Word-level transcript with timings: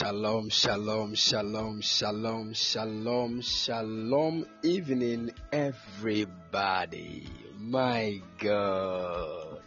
Shalom, 0.00 0.48
shalom, 0.48 1.14
shalom, 1.14 1.82
shalom, 1.82 2.54
shalom, 2.54 3.42
shalom. 3.42 4.46
Evening, 4.62 5.30
everybody. 5.52 7.28
My 7.58 8.22
God. 8.38 9.60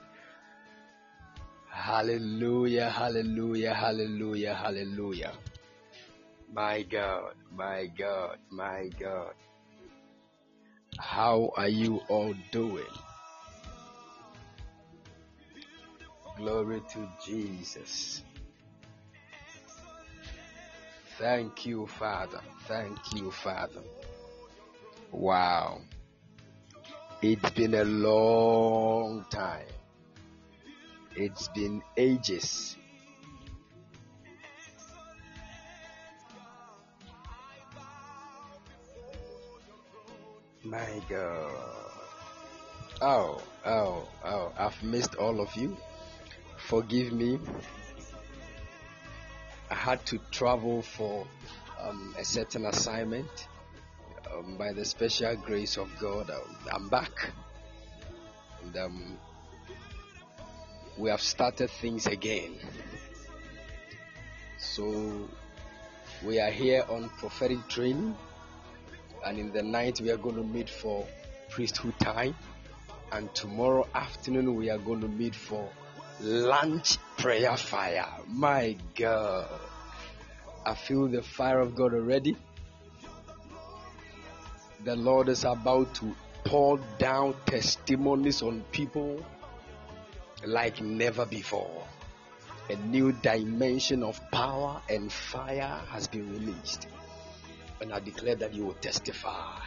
Hallelujah, 1.70 2.90
hallelujah, 2.90 3.76
hallelujah, 3.76 4.56
hallelujah. 4.56 5.34
My 6.52 6.82
God, 6.82 7.36
my 7.52 7.86
God, 7.96 8.40
my 8.50 8.90
God. 9.00 9.36
How 10.98 11.52
are 11.56 11.70
you 11.70 12.02
all 12.10 12.34
doing? 12.52 12.96
Glory 16.38 16.82
to 16.90 17.08
Jesus. 17.24 18.24
Thank 21.18 21.66
you, 21.66 21.86
Father. 21.86 22.42
Thank 22.68 22.98
you, 23.16 23.32
Father. 23.32 23.82
Wow. 25.12 25.82
It's 27.22 27.50
been 27.52 27.76
a 27.76 27.84
long 27.84 29.26
time. 29.30 29.68
It's 31.16 31.48
been 31.50 31.84
ages. 31.96 32.76
My 40.64 41.02
God. 41.08 41.92
Oh, 43.02 43.42
oh, 43.66 44.08
oh. 44.26 44.52
I've 44.58 44.82
missed 44.82 45.16
all 45.16 45.42
of 45.42 45.56
you. 45.56 45.78
Forgive 46.58 47.12
me. 47.14 47.40
I 49.74 49.76
had 49.76 50.06
to 50.06 50.20
travel 50.30 50.84
for 50.84 51.26
um, 51.82 52.14
a 52.20 52.24
certain 52.24 52.68
assignment. 52.68 53.48
Um, 54.32 54.56
by 54.56 54.72
the 54.72 54.86
special 54.86 55.36
grace 55.36 55.78
of 55.78 55.90
God, 56.00 56.30
um, 56.30 56.56
I'm 56.72 56.90
back. 56.90 57.32
And 58.62 58.78
um, 58.78 59.18
we 60.96 61.10
have 61.10 61.22
started 61.22 61.72
things 61.72 62.06
again. 62.06 62.56
So 64.60 65.28
we 66.24 66.40
are 66.40 66.52
here 66.52 66.86
on 66.88 67.10
prophetic 67.18 67.68
training, 67.68 68.16
and 69.26 69.40
in 69.40 69.52
the 69.54 69.64
night 69.64 70.00
we 70.02 70.12
are 70.12 70.18
going 70.18 70.36
to 70.36 70.44
meet 70.44 70.70
for 70.70 71.04
priesthood 71.50 71.98
time, 71.98 72.36
and 73.12 73.34
tomorrow 73.34 73.88
afternoon 73.96 74.54
we 74.56 74.70
are 74.70 74.78
going 74.78 75.02
to 75.02 75.08
meet 75.08 75.34
for 75.34 75.68
lunch 76.24 76.98
prayer 77.18 77.58
fire. 77.58 78.08
My 78.28 78.78
God, 78.96 79.48
I 80.66 80.74
feel 80.74 81.08
the 81.08 81.22
fire 81.22 81.60
of 81.60 81.76
God 81.76 81.94
already. 81.94 82.38
The 84.84 84.96
Lord 84.96 85.30
is 85.30 85.44
about 85.44 85.94
to 85.96 86.16
pour 86.46 86.80
down 86.98 87.36
testimonies 87.46 88.42
on 88.42 88.64
people 88.72 89.24
like 90.46 90.82
never 90.82 91.26
before. 91.26 91.86
A 92.70 92.76
new 92.78 93.12
dimension 93.12 94.04
of 94.04 94.20
power 94.32 94.82
and 94.90 95.12
fire 95.12 95.82
has 95.90 96.08
been 96.08 96.32
released. 96.32 96.88
And 97.82 97.94
I 97.94 98.00
declare 98.00 98.36
that 98.36 98.54
you 98.54 98.66
will 98.66 98.76
testify 98.76 99.60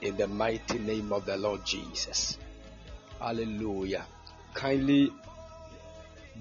in 0.00 0.16
the 0.16 0.26
mighty 0.26 0.78
name 0.78 1.12
of 1.12 1.26
the 1.26 1.36
Lord 1.36 1.64
Jesus. 1.66 2.38
Hallelujah. 3.20 4.06
Kindly 4.54 5.12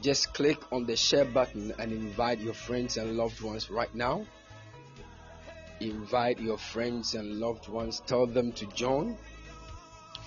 just 0.02 0.34
click 0.34 0.58
on 0.72 0.86
the 0.86 0.96
share 0.96 1.26
button 1.26 1.74
and 1.80 1.92
invite 1.92 2.40
your 2.40 2.54
friends 2.54 2.98
and 2.98 3.18
loved 3.18 3.42
ones 3.42 3.70
right 3.70 3.94
now. 3.94 4.26
Invite 5.80 6.40
your 6.40 6.58
friends 6.58 7.16
and 7.16 7.40
loved 7.40 7.68
ones. 7.68 8.02
Tell 8.06 8.26
them 8.26 8.52
to 8.54 8.66
join. 8.68 9.18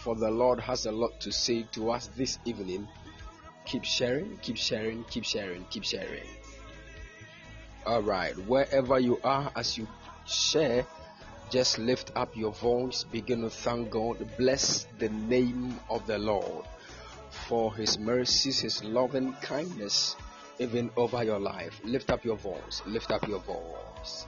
For 0.02 0.14
the 0.14 0.30
Lord 0.30 0.60
has 0.60 0.86
a 0.86 0.92
lot 0.92 1.20
to 1.20 1.32
say 1.32 1.66
to 1.72 1.90
us 1.90 2.08
this 2.16 2.38
evening. 2.44 2.86
Keep 3.64 3.84
sharing, 3.84 4.38
keep 4.38 4.56
sharing, 4.56 5.04
keep 5.04 5.24
sharing, 5.24 5.64
keep 5.70 5.84
sharing. 5.84 6.26
All 7.86 8.02
right, 8.02 8.36
wherever 8.46 8.98
you 8.98 9.18
are, 9.24 9.50
as 9.56 9.76
you 9.76 9.86
share, 10.26 10.86
just 11.50 11.78
lift 11.78 12.12
up 12.14 12.36
your 12.36 12.52
voice, 12.52 13.04
begin 13.04 13.40
to 13.40 13.50
thank 13.50 13.90
God, 13.90 14.26
bless 14.36 14.86
the 14.98 15.08
name 15.08 15.78
of 15.88 16.06
the 16.06 16.18
Lord 16.18 16.64
for 17.46 17.74
his 17.74 17.98
mercies, 17.98 18.60
his 18.60 18.82
loving 18.84 19.32
kindness, 19.34 20.16
even 20.58 20.90
over 20.96 21.22
your 21.24 21.38
life. 21.38 21.80
Lift 21.84 22.10
up 22.10 22.24
your 22.24 22.36
voice, 22.36 22.82
lift 22.86 23.10
up 23.10 23.26
your 23.28 23.40
voice. 23.40 24.26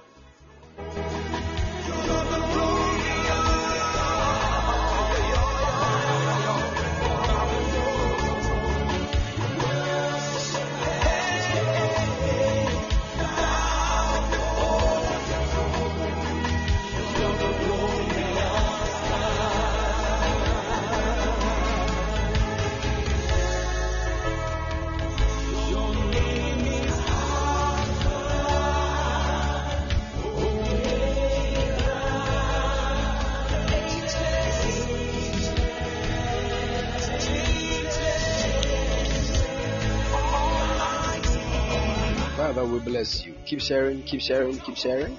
Bless 43.01 43.25
you. 43.25 43.35
Keep 43.47 43.63
sharing, 43.63 44.03
keep 44.03 44.21
sharing, 44.21 44.59
keep 44.59 44.77
sharing, 44.77 45.19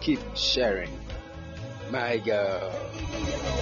keep 0.00 0.20
sharing. 0.34 0.88
My 1.90 2.16
God. 2.16 3.59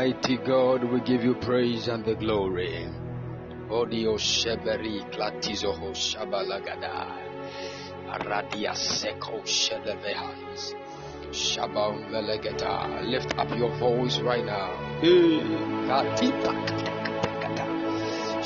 Mighty 0.00 0.38
God. 0.38 0.82
We 0.90 0.98
give 1.00 1.22
you 1.22 1.34
praise 1.34 1.86
and 1.88 2.02
the 2.02 2.14
glory. 2.14 2.88
Odio 3.68 4.14
Sheveri 4.16 4.96
Klatizoho 5.12 5.90
Shabalagada. 5.92 6.94
Aradia 8.08 8.72
Seko 8.72 9.42
Shedevehans. 9.44 10.72
Shabam 11.40 12.08
Velegeta. 12.10 13.04
Lift 13.12 13.36
up 13.38 13.54
your 13.58 13.72
voice 13.76 14.20
right 14.20 14.46
now. 14.46 14.70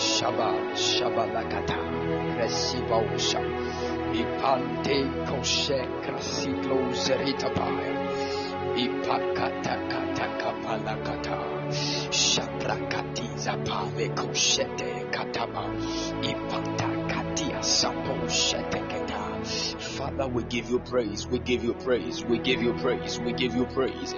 Shaba 0.06 0.50
Shabalakata. 0.74 1.78
Resiva 2.36 2.98
Usha. 3.14 3.42
Ipante 4.20 4.98
Koshe 5.28 5.94
Father, 19.96 20.28
we 20.28 20.42
give 20.44 20.68
you 20.68 20.78
praise, 20.80 21.26
we 21.26 21.38
give 21.38 21.64
you 21.64 21.72
praise, 21.74 22.24
we 22.24 22.38
give 22.38 22.62
you 22.62 22.74
praise, 22.74 23.18
we 23.20 23.32
give 23.32 23.54
you 23.54 23.64
praise. 23.66 24.14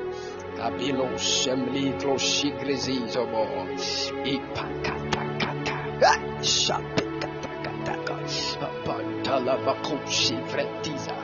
Kabilo 0.57 1.15
Shemli 1.15 1.93
Kloshigrizi 2.01 3.07
Zobo 3.09 3.47
Ipakatakata 4.25 6.13
Shapikatakataka 6.41 8.17
Apantala 8.61 9.57
Bakoshi 9.65 10.37
Fretiza. 10.49 11.15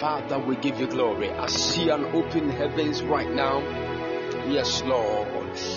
Father, 0.00 0.38
we 0.38 0.56
give 0.56 0.78
you 0.80 0.86
glory. 0.86 1.30
I 1.30 1.46
see 1.46 1.88
an 1.90 2.04
open 2.06 2.50
heavens 2.50 3.02
right 3.02 3.30
now. 3.30 3.60
Yes, 4.50 4.82
Lord. 4.82 5.28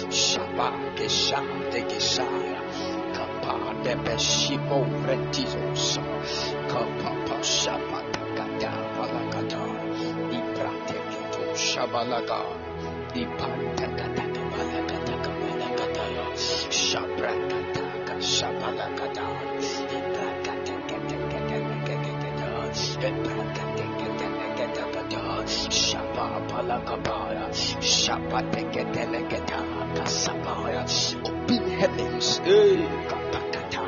Shabbat 0.10 0.98
Gesha 0.98 1.38
Tegeshaya. 1.70 2.58
Kapa 3.14 3.54
Debeshibo 3.86 4.82
Fretizos. 5.06 6.00
Kapapa 6.68 7.38
Shapatakata 7.46 8.74
Palakata 8.98 9.62
Ipratekito 10.34 11.44
Shabalaga 11.54 12.42
Ipantakata 13.14 14.26
Palakata 14.54 15.16
Palakata 15.22 16.06
Shabrakataka 16.74 18.16
Shabalakata 18.18 19.26
Shapapalakabaya 25.14 27.46
Shapateketeleketa 27.82 29.60
Kasabaya 29.96 30.84
Open 31.26 31.64
heavens 31.80 32.42
Eh 32.46 32.82
Kapakata 33.06 33.86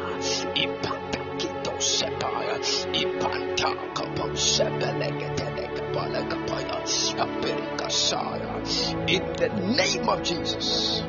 Ipatakito 0.53 1.74
Sepaya 1.82 2.58
Ipanta 2.94 3.74
Kapo 3.96 4.25
Sebeleketelekapalakapaya 4.38 6.77
Apirikasaya. 7.17 8.62
In 9.10 9.24
the 9.38 9.50
name 9.74 10.08
of 10.10 10.22
Jesus. 10.24 11.01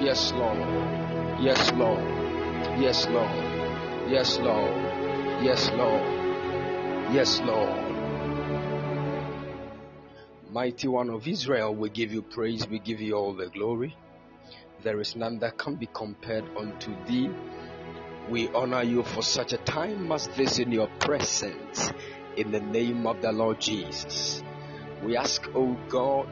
Yes 0.00 0.32
Lord. 0.32 0.58
Yes 1.40 1.72
Lord. 1.72 2.04
Yes 2.78 3.06
Lord. 3.08 3.44
Yes 4.08 4.38
Lord. 4.38 4.76
Yes 5.42 5.70
Lord. 5.74 6.02
Yes 7.12 7.40
Lord 7.40 7.85
Mighty 10.56 10.88
one 10.88 11.10
of 11.10 11.28
Israel, 11.28 11.74
we 11.74 11.90
give 11.90 12.14
you 12.14 12.22
praise, 12.22 12.66
we 12.66 12.78
give 12.78 12.98
you 13.02 13.12
all 13.12 13.34
the 13.34 13.50
glory. 13.50 13.94
There 14.82 14.98
is 15.02 15.14
none 15.14 15.38
that 15.40 15.58
can 15.58 15.74
be 15.74 15.86
compared 15.92 16.44
unto 16.56 16.96
thee. 17.04 17.28
We 18.30 18.48
honor 18.48 18.82
you 18.82 19.02
for 19.02 19.20
such 19.20 19.52
a 19.52 19.58
time 19.58 20.10
as 20.12 20.28
this 20.28 20.58
in 20.58 20.72
your 20.72 20.88
presence, 20.98 21.92
in 22.38 22.52
the 22.52 22.60
name 22.60 23.06
of 23.06 23.20
the 23.20 23.32
Lord 23.32 23.60
Jesus. 23.60 24.42
We 25.04 25.14
ask, 25.14 25.46
O 25.54 25.76
God, 25.90 26.26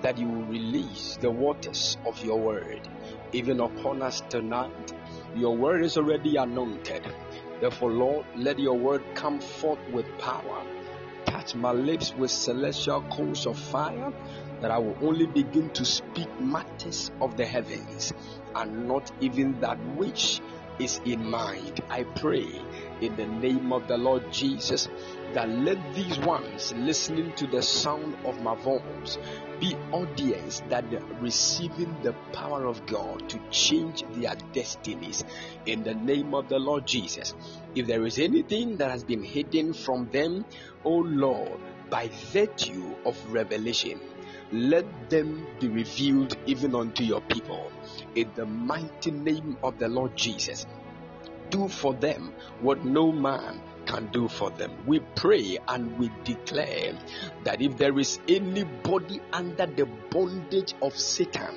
that 0.00 0.16
you 0.16 0.28
will 0.28 0.46
release 0.46 1.18
the 1.20 1.30
waters 1.30 1.98
of 2.06 2.24
your 2.24 2.40
word, 2.40 2.88
even 3.34 3.60
upon 3.60 4.00
us 4.00 4.22
tonight. 4.30 4.94
Your 5.36 5.54
word 5.54 5.84
is 5.84 5.98
already 5.98 6.36
anointed. 6.36 7.06
Therefore, 7.60 7.92
Lord, 7.92 8.24
let 8.34 8.58
your 8.58 8.78
word 8.78 9.02
come 9.14 9.40
forth 9.40 9.86
with 9.92 10.06
power 10.16 10.64
touch 11.24 11.54
my 11.54 11.72
lips 11.72 12.14
with 12.14 12.30
celestial 12.30 13.02
coals 13.02 13.46
of 13.46 13.58
fire, 13.58 14.12
that 14.60 14.70
I 14.70 14.78
will 14.78 14.96
only 15.02 15.26
begin 15.26 15.70
to 15.70 15.84
speak 15.84 16.28
matters 16.40 17.10
of 17.20 17.36
the 17.36 17.44
heavens 17.46 18.12
and 18.54 18.86
not 18.86 19.10
even 19.20 19.60
that 19.60 19.78
which 19.96 20.40
is 20.78 21.00
in 21.04 21.28
mind. 21.28 21.80
I 21.90 22.04
pray 22.04 22.60
in 23.00 23.16
the 23.16 23.26
name 23.26 23.72
of 23.72 23.88
the 23.88 23.96
Lord 23.96 24.32
Jesus 24.32 24.88
that 25.34 25.48
let 25.48 25.94
these 25.94 26.18
ones 26.18 26.72
listening 26.74 27.32
to 27.36 27.46
the 27.46 27.62
sound 27.62 28.16
of 28.24 28.42
my 28.42 28.54
voice 28.54 29.18
be 29.62 29.76
audience 29.92 30.60
that 30.70 30.84
receiving 31.20 31.94
the 32.02 32.12
power 32.32 32.66
of 32.66 32.84
God 32.86 33.28
to 33.28 33.38
change 33.52 34.02
their 34.14 34.34
destinies 34.52 35.24
in 35.66 35.84
the 35.84 35.94
name 35.94 36.34
of 36.34 36.48
the 36.48 36.58
Lord 36.58 36.84
Jesus. 36.84 37.32
If 37.76 37.86
there 37.86 38.04
is 38.04 38.18
anything 38.18 38.78
that 38.78 38.90
has 38.90 39.04
been 39.04 39.22
hidden 39.22 39.72
from 39.72 40.10
them, 40.10 40.44
O 40.84 40.96
Lord, 40.96 41.60
by 41.90 42.10
virtue 42.32 42.96
of 43.04 43.16
revelation, 43.32 44.00
let 44.50 45.08
them 45.08 45.46
be 45.60 45.68
revealed 45.68 46.36
even 46.46 46.74
unto 46.74 47.04
your 47.04 47.20
people. 47.20 47.70
In 48.16 48.32
the 48.34 48.46
mighty 48.46 49.12
name 49.12 49.58
of 49.62 49.78
the 49.78 49.88
Lord 49.88 50.16
Jesus, 50.16 50.66
do 51.50 51.68
for 51.68 51.94
them 51.94 52.32
what 52.62 52.84
no 52.84 53.12
man 53.12 53.62
can 53.86 54.06
do 54.12 54.28
for 54.28 54.50
them. 54.50 54.72
We 54.86 55.00
pray 55.00 55.58
and 55.68 55.98
we 55.98 56.10
declare 56.24 56.98
that 57.44 57.60
if 57.60 57.76
there 57.76 57.98
is 57.98 58.18
anybody 58.28 59.20
under 59.32 59.66
the 59.66 59.86
bondage 60.10 60.74
of 60.82 60.98
Satan, 60.98 61.54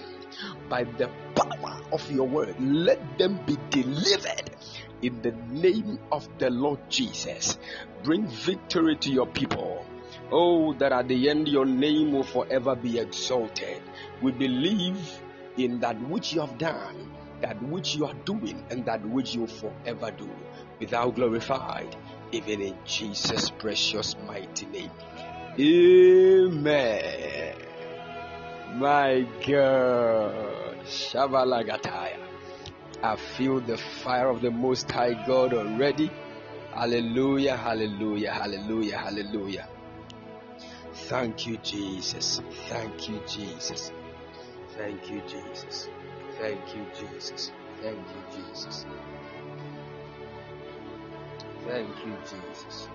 by 0.69 0.83
the 0.83 1.09
power 1.35 1.81
of 1.91 2.11
your 2.11 2.27
word, 2.27 2.55
let 2.59 3.17
them 3.17 3.39
be 3.45 3.57
delivered 3.69 4.51
in 5.01 5.21
the 5.21 5.31
name 5.49 5.99
of 6.11 6.27
the 6.39 6.49
Lord 6.49 6.79
Jesus. 6.89 7.57
Bring 8.03 8.27
victory 8.27 8.95
to 8.97 9.11
your 9.11 9.27
people. 9.27 9.85
Oh, 10.31 10.73
that 10.73 10.91
at 10.91 11.07
the 11.07 11.29
end 11.29 11.47
your 11.47 11.65
name 11.65 12.11
will 12.11 12.23
forever 12.23 12.75
be 12.75 12.99
exalted. 12.99 13.81
We 14.21 14.31
believe 14.31 15.21
in 15.57 15.79
that 15.81 15.99
which 16.09 16.33
you 16.33 16.41
have 16.41 16.57
done, 16.57 17.11
that 17.41 17.61
which 17.63 17.95
you 17.95 18.05
are 18.05 18.13
doing, 18.25 18.63
and 18.69 18.85
that 18.85 19.05
which 19.07 19.35
you 19.35 19.47
forever 19.47 20.11
do. 20.11 20.29
Without 20.79 21.15
glorified, 21.15 21.95
even 22.31 22.61
in 22.61 22.75
Jesus' 22.85 23.49
precious 23.49 24.15
mighty 24.27 24.65
name. 24.67 24.91
Amen. 25.59 27.55
My 28.75 29.25
God. 29.47 30.75
Shavalagataya. 30.85 32.19
I 33.01 33.15
feel 33.15 33.59
the 33.59 33.77
fire 33.77 34.29
of 34.29 34.41
the 34.41 34.51
Most 34.51 34.91
High 34.91 35.13
God 35.25 35.53
already. 35.53 36.11
Hallelujah, 36.73 37.55
hallelujah, 37.55 38.33
hallelujah, 38.33 38.97
hallelujah. 38.97 39.67
Thank 40.93 41.47
you, 41.47 41.57
Jesus. 41.57 42.41
Thank 42.67 43.09
you, 43.09 43.21
Jesus. 43.27 43.91
Thank 44.75 45.09
you, 45.09 45.21
Jesus. 45.27 45.89
Thank 46.39 46.75
you, 46.75 46.85
Jesus. 46.99 47.51
Thank 47.81 47.97
you, 47.97 48.23
Jesus. 48.37 48.85
Thank 51.67 51.89
you, 52.05 52.15
Jesus. 52.21 52.87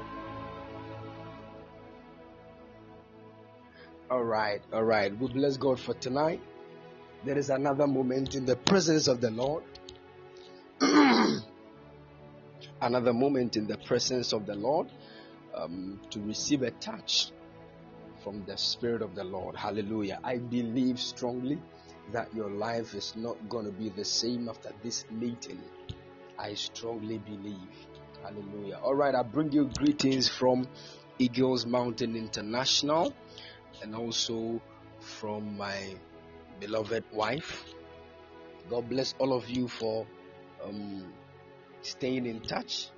All 4.11 4.25
right, 4.25 4.63
all 4.73 4.85
right. 4.85 5.17
We 5.19 5.29
bless 5.29 5.57
God 5.57 5.81
for 5.81 5.95
tonight. 5.95 6.41
There 7.25 7.37
is 7.37 7.51
another 7.51 7.87
moment 7.87 8.35
in 8.35 8.45
the 8.45 8.57
presence 8.57 9.09
of 9.09 9.21
the 9.21 9.31
Lord. 9.31 9.65
another 12.81 13.13
moment 13.13 13.57
in 13.57 13.67
the 13.67 13.77
presence 13.77 14.33
of 14.33 14.47
the 14.47 14.55
Lord 14.55 14.89
um, 15.55 16.01
to 16.11 16.21
receive 16.21 16.63
a 16.63 16.71
touch 16.71 17.31
from 18.23 18.45
the 18.47 18.57
Spirit 18.57 19.03
of 19.03 19.15
the 19.15 19.25
Lord. 19.25 19.57
Hallelujah. 19.57 20.21
I 20.23 20.39
believe 20.39 21.01
strongly 21.01 21.59
that 22.13 22.35
your 22.35 22.51
life 22.51 22.95
is 22.95 23.15
not 23.17 23.37
going 23.49 23.67
to 23.67 23.73
be 23.73 23.89
the 23.89 24.05
same 24.05 24.49
after 24.49 24.71
this 24.83 25.05
meeting. 25.11 25.61
I 26.39 26.55
strongly 26.55 27.19
believe. 27.19 27.57
Hallelujah. 28.23 28.79
All 28.83 28.95
right, 28.95 29.15
I 29.15 29.23
bring 29.23 29.53
you 29.53 29.71
greetings 29.77 30.29
from 30.29 30.69
Eagles 31.19 31.67
Mountain 31.67 32.17
International 32.17 33.15
and 33.83 33.95
also 33.95 34.61
from 35.01 35.57
my 35.57 35.95
beloved 36.61 37.05
wife. 37.13 37.65
God 38.69 38.89
bless 38.89 39.15
all 39.19 39.33
of 39.33 39.49
you 39.49 39.69
for 39.69 40.07
um, 40.63 41.13
staying 41.83 42.27
in 42.27 42.41
touch. 42.41 42.89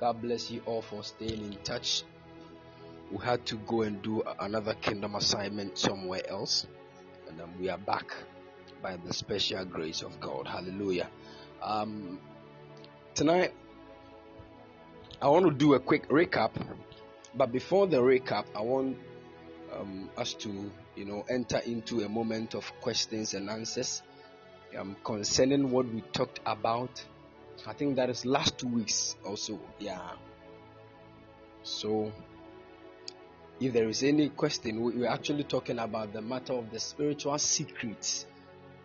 God 0.00 0.20
bless 0.20 0.50
you 0.50 0.62
all 0.66 0.82
for 0.82 1.04
staying 1.04 1.44
in 1.44 1.56
touch. 1.62 2.02
We 3.12 3.24
had 3.24 3.46
to 3.46 3.56
go 3.56 3.82
and 3.82 4.02
do 4.02 4.22
another 4.40 4.74
kingdom 4.74 5.14
assignment 5.14 5.78
somewhere 5.78 6.28
else, 6.28 6.66
and 7.32 7.40
then 7.40 7.48
we 7.58 7.70
are 7.70 7.78
back 7.78 8.14
by 8.82 8.96
the 8.96 9.12
special 9.12 9.64
grace 9.64 10.02
of 10.02 10.20
God. 10.20 10.46
Hallelujah. 10.46 11.08
Um, 11.62 12.20
tonight 13.14 13.54
I 15.20 15.28
want 15.28 15.46
to 15.46 15.52
do 15.52 15.74
a 15.74 15.80
quick 15.80 16.08
recap, 16.08 16.50
but 17.34 17.50
before 17.50 17.86
the 17.86 17.98
recap, 17.98 18.44
I 18.54 18.60
want 18.60 18.98
um, 19.74 20.10
us 20.16 20.34
to, 20.34 20.70
you 20.94 21.04
know, 21.06 21.24
enter 21.30 21.58
into 21.58 22.02
a 22.02 22.08
moment 22.08 22.54
of 22.54 22.70
questions 22.82 23.32
and 23.32 23.48
answers 23.48 24.02
um, 24.78 24.96
concerning 25.02 25.70
what 25.70 25.86
we 25.86 26.02
talked 26.12 26.40
about. 26.44 27.02
I 27.66 27.72
think 27.72 27.96
that 27.96 28.10
is 28.10 28.26
last 28.26 28.58
two 28.58 28.68
weeks 28.68 29.16
also. 29.24 29.58
Yeah. 29.78 30.00
So, 31.62 32.12
if 33.66 33.72
there 33.72 33.88
is 33.88 34.02
any 34.02 34.28
question, 34.30 34.82
we're 34.82 35.08
actually 35.08 35.44
talking 35.44 35.78
about 35.78 36.12
the 36.12 36.20
matter 36.20 36.52
of 36.52 36.70
the 36.72 36.80
spiritual 36.80 37.38
secrets 37.38 38.26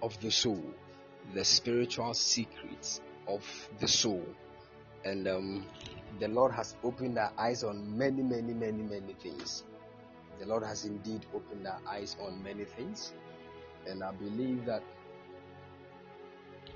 of 0.03 0.19
the 0.21 0.29
soul. 0.29 0.63
The 1.33 1.43
spiritual 1.43 2.13
secrets 2.13 3.01
of 3.27 3.43
the 3.79 3.87
soul. 3.87 4.23
And 5.03 5.27
um, 5.27 5.65
the 6.19 6.27
Lord 6.27 6.51
has 6.53 6.75
opened 6.83 7.17
our 7.17 7.31
eyes 7.37 7.63
on 7.63 7.97
many, 7.97 8.21
many, 8.21 8.53
many, 8.53 8.83
many 8.83 9.13
things. 9.13 9.63
The 10.39 10.45
Lord 10.45 10.63
has 10.63 10.85
indeed 10.85 11.25
opened 11.33 11.65
our 11.65 11.81
eyes 11.89 12.15
on 12.21 12.43
many 12.43 12.65
things. 12.65 13.13
And 13.87 14.03
I 14.03 14.11
believe 14.11 14.65
that 14.65 14.83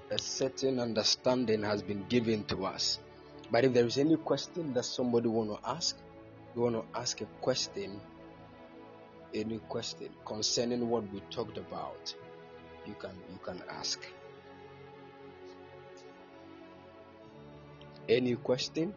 a 0.09 0.17
certain 0.17 0.79
understanding 0.79 1.61
has 1.61 1.83
been 1.83 2.05
given 2.09 2.45
to 2.45 2.65
us. 2.65 2.99
But 3.51 3.63
if 3.63 3.73
there 3.73 3.85
is 3.85 3.97
any 3.99 4.17
question 4.17 4.73
that 4.73 4.85
somebody 4.85 5.27
want 5.27 5.51
to 5.51 5.69
ask, 5.69 5.97
you 6.55 6.61
want 6.61 6.75
to 6.75 6.99
ask 6.99 7.21
a 7.21 7.25
question, 7.39 7.99
any 9.33 9.59
question 9.69 10.09
concerning 10.25 10.89
what 10.89 11.11
we 11.11 11.21
talked 11.29 11.57
about, 11.57 12.13
you 12.85 12.93
can 12.95 13.11
you 13.31 13.39
can 13.43 13.61
ask. 13.69 14.05
Any 18.09 18.35
question? 18.35 18.93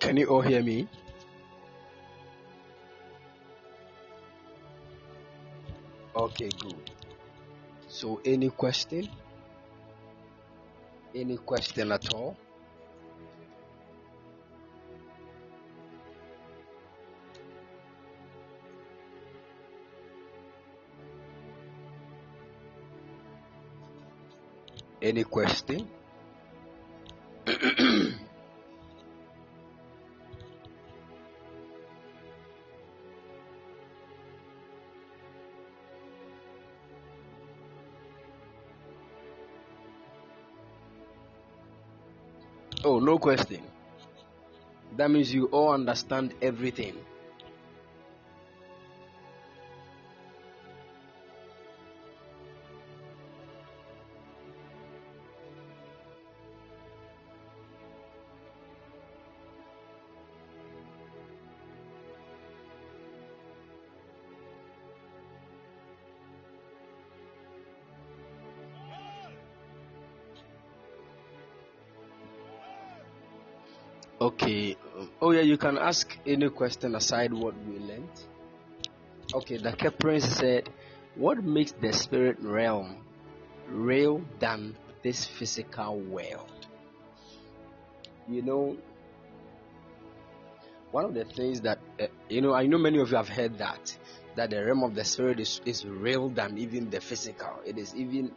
Can 0.00 0.18
you 0.18 0.26
all 0.26 0.42
hear 0.42 0.62
me? 0.62 0.86
Okay, 6.14 6.50
good. 6.60 6.90
So, 7.94 8.20
any 8.24 8.50
question? 8.50 9.08
Any 11.14 11.36
question 11.36 11.92
at 11.92 12.12
all? 12.12 12.36
Any 25.00 25.22
question? 25.22 25.88
no 43.04 43.18
question. 43.18 43.62
That 44.96 45.10
means 45.10 45.32
you 45.32 45.46
all 45.46 45.72
understand 45.72 46.34
everything. 46.40 46.96
You 75.54 75.58
can 75.58 75.78
ask 75.78 76.18
any 76.26 76.48
question 76.50 76.96
aside 76.96 77.32
what 77.32 77.54
we 77.64 77.78
learned. 77.78 78.16
Okay, 79.32 79.56
the 79.56 79.92
Prince 80.00 80.26
said, 80.26 80.68
"What 81.14 81.44
makes 81.44 81.70
the 81.70 81.92
spirit 81.92 82.38
realm 82.40 82.96
real 83.68 84.20
than 84.40 84.74
this 85.04 85.24
physical 85.24 86.00
world?" 86.00 86.66
You 88.28 88.42
know, 88.42 88.76
one 90.90 91.04
of 91.04 91.14
the 91.14 91.24
things 91.24 91.60
that 91.60 91.78
uh, 92.00 92.08
you 92.28 92.40
know, 92.40 92.52
I 92.52 92.66
know 92.66 92.78
many 92.78 92.98
of 92.98 93.10
you 93.12 93.16
have 93.16 93.28
heard 93.28 93.58
that 93.58 93.96
that 94.34 94.50
the 94.50 94.64
realm 94.64 94.82
of 94.82 94.96
the 94.96 95.04
spirit 95.04 95.38
is 95.38 95.60
is 95.64 95.86
real 95.86 96.30
than 96.30 96.58
even 96.58 96.90
the 96.90 97.00
physical. 97.00 97.60
It 97.64 97.78
is 97.78 97.94
even, 97.94 98.32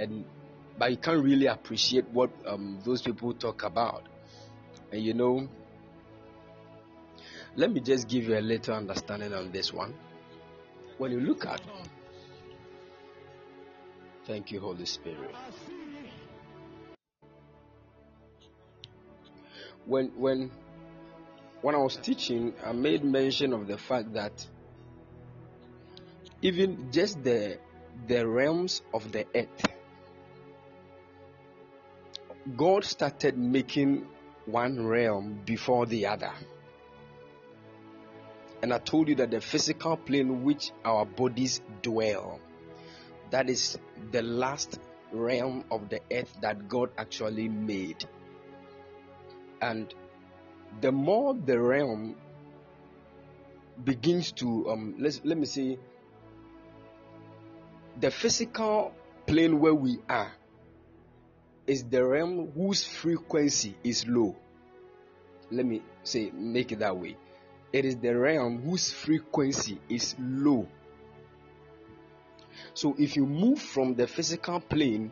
and 0.00 0.24
but 0.76 0.90
you 0.90 0.96
can't 0.96 1.22
really 1.22 1.46
appreciate 1.46 2.08
what 2.10 2.30
um, 2.46 2.80
those 2.84 3.00
people 3.02 3.32
talk 3.32 3.62
about 3.62 4.08
and 4.92 5.02
you 5.02 5.14
know, 5.14 5.48
let 7.56 7.70
me 7.70 7.80
just 7.80 8.08
give 8.08 8.24
you 8.24 8.38
a 8.38 8.40
little 8.40 8.74
understanding 8.74 9.34
on 9.34 9.52
this 9.52 9.72
one. 9.72 9.94
When 10.98 11.12
you 11.12 11.20
look 11.20 11.44
at, 11.46 11.60
thank 14.26 14.50
you, 14.50 14.60
Holy 14.60 14.86
Spirit. 14.86 15.34
When 19.84 20.08
when 20.16 20.50
when 21.60 21.74
I 21.74 21.78
was 21.78 21.96
teaching, 21.96 22.54
I 22.64 22.72
made 22.72 23.04
mention 23.04 23.52
of 23.52 23.66
the 23.66 23.76
fact 23.76 24.14
that 24.14 24.46
even 26.40 26.90
just 26.90 27.22
the 27.22 27.58
the 28.06 28.26
realms 28.26 28.82
of 28.94 29.12
the 29.12 29.26
earth, 29.34 29.66
God 32.56 32.84
started 32.84 33.36
making 33.36 34.06
one 34.46 34.86
realm 34.86 35.40
before 35.44 35.86
the 35.86 36.06
other. 36.06 36.32
And 38.62 38.72
I 38.72 38.78
told 38.78 39.08
you 39.08 39.16
that 39.16 39.30
the 39.30 39.40
physical 39.40 39.96
plane 39.96 40.44
which 40.44 40.70
our 40.84 41.04
bodies 41.04 41.60
dwell, 41.82 42.40
that 43.30 43.50
is 43.50 43.78
the 44.12 44.22
last 44.22 44.78
realm 45.12 45.64
of 45.70 45.88
the 45.88 46.00
earth 46.12 46.32
that 46.40 46.68
God 46.68 46.90
actually 46.96 47.48
made. 47.48 48.04
And 49.60 49.92
the 50.80 50.92
more 50.92 51.34
the 51.34 51.60
realm 51.60 52.16
begins 53.84 54.32
to 54.32 54.70
um 54.70 54.94
let's 54.98 55.20
let 55.24 55.36
me 55.36 55.46
see 55.46 55.78
the 58.00 58.10
physical 58.10 58.94
plane 59.26 59.60
where 59.60 59.74
we 59.74 59.98
are 60.08 60.32
is 61.66 61.84
the 61.84 62.04
realm 62.04 62.50
whose 62.54 62.84
frequency 62.84 63.76
is 63.84 64.06
low. 64.06 64.36
Let 65.50 65.66
me 65.66 65.82
say, 66.02 66.30
make 66.32 66.72
it 66.72 66.80
that 66.80 66.96
way. 66.96 67.16
It 67.72 67.84
is 67.84 67.96
the 67.96 68.16
realm 68.16 68.62
whose 68.62 68.90
frequency 68.90 69.80
is 69.88 70.14
low. 70.18 70.68
So 72.74 72.94
if 72.98 73.16
you 73.16 73.26
move 73.26 73.60
from 73.60 73.94
the 73.94 74.06
physical 74.06 74.60
plane 74.60 75.10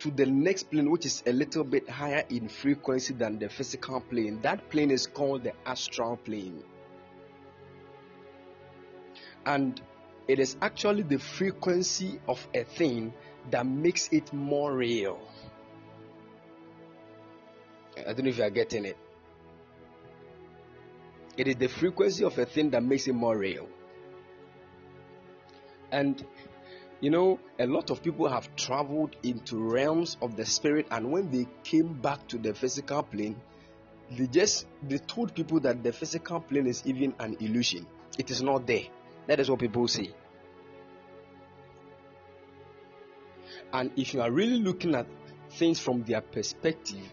to 0.00 0.10
the 0.10 0.26
next 0.26 0.70
plane, 0.70 0.90
which 0.90 1.06
is 1.06 1.22
a 1.26 1.32
little 1.32 1.64
bit 1.64 1.88
higher 1.88 2.24
in 2.28 2.48
frequency 2.48 3.14
than 3.14 3.38
the 3.38 3.48
physical 3.48 4.00
plane, 4.00 4.40
that 4.42 4.70
plane 4.70 4.90
is 4.90 5.06
called 5.06 5.44
the 5.44 5.52
astral 5.66 6.16
plane. 6.16 6.62
And 9.46 9.80
it 10.26 10.38
is 10.38 10.56
actually 10.62 11.02
the 11.02 11.18
frequency 11.18 12.20
of 12.28 12.46
a 12.54 12.64
thing 12.64 13.12
that 13.50 13.66
makes 13.66 14.08
it 14.10 14.32
more 14.32 14.74
real. 14.74 15.18
I 17.98 18.12
don't 18.12 18.24
know 18.24 18.30
if 18.30 18.38
you 18.38 18.44
are 18.44 18.50
getting 18.50 18.84
it. 18.86 18.96
It 21.36 21.48
is 21.48 21.56
the 21.56 21.68
frequency 21.68 22.24
of 22.24 22.38
a 22.38 22.46
thing 22.46 22.70
that 22.70 22.82
makes 22.82 23.08
it 23.08 23.14
more 23.14 23.36
real. 23.36 23.68
And 25.90 26.24
you 27.00 27.10
know, 27.10 27.38
a 27.58 27.66
lot 27.66 27.90
of 27.90 28.02
people 28.02 28.28
have 28.28 28.54
traveled 28.56 29.16
into 29.22 29.58
realms 29.58 30.16
of 30.22 30.36
the 30.36 30.46
spirit, 30.46 30.86
and 30.90 31.10
when 31.12 31.30
they 31.30 31.46
came 31.62 31.92
back 31.92 32.26
to 32.28 32.38
the 32.38 32.54
physical 32.54 33.02
plane, 33.02 33.36
they 34.10 34.26
just 34.26 34.66
they 34.82 34.98
told 34.98 35.34
people 35.34 35.60
that 35.60 35.82
the 35.82 35.92
physical 35.92 36.40
plane 36.40 36.66
is 36.66 36.82
even 36.86 37.14
an 37.18 37.36
illusion. 37.40 37.86
It 38.18 38.30
is 38.30 38.42
not 38.42 38.66
there. 38.66 38.84
That 39.26 39.40
is 39.40 39.50
what 39.50 39.60
people 39.60 39.88
say. 39.88 40.14
And 43.72 43.90
if 43.96 44.14
you 44.14 44.22
are 44.22 44.30
really 44.30 44.60
looking 44.60 44.94
at 44.94 45.06
things 45.50 45.80
from 45.80 46.04
their 46.04 46.20
perspective, 46.20 47.12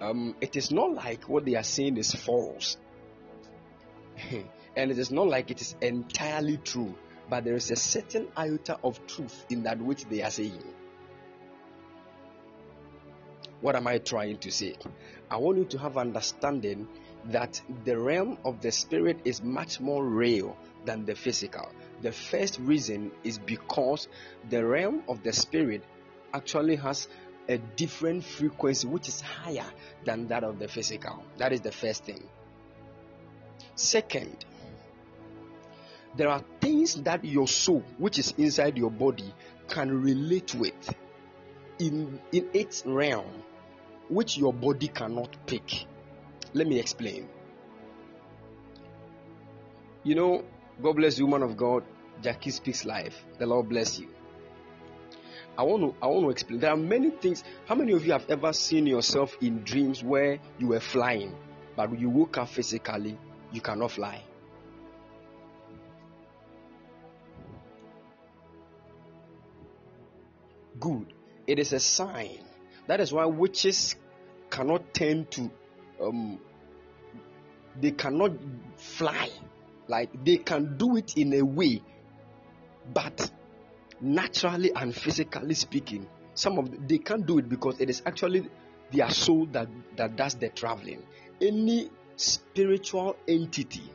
um, 0.00 0.36
it 0.40 0.56
is 0.56 0.70
not 0.70 0.94
like 0.94 1.28
what 1.28 1.44
they 1.44 1.54
are 1.56 1.62
saying 1.62 1.96
is 1.96 2.14
false. 2.14 2.76
And 4.76 4.90
it 4.90 4.98
is 4.98 5.10
not 5.10 5.28
like 5.28 5.50
it 5.50 5.60
is 5.60 5.76
entirely 5.82 6.56
true, 6.56 6.94
but 7.28 7.44
there 7.44 7.54
is 7.54 7.70
a 7.70 7.76
certain 7.76 8.28
iota 8.36 8.78
of 8.82 9.06
truth 9.06 9.44
in 9.50 9.64
that 9.64 9.78
which 9.78 10.06
they 10.06 10.22
are 10.22 10.30
saying. 10.30 10.64
What 13.60 13.76
am 13.76 13.86
I 13.86 13.98
trying 13.98 14.38
to 14.38 14.50
say? 14.50 14.76
I 15.30 15.36
want 15.36 15.58
you 15.58 15.64
to 15.66 15.78
have 15.78 15.96
understanding 15.98 16.88
that 17.26 17.60
the 17.84 17.98
realm 17.98 18.38
of 18.44 18.60
the 18.60 18.72
spirit 18.72 19.20
is 19.24 19.42
much 19.42 19.78
more 19.78 20.04
real 20.04 20.56
than 20.84 21.04
the 21.04 21.14
physical. 21.14 21.68
The 22.00 22.10
first 22.10 22.58
reason 22.58 23.12
is 23.22 23.38
because 23.38 24.08
the 24.50 24.64
realm 24.64 25.04
of 25.06 25.22
the 25.22 25.32
spirit 25.32 25.84
actually 26.34 26.76
has 26.76 27.08
a 27.48 27.58
different 27.58 28.24
frequency 28.24 28.88
which 28.88 29.08
is 29.08 29.20
higher 29.20 29.66
than 30.04 30.28
that 30.28 30.44
of 30.44 30.58
the 30.58 30.66
physical. 30.66 31.22
That 31.38 31.52
is 31.52 31.60
the 31.60 31.72
first 31.72 32.04
thing. 32.04 32.28
Second, 33.82 34.44
there 36.16 36.28
are 36.28 36.40
things 36.60 36.94
that 37.02 37.24
your 37.24 37.48
soul, 37.48 37.82
which 37.98 38.20
is 38.20 38.32
inside 38.38 38.78
your 38.78 38.92
body, 38.92 39.34
can 39.66 40.02
relate 40.02 40.54
with 40.54 40.94
in, 41.80 42.20
in 42.30 42.48
its 42.54 42.84
realm, 42.86 43.42
which 44.08 44.38
your 44.38 44.52
body 44.52 44.86
cannot 44.86 45.36
pick. 45.46 45.84
Let 46.54 46.68
me 46.68 46.78
explain. 46.78 47.28
You 50.04 50.14
know, 50.14 50.44
God 50.80 50.94
bless 50.94 51.18
you, 51.18 51.26
woman 51.26 51.42
of 51.42 51.56
God. 51.56 51.82
Jackie 52.22 52.50
speaks 52.50 52.84
life. 52.84 53.24
The 53.40 53.46
Lord 53.46 53.68
bless 53.68 53.98
you. 53.98 54.06
I 55.58 55.64
want 55.64 55.82
to 55.82 55.94
I 56.00 56.06
want 56.06 56.26
to 56.26 56.30
explain. 56.30 56.60
There 56.60 56.70
are 56.70 56.76
many 56.76 57.10
things. 57.10 57.42
How 57.66 57.74
many 57.74 57.94
of 57.94 58.06
you 58.06 58.12
have 58.12 58.30
ever 58.30 58.52
seen 58.52 58.86
yourself 58.86 59.36
in 59.40 59.64
dreams 59.64 60.04
where 60.04 60.38
you 60.60 60.68
were 60.68 60.80
flying, 60.80 61.34
but 61.74 61.98
you 61.98 62.10
woke 62.10 62.38
up 62.38 62.48
physically, 62.48 63.18
you 63.52 63.60
cannot 63.60 63.90
fly? 63.92 64.22
Good. 70.80 71.12
It 71.46 71.58
is 71.58 71.72
a 71.72 71.80
sign. 71.80 72.40
That 72.86 73.00
is 73.00 73.12
why 73.12 73.26
witches 73.26 73.94
cannot 74.50 74.92
tend 74.92 75.30
to 75.32 75.50
um, 76.00 76.38
they 77.80 77.92
cannot 77.92 78.32
fly. 78.76 79.30
Like 79.88 80.24
they 80.24 80.38
can 80.38 80.76
do 80.76 80.96
it 80.96 81.16
in 81.16 81.34
a 81.34 81.42
way, 81.42 81.82
but 82.92 83.30
naturally 84.00 84.72
and 84.74 84.94
physically 84.94 85.54
speaking, 85.54 86.06
some 86.34 86.58
of 86.58 86.70
them, 86.70 86.86
they 86.86 86.98
can't 86.98 87.26
do 87.26 87.38
it 87.38 87.48
because 87.48 87.80
it 87.80 87.90
is 87.90 88.02
actually 88.06 88.48
their 88.92 89.10
soul 89.10 89.46
that, 89.52 89.68
that 89.96 90.16
does 90.16 90.34
the 90.34 90.48
traveling. 90.48 91.02
Any 91.40 91.90
spiritual 92.16 93.16
entity 93.26 93.90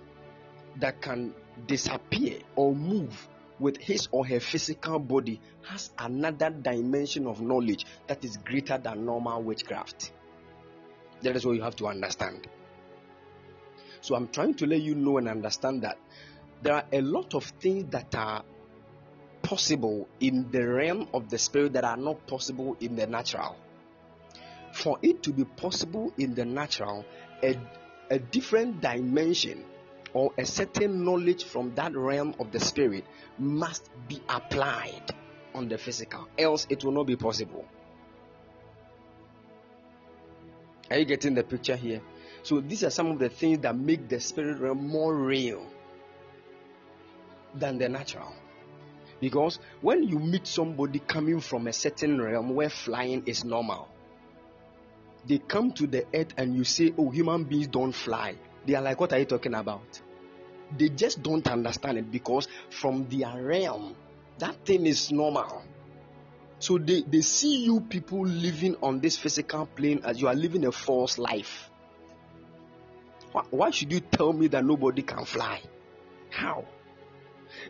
that 0.78 1.02
can 1.02 1.34
disappear 1.66 2.40
or 2.56 2.76
move 2.76 3.28
with 3.60 3.78
his 3.78 4.08
or 4.12 4.26
her 4.26 4.40
physical 4.40 5.00
body 5.00 5.42
has 5.68 5.90
another 5.98 6.50
dimension 6.50 7.26
of 7.26 7.42
knowledge 7.42 7.86
that 8.08 8.24
is 8.24 8.38
greater 8.38 8.78
than 8.78 9.06
normal 9.06 9.42
witchcraft. 9.42 10.12
That 11.22 11.36
is 11.36 11.46
what 11.46 11.56
you 11.56 11.64
have 11.64 11.76
to 11.78 11.88
understand. 11.88 12.48
So 14.02 14.16
I'm 14.16 14.28
trying 14.28 14.54
to 14.56 14.68
let 14.68 14.82
you 14.82 14.94
know 14.94 15.18
and 15.18 15.28
understand 15.28 15.82
that 15.82 15.98
there 16.62 16.74
are 16.74 16.86
a 16.92 17.02
lot 17.02 17.34
of 17.34 17.44
things 17.44 17.92
that 17.92 18.14
are 18.16 18.44
possible 19.42 20.08
in 20.20 20.52
the 20.52 20.68
realm 20.68 21.08
of 21.14 21.30
the 21.30 21.38
spirit 21.38 21.74
that 21.74 21.84
are 21.84 21.98
not 21.98 22.28
possible 22.28 22.78
in 22.80 22.96
the 22.96 23.08
natural. 23.08 23.56
For 24.74 25.00
it 25.02 25.24
to 25.24 25.34
be 25.34 25.46
possible 25.46 26.14
in 26.18 26.36
the 26.36 26.46
natural, 26.46 27.06
a, 27.44 27.58
a 28.10 28.20
different 28.20 28.82
dimension 28.82 29.64
or 30.14 30.32
a 30.38 30.46
certain 30.46 31.04
knowledge 31.04 31.44
from 31.44 31.74
that 31.76 31.96
realm 31.96 32.34
of 32.40 32.52
the 32.52 32.60
spirit 32.60 33.06
must 33.38 33.90
be 34.08 34.22
applied 34.30 35.14
on 35.54 35.68
the 35.68 35.78
physical, 35.78 36.28
else, 36.38 36.68
it 36.70 36.84
will 36.84 36.92
not 36.92 37.06
be 37.06 37.16
possible. 37.16 37.66
Are 40.90 40.98
you 40.98 41.06
getting 41.06 41.34
the 41.34 41.44
picture 41.44 41.76
here? 41.76 42.02
So, 42.44 42.62
these 42.62 42.84
are 42.84 42.90
some 42.90 43.08
of 43.08 43.20
the 43.20 43.30
things 43.30 43.60
that 43.60 43.76
make 43.76 44.08
the 44.08 44.20
spirit 44.20 44.60
realm 44.60 44.88
more 44.88 45.14
real 45.14 45.66
than 47.54 47.78
the 47.78 47.90
natural. 47.90 48.34
Because 49.20 49.60
when 49.82 50.04
you 50.04 50.20
meet 50.20 50.48
somebody 50.48 51.00
coming 51.00 51.42
from 51.42 51.68
a 51.68 51.74
certain 51.74 52.22
realm 52.22 52.54
where 52.56 52.70
flying 52.70 53.24
is 53.26 53.44
normal, 53.44 53.90
they 55.28 55.40
come 55.40 55.72
to 55.74 55.88
the 55.88 56.06
earth 56.14 56.34
and 56.38 56.56
you 56.56 56.64
say, 56.64 56.94
Oh, 56.98 57.10
human 57.10 57.44
beings 57.44 57.68
don't 57.68 57.92
fly. 57.92 58.36
They 58.66 58.76
are 58.76 58.82
like, 58.82 59.00
What 59.00 59.14
are 59.14 59.20
you 59.20 59.26
talking 59.26 59.54
about? 59.54 60.02
They 60.78 60.90
just 60.90 61.24
don't 61.24 61.48
understand 61.48 61.98
it 61.98 62.12
because 62.12 62.48
from 62.70 63.08
their 63.10 63.42
realm, 63.42 63.96
that 64.40 64.66
thing 64.66 64.86
is 64.86 65.12
normal. 65.12 65.64
So 66.60 66.78
they, 66.78 67.02
they 67.02 67.22
see 67.22 67.64
you 67.64 67.82
people 67.82 68.26
living 68.26 68.76
on 68.82 69.00
this 69.00 69.18
physical 69.18 69.66
plane 69.66 70.02
as 70.04 70.20
you 70.20 70.28
are 70.28 70.36
living 70.36 70.66
a 70.66 70.72
false 70.72 71.18
life. 71.18 71.70
Why, 73.32 73.44
why 73.50 73.70
should 73.72 73.92
you 73.92 74.00
tell 74.00 74.34
me 74.34 74.48
that 74.48 74.66
nobody 74.66 75.04
can 75.04 75.26
fly? 75.26 75.62
How? 76.30 76.66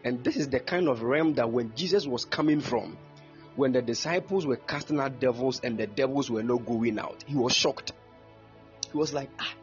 And 0.04 0.24
this 0.24 0.38
is 0.38 0.50
the 0.50 0.60
kind 0.60 0.88
of 0.88 1.04
realm 1.04 1.36
that 1.36 1.52
when 1.52 1.74
Jesus 1.76 2.08
was 2.08 2.26
coming 2.26 2.62
from, 2.62 2.98
when 3.58 3.72
the 3.72 3.82
disciples 3.82 4.46
were 4.46 4.56
casting 4.56 5.00
out 5.00 5.20
devils 5.20 5.60
and 5.64 5.78
the 5.78 5.88
devils 5.88 6.30
were 6.30 6.44
not 6.44 6.66
going 6.66 7.00
out, 7.00 7.24
he 7.26 7.36
was 7.36 7.54
shocked. 7.54 7.92
He 8.92 8.98
was 8.98 9.14
like, 9.14 9.32
ah, 9.40 9.54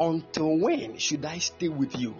until 0.00 0.58
when 0.58 0.96
should 0.96 1.24
I 1.24 1.38
stay 1.38 1.68
with 1.68 1.98
you? 1.98 2.14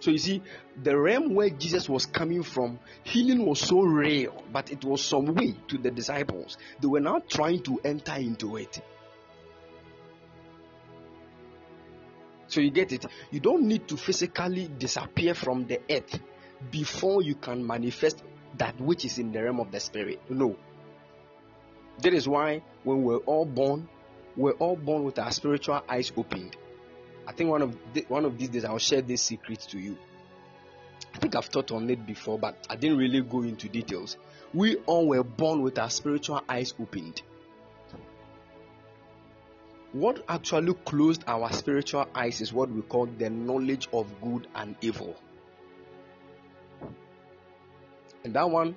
So 0.00 0.10
you 0.10 0.18
see, 0.18 0.42
the 0.82 0.96
realm 0.98 1.34
where 1.34 1.50
Jesus 1.50 1.88
was 1.88 2.06
coming 2.06 2.42
from, 2.42 2.78
healing 3.04 3.44
was 3.44 3.60
so 3.60 3.80
real, 3.80 4.42
but 4.52 4.70
it 4.70 4.84
was 4.84 5.02
some 5.02 5.34
way 5.34 5.54
to 5.68 5.78
the 5.78 5.90
disciples. 5.90 6.58
They 6.80 6.88
were 6.88 7.00
now 7.00 7.20
trying 7.26 7.62
to 7.64 7.80
enter 7.84 8.14
into 8.14 8.56
it. 8.56 8.80
So 12.48 12.60
you 12.60 12.70
get 12.70 12.92
it? 12.92 13.06
You 13.30 13.40
don't 13.40 13.62
need 13.64 13.88
to 13.88 13.96
physically 13.96 14.68
disappear 14.68 15.34
from 15.34 15.66
the 15.66 15.80
earth 15.90 16.18
before 16.70 17.22
you 17.22 17.34
can 17.34 17.66
manifest 17.66 18.22
that 18.58 18.78
which 18.80 19.04
is 19.04 19.18
in 19.18 19.32
the 19.32 19.42
realm 19.42 19.60
of 19.60 19.70
the 19.70 19.80
spirit. 19.80 20.20
No. 20.28 20.56
That 22.02 22.14
is 22.14 22.28
why 22.28 22.62
when 22.84 23.02
we're 23.02 23.18
all 23.18 23.44
born, 23.44 23.88
we're 24.36 24.52
all 24.52 24.76
born 24.76 25.04
with 25.04 25.18
our 25.18 25.30
spiritual 25.30 25.82
eyes 25.88 26.12
opened. 26.16 26.56
I 27.26 27.32
think 27.32 27.50
one 27.50 27.62
of 27.62 27.76
the, 27.92 28.04
one 28.08 28.24
of 28.24 28.38
these 28.38 28.48
days 28.48 28.64
I'll 28.64 28.78
share 28.78 29.02
this 29.02 29.22
secret 29.22 29.60
to 29.70 29.78
you. 29.78 29.96
I 31.14 31.18
think 31.18 31.34
I've 31.34 31.48
taught 31.48 31.70
on 31.72 31.88
it 31.90 32.06
before, 32.06 32.38
but 32.38 32.66
I 32.68 32.76
didn't 32.76 32.98
really 32.98 33.20
go 33.20 33.42
into 33.42 33.68
details. 33.68 34.16
We 34.54 34.76
all 34.86 35.08
were 35.08 35.24
born 35.24 35.62
with 35.62 35.78
our 35.78 35.90
spiritual 35.90 36.42
eyes 36.48 36.74
opened 36.80 37.22
what 39.92 40.22
actually 40.28 40.72
closed 40.84 41.24
our 41.26 41.52
spiritual 41.52 42.06
eyes 42.14 42.40
is 42.40 42.52
what 42.52 42.70
we 42.70 42.80
call 42.82 43.06
the 43.06 43.28
knowledge 43.28 43.88
of 43.92 44.06
good 44.20 44.46
and 44.54 44.76
evil. 44.80 45.16
And 48.24 48.34
that 48.34 48.48
one, 48.48 48.76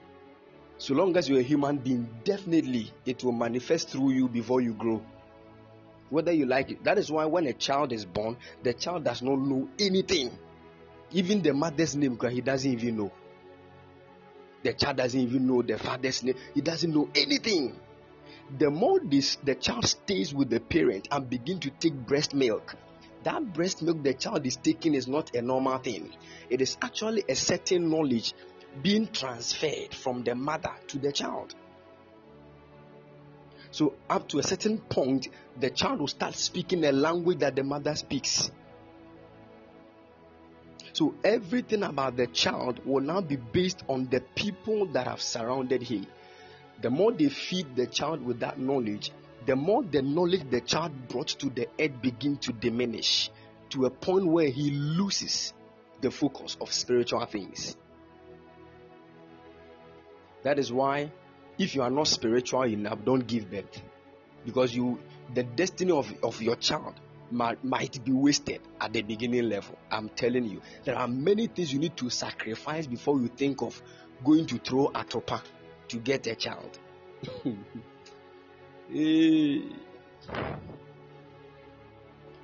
so 0.77 0.93
long 0.93 1.15
as 1.17 1.29
you're 1.29 1.39
a 1.39 1.43
human 1.43 1.77
being, 1.77 2.07
definitely 2.23 2.91
it 3.05 3.23
will 3.23 3.31
manifest 3.31 3.89
through 3.89 4.11
you 4.11 4.27
before 4.27 4.61
you 4.61 4.73
grow. 4.73 5.01
Whether 6.09 6.31
you 6.31 6.45
like 6.45 6.71
it. 6.71 6.83
That 6.83 6.97
is 6.97 7.11
why 7.11 7.25
when 7.25 7.47
a 7.47 7.53
child 7.53 7.91
is 7.91 8.05
born, 8.05 8.37
the 8.61 8.73
child 8.73 9.03
does 9.03 9.21
not 9.21 9.39
know 9.39 9.67
anything. 9.79 10.31
Even 11.11 11.41
the 11.41 11.53
mother's 11.53 11.95
name, 11.95 12.13
because 12.13 12.33
he 12.33 12.41
doesn't 12.41 12.71
even 12.71 12.97
know. 12.97 13.11
The 14.63 14.73
child 14.73 14.97
doesn't 14.97 15.19
even 15.19 15.47
know 15.47 15.61
the 15.61 15.77
father's 15.77 16.23
name. 16.23 16.35
He 16.53 16.61
doesn't 16.61 16.93
know 16.93 17.09
anything 17.15 17.75
the 18.57 18.69
more 18.69 18.99
this 18.99 19.37
the 19.43 19.55
child 19.55 19.85
stays 19.85 20.33
with 20.33 20.49
the 20.49 20.59
parent 20.59 21.07
and 21.11 21.29
begin 21.29 21.59
to 21.59 21.69
take 21.69 21.93
breast 21.93 22.33
milk 22.33 22.75
that 23.23 23.53
breast 23.53 23.81
milk 23.81 24.03
the 24.03 24.13
child 24.13 24.45
is 24.45 24.57
taking 24.57 24.93
is 24.93 25.07
not 25.07 25.33
a 25.35 25.41
normal 25.41 25.77
thing 25.77 26.11
it 26.49 26.61
is 26.61 26.77
actually 26.81 27.23
a 27.29 27.35
certain 27.35 27.89
knowledge 27.89 28.33
being 28.81 29.07
transferred 29.07 29.93
from 29.93 30.23
the 30.23 30.35
mother 30.35 30.71
to 30.87 30.97
the 30.97 31.11
child. 31.11 31.53
So 33.71 33.95
up 34.09 34.27
to 34.29 34.39
a 34.39 34.43
certain 34.43 34.77
point 34.77 35.27
the 35.59 35.69
child 35.69 35.99
will 35.99 36.07
start 36.07 36.35
speaking 36.35 36.83
a 36.85 36.91
language 36.91 37.39
that 37.39 37.55
the 37.55 37.63
mother 37.63 37.95
speaks. 37.95 38.51
So 40.93 41.15
everything 41.23 41.81
about 41.81 42.17
the 42.17 42.27
child 42.27 42.85
will 42.85 43.01
now 43.01 43.21
be 43.21 43.35
based 43.35 43.83
on 43.89 44.07
the 44.09 44.21
people 44.35 44.85
that 44.87 45.07
have 45.07 45.21
surrounded 45.21 45.81
him. 45.81 46.05
The 46.81 46.91
more 46.91 47.11
they 47.11 47.29
feed 47.29 47.75
the 47.75 47.87
child 47.87 48.23
with 48.23 48.41
that 48.41 48.59
knowledge, 48.59 49.11
the 49.45 49.55
more 49.55 49.83
the 49.83 50.01
knowledge 50.01 50.49
the 50.49 50.61
child 50.61 51.07
brought 51.07 51.29
to 51.29 51.49
the 51.49 51.67
earth 51.79 52.01
begin 52.01 52.37
to 52.37 52.53
diminish 52.53 53.31
to 53.71 53.85
a 53.85 53.89
point 53.89 54.27
where 54.27 54.49
he 54.49 54.69
loses 54.69 55.53
the 56.01 56.11
focus 56.11 56.57
of 56.61 56.71
spiritual 56.71 57.25
things. 57.25 57.75
That 60.43 60.59
is 60.59 60.71
why 60.71 61.11
if 61.57 61.75
you 61.75 61.81
are 61.83 61.89
not 61.89 62.07
spiritual 62.07 62.63
enough, 62.63 63.03
don't 63.03 63.25
give 63.25 63.49
birth. 63.49 63.81
Because 64.45 64.75
you 64.75 64.99
the 65.33 65.43
destiny 65.43 65.91
of, 65.91 66.13
of 66.21 66.41
your 66.41 66.55
child 66.55 66.95
might, 67.31 67.63
might 67.63 68.03
be 68.03 68.11
wasted 68.11 68.61
at 68.79 68.93
the 68.93 69.01
beginning 69.01 69.49
level. 69.49 69.77
I'm 69.89 70.09
telling 70.09 70.45
you, 70.45 70.61
there 70.83 70.95
are 70.95 71.07
many 71.07 71.47
things 71.47 71.73
you 71.73 71.79
need 71.79 71.95
to 71.97 72.09
sacrifice 72.09 72.85
before 72.85 73.19
you 73.19 73.27
think 73.27 73.61
of 73.61 73.81
going 74.23 74.45
to 74.47 74.57
throw 74.59 74.87
a 74.87 75.03
topa 75.03 75.41
to 75.89 75.97
get 75.97 76.27
a 76.27 76.35
child. 76.35 76.79
hey. 77.43 77.57
Eh. 78.95 79.61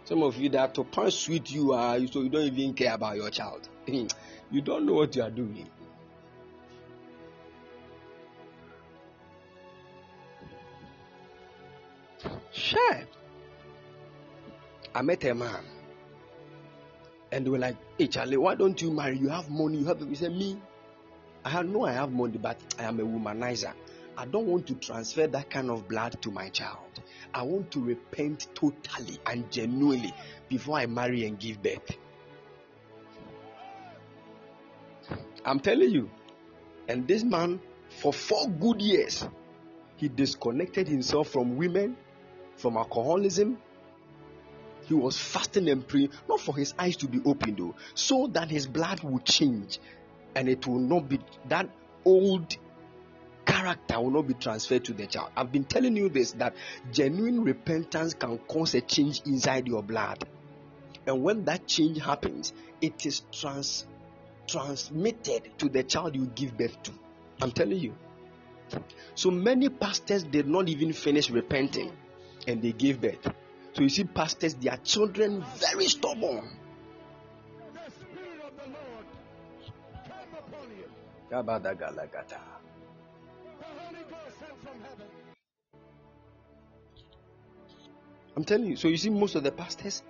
Some 0.06 0.24
of 0.24 0.38
you 0.38 0.50
that 0.50 0.74
topa 0.74 1.12
sweet 1.12 1.52
you 1.52 1.74
are, 1.74 2.00
so 2.08 2.22
you 2.22 2.30
don't 2.30 2.46
even 2.46 2.74
care 2.74 2.96
about 2.96 3.16
your 3.16 3.30
child. 3.30 3.70
you 3.86 4.62
don't 4.64 4.86
know 4.86 4.94
what 4.94 5.16
you 5.16 5.22
are 5.22 5.30
doing. 5.30 5.70
Sure. 12.52 13.02
I 14.94 15.02
met 15.02 15.24
a 15.24 15.36
man. 15.36 15.64
And 17.32 17.46
they 17.46 17.50
were 17.50 17.60
like, 17.60 17.78
Hey 17.98 18.08
Charlie, 18.08 18.38
why 18.38 18.56
don't 18.56 18.82
you 18.82 18.92
marry? 18.92 19.18
You 19.18 19.30
have 19.30 19.50
money, 19.50 19.78
you 19.78 19.86
have 19.86 20.08
he 20.08 20.16
said, 20.16 20.32
Me, 20.32 20.60
I 21.46 21.62
know 21.62 21.86
I 21.86 21.94
have 21.94 22.12
money, 22.12 22.38
but 22.38 22.60
I 22.78 22.84
am 22.84 23.00
a 23.00 23.04
womanizer. 23.04 23.74
I 24.18 24.26
don't 24.26 24.48
want 24.48 24.68
to 24.68 24.76
transfer 24.76 25.28
that 25.28 25.50
kind 25.50 25.70
of 25.70 25.88
blood 25.88 26.22
to 26.24 26.32
my 26.32 26.50
child. 26.50 27.02
I 27.34 27.44
want 27.44 27.72
to 27.72 27.80
repent 27.80 28.48
totally 28.54 29.20
and 29.26 29.50
genuinely 29.50 30.14
before 30.50 30.78
I 30.78 30.88
marry 30.88 31.26
and 31.26 31.40
give 31.40 31.64
birth. 31.64 31.98
I'm 35.46 35.60
telling 35.60 35.90
you. 35.90 36.10
And 36.90 37.08
this 37.08 37.24
man, 37.24 37.62
for 38.02 38.12
four 38.12 38.50
good 38.50 38.82
years, 38.82 39.26
he 39.96 40.10
disconnected 40.10 40.88
himself 40.88 41.30
from 41.30 41.56
women, 41.56 41.96
from 42.60 42.78
alcoholism. 42.78 43.58
He 44.88 44.94
was 44.94 45.18
fasting 45.18 45.70
and 45.70 45.88
praying, 45.88 46.10
not 46.28 46.42
for 46.42 46.56
his 46.56 46.74
eyes 46.78 46.98
to 46.98 47.08
be 47.08 47.22
opened, 47.26 47.58
though, 47.58 47.76
so 47.94 48.28
that 48.34 48.50
his 48.50 48.68
blood 48.68 49.02
would 49.04 49.24
change 49.26 49.80
and 50.36 50.50
it 50.50 50.66
will 50.66 50.80
not 50.80 51.08
be 51.10 51.20
that 51.48 51.70
old 52.06 52.56
character 53.46 54.00
will 54.00 54.12
not 54.12 54.28
be 54.28 54.34
transferred 54.34 54.86
to 54.86 54.94
the 54.94 55.08
child. 55.08 55.32
I've 55.36 55.52
been 55.52 55.64
telling 55.64 55.96
you 55.96 56.10
this 56.10 56.34
that 56.34 56.56
genuine 56.92 57.44
repentance 57.44 58.14
can 58.14 58.38
cause 58.40 58.74
a 58.76 58.82
change 58.82 59.22
inside 59.26 59.68
your 59.68 59.84
blood. 59.84 60.28
And 61.08 61.24
when 61.24 61.46
that 61.46 61.68
change 61.68 62.00
happens, 62.00 62.54
it 62.82 63.06
is 63.06 63.24
trans 63.32 63.88
transmitted 64.48 65.58
to 65.60 65.70
the 65.70 65.84
child 65.84 66.16
you 66.16 66.26
give 66.28 66.58
birth 66.58 66.82
to. 66.84 66.92
I'm 67.42 67.52
telling 67.52 67.80
you. 67.80 67.96
So 69.16 69.32
many 69.32 69.70
pastors 69.70 70.24
did 70.24 70.48
not 70.48 70.70
even 70.70 70.94
finish 70.94 71.30
repenting 71.30 71.92
and 72.48 72.62
they 72.62 72.72
gave 72.72 73.02
birth. 73.02 73.28
So 73.74 73.84
you 73.84 73.90
see, 73.90 74.04
pastors, 74.04 74.56
their 74.56 74.78
children 74.78 75.44
very 75.58 75.86
stubborn. 75.86 76.50
I'm 88.36 88.44
telling 88.46 88.68
you. 88.68 88.76
So 88.76 88.88
you 88.88 88.98
see, 88.98 89.10
most 89.10 89.36
of 89.36 89.44
the 89.44 89.52
pastors, 89.52 90.02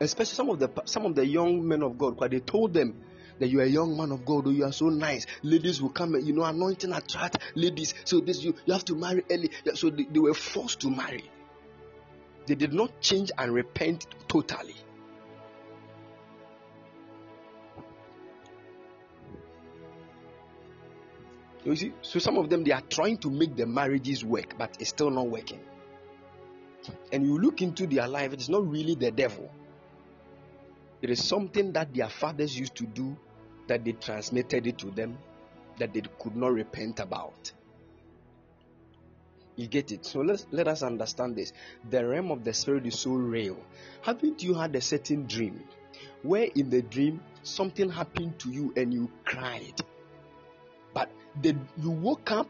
especially 0.00 0.34
some 0.34 0.48
of 0.50 0.58
the 0.58 0.70
some 0.84 1.04
of 1.04 1.14
the 1.14 1.26
young 1.26 1.66
men 1.66 1.82
of 1.82 1.98
God, 1.98 2.18
they 2.30 2.40
told 2.40 2.72
them 2.72 2.94
that 3.38 3.48
you 3.48 3.60
are 3.60 3.64
a 3.64 3.68
young 3.68 3.96
man 3.96 4.12
of 4.12 4.24
God, 4.24 4.46
or 4.46 4.52
you 4.52 4.64
are 4.64 4.72
so 4.72 4.88
nice. 4.88 5.26
Ladies 5.42 5.80
will 5.80 5.90
come, 5.90 6.14
you 6.16 6.32
know, 6.32 6.44
anointing 6.44 6.92
attract 6.92 7.38
ladies. 7.54 7.94
So 8.04 8.20
this 8.20 8.42
you 8.42 8.54
you 8.64 8.72
have 8.72 8.84
to 8.86 8.94
marry 8.94 9.24
early. 9.30 9.50
So 9.74 9.90
they, 9.90 10.04
they 10.04 10.20
were 10.20 10.34
forced 10.34 10.80
to 10.80 10.90
marry. 10.90 11.30
They 12.46 12.54
did 12.54 12.72
not 12.72 13.00
change 13.00 13.30
and 13.38 13.52
repent 13.52 14.06
totally. 14.28 14.76
You 21.64 21.76
see, 21.76 21.92
so 22.02 22.18
some 22.18 22.38
of 22.38 22.50
them 22.50 22.64
they 22.64 22.72
are 22.72 22.80
trying 22.80 23.18
to 23.18 23.30
make 23.30 23.54
the 23.54 23.66
marriages 23.66 24.24
work, 24.24 24.58
but 24.58 24.76
it's 24.80 24.90
still 24.90 25.10
not 25.10 25.28
working. 25.28 25.60
And 27.12 27.24
you 27.24 27.38
look 27.38 27.62
into 27.62 27.86
their 27.86 28.08
life, 28.08 28.32
it 28.32 28.40
is 28.40 28.48
not 28.48 28.68
really 28.68 28.96
the 28.96 29.12
devil. 29.12 29.48
It 31.02 31.10
is 31.10 31.22
something 31.22 31.72
that 31.72 31.92
their 31.92 32.08
fathers 32.08 32.56
used 32.56 32.76
to 32.76 32.86
do 32.86 33.16
that 33.66 33.84
they 33.84 33.92
transmitted 33.92 34.66
it 34.66 34.78
to 34.78 34.90
them 34.90 35.18
that 35.78 35.92
they 35.92 36.02
could 36.20 36.36
not 36.36 36.52
repent 36.52 37.00
about. 37.00 37.52
You 39.56 39.66
get 39.66 39.92
it? 39.92 40.06
So 40.06 40.20
let's 40.20 40.46
let 40.50 40.68
us 40.68 40.82
understand 40.82 41.36
this. 41.36 41.52
The 41.90 42.06
realm 42.06 42.30
of 42.30 42.44
the 42.44 42.54
spirit 42.54 42.86
is 42.86 42.98
so 42.98 43.10
real. 43.10 43.58
Haven't 44.00 44.42
you 44.42 44.54
had 44.54 44.74
a 44.76 44.80
certain 44.80 45.26
dream 45.26 45.62
where 46.22 46.48
in 46.54 46.70
the 46.70 46.82
dream 46.82 47.20
something 47.42 47.90
happened 47.90 48.38
to 48.40 48.50
you 48.50 48.72
and 48.76 48.94
you 48.94 49.10
cried? 49.24 49.80
But 50.94 51.10
the, 51.40 51.56
you 51.76 51.90
woke 51.90 52.30
up 52.30 52.48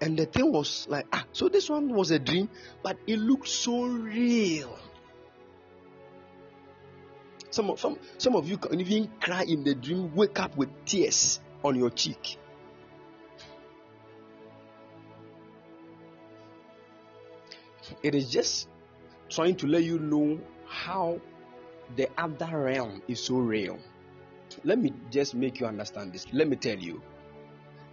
and 0.00 0.18
the 0.18 0.26
thing 0.26 0.50
was 0.50 0.86
like, 0.88 1.06
ah, 1.12 1.24
so 1.32 1.48
this 1.48 1.70
one 1.70 1.88
was 1.94 2.10
a 2.10 2.18
dream, 2.18 2.48
but 2.82 2.96
it 3.06 3.18
looked 3.18 3.48
so 3.48 3.84
real. 3.84 4.76
Some 7.52 7.68
of, 7.68 7.78
some, 7.78 7.98
some 8.16 8.34
of 8.34 8.48
you 8.48 8.56
can 8.56 8.80
even 8.80 9.10
cry 9.20 9.44
in 9.44 9.62
the 9.62 9.74
dream, 9.74 10.14
wake 10.14 10.40
up 10.40 10.56
with 10.56 10.70
tears 10.86 11.38
on 11.62 11.76
your 11.76 11.90
cheek. 11.90 12.38
It 18.02 18.14
is 18.14 18.30
just 18.30 18.68
trying 19.28 19.56
to 19.56 19.66
let 19.66 19.84
you 19.84 19.98
know 19.98 20.40
how 20.66 21.20
the 21.94 22.08
other 22.16 22.58
realm 22.58 23.02
is 23.06 23.22
so 23.22 23.34
real. 23.36 23.78
Let 24.64 24.78
me 24.78 24.94
just 25.10 25.34
make 25.34 25.60
you 25.60 25.66
understand 25.66 26.14
this. 26.14 26.26
Let 26.32 26.48
me 26.48 26.56
tell 26.56 26.78
you. 26.78 27.02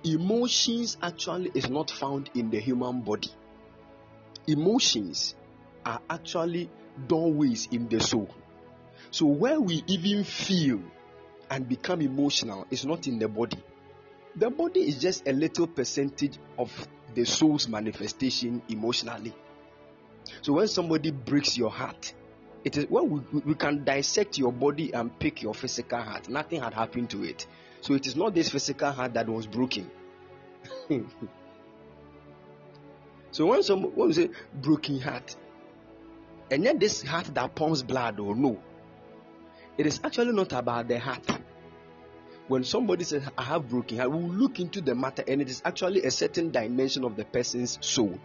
Emotions 0.05 0.95
actually 1.01 1.51
is 1.53 1.69
not 1.69 1.91
found 1.91 2.29
in 2.33 2.49
the 2.49 2.61
human 2.61 3.01
body. 3.01 3.31
Emotions 4.47 5.35
are 5.85 5.99
actually 6.09 6.69
doorways 7.07 7.67
in 7.71 7.89
the 7.89 7.99
soul. 7.99 8.29
So 9.11 9.25
where 9.25 9.59
we 9.59 9.83
even 9.87 10.23
feel 10.23 10.81
and 11.49 11.67
become 11.67 12.01
emotional 12.01 12.67
is 12.69 12.85
not 12.85 13.07
in 13.07 13.19
the 13.19 13.27
body. 13.27 13.57
The 14.35 14.49
body 14.49 14.81
is 14.81 14.99
just 14.99 15.27
a 15.27 15.33
little 15.33 15.67
percentage 15.67 16.37
of 16.57 16.71
the 17.13 17.25
soul's 17.25 17.67
manifestation 17.67 18.61
emotionally. 18.69 19.33
So 20.41 20.53
when 20.53 20.67
somebody 20.67 21.11
breaks 21.11 21.57
your 21.57 21.71
heart, 21.71 22.13
it 22.63 22.77
is 22.77 22.85
when 22.89 23.09
we, 23.09 23.21
we 23.41 23.55
can 23.55 23.83
dissect 23.83 24.37
your 24.37 24.51
body 24.51 24.93
and 24.93 25.17
pick 25.17 25.41
your 25.41 25.53
physical 25.53 26.01
heart. 26.01 26.29
Nothing 26.29 26.61
had 26.61 26.73
happened 26.73 27.09
to 27.11 27.23
it. 27.23 27.47
So 27.81 27.93
it 27.93 28.05
is 28.05 28.15
not 28.15 28.35
this 28.35 28.49
physical 28.49 28.91
heart 28.91 29.13
that 29.13 29.27
was 29.27 29.47
broken. 29.47 29.89
so 33.31 33.45
when 33.45 33.63
some 33.63 33.83
when 33.95 34.07
we 34.07 34.13
say 34.13 34.29
broken 34.53 34.99
heart, 34.99 35.35
and 36.51 36.63
yet 36.63 36.79
this 36.79 37.01
heart 37.01 37.33
that 37.33 37.55
pumps 37.55 37.81
blood 37.81 38.19
or 38.19 38.35
no, 38.35 38.59
it 39.79 39.85
is 39.85 40.01
actually 40.03 40.33
not 40.33 40.51
about 40.51 40.89
the 40.89 40.99
heart. 40.99 41.25
When 42.49 42.65
somebody 42.65 43.05
says, 43.05 43.23
I 43.37 43.43
have 43.43 43.69
broken 43.69 43.97
heart, 43.97 44.11
we 44.11 44.21
will 44.21 44.29
look 44.29 44.59
into 44.59 44.81
the 44.81 44.93
matter 44.93 45.23
and 45.25 45.41
it 45.41 45.49
is 45.49 45.61
actually 45.63 46.03
a 46.03 46.11
certain 46.11 46.51
dimension 46.51 47.05
of 47.05 47.15
the 47.15 47.23
person's 47.23 47.77
soul 47.79 48.19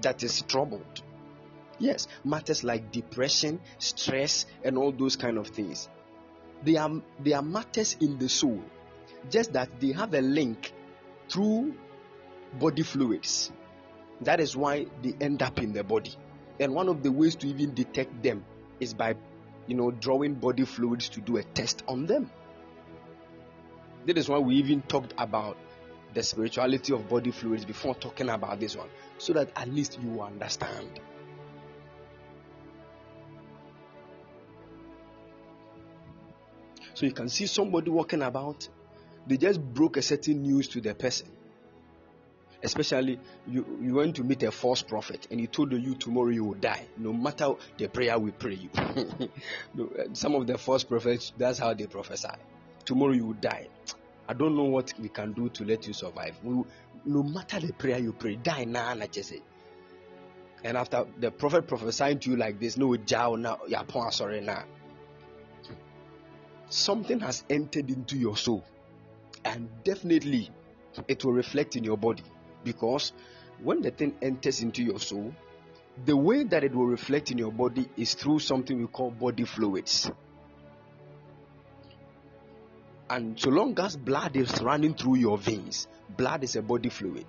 that 0.00 0.22
is 0.22 0.40
troubled. 0.40 1.02
Yes, 1.78 2.08
matters 2.24 2.64
like 2.64 2.90
depression, 2.92 3.60
stress, 3.78 4.46
and 4.64 4.78
all 4.78 4.90
those 4.90 5.16
kind 5.16 5.36
of 5.36 5.48
things. 5.48 5.90
They 6.64 6.76
are, 6.76 6.90
they 7.22 7.34
are 7.34 7.42
matters 7.42 7.98
in 8.00 8.16
the 8.16 8.30
soul, 8.30 8.62
just 9.30 9.52
that 9.52 9.68
they 9.80 9.92
have 9.92 10.14
a 10.14 10.22
link 10.22 10.72
through 11.28 11.74
body 12.58 12.84
fluids. 12.84 13.52
That 14.22 14.40
is 14.40 14.56
why 14.56 14.86
they 15.02 15.14
end 15.20 15.42
up 15.42 15.58
in 15.58 15.74
the 15.74 15.84
body. 15.84 16.14
And 16.58 16.72
one 16.74 16.88
of 16.88 17.02
the 17.02 17.12
ways 17.12 17.34
to 17.36 17.48
even 17.48 17.74
detect 17.74 18.22
them 18.22 18.46
is 18.80 18.94
by 18.94 19.16
you 19.66 19.74
know, 19.74 19.90
drawing 19.90 20.34
body 20.34 20.64
fluids 20.64 21.08
to 21.10 21.20
do 21.20 21.36
a 21.36 21.42
test 21.42 21.82
on 21.88 22.06
them. 22.06 22.30
That 24.06 24.18
is 24.18 24.28
why 24.28 24.38
we 24.38 24.56
even 24.56 24.82
talked 24.82 25.14
about 25.16 25.56
the 26.12 26.22
spirituality 26.22 26.92
of 26.92 27.08
body 27.08 27.30
fluids 27.30 27.64
before 27.64 27.94
talking 27.94 28.28
about 28.28 28.60
this 28.60 28.76
one, 28.76 28.88
so 29.18 29.32
that 29.32 29.50
at 29.56 29.68
least 29.68 29.98
you 30.00 30.20
understand. 30.20 31.00
So 36.94 37.06
you 37.06 37.12
can 37.12 37.28
see 37.28 37.46
somebody 37.46 37.90
walking 37.90 38.22
about, 38.22 38.68
they 39.26 39.36
just 39.36 39.60
broke 39.60 39.96
a 39.96 40.02
certain 40.02 40.42
news 40.42 40.68
to 40.68 40.80
the 40.80 40.94
person 40.94 41.26
especially 42.64 43.20
you, 43.46 43.78
you 43.80 43.94
went 43.94 44.16
to 44.16 44.24
meet 44.24 44.42
a 44.42 44.50
false 44.50 44.82
prophet 44.82 45.26
and 45.30 45.38
he 45.38 45.46
told 45.46 45.70
you 45.72 45.94
tomorrow 45.94 46.30
you 46.30 46.44
will 46.44 46.54
die. 46.54 46.86
No 46.96 47.12
matter 47.12 47.52
the 47.76 47.88
prayer 47.88 48.18
we 48.18 48.30
pray 48.32 48.54
you. 48.54 48.70
Some 50.14 50.34
of 50.34 50.46
the 50.46 50.58
false 50.58 50.82
prophets 50.82 51.32
that's 51.36 51.58
how 51.58 51.74
they 51.74 51.86
prophesy. 51.86 52.28
Tomorrow 52.84 53.12
you 53.12 53.26
will 53.26 53.34
die. 53.34 53.68
I 54.26 54.32
don't 54.32 54.56
know 54.56 54.64
what 54.64 54.94
we 54.98 55.10
can 55.10 55.32
do 55.32 55.50
to 55.50 55.64
let 55.64 55.86
you 55.86 55.92
survive. 55.92 56.34
We, 56.42 56.64
no 57.04 57.22
matter 57.22 57.60
the 57.60 57.72
prayer 57.74 57.98
you 57.98 58.12
pray 58.12 58.36
die 58.36 58.64
now 58.64 58.94
nah, 58.94 59.06
just 59.06 59.28
say 59.28 59.42
And 60.64 60.78
after 60.78 61.04
the 61.20 61.30
prophet 61.30 61.66
prophesying 61.68 62.18
to 62.20 62.30
you 62.30 62.36
like 62.36 62.58
this, 62.58 62.78
no 62.78 62.96
jaw 62.96 63.36
now, 63.36 63.60
sorry 64.10 64.40
now. 64.40 64.64
Something 66.70 67.20
has 67.20 67.44
entered 67.50 67.90
into 67.90 68.16
your 68.16 68.38
soul, 68.38 68.64
and 69.44 69.68
definitely 69.84 70.50
it 71.06 71.22
will 71.24 71.34
reflect 71.34 71.76
in 71.76 71.84
your 71.84 71.98
body 71.98 72.22
because 72.64 73.12
when 73.62 73.82
the 73.82 73.90
thing 73.90 74.14
enters 74.22 74.62
into 74.62 74.82
your 74.82 74.98
soul, 74.98 75.34
the 76.04 76.16
way 76.16 76.42
that 76.44 76.64
it 76.64 76.74
will 76.74 76.86
reflect 76.86 77.30
in 77.30 77.38
your 77.38 77.52
body 77.52 77.88
is 77.96 78.14
through 78.14 78.40
something 78.40 78.78
we 78.78 78.86
call 78.86 79.10
body 79.10 79.44
fluids. 79.44 80.10
And 83.08 83.38
so 83.38 83.50
long 83.50 83.78
as 83.78 83.96
blood 83.96 84.36
is 84.36 84.60
running 84.60 84.94
through 84.94 85.16
your 85.16 85.38
veins, 85.38 85.86
blood 86.16 86.42
is 86.42 86.56
a 86.56 86.62
body 86.62 86.88
fluid. 86.88 87.26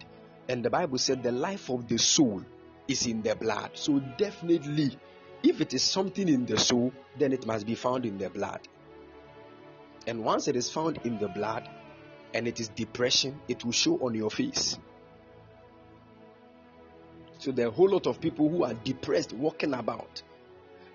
And 0.48 0.64
the 0.64 0.70
Bible 0.70 0.98
said 0.98 1.22
the 1.22 1.32
life 1.32 1.70
of 1.70 1.88
the 1.88 1.98
soul 1.98 2.44
is 2.88 3.06
in 3.06 3.22
the 3.22 3.36
blood. 3.36 3.72
So, 3.74 4.00
definitely, 4.00 4.98
if 5.44 5.62
it 5.62 5.74
is 5.74 5.84
something 5.84 6.28
in 6.28 6.46
the 6.46 6.58
soul, 6.58 6.92
then 7.18 7.34
it 7.34 7.46
must 7.46 7.66
be 7.66 7.76
found 7.76 8.06
in 8.06 8.18
the 8.18 8.30
blood. 8.30 8.62
And 10.08 10.24
once 10.24 10.48
it 10.48 10.56
is 10.56 10.70
found 10.70 11.00
in 11.04 11.20
the 11.20 11.28
blood 11.28 11.68
and 12.34 12.48
it 12.48 12.60
is 12.60 12.70
depression, 12.70 13.40
it 13.48 13.66
will 13.66 13.72
show 13.72 13.98
on 14.06 14.14
your 14.14 14.30
face. 14.30 14.78
So, 17.46 17.54
a 17.56 17.70
whole 17.70 17.92
lot 17.92 18.08
of 18.08 18.20
people 18.20 18.50
who 18.50 18.64
are 18.64 18.74
depressed 18.74 19.32
walking 19.32 19.76
about. 19.76 20.24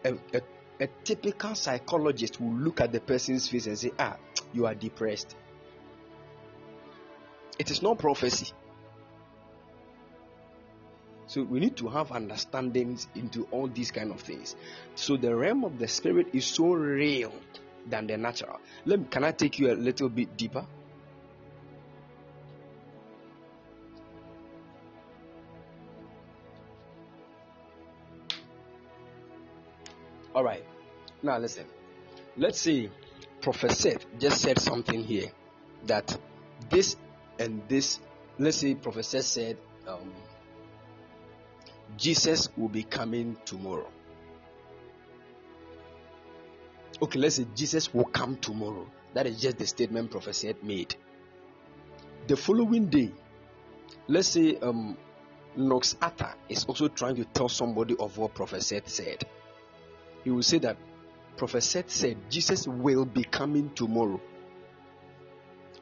A, 0.05 0.15
a, 0.35 0.41
a 0.81 0.89
typical 1.05 1.55
psychologist 1.55 2.41
will 2.41 2.55
look 2.55 2.81
at 2.81 2.91
the 2.91 2.99
person's 2.99 3.49
face 3.49 3.69
and 3.69 3.79
say, 3.79 3.93
Ah, 3.97 4.17
you 4.53 4.67
are 4.67 4.75
depressed. 4.75 5.37
It 7.57 7.71
is 7.71 7.83
not 7.83 8.01
prophecy. 8.01 8.53
So 11.29 11.45
we 11.45 11.61
need 11.61 11.77
to 11.77 11.89
have 11.89 12.11
understandings 12.11 13.07
into 13.15 13.47
all 13.53 13.69
these 13.69 13.93
kind 13.93 14.11
of 14.11 14.21
things. 14.21 14.57
So 14.97 15.17
the 15.17 15.33
realm 15.33 15.63
of 15.63 15.79
the 15.79 15.87
spirit 15.87 16.31
is 16.33 16.47
so 16.47 16.73
real 16.73 17.33
than 17.89 18.09
the 18.09 18.17
natural. 18.17 18.59
Let 18.87 18.99
me, 18.99 19.07
can 19.09 19.23
I 19.23 19.31
take 19.31 19.61
you 19.61 19.71
a 19.71 19.77
little 19.77 20.09
bit 20.09 20.37
deeper? 20.37 20.67
All 30.41 30.47
right. 30.47 30.65
Now 31.23 31.37
listen. 31.37 31.67
Let's 32.39 32.59
say 32.59 32.89
Professor 33.43 33.91
said 33.91 34.07
just 34.19 34.41
said 34.41 34.59
something 34.59 35.05
here 35.05 35.31
that 35.85 36.19
this 36.71 36.97
and 37.39 37.61
this. 37.69 38.01
Let's 38.39 38.57
say 38.57 38.75
Professor 38.75 39.21
said 39.21 39.59
um, 39.87 40.11
Jesus 41.99 42.49
will 42.57 42.71
be 42.71 42.85
coming 42.85 43.37
tomorrow. 43.45 43.87
Okay, 47.03 47.19
let's 47.19 47.35
say 47.35 47.47
Jesus 47.55 47.93
will 47.93 48.07
come 48.07 48.37
tomorrow. 48.37 48.87
That 49.13 49.27
is 49.27 49.43
just 49.43 49.59
the 49.59 49.67
statement 49.67 50.11
prophet 50.11 50.37
said 50.37 50.65
made. 50.65 50.95
The 52.29 52.37
following 52.39 52.87
day, 52.87 53.13
let's 54.09 54.29
say 54.29 54.57
um, 54.57 54.97
Knox 55.55 55.97
Arthur 56.01 56.33
is 56.49 56.65
also 56.65 56.89
trying 56.89 57.17
to 57.17 57.27
tell 57.27 57.51
somebody 57.51 57.95
of 57.99 58.17
what 58.17 58.33
prophet 58.33 58.63
said. 58.63 59.27
He 60.25 60.31
will 60.31 60.43
say 60.43 60.59
that 60.59 60.77
prophet 61.37 61.63
said 61.63 62.17
Jesus 62.29 62.67
will 62.67 63.05
be 63.05 63.25
coming 63.25 63.71
tomorrow. 63.75 64.21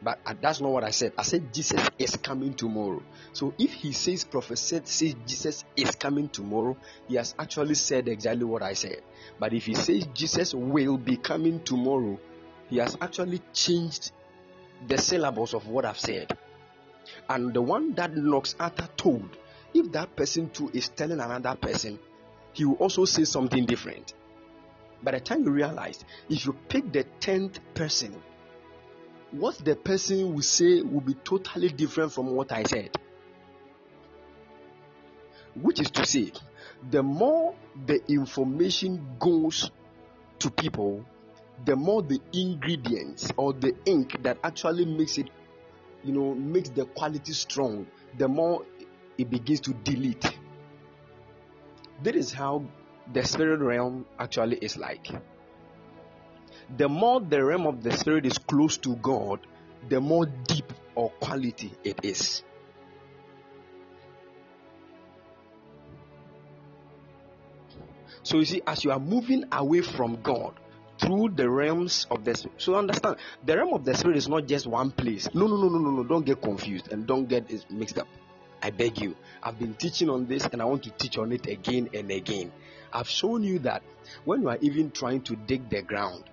But 0.00 0.20
uh, 0.24 0.34
that's 0.40 0.60
not 0.60 0.70
what 0.70 0.84
I 0.84 0.90
said. 0.90 1.12
I 1.18 1.22
said 1.22 1.52
Jesus 1.52 1.88
is 1.98 2.16
coming 2.16 2.54
tomorrow. 2.54 3.02
So 3.32 3.52
if 3.58 3.72
he 3.72 3.92
says 3.92 4.24
prophet 4.24 4.58
says 4.58 5.16
Jesus 5.26 5.64
is 5.76 5.90
coming 5.96 6.28
tomorrow, 6.28 6.76
he 7.08 7.16
has 7.16 7.34
actually 7.38 7.74
said 7.74 8.06
exactly 8.06 8.44
what 8.44 8.62
I 8.62 8.74
said. 8.74 9.02
But 9.40 9.52
if 9.52 9.66
he 9.66 9.74
says 9.74 10.06
Jesus 10.14 10.54
will 10.54 10.96
be 10.98 11.16
coming 11.16 11.64
tomorrow, 11.64 12.18
he 12.68 12.76
has 12.76 12.96
actually 13.00 13.42
changed 13.52 14.12
the 14.86 14.98
syllables 14.98 15.54
of 15.54 15.66
what 15.66 15.84
I've 15.84 15.98
said. 15.98 16.36
And 17.28 17.52
the 17.52 17.62
one 17.62 17.94
that 17.94 18.14
Knox 18.14 18.54
Arthur 18.60 18.88
told, 18.96 19.36
if 19.74 19.90
that 19.92 20.14
person 20.14 20.50
too 20.50 20.70
is 20.72 20.88
telling 20.90 21.18
another 21.20 21.56
person, 21.56 21.98
he 22.52 22.64
will 22.64 22.74
also 22.74 23.04
say 23.04 23.24
something 23.24 23.66
different. 23.66 24.14
By 25.02 25.12
the 25.12 25.20
time 25.20 25.44
you 25.44 25.50
realize, 25.50 26.04
if 26.28 26.44
you 26.46 26.52
pick 26.68 26.92
the 26.92 27.04
tenth 27.20 27.60
person 27.74 28.20
what 29.30 29.58
the 29.58 29.76
person 29.76 30.34
will 30.34 30.42
say 30.42 30.80
will 30.80 31.00
be 31.00 31.14
totally 31.14 31.68
different 31.68 32.12
from 32.12 32.34
what 32.34 32.52
I 32.52 32.62
said. 32.62 32.90
Which 35.54 35.80
is 35.80 35.90
to 35.92 36.06
say, 36.06 36.32
the 36.90 37.02
more 37.02 37.54
the 37.86 38.00
information 38.10 39.16
goes 39.18 39.70
to 40.38 40.50
people, 40.50 41.04
the 41.64 41.76
more 41.76 42.02
the 42.02 42.20
ingredients 42.32 43.30
or 43.36 43.52
the 43.52 43.74
ink 43.84 44.22
that 44.22 44.38
actually 44.44 44.84
makes 44.84 45.18
it, 45.18 45.28
you 46.04 46.12
know, 46.12 46.34
makes 46.34 46.70
the 46.70 46.84
quality 46.86 47.32
strong, 47.32 47.86
the 48.16 48.28
more 48.28 48.64
it 49.18 49.28
begins 49.28 49.60
to 49.60 49.74
delete. 49.74 50.38
That 52.04 52.14
is 52.14 52.32
how 52.32 52.64
the 53.12 53.24
spirit 53.24 53.60
realm 53.60 54.06
actually 54.18 54.56
is 54.56 54.76
like 54.76 55.08
the 56.76 56.88
more 56.88 57.20
the 57.20 57.42
realm 57.42 57.66
of 57.66 57.82
the 57.82 57.92
spirit 57.92 58.26
is 58.26 58.36
close 58.38 58.76
to 58.78 58.96
God, 58.96 59.40
the 59.88 60.00
more 60.00 60.26
deep 60.26 60.72
or 60.94 61.10
quality 61.10 61.72
it 61.82 62.04
is. 62.04 62.42
So 68.22 68.38
you 68.38 68.44
see, 68.44 68.62
as 68.66 68.84
you 68.84 68.90
are 68.90 68.98
moving 68.98 69.44
away 69.52 69.80
from 69.80 70.20
God 70.22 70.54
through 71.00 71.30
the 71.36 71.48
realms 71.48 72.06
of 72.10 72.24
the 72.24 72.34
spirit, 72.34 72.60
so 72.60 72.74
understand 72.74 73.16
the 73.44 73.56
realm 73.56 73.72
of 73.72 73.84
the 73.84 73.94
spirit 73.94 74.18
is 74.18 74.28
not 74.28 74.46
just 74.46 74.66
one 74.66 74.90
place. 74.90 75.28
No, 75.32 75.46
no, 75.46 75.56
no, 75.56 75.68
no, 75.68 75.78
no, 75.78 75.90
no. 75.90 76.04
Don't 76.04 76.26
get 76.26 76.42
confused 76.42 76.92
and 76.92 77.06
don't 77.06 77.26
get 77.26 77.48
mixed 77.70 77.98
up. 77.98 78.08
I 78.60 78.70
beg 78.70 79.00
you. 79.00 79.16
I've 79.42 79.58
been 79.58 79.74
teaching 79.74 80.10
on 80.10 80.26
this 80.26 80.44
and 80.44 80.60
I 80.60 80.64
want 80.64 80.82
to 80.82 80.90
teach 80.90 81.16
on 81.16 81.32
it 81.32 81.46
again 81.46 81.88
and 81.94 82.10
again. 82.10 82.52
I've 82.92 83.08
shown 83.08 83.42
you 83.42 83.58
that 83.60 83.82
when 84.24 84.42
you 84.42 84.48
are 84.48 84.58
even 84.60 84.90
trying 84.90 85.22
to 85.22 85.36
dig 85.36 85.68
the 85.68 85.82
ground, 85.82 86.24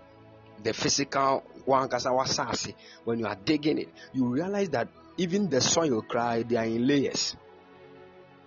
the 0.64 0.74
physical 0.74 1.44
when 1.66 3.20
you 3.20 3.26
are 3.26 3.38
digging 3.44 3.80
it, 3.80 3.90
you 4.14 4.26
realize 4.26 4.70
that 4.70 4.88
even 5.18 5.50
the 5.50 5.62
soil 5.62 6.02
cry 6.02 6.44
they 6.44 6.56
are 6.58 6.66
in 6.66 6.86
layers. 6.86 7.36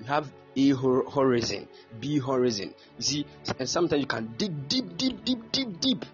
You 0.01 0.07
have 0.07 0.33
A 0.57 0.69
horizon, 0.71 1.69
B 1.99 2.19
horizon. 2.19 2.75
You 2.99 3.03
see, 3.03 3.27
and 3.59 3.69
sometimes 3.69 4.01
you 4.01 4.07
can 4.07 4.35
dig 4.37 4.69
deep, 4.69 4.97
deep, 4.97 5.25
deep, 5.25 5.51
deep, 5.51 5.81
deep, 5.81 6.05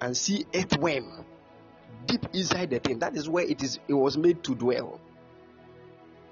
and 0.00 0.16
see 0.16 0.46
earthworm 0.54 1.24
deep 2.06 2.26
inside 2.32 2.70
the 2.70 2.80
thing. 2.80 2.98
That 3.00 3.16
is 3.16 3.28
where 3.28 3.44
it 3.44 3.62
is. 3.62 3.78
It 3.86 3.94
was 3.94 4.16
made 4.16 4.42
to 4.44 4.54
dwell. 4.54 5.00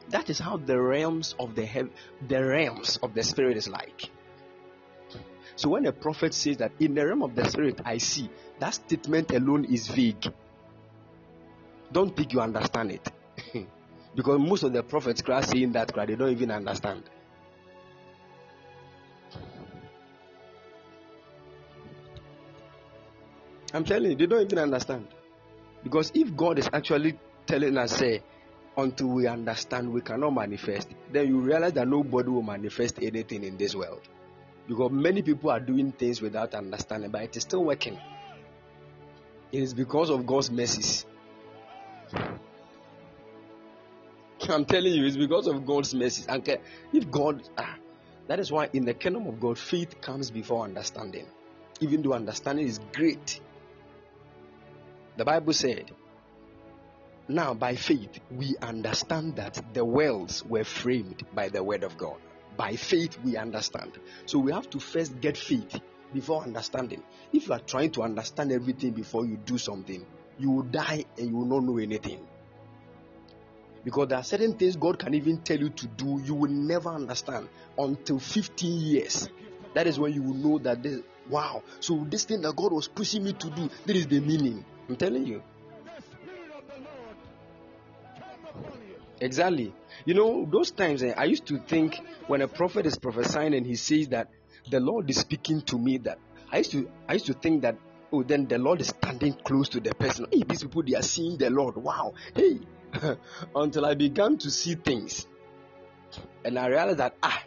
That 0.09 0.31
is 0.31 0.39
how 0.39 0.57
the 0.57 0.81
realms 0.81 1.35
of 1.39 1.55
the 1.55 1.67
heaven, 1.67 1.93
the 2.27 2.45
realms 2.45 2.99
of 3.03 3.15
the 3.15 3.23
spirit 3.23 3.57
is 3.57 3.69
like. 3.69 4.11
So 5.57 5.71
when 5.71 5.87
a 5.87 5.93
prophet 5.93 6.35
says 6.35 6.59
that 6.59 6.73
in 6.79 6.95
the 6.95 7.07
realm 7.07 7.23
of 7.23 7.35
the 7.35 7.49
spirit 7.51 7.81
I 7.85 7.99
see, 7.99 8.31
that 8.61 8.75
statement 8.75 9.33
alone 9.33 9.65
is 9.65 9.89
vague. 9.89 10.25
Don't 11.91 12.15
think 12.15 12.35
you 12.35 12.41
understand 12.41 12.93
it. 12.93 13.09
because 14.15 14.39
most 14.39 14.63
of 14.65 14.73
the 14.75 14.83
prophets 14.83 15.23
cry 15.23 15.41
saying 15.41 15.73
that 15.73 15.93
cry, 15.93 16.05
they 16.05 16.15
don't 16.15 16.31
even 16.31 16.51
understand. 16.51 17.05
I'm 23.73 23.85
telling 23.85 24.11
you, 24.11 24.17
they 24.17 24.27
don't 24.27 24.43
even 24.43 24.59
understand. 24.59 25.07
Because 25.83 26.11
if 26.15 26.37
God 26.37 26.59
is 26.59 26.69
actually 26.73 27.19
telling 27.47 27.77
us, 27.79 27.97
say, 27.97 28.23
until 28.77 29.09
we 29.09 29.27
understand, 29.27 29.93
we 29.93 30.03
cannot 30.03 30.35
manifest, 30.35 30.89
then 31.13 31.29
you 31.29 31.41
realize 31.41 31.73
that 31.75 31.89
nobody 31.89 32.29
will 32.29 32.43
manifest 32.43 32.99
anything 33.01 33.43
in 33.45 33.57
this 33.57 33.75
world. 33.75 34.03
Because 34.69 34.91
many 34.91 35.23
people 35.23 35.51
are 35.51 35.61
doing 35.61 35.93
things 35.93 36.21
without 36.21 36.55
understanding, 36.55 37.11
but 37.11 37.23
it 37.23 37.37
is 37.37 37.43
still 37.43 37.65
working. 37.65 37.99
It 39.53 39.63
is 39.63 39.75
because 39.75 40.11
of 40.11 40.27
God's 40.27 40.51
mercies. 40.51 41.07
I'm 44.49 44.65
telling 44.65 44.93
you, 44.93 45.07
it's 45.07 45.17
because 45.17 45.47
of 45.47 45.65
God's 45.65 45.95
mercies. 45.95 46.27
And 46.27 46.47
if 46.93 47.11
God, 47.11 47.43
ah, 47.57 47.77
that 48.29 48.41
is 48.41 48.51
why 48.51 48.69
in 48.73 48.85
the 48.85 48.95
kingdom 48.95 49.27
of 49.27 49.41
God, 49.41 49.59
faith 49.59 50.01
comes 50.01 50.31
before 50.31 50.65
understanding. 50.65 51.27
Even 51.81 52.03
though 52.03 52.13
understanding 52.13 52.67
is 52.67 52.81
great. 52.93 53.41
The 55.17 55.25
Bible 55.25 55.53
said, 55.53 55.91
Now 57.29 57.55
by 57.55 57.77
faith 57.77 58.19
we 58.31 58.57
understand 58.61 59.37
that 59.37 59.61
the 59.73 59.85
worlds 59.85 60.45
were 60.45 60.65
framed 60.65 61.25
by 61.35 61.49
the 61.49 61.63
word 61.63 61.85
of 61.85 61.97
God. 61.97 62.19
By 62.57 62.77
faith, 62.77 63.19
we 63.25 63.37
understand. 63.37 63.93
So 64.25 64.39
we 64.39 64.53
have 64.53 64.71
to 64.71 64.81
first 64.81 65.21
get 65.21 65.37
faith 65.37 65.81
before 66.13 66.43
understanding. 66.43 67.03
If 67.33 67.49
you 67.49 67.55
are 67.55 67.61
trying 67.61 67.91
to 67.93 68.03
understand 68.03 68.53
everything 68.53 68.93
before 68.93 69.27
you 69.27 69.37
do 69.37 69.59
something, 69.59 70.05
you 70.39 70.51
will 70.51 70.63
die 70.63 71.05
and 71.19 71.29
you 71.29 71.37
will 71.37 71.47
not 71.47 71.65
know 71.65 71.79
anything. 71.79 72.27
Because 73.85 74.09
there 74.09 74.19
are 74.19 74.25
certain 74.25 74.55
things 74.55 74.77
God 74.77 74.99
can 74.99 75.15
even 75.15 75.39
tell 75.39 75.59
you 75.59 75.71
to 75.71 75.87
do, 75.87 76.21
you 76.25 76.35
will 76.35 76.51
never 76.51 76.89
understand 76.89 77.49
until 77.79 78.19
15 78.19 78.81
years. 78.81 79.29
That 79.75 79.87
is 79.87 79.99
when 79.99 80.13
you 80.13 80.23
will 80.23 80.35
know 80.35 80.59
that 80.59 80.83
this, 80.83 81.03
wow, 81.29 81.63
so 81.81 82.05
this 82.09 82.25
thing 82.25 82.41
that 82.43 82.57
God 82.57 82.73
was 82.73 82.89
pushing 82.89 83.23
me 83.23 83.33
to 83.35 83.51
do, 83.51 83.71
this 83.85 83.99
is 83.99 84.07
the 84.07 84.21
meaning. 84.21 84.65
I'm 84.89 84.97
telling 84.97 85.27
you. 85.27 85.43
Exactly. 89.21 89.73
You 90.05 90.15
know, 90.15 90.47
those 90.51 90.71
times 90.71 91.03
eh, 91.03 91.15
I 91.17 91.25
used 91.25 91.47
to 91.47 91.59
think 91.59 92.01
when 92.27 92.43
a 92.43 92.49
prophet 92.49 92.87
is 92.87 92.99
prophesying 92.99 93.55
and 93.55 93.67
he 93.67 93.77
says 93.77 94.09
that 94.09 94.29
the 94.71 94.81
Lord 94.81 95.09
is 95.09 95.19
speaking 95.19 95.63
to 95.63 95.79
me, 95.79 95.99
that 95.99 96.19
I 96.51 96.59
used 96.59 96.73
to 96.73 96.91
I 97.09 97.15
used 97.15 97.27
to 97.27 97.33
think 97.35 97.63
that 97.63 97.77
oh 98.13 98.23
then 98.23 98.47
the 98.47 98.59
Lord 98.59 98.81
is 98.81 98.89
standing 98.89 99.33
close 99.33 99.69
to 99.71 99.81
the 99.81 99.95
person. 99.95 100.27
Hey, 100.31 100.43
these 100.47 100.63
people 100.63 100.83
they 100.83 100.95
are 100.95 101.03
seeing 101.03 101.39
the 101.39 101.51
Lord. 101.51 101.77
Wow. 101.77 102.15
Hey. 102.35 102.61
Until 103.55 103.85
I 103.87 103.95
began 103.95 104.39
to 104.39 104.51
see 104.51 104.75
things. 104.75 105.27
And 106.45 106.59
I 106.59 106.67
realized 106.69 106.99
that 106.99 107.17
ah 107.23 107.43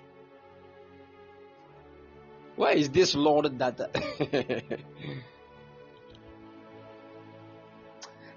where 2.56 2.76
is 2.76 2.90
this 2.90 3.16
Lord 3.16 3.58
that 3.60 3.80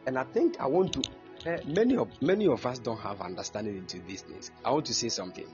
and 0.07 0.19
I 0.19 0.25
think 0.25 0.61
I 0.61 0.67
want 0.67 0.93
to 0.93 1.03
uh, 1.47 1.59
many 1.67 1.97
of 1.97 2.09
many 2.23 2.47
of 2.47 2.65
us 2.67 2.79
don't 2.79 3.01
have 3.01 3.21
understanding 3.21 3.77
into 3.77 3.99
these 4.01 4.23
things. 4.23 4.51
I 4.65 4.71
want 4.71 4.87
to 4.87 4.95
say 4.95 5.09
something. 5.09 5.47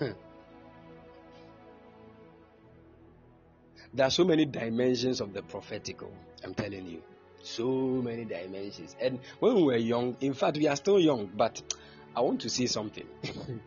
there 3.94 4.06
are 4.06 4.10
so 4.10 4.24
many 4.24 4.44
dimensions 4.44 5.20
of 5.20 5.32
the 5.32 5.42
prophetical. 5.42 6.10
I'm 6.42 6.54
telling 6.54 6.86
you, 6.86 7.02
so 7.42 7.68
many 7.68 8.24
dimensions. 8.24 8.96
And 9.00 9.20
when 9.38 9.54
we 9.54 9.62
were 9.62 9.76
young, 9.76 10.16
in 10.20 10.34
fact, 10.34 10.56
we 10.56 10.66
are 10.68 10.76
still 10.76 10.98
young, 10.98 11.30
but 11.36 11.62
I 12.14 12.20
want 12.20 12.40
to 12.42 12.48
say 12.48 12.66
something. 12.66 13.06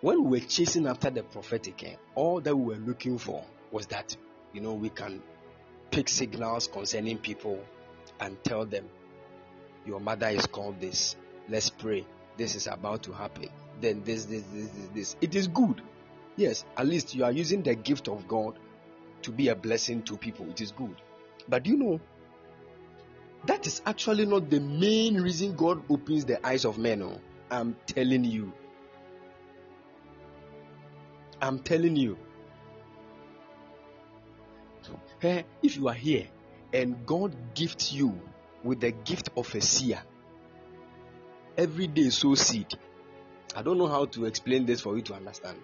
when 0.00 0.24
we 0.24 0.40
were 0.40 0.46
chasing 0.46 0.86
after 0.86 1.10
the 1.10 1.22
prophetic, 1.22 1.82
eh, 1.84 1.94
all 2.14 2.40
that 2.40 2.56
we 2.56 2.74
were 2.74 2.80
looking 2.80 3.18
for 3.18 3.44
was 3.70 3.86
that, 3.86 4.16
you 4.52 4.60
know, 4.60 4.74
we 4.74 4.90
can 4.90 5.22
pick 5.90 6.08
signals 6.08 6.66
concerning 6.66 7.18
people 7.18 7.60
and 8.20 8.42
tell 8.42 8.64
them, 8.64 8.88
your 9.86 10.00
mother 10.00 10.28
is 10.28 10.46
called 10.46 10.80
this. 10.80 11.16
Let's 11.48 11.70
pray. 11.70 12.06
This 12.36 12.54
is 12.54 12.66
about 12.66 13.02
to 13.04 13.12
happen. 13.12 13.48
Then 13.80 14.02
this, 14.04 14.24
this, 14.26 14.42
this, 14.52 14.68
this, 14.68 14.88
this. 14.94 15.16
It 15.20 15.34
is 15.34 15.48
good. 15.48 15.82
Yes, 16.36 16.64
at 16.76 16.86
least 16.86 17.14
you 17.14 17.24
are 17.24 17.32
using 17.32 17.62
the 17.62 17.74
gift 17.74 18.08
of 18.08 18.26
God 18.26 18.58
to 19.22 19.30
be 19.30 19.48
a 19.48 19.54
blessing 19.54 20.02
to 20.04 20.16
people. 20.16 20.48
It 20.50 20.60
is 20.60 20.72
good. 20.72 20.96
But 21.48 21.66
you 21.66 21.76
know, 21.76 22.00
that 23.46 23.66
is 23.66 23.82
actually 23.86 24.26
not 24.26 24.50
the 24.50 24.60
main 24.60 25.20
reason 25.20 25.54
God 25.56 25.82
opens 25.90 26.24
the 26.24 26.44
eyes 26.46 26.64
of 26.64 26.78
men. 26.78 27.02
Oh. 27.02 27.20
I'm 27.50 27.76
telling 27.86 28.24
you. 28.24 28.52
I'm 31.40 31.58
telling 31.58 31.96
you. 31.96 32.16
Hey, 35.18 35.38
eh, 35.38 35.42
if 35.62 35.76
you 35.76 35.88
are 35.88 35.94
here 35.94 36.26
and 36.72 37.06
God 37.06 37.36
gifts 37.54 37.92
you 37.92 38.18
with 38.64 38.80
the 38.80 38.90
gift 38.92 39.30
of 39.36 39.54
a 39.54 39.60
seer, 39.60 40.00
every 41.56 41.86
day 41.86 42.10
sow 42.10 42.34
seed. 42.34 42.74
I 43.54 43.62
don't 43.62 43.78
know 43.78 43.86
how 43.86 44.06
to 44.06 44.24
explain 44.24 44.66
this 44.66 44.80
for 44.80 44.96
you 44.96 45.02
to 45.02 45.14
understand. 45.14 45.58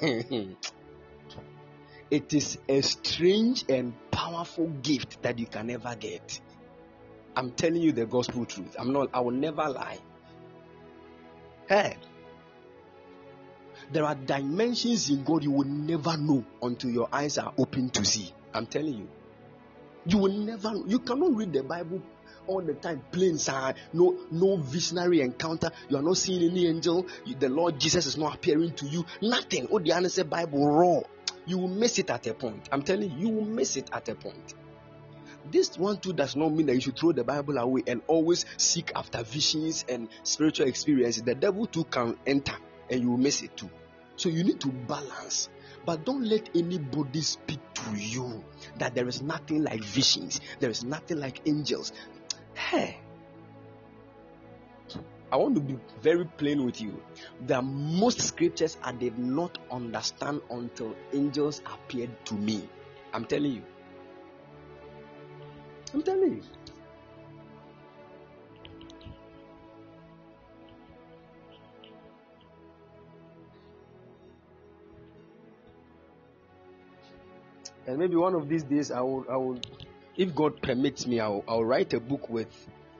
it 2.10 2.32
is 2.32 2.58
a 2.68 2.80
strange 2.80 3.64
and 3.68 3.92
powerful 4.10 4.68
gift 4.82 5.22
that 5.22 5.38
you 5.38 5.46
can 5.46 5.66
never 5.66 5.94
get. 5.94 6.40
I'm 7.38 7.52
telling 7.52 7.80
you 7.80 7.92
the 7.92 8.04
gospel 8.04 8.44
truth. 8.44 8.74
I'm 8.76 8.92
not, 8.92 9.10
I 9.14 9.20
will 9.20 9.30
never 9.30 9.68
lie. 9.68 9.98
Hey, 11.68 11.96
there 13.92 14.04
are 14.04 14.16
dimensions 14.16 15.08
in 15.08 15.22
God 15.22 15.44
you 15.44 15.52
will 15.52 15.68
never 15.68 16.16
know 16.16 16.44
until 16.60 16.90
your 16.90 17.08
eyes 17.12 17.38
are 17.38 17.52
open 17.56 17.90
to 17.90 18.04
see. 18.04 18.34
I'm 18.52 18.66
telling 18.66 18.94
you. 18.94 19.08
You 20.04 20.18
will 20.18 20.32
never, 20.32 20.72
you 20.88 20.98
cannot 20.98 21.36
read 21.36 21.52
the 21.52 21.62
Bible 21.62 22.02
all 22.48 22.60
the 22.60 22.74
time 22.74 23.04
plain 23.12 23.38
side 23.38 23.76
no 23.92 24.18
no 24.32 24.56
visionary 24.56 25.20
encounter. 25.20 25.70
You 25.88 25.98
are 25.98 26.02
not 26.02 26.16
seeing 26.16 26.50
any 26.50 26.66
angel. 26.66 27.06
The 27.38 27.48
lord 27.48 27.78
jesus 27.78 28.06
is 28.06 28.16
not 28.16 28.34
appearing 28.34 28.72
to 28.76 28.86
you. 28.86 29.04
Nothing. 29.22 29.68
Oh 29.70 29.78
the 29.78 29.92
answer 29.92 30.24
bible 30.24 30.66
raw. 30.66 31.02
You 31.46 31.58
will 31.58 31.68
miss 31.68 31.98
it 32.00 32.10
at 32.10 32.26
a 32.26 32.34
point. 32.34 32.68
I'm 32.72 32.82
telling 32.82 33.12
you 33.12 33.18
you 33.18 33.28
will 33.28 33.44
miss 33.44 33.76
it 33.76 33.90
at 33.92 34.08
a 34.08 34.14
point 34.16 34.54
this 35.50 35.78
one 35.78 35.98
too 35.98 36.12
does 36.12 36.36
not 36.36 36.52
mean 36.52 36.66
that 36.66 36.74
you 36.74 36.80
should 36.80 36.98
throw 36.98 37.12
the 37.12 37.24
Bible 37.24 37.58
away 37.58 37.82
and 37.86 38.02
always 38.06 38.46
seek 38.56 38.92
after 38.94 39.22
visions 39.22 39.84
and 39.88 40.08
spiritual 40.22 40.66
experiences. 40.66 41.22
The 41.22 41.34
devil 41.34 41.66
too 41.66 41.84
can 41.84 42.16
enter 42.26 42.56
and 42.90 43.00
you 43.00 43.10
will 43.10 43.18
miss 43.18 43.42
it 43.42 43.56
too. 43.56 43.70
So 44.16 44.28
you 44.28 44.44
need 44.44 44.60
to 44.60 44.68
balance. 44.68 45.48
But 45.84 46.04
don't 46.04 46.24
let 46.24 46.50
anybody 46.54 47.22
speak 47.22 47.60
to 47.74 47.96
you 47.96 48.44
that 48.78 48.94
there 48.94 49.08
is 49.08 49.22
nothing 49.22 49.62
like 49.62 49.82
visions, 49.82 50.40
there 50.60 50.70
is 50.70 50.84
nothing 50.84 51.18
like 51.18 51.40
angels. 51.46 51.92
Hey, 52.54 52.98
I 55.30 55.36
want 55.36 55.54
to 55.56 55.60
be 55.60 55.78
very 56.00 56.24
plain 56.24 56.64
with 56.64 56.80
you. 56.80 57.02
The 57.46 57.60
most 57.60 58.20
scriptures 58.20 58.78
I 58.82 58.92
did 58.92 59.18
not 59.18 59.58
understand 59.70 60.40
until 60.50 60.94
angels 61.12 61.60
appeared 61.66 62.10
to 62.26 62.34
me. 62.34 62.68
I'm 63.12 63.24
telling 63.24 63.52
you. 63.52 63.62
I'm 65.94 66.02
telling 66.02 66.36
you. 66.36 66.42
And 77.86 77.98
maybe 77.98 78.16
one 78.16 78.34
of 78.34 78.50
these 78.50 78.64
days 78.64 78.90
I 78.90 79.00
will, 79.00 79.24
I 79.30 79.36
will, 79.38 79.58
if 80.16 80.34
God 80.34 80.60
permits 80.60 81.06
me, 81.06 81.20
I'll, 81.20 81.42
I'll 81.48 81.64
write 81.64 81.94
a 81.94 82.00
book 82.00 82.28
with 82.28 82.48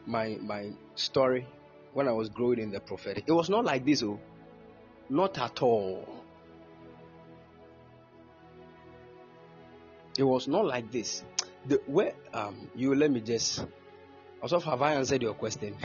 my 0.06 0.38
my 0.40 0.70
story 0.94 1.46
when 1.92 2.08
I 2.08 2.12
was 2.12 2.30
growing 2.30 2.58
in 2.58 2.70
the 2.70 2.80
prophetic. 2.80 3.24
It 3.26 3.32
was 3.32 3.50
not 3.50 3.66
like 3.66 3.84
this, 3.84 4.02
oh, 4.02 4.18
not 5.10 5.36
at 5.38 5.62
all. 5.62 6.08
It 10.16 10.22
was 10.22 10.48
not 10.48 10.64
like 10.64 10.90
this 10.90 11.22
the 11.68 11.80
where 11.86 12.14
um 12.32 12.70
you 12.74 12.94
let 12.94 13.10
me 13.10 13.20
just 13.20 13.64
also 14.42 14.60
have 14.60 14.82
I 14.82 14.94
answered 14.94 15.22
your 15.22 15.34
question? 15.34 15.76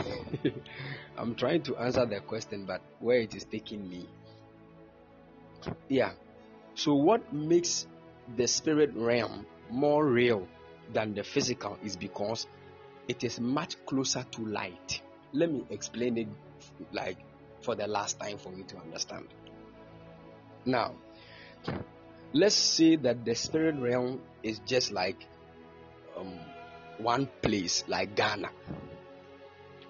I'm 1.18 1.36
trying 1.36 1.64
to 1.64 1.78
answer 1.78 2.06
the 2.06 2.20
question, 2.20 2.66
but 2.66 2.82
where 3.00 3.20
it 3.20 3.36
is 3.36 3.46
taking 3.46 3.90
me. 3.90 4.08
Yeah. 5.90 6.12
So 6.76 6.94
what 6.94 7.34
makes 7.34 7.88
the 8.36 8.48
spirit 8.48 8.92
realm 8.96 9.46
more 9.70 10.06
real 10.06 10.48
than 10.92 11.14
the 11.14 11.24
physical 11.24 11.78
is 11.84 11.96
because 11.96 12.48
it 13.08 13.24
is 13.24 13.40
much 13.40 13.84
closer 13.86 14.26
to 14.32 14.46
light. 14.46 15.02
Let 15.34 15.52
me 15.52 15.66
explain 15.70 16.18
it 16.18 16.28
like 16.92 17.18
for 17.62 17.76
the 17.76 17.88
last 17.88 18.20
time 18.20 18.38
for 18.38 18.54
you 18.54 18.64
to 18.66 18.78
understand. 18.78 19.28
Now, 20.66 20.94
let's 22.34 22.56
say 22.56 22.96
that 22.98 23.26
the 23.26 23.36
spirit 23.36 23.76
realm 23.76 24.22
is 24.44 24.60
just 24.66 24.92
like 24.92 25.28
um, 26.18 26.40
one 26.98 27.28
place 27.42 27.84
like 27.88 28.16
Ghana. 28.16 28.50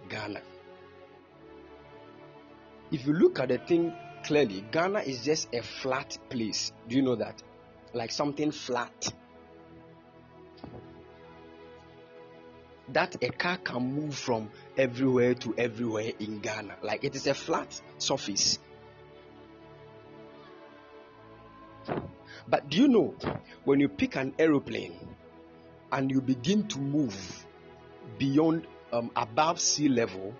Ghana. 0.09 0.41
If 2.91 3.05
you 3.07 3.13
look 3.13 3.39
at 3.39 3.49
the 3.49 3.57
thing 3.57 3.93
clearly, 4.23 4.63
Ghana 4.71 4.99
is 4.99 5.23
just 5.23 5.53
a 5.53 5.61
flat 5.61 6.17
place. 6.29 6.71
Do 6.87 6.95
you 6.95 7.01
know 7.01 7.15
that? 7.15 7.41
Like 7.93 8.11
something 8.11 8.51
flat. 8.51 9.13
That 12.89 13.15
a 13.23 13.29
car 13.29 13.57
can 13.57 13.95
move 13.95 14.15
from 14.15 14.49
everywhere 14.77 15.33
to 15.35 15.55
everywhere 15.57 16.11
in 16.19 16.39
Ghana. 16.39 16.77
Like 16.83 17.03
it 17.03 17.15
is 17.15 17.27
a 17.27 17.33
flat 17.33 17.81
surface. 17.97 18.59
But 22.47 22.69
do 22.69 22.77
you 22.77 22.87
know 22.87 23.15
when 23.63 23.79
you 23.79 23.89
pick 23.89 24.15
an 24.15 24.33
aeroplane 24.37 25.15
and 25.93 26.09
you 26.09 26.19
begin 26.21 26.67
to 26.67 26.79
move 26.79 27.45
beyond 28.17 28.65
um, 28.91 29.11
above 29.15 29.59
sea 29.59 29.87
level, 29.87 30.33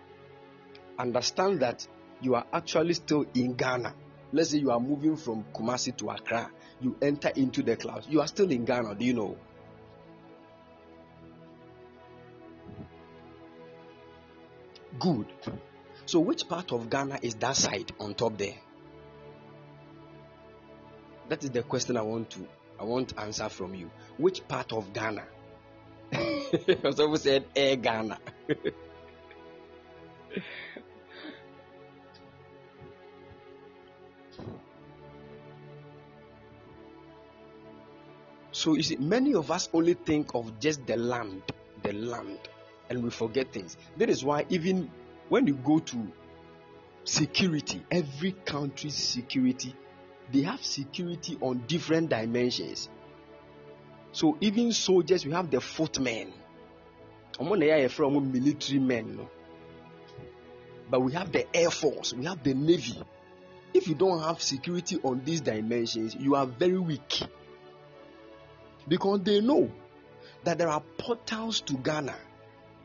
understand 0.98 1.60
that 1.60 1.88
you 2.22 2.34
are 2.34 2.46
actually 2.52 2.96
still 2.96 3.26
in 3.36 3.54
Ghana. 3.54 3.94
Let's 4.32 4.50
say 4.50 4.58
you 4.58 4.72
are 4.72 4.80
moving 4.80 5.16
from 5.16 5.46
Kumasi 5.54 5.96
to 5.98 6.10
Accra, 6.10 6.50
you 6.82 6.98
enter 7.04 7.30
into 7.30 7.62
the 7.62 7.76
clouds. 7.76 8.08
You 8.10 8.22
are 8.22 8.28
still 8.28 8.50
in 8.52 8.66
Ghana, 8.66 8.96
do 8.96 9.06
you 9.06 9.14
know? 9.14 9.38
Good. 15.00 15.28
So, 16.08 16.20
which 16.20 16.48
part 16.50 16.72
of 16.72 16.90
Ghana 16.90 17.20
is 17.22 17.36
that 17.36 17.56
side 17.56 17.92
on 18.00 18.16
top 18.16 18.38
there? 18.40 18.56
That 21.30 21.44
is 21.44 21.52
the 21.52 21.62
question 21.62 21.96
I 21.96 22.02
want 22.02 22.32
to 22.32 22.48
I 22.80 22.86
want 22.86 23.14
answer 23.18 23.50
from 23.50 23.76
you. 23.76 23.92
Which 24.18 24.48
part 24.48 24.74
of 24.74 24.94
Ghana? 24.94 25.24
Someone 26.96 27.18
said 27.18 27.46
Air 27.56 27.76
Ghana. 27.78 28.18
so 38.52 38.76
you 38.76 38.84
see, 38.84 38.98
many 38.98 39.34
of 39.34 39.50
us 39.52 39.70
only 39.74 39.96
think 39.96 40.36
of 40.36 40.60
just 40.60 40.86
the 40.86 40.96
land, 40.96 41.42
the 41.82 41.94
land, 41.94 42.40
and 42.90 43.04
we 43.04 43.10
forget 43.10 43.52
things. 43.52 43.78
That 43.98 44.10
is 44.10 44.24
why 44.24 44.46
even 44.50 44.92
when 45.30 45.48
you 45.48 45.56
go 45.56 45.80
to 45.80 46.08
security, 47.04 47.84
every 47.92 48.34
country's 48.46 48.96
security, 48.96 49.76
they 50.32 50.42
have 50.42 50.64
security 50.64 51.38
on 51.42 51.64
different 51.68 52.10
dimensions. 52.10 52.90
So 54.14 54.38
even 54.42 54.72
soldiers, 54.72 55.26
we 55.26 55.32
have 55.34 55.50
the 55.50 55.60
footmen. 55.60 56.32
I'm 57.40 57.48
going 57.48 57.60
to 57.62 57.66
hear 57.66 57.90
from 57.90 58.32
military 58.32 58.80
men. 58.80 59.28
But 60.90 61.00
we 61.00 61.14
have 61.14 61.32
the 61.32 61.48
air 61.56 61.72
force, 61.72 62.14
we 62.14 62.26
have 62.26 62.44
the 62.44 62.54
navy. 62.54 63.02
If 63.74 63.88
you 63.88 63.96
don't 63.96 64.22
have 64.22 64.40
security 64.40 65.00
on 65.04 65.24
these 65.26 65.42
dimensions, 65.42 66.16
you 66.16 66.36
are 66.36 66.46
very 66.46 66.78
weak. 66.78 67.24
Because 68.88 69.22
they 69.24 69.42
know 69.42 69.72
that 70.44 70.60
there 70.60 70.70
are 70.70 70.84
portals 71.00 71.62
to 71.62 71.74
Ghana, 71.74 72.16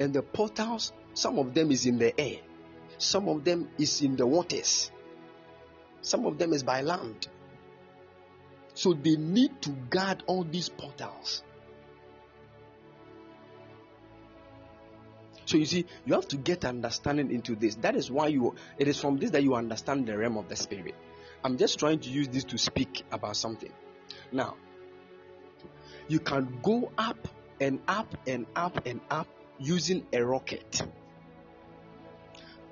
and 0.00 0.14
the 0.14 0.22
portals, 0.22 0.92
some 1.12 1.38
of 1.38 1.52
them 1.52 1.70
is 1.70 1.84
in 1.84 1.98
the 1.98 2.18
air, 2.18 2.38
some 2.96 3.28
of 3.28 3.44
them 3.44 3.68
is 3.78 4.00
in 4.00 4.16
the 4.16 4.26
waters, 4.26 4.90
some 6.00 6.24
of 6.24 6.38
them 6.38 6.54
is 6.54 6.62
by 6.62 6.80
land. 6.80 7.28
So 8.78 8.92
they 8.92 9.16
need 9.16 9.60
to 9.62 9.70
guard 9.90 10.22
all 10.28 10.44
these 10.44 10.68
portals. 10.68 11.42
So 15.46 15.56
you 15.56 15.66
see, 15.66 15.84
you 16.06 16.14
have 16.14 16.28
to 16.28 16.36
get 16.36 16.64
understanding 16.64 17.32
into 17.32 17.56
this. 17.56 17.74
That 17.74 17.96
is 17.96 18.08
why 18.08 18.28
you 18.28 18.54
it 18.78 18.86
is 18.86 19.00
from 19.00 19.18
this 19.18 19.32
that 19.32 19.42
you 19.42 19.56
understand 19.56 20.06
the 20.06 20.16
realm 20.16 20.36
of 20.36 20.48
the 20.48 20.54
spirit. 20.54 20.94
I'm 21.42 21.58
just 21.58 21.80
trying 21.80 21.98
to 21.98 22.08
use 22.08 22.28
this 22.28 22.44
to 22.44 22.56
speak 22.56 23.02
about 23.10 23.36
something. 23.36 23.72
Now, 24.30 24.54
you 26.06 26.20
can 26.20 26.60
go 26.62 26.92
up 26.96 27.26
and 27.60 27.80
up 27.88 28.16
and 28.28 28.46
up 28.54 28.86
and 28.86 29.00
up 29.10 29.26
using 29.58 30.06
a 30.12 30.24
rocket. 30.24 30.82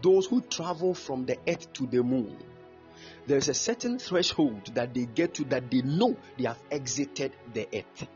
Those 0.03 0.27
who 0.27 0.41
travel 0.41 0.95
from 0.95 1.27
the 1.27 1.37
earth 1.49 1.73
to 1.73 1.87
the 1.89 2.05
moon, 2.05 2.37
there's 3.27 3.49
a 3.49 3.55
certain 3.55 3.99
threshold 3.99 4.75
that 4.75 4.95
they 4.95 5.07
get 5.07 5.35
to 5.35 5.45
that 5.45 5.71
they 5.71 5.83
know 5.83 6.17
they 6.39 6.45
have 6.45 6.59
exited 6.71 7.33
the 7.53 7.67
earth. 7.75 8.09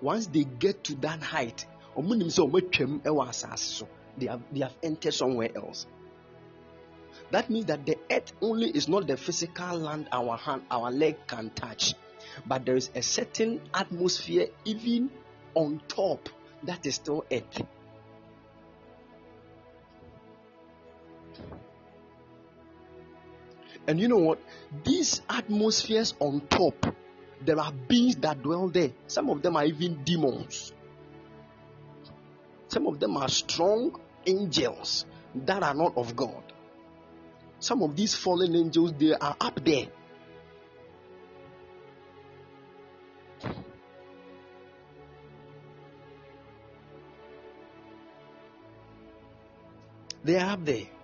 Once 0.00 0.26
they 0.28 0.44
get 0.44 0.84
to 0.84 0.94
that 0.96 1.22
height, 1.22 1.66
they 4.18 4.26
have, 4.26 4.40
they 4.52 4.60
have 4.60 4.74
entered 4.82 5.14
somewhere 5.14 5.50
else. 5.56 5.86
That 7.30 7.50
means 7.50 7.66
that 7.66 7.84
the 7.84 7.98
earth 8.10 8.32
only 8.40 8.70
is 8.70 8.88
not 8.88 9.06
the 9.06 9.16
physical 9.16 9.78
land 9.78 10.08
our 10.12 10.36
hand, 10.36 10.62
our 10.70 10.90
leg 10.90 11.16
can 11.26 11.50
touch, 11.50 11.94
but 12.46 12.64
there 12.64 12.76
is 12.76 12.90
a 12.94 13.02
certain 13.02 13.60
atmosphere 13.74 14.46
even 14.64 15.10
on 15.54 15.82
top 15.88 16.28
that 16.62 16.86
is 16.86 16.94
still 16.94 17.24
earth. 17.30 17.62
And 23.86 23.98
you 23.98 24.08
know 24.08 24.18
what? 24.18 24.38
These 24.84 25.22
atmospheres 25.30 26.14
on 26.20 26.42
top, 26.48 26.94
there 27.40 27.58
are 27.58 27.72
beings 27.72 28.16
that 28.16 28.42
dwell 28.42 28.68
there. 28.68 28.90
Some 29.06 29.30
of 29.30 29.40
them 29.40 29.56
are 29.56 29.64
even 29.64 30.04
demons. 30.04 30.72
Some 32.68 32.86
of 32.86 33.00
them 33.00 33.16
are 33.16 33.28
strong 33.28 33.98
angels 34.26 35.06
that 35.34 35.62
are 35.62 35.74
not 35.74 35.96
of 35.96 36.14
God. 36.14 36.42
Some 37.60 37.82
of 37.82 37.96
these 37.96 38.14
fallen 38.14 38.54
angels, 38.54 38.92
they 38.98 39.14
are 39.14 39.36
up 39.40 39.64
there. 39.64 39.86
They 50.22 50.36
are 50.36 50.50
up 50.50 50.64
there. 50.64 50.97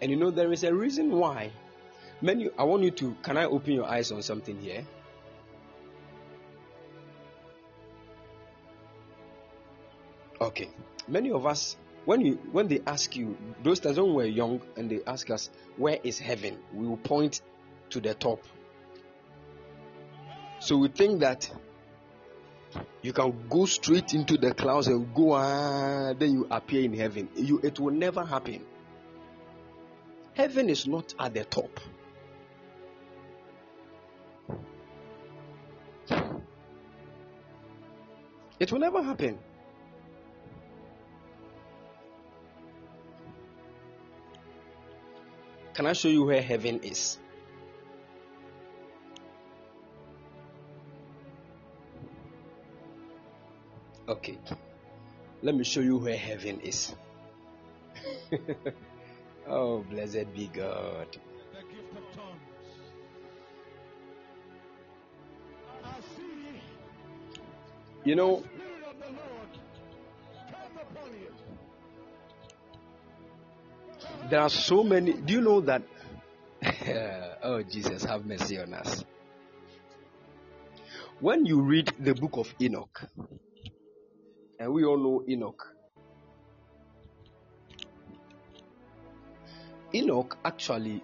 And 0.00 0.10
you 0.10 0.16
know, 0.16 0.30
there 0.30 0.52
is 0.52 0.64
a 0.64 0.74
reason 0.74 1.10
why. 1.10 1.52
Many, 2.22 2.50
I 2.58 2.64
want 2.64 2.82
you 2.82 2.90
to, 2.90 3.16
can 3.22 3.36
I 3.36 3.44
open 3.44 3.72
your 3.72 3.86
eyes 3.86 4.12
on 4.12 4.22
something 4.22 4.58
here? 4.60 4.84
Okay. 10.40 10.68
Many 11.06 11.30
of 11.32 11.44
us, 11.46 11.76
when 12.04 12.22
you 12.22 12.34
when 12.52 12.68
they 12.68 12.80
ask 12.86 13.14
you, 13.14 13.36
those 13.62 13.80
times 13.80 13.98
when 13.98 14.08
we 14.08 14.14
were 14.14 14.24
young 14.24 14.62
and 14.76 14.90
they 14.90 15.00
ask 15.06 15.28
us, 15.30 15.50
where 15.76 15.98
is 16.02 16.18
heaven? 16.18 16.58
We 16.72 16.86
will 16.86 16.96
point 16.96 17.42
to 17.90 18.00
the 18.00 18.14
top. 18.14 18.42
So 20.60 20.78
we 20.78 20.88
think 20.88 21.20
that 21.20 21.50
you 23.02 23.12
can 23.12 23.34
go 23.48 23.66
straight 23.66 24.14
into 24.14 24.36
the 24.36 24.54
clouds 24.54 24.86
and 24.86 25.14
go 25.14 25.32
ah, 25.32 26.14
then 26.18 26.32
you 26.32 26.46
appear 26.50 26.82
in 26.84 26.94
heaven. 26.94 27.28
You 27.34 27.60
it 27.62 27.78
will 27.78 27.92
never 27.92 28.24
happen. 28.24 28.64
Heaven 30.34 30.70
is 30.70 30.86
not 30.86 31.14
at 31.18 31.34
the 31.34 31.44
top. 31.44 31.80
It 38.58 38.70
will 38.70 38.78
never 38.78 39.02
happen. 39.02 39.38
Can 45.72 45.86
I 45.86 45.94
show 45.94 46.08
you 46.08 46.24
where 46.24 46.42
heaven 46.42 46.80
is? 46.80 47.16
Okay. 54.06 54.36
Let 55.42 55.54
me 55.54 55.64
show 55.64 55.80
you 55.80 55.96
where 55.96 56.16
heaven 56.16 56.60
is. 56.60 56.94
oh, 59.50 59.84
blessed 59.90 60.32
be 60.34 60.46
God. 60.52 61.18
You 68.04 68.14
know, 68.14 68.42
There 74.30 74.40
are 74.40 74.48
so 74.48 74.84
many. 74.84 75.12
Do 75.12 75.32
you 75.32 75.40
know 75.40 75.60
that? 75.62 75.82
oh, 77.42 77.62
Jesus, 77.62 78.04
have 78.04 78.24
mercy 78.24 78.60
on 78.60 78.74
us. 78.74 79.04
When 81.18 81.44
you 81.46 81.60
read 81.62 81.92
the 81.98 82.14
book 82.14 82.36
of 82.36 82.54
Enoch, 82.60 83.02
and 84.58 84.72
we 84.72 84.84
all 84.84 84.98
know 84.98 85.24
Enoch, 85.28 85.74
Enoch 90.10 90.36
actually 90.44 91.02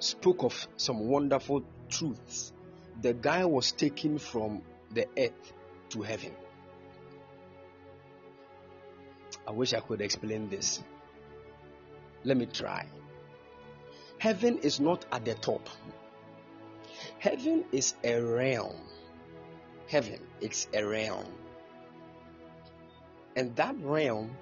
spoke 0.00 0.42
of 0.42 0.68
some 0.76 1.06
wonderful 1.08 1.62
truths. 1.88 2.52
The 3.00 3.14
guy 3.14 3.44
was 3.44 3.70
taken 3.70 4.18
from 4.18 4.62
the 4.90 5.06
earth 5.16 5.52
to 5.90 6.02
heaven. 6.02 6.32
I 9.46 9.52
wish 9.52 9.72
I 9.72 9.80
could 9.80 10.00
explain 10.00 10.48
this. 10.48 10.82
Let 12.24 12.36
me 12.36 12.46
try. 12.46 12.86
Heaven 14.18 14.58
is 14.58 14.80
not 14.80 15.04
at 15.12 15.24
the 15.24 15.34
top. 15.34 15.68
Heaven 17.20 17.64
is 17.70 17.94
a 18.02 18.20
realm. 18.20 18.76
Heaven 19.86 20.20
is 20.40 20.66
a 20.74 20.84
realm. 20.84 21.26
And 23.36 23.54
that 23.56 23.76
realm 23.80 24.36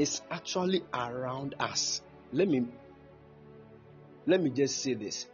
is 0.00 0.22
actually 0.30 0.82
around 0.94 1.54
us. 1.60 2.00
Let 2.32 2.48
me 2.48 2.64
let 4.26 4.42
me 4.42 4.48
just 4.48 4.82
say 4.82 4.94
this. 4.94 5.26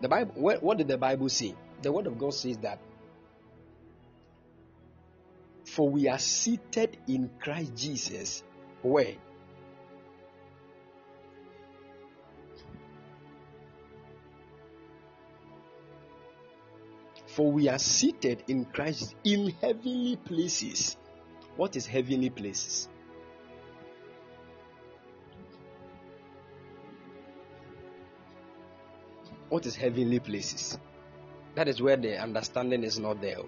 The 0.00 0.08
Bible 0.08 0.32
what, 0.36 0.62
what 0.62 0.78
did 0.78 0.86
the 0.86 0.96
Bible 0.96 1.28
say? 1.28 1.56
The 1.82 1.90
word 1.90 2.06
of 2.06 2.18
God 2.18 2.34
says 2.34 2.56
that 2.58 2.78
for 5.64 5.90
we 5.90 6.08
are 6.08 6.18
seated 6.20 6.96
in 7.08 7.30
Christ 7.40 7.74
Jesus. 7.74 8.44
Where? 8.82 9.14
For 17.26 17.50
we 17.50 17.68
are 17.68 17.78
seated 17.78 18.44
in 18.46 18.66
Christ 18.66 19.16
in 19.24 19.50
heavenly 19.60 20.16
places. 20.16 20.96
What 21.56 21.74
is 21.74 21.86
heavenly 21.86 22.30
places? 22.30 22.88
What 29.48 29.66
is 29.66 29.76
heavenly 29.76 30.20
places? 30.20 30.78
That 31.54 31.68
is 31.68 31.80
where 31.80 31.96
the 31.96 32.18
understanding 32.18 32.84
is 32.84 32.98
not 32.98 33.20
there. 33.20 33.38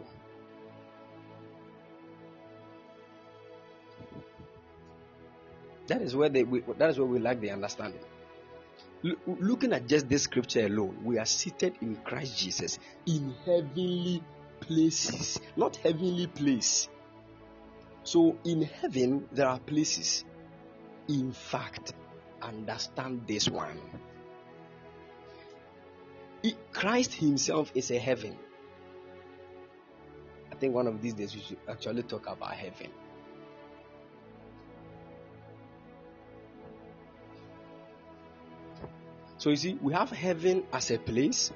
That 5.87 6.03
is 6.03 6.15
where 6.15 6.29
they, 6.29 6.45
we, 6.45 6.63
that 6.79 6.91
is 6.91 6.99
where 6.99 7.07
we 7.07 7.19
lack 7.19 7.41
the 7.41 7.51
understanding. 7.51 8.01
L- 9.05 9.37
looking 9.41 9.73
at 9.73 9.87
just 9.89 10.09
this 10.09 10.23
scripture 10.23 10.67
alone, 10.67 10.99
we 11.05 11.19
are 11.19 11.27
seated 11.27 11.75
in 11.81 11.97
Christ 11.97 12.39
Jesus 12.39 12.79
in 13.07 13.35
heavenly 13.45 14.23
places, 14.61 15.41
not 15.57 15.77
heavenly 15.77 16.27
place. 16.29 16.89
So 18.05 18.37
in 18.45 18.63
heaven 18.63 19.29
there 19.33 19.49
are 19.49 19.59
places. 19.59 20.25
In 21.09 21.33
fact, 21.33 21.93
understand 22.41 23.23
this 23.27 23.49
one. 23.49 23.79
Christ 26.73 27.15
Himself 27.15 27.71
is 27.75 27.91
a 27.91 27.99
heaven. 27.99 28.37
I 30.51 30.55
think 30.55 30.75
one 30.75 30.87
of 30.87 31.01
these 31.03 31.15
days 31.15 31.35
we 31.35 31.41
should 31.41 31.59
actually 31.69 32.03
talk 32.03 32.27
about 32.27 32.53
heaven. 32.53 32.89
So 39.39 39.51
you 39.51 39.57
see, 39.57 39.79
we 39.81 39.95
have 39.95 40.11
heaven 40.11 40.65
as 40.73 40.91
a 40.91 40.99
place, 40.99 41.51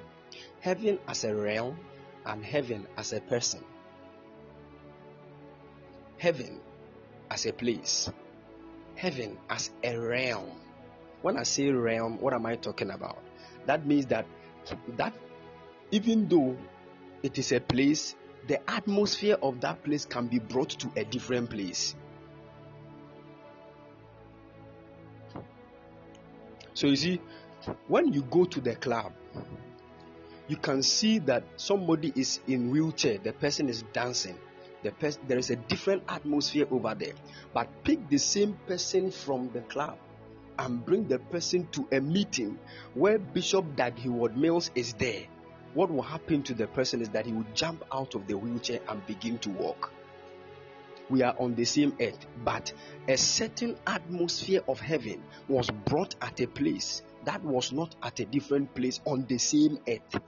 heaven 0.59 0.97
as 1.07 1.23
a 1.23 1.35
realm, 1.35 1.77
and 2.25 2.43
heaven 2.43 2.87
as 2.97 3.13
a 3.13 3.21
person. 3.21 3.63
Heaven 6.17 6.59
as 7.29 7.45
a 7.45 7.53
place, 7.53 8.09
heaven 8.95 9.37
as 9.49 9.69
a 9.83 9.95
realm. 9.97 10.49
When 11.21 11.37
I 11.37 11.43
say 11.43 11.69
realm, 11.69 12.19
what 12.19 12.33
am 12.33 12.45
I 12.47 12.55
talking 12.55 12.89
about? 12.89 13.19
That 13.67 13.85
means 13.85 14.07
that 14.07 14.25
that 14.97 15.13
even 15.91 16.27
though 16.27 16.55
it 17.23 17.37
is 17.37 17.51
a 17.51 17.59
place, 17.59 18.15
the 18.47 18.59
atmosphere 18.69 19.37
of 19.41 19.61
that 19.61 19.83
place 19.83 20.05
can 20.05 20.27
be 20.27 20.39
brought 20.39 20.69
to 20.69 20.91
a 20.95 21.03
different 21.03 21.49
place. 21.49 21.95
So 26.73 26.87
you 26.87 26.95
see, 26.95 27.21
when 27.87 28.13
you 28.13 28.21
go 28.23 28.45
to 28.45 28.61
the 28.61 28.75
club 28.75 29.11
you 30.47 30.57
can 30.57 30.83
see 30.83 31.19
that 31.19 31.43
somebody 31.57 32.13
is 32.15 32.39
in 32.47 32.69
wheelchair 32.69 33.17
the 33.17 33.33
person 33.33 33.69
is 33.69 33.83
dancing 33.93 34.37
the 34.83 34.91
pers- 34.91 35.19
there 35.27 35.37
is 35.37 35.49
a 35.49 35.55
different 35.55 36.03
atmosphere 36.07 36.67
over 36.69 36.93
there 36.95 37.13
but 37.53 37.67
pick 37.83 38.07
the 38.09 38.17
same 38.17 38.53
person 38.67 39.09
from 39.09 39.49
the 39.53 39.61
club 39.61 39.97
and 40.59 40.85
bring 40.85 41.07
the 41.07 41.19
person 41.19 41.67
to 41.71 41.87
a 41.91 41.99
meeting 41.99 42.57
where 42.93 43.19
bishop 43.19 43.75
Dag 43.75 43.97
Heward-Mills 43.97 44.71
is 44.75 44.93
there 44.93 45.23
what 45.73 45.91
will 45.91 46.01
happen 46.01 46.41
to 46.43 46.53
the 46.53 46.67
person 46.67 47.01
is 47.01 47.09
that 47.09 47.25
he 47.25 47.33
will 47.33 47.45
jump 47.53 47.83
out 47.93 48.15
of 48.15 48.27
the 48.27 48.37
wheelchair 48.37 48.79
and 48.87 49.05
begin 49.05 49.37
to 49.39 49.49
walk 49.49 49.91
we 51.09 51.21
are 51.21 51.35
on 51.39 51.55
the 51.55 51.65
same 51.65 51.95
earth, 51.99 52.25
but 52.43 52.73
a 53.07 53.17
certain 53.17 53.77
atmosphere 53.85 54.61
of 54.67 54.79
heaven 54.79 55.23
was 55.47 55.69
brought 55.69 56.15
at 56.21 56.39
a 56.39 56.47
place 56.47 57.03
that 57.25 57.43
was 57.43 57.71
not 57.71 57.95
at 58.03 58.19
a 58.19 58.25
different 58.25 58.73
place 58.73 58.99
on 59.05 59.25
the 59.27 59.37
same 59.37 59.79
earth. 59.87 60.19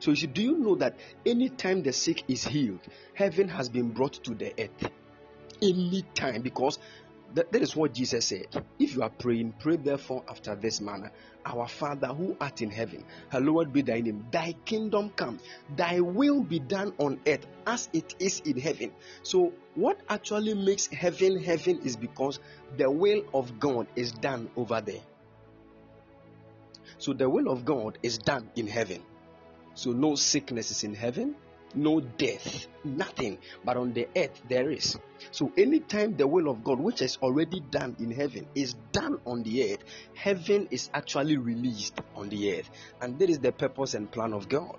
So, 0.00 0.12
you 0.12 0.16
see, 0.16 0.26
do 0.26 0.42
you 0.42 0.56
know 0.58 0.76
that 0.76 0.96
anytime 1.26 1.82
the 1.82 1.92
sick 1.92 2.22
is 2.28 2.44
healed, 2.44 2.80
heaven 3.14 3.48
has 3.48 3.68
been 3.68 3.90
brought 3.90 4.12
to 4.24 4.34
the 4.34 4.52
earth? 4.58 4.90
Anytime, 5.62 6.42
because 6.42 6.78
that, 7.34 7.52
that 7.52 7.62
is 7.62 7.76
what 7.76 7.92
Jesus 7.92 8.26
said. 8.26 8.46
If 8.78 8.94
you 8.94 9.02
are 9.02 9.10
praying, 9.10 9.54
pray 9.58 9.76
therefore 9.76 10.24
after 10.28 10.54
this 10.54 10.80
manner 10.80 11.12
Our 11.44 11.68
Father 11.68 12.08
who 12.08 12.36
art 12.40 12.62
in 12.62 12.70
heaven, 12.70 13.04
hallowed 13.30 13.72
be 13.72 13.82
thy 13.82 14.00
name. 14.00 14.26
Thy 14.30 14.54
kingdom 14.64 15.10
come, 15.10 15.38
thy 15.76 16.00
will 16.00 16.42
be 16.42 16.58
done 16.58 16.92
on 16.98 17.20
earth 17.26 17.46
as 17.66 17.88
it 17.92 18.14
is 18.18 18.40
in 18.40 18.58
heaven. 18.58 18.92
So, 19.22 19.52
what 19.74 20.00
actually 20.08 20.54
makes 20.54 20.86
heaven 20.86 21.42
heaven 21.42 21.80
is 21.84 21.96
because 21.96 22.40
the 22.76 22.90
will 22.90 23.22
of 23.32 23.58
God 23.58 23.86
is 23.96 24.12
done 24.12 24.50
over 24.56 24.80
there. 24.80 25.00
So, 26.98 27.12
the 27.12 27.28
will 27.28 27.48
of 27.48 27.64
God 27.64 27.98
is 28.02 28.18
done 28.18 28.50
in 28.56 28.66
heaven. 28.66 29.02
So, 29.74 29.92
no 29.92 30.16
sickness 30.16 30.70
is 30.70 30.84
in 30.84 30.94
heaven, 30.94 31.34
no 31.74 32.00
death, 32.00 32.66
nothing. 32.84 33.38
But 33.64 33.76
on 33.76 33.92
the 33.92 34.08
earth 34.16 34.42
there 34.48 34.70
is. 34.70 34.98
So 35.30 35.52
anytime 35.56 36.16
the 36.16 36.26
will 36.26 36.48
of 36.48 36.64
God, 36.64 36.80
which 36.80 37.02
is 37.02 37.18
already 37.22 37.60
done 37.60 37.96
in 37.98 38.10
heaven, 38.10 38.46
is 38.54 38.74
done 38.92 39.20
on 39.26 39.42
the 39.42 39.72
earth, 39.72 39.84
heaven 40.14 40.68
is 40.70 40.90
actually 40.94 41.36
released 41.36 42.00
on 42.14 42.28
the 42.28 42.58
earth. 42.58 42.70
And 43.00 43.18
that 43.18 43.30
is 43.30 43.38
the 43.38 43.52
purpose 43.52 43.94
and 43.94 44.10
plan 44.10 44.32
of 44.32 44.48
God. 44.48 44.76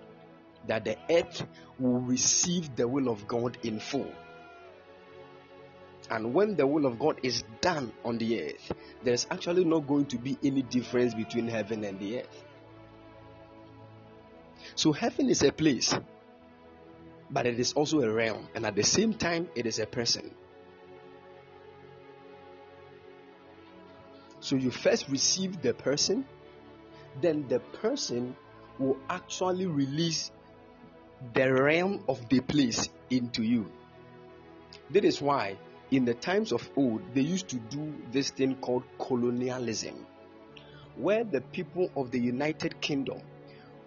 That 0.68 0.86
the 0.86 0.98
earth 1.10 1.46
will 1.80 2.00
receive 2.00 2.76
the 2.76 2.88
will 2.88 3.10
of 3.10 3.28
God 3.28 3.58
in 3.64 3.80
full. 3.80 4.12
And 6.10 6.34
when 6.34 6.56
the 6.56 6.66
will 6.66 6.86
of 6.86 6.98
God 6.98 7.20
is 7.22 7.44
done 7.62 7.92
on 8.04 8.18
the 8.18 8.42
earth, 8.42 8.72
there's 9.04 9.28
actually 9.30 9.64
not 9.64 9.88
going 9.88 10.08
to 10.08 10.18
be 10.18 10.38
any 10.44 10.64
difference 10.64 11.14
between 11.14 11.48
heaven 11.48 11.84
and 11.84 12.00
the 12.00 12.22
earth. 12.22 12.44
So, 14.76 14.92
heaven 14.92 15.30
is 15.30 15.44
a 15.44 15.52
place 15.52 15.94
but 17.32 17.46
it 17.46 17.60
is 17.60 17.74
also 17.74 18.02
a 18.02 18.12
realm, 18.12 18.48
and 18.56 18.66
at 18.66 18.76
the 18.76 18.84
same 18.84 19.14
time, 19.14 19.48
it 19.56 19.66
is 19.66 19.80
a 19.80 19.86
person. 19.86 20.32
So 24.40 24.56
you 24.56 24.72
first 24.72 25.10
receive 25.10 25.62
the 25.62 25.74
person, 25.74 26.26
then 27.22 27.48
the 27.48 27.60
person 27.60 28.36
will 28.80 28.98
actually 29.10 29.68
release 29.68 30.32
the 31.34 31.54
realm 31.54 32.04
of 32.08 32.30
the 32.30 32.40
place 32.40 32.90
into 33.10 33.44
you. 33.44 33.70
That 34.92 35.04
is 35.04 35.22
why, 35.22 35.58
in 35.92 36.06
the 36.06 36.14
times 36.14 36.52
of 36.52 36.68
old, 36.76 37.02
they 37.14 37.22
used 37.22 37.50
to 37.50 37.58
do 37.58 37.94
this 38.12 38.30
thing 38.30 38.56
called 38.56 38.84
colonialism, 38.98 40.06
where 40.96 41.24
the 41.24 41.42
people 41.42 41.92
of 41.96 42.12
the 42.12 42.20
United 42.20 42.80
Kingdom 42.80 43.22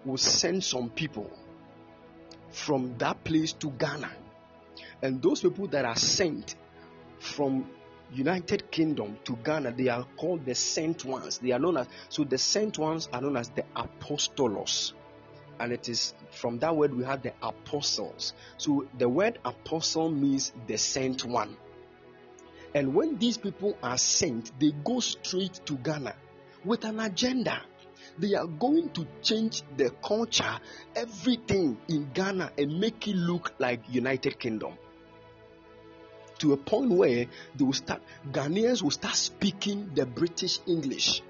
will 0.05 0.19
send 0.19 0.63
some 0.63 0.91
people 0.91 1.31
from 2.53 2.97
that 2.99 3.25
place 3.25 3.53
to 3.55 3.71
Ghana. 3.71 4.11
And 5.03 5.21
those 5.21 5.41
people 5.41 5.67
that 5.69 5.85
are 5.85 5.97
sent 5.97 6.55
from 7.19 7.69
United 8.13 8.71
Kingdom 8.71 9.19
to 9.25 9.37
Ghana, 9.37 9.73
they 9.73 9.89
are 9.89 10.07
called 10.17 10.45
the 10.45 10.55
sent 10.55 11.05
ones. 11.05 11.39
They 11.39 11.53
are 11.53 11.59
known 11.59 11.79
as 11.79 11.89
so 12.09 12.25
the 12.25 12.39
sent 12.39 12.79
ones 12.79 13.09
are 13.13 13.21
known 13.21 13.37
as 13.37 13.49
the 13.51 13.65
apostolos. 13.75 14.93
And 15.59 15.73
it 15.73 15.89
is 15.89 16.15
from 16.31 16.59
that 16.59 16.77
word 16.77 16.95
we 16.95 17.05
have 17.05 17.23
the 17.23 17.33
apostles. 17.43 18.35
So 18.59 18.87
the 18.99 19.09
word 19.09 19.39
apostle 19.45 20.11
means 20.11 20.53
the 20.67 20.77
sent 20.77 21.25
one. 21.25 21.57
And 22.75 22.95
when 22.95 23.19
these 23.19 23.39
people 23.39 23.77
are 23.83 23.99
sent, 23.99 24.59
they 24.59 24.73
go 24.85 25.01
straight 25.01 25.61
to 25.67 25.75
Ghana 25.75 26.15
with 26.65 26.85
an 26.85 27.01
agenda 27.01 27.63
they 28.19 28.35
are 28.35 28.47
going 28.47 28.91
to 28.91 29.07
change 29.23 29.63
the 29.77 29.91
culture, 30.03 30.59
everything 30.95 31.79
in 31.89 32.11
Ghana, 32.13 32.53
and 32.59 32.79
make 32.81 33.09
it 33.09 33.17
look 33.17 33.55
like 33.59 33.81
United 33.91 34.39
Kingdom. 34.39 34.75
To 36.39 36.53
a 36.53 36.57
point 36.57 36.91
where 36.91 37.27
they 37.55 37.65
will 37.65 37.73
start, 37.73 38.03
Ghanaians 38.31 38.83
will 38.83 38.91
start 38.91 39.15
speaking 39.15 39.93
the 39.95 40.05
British 40.05 40.59
English. 40.67 41.23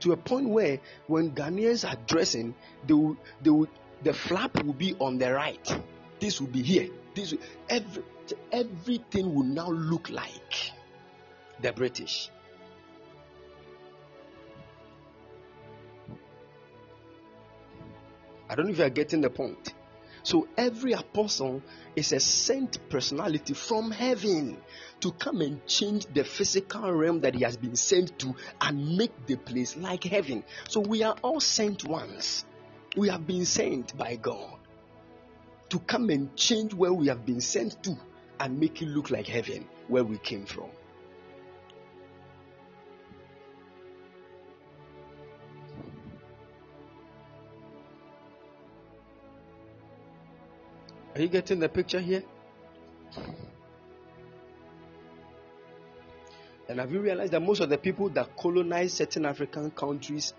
To 0.00 0.12
a 0.12 0.16
point 0.16 0.48
where 0.48 0.78
when 1.08 1.32
Ghanaians 1.32 1.88
are 1.88 1.96
dressing, 2.06 2.54
they 2.86 2.94
will, 2.94 3.16
they 3.42 3.50
will, 3.50 3.66
the 4.04 4.12
flap 4.12 4.62
will 4.62 4.74
be 4.74 4.94
on 5.00 5.18
the 5.18 5.32
right. 5.32 5.82
This 6.20 6.40
will 6.40 6.48
be 6.48 6.62
here. 6.62 6.88
This 7.14 7.32
will, 7.32 7.40
every 7.68 8.04
everything 8.52 9.34
will 9.34 9.44
now 9.44 9.70
look 9.70 10.10
like 10.10 10.72
the 11.60 11.72
British. 11.72 12.30
I 18.48 18.54
don't 18.54 18.66
know 18.66 18.72
if 18.72 18.78
you 18.78 18.84
are 18.84 18.90
getting 18.90 19.20
the 19.20 19.30
point. 19.30 19.74
So 20.22 20.48
every 20.56 20.92
apostle 20.92 21.62
is 21.96 22.12
a 22.12 22.20
sent 22.20 22.88
personality 22.88 23.54
from 23.54 23.90
heaven 23.90 24.58
to 25.00 25.12
come 25.12 25.40
and 25.40 25.64
change 25.66 26.06
the 26.06 26.24
physical 26.24 26.92
realm 26.92 27.20
that 27.20 27.34
he 27.34 27.44
has 27.44 27.56
been 27.56 27.76
sent 27.76 28.18
to 28.20 28.34
and 28.60 28.96
make 28.96 29.26
the 29.26 29.36
place 29.36 29.76
like 29.76 30.04
heaven. 30.04 30.44
So 30.68 30.80
we 30.80 31.02
are 31.02 31.16
all 31.22 31.40
sent 31.40 31.84
ones. 31.84 32.44
We 32.96 33.08
have 33.08 33.26
been 33.26 33.44
sent 33.44 33.96
by 33.96 34.16
God 34.16 34.58
to 35.68 35.78
come 35.78 36.10
and 36.10 36.34
change 36.36 36.74
where 36.74 36.92
we 36.92 37.08
have 37.08 37.24
been 37.24 37.40
sent 37.40 37.82
to 37.84 37.96
and 38.40 38.58
make 38.58 38.82
it 38.82 38.86
look 38.86 39.10
like 39.10 39.26
heaven 39.26 39.66
where 39.88 40.04
we 40.04 40.18
came 40.18 40.44
from. 40.46 40.68
Are 51.14 51.20
you 51.20 51.28
getting 51.28 51.58
the 51.58 51.68
picture 51.68 52.00
here? 52.00 52.22
And 56.68 56.78
have 56.78 56.92
you 56.92 57.00
realized 57.00 57.32
that 57.32 57.40
most 57.40 57.60
of 57.60 57.70
the 57.70 57.78
people 57.78 58.08
that 58.10 58.36
colonize 58.36 58.92
certain 58.92 59.24
African 59.24 59.70
countries, 59.70 60.34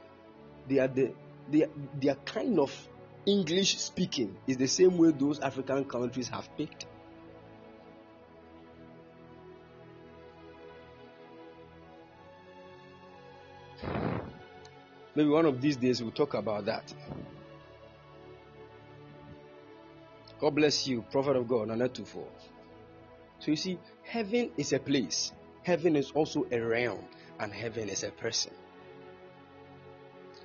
they 0.70 0.80
are 0.80 0.88
the 0.88 1.12
they, 1.52 1.66
they 2.00 2.10
are 2.10 2.18
kind 2.26 2.60
of 2.60 2.72
English 3.26 3.78
speaking 3.78 4.38
is 4.48 4.58
the 4.58 4.68
same 4.68 4.98
way 4.98 5.12
those 5.12 5.40
African 5.40 5.84
countries 5.86 6.30
have 6.30 6.48
picked 6.56 6.86
Maybe 15.20 15.32
one 15.32 15.46
of 15.46 15.60
these 15.60 15.76
days 15.76 16.02
we'll 16.02 16.14
talk 16.14 16.34
about 16.34 16.64
that. 16.68 16.94
God 20.40 20.56
bless 20.56 20.88
you, 20.88 21.02
Prophet 21.12 21.36
of 21.36 21.46
God, 21.46 21.68
Nanatufo. 21.68 22.24
So 23.40 23.52
you 23.52 23.58
see, 23.58 23.80
heaven 24.02 24.52
is 24.56 24.72
a 24.72 24.80
place, 24.80 25.34
heaven 25.64 25.98
is 25.98 26.12
also 26.12 26.48
a 26.50 26.62
realm, 26.62 27.04
and 27.38 27.54
heaven 27.54 27.90
is 27.90 28.06
a 28.06 28.12
person. 28.12 28.54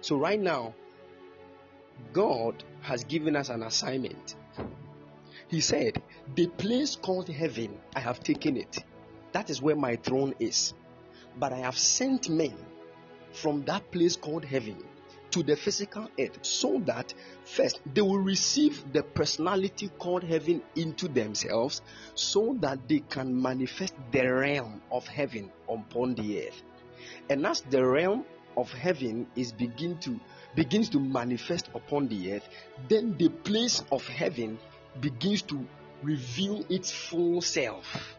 So 0.01 0.17
right 0.17 0.41
now, 0.41 0.75
God 2.13 2.65
has 2.81 3.05
given 3.05 3.37
us 3.37 3.51
an 3.51 3.63
assignment. 3.63 4.35
He 5.47 5.61
said, 5.61 6.03
The 6.35 6.49
place 6.49 6.97
called 6.97 7.29
heaven, 7.29 7.79
I 7.95 8.01
have 8.01 8.19
taken 8.19 8.57
it. 8.57 8.83
That 9.31 9.51
is 9.51 9.63
where 9.63 9.77
my 9.77 9.95
throne 9.95 10.35
is. 10.41 10.75
But 11.39 11.53
I 11.53 11.59
have 11.59 11.79
sent 11.79 12.29
men 12.29 12.57
from 13.35 13.65
that 13.65 13.91
place 13.91 14.17
called 14.17 14.45
heaven 14.45 14.77
to 15.31 15.43
the 15.43 15.57
physical 15.57 16.09
earth 16.21 16.39
so 16.43 16.81
that 16.87 17.13
first 17.45 17.81
they 17.93 18.01
will 18.01 18.21
receive 18.21 18.93
the 18.93 19.03
personality 19.03 19.91
called 19.99 20.23
heaven 20.23 20.63
into 20.77 21.09
themselves 21.09 21.83
so 22.15 22.57
that 22.61 22.89
they 22.89 23.01
can 23.01 23.43
manifest 23.43 23.95
the 24.13 24.23
realm 24.23 24.81
of 24.93 25.07
heaven 25.09 25.51
upon 25.69 26.15
the 26.15 26.47
earth. 26.47 26.63
And 27.29 27.45
as 27.45 27.63
the 27.63 27.85
realm 27.85 28.25
of 28.57 28.71
heaven 28.73 29.27
is 29.35 29.51
begin 29.51 29.99
to 29.99 30.21
begins 30.55 30.89
to 30.91 31.01
manifest 31.01 31.69
upon 31.75 32.07
the 32.07 32.35
earth, 32.35 32.49
then 32.89 33.17
the 33.19 33.29
place 33.29 33.83
of 33.91 34.07
heaven 34.07 34.57
begins 35.01 35.43
to 35.43 35.67
reveal 36.03 36.65
its 36.69 36.93
full 36.93 37.41
self. 37.41 38.17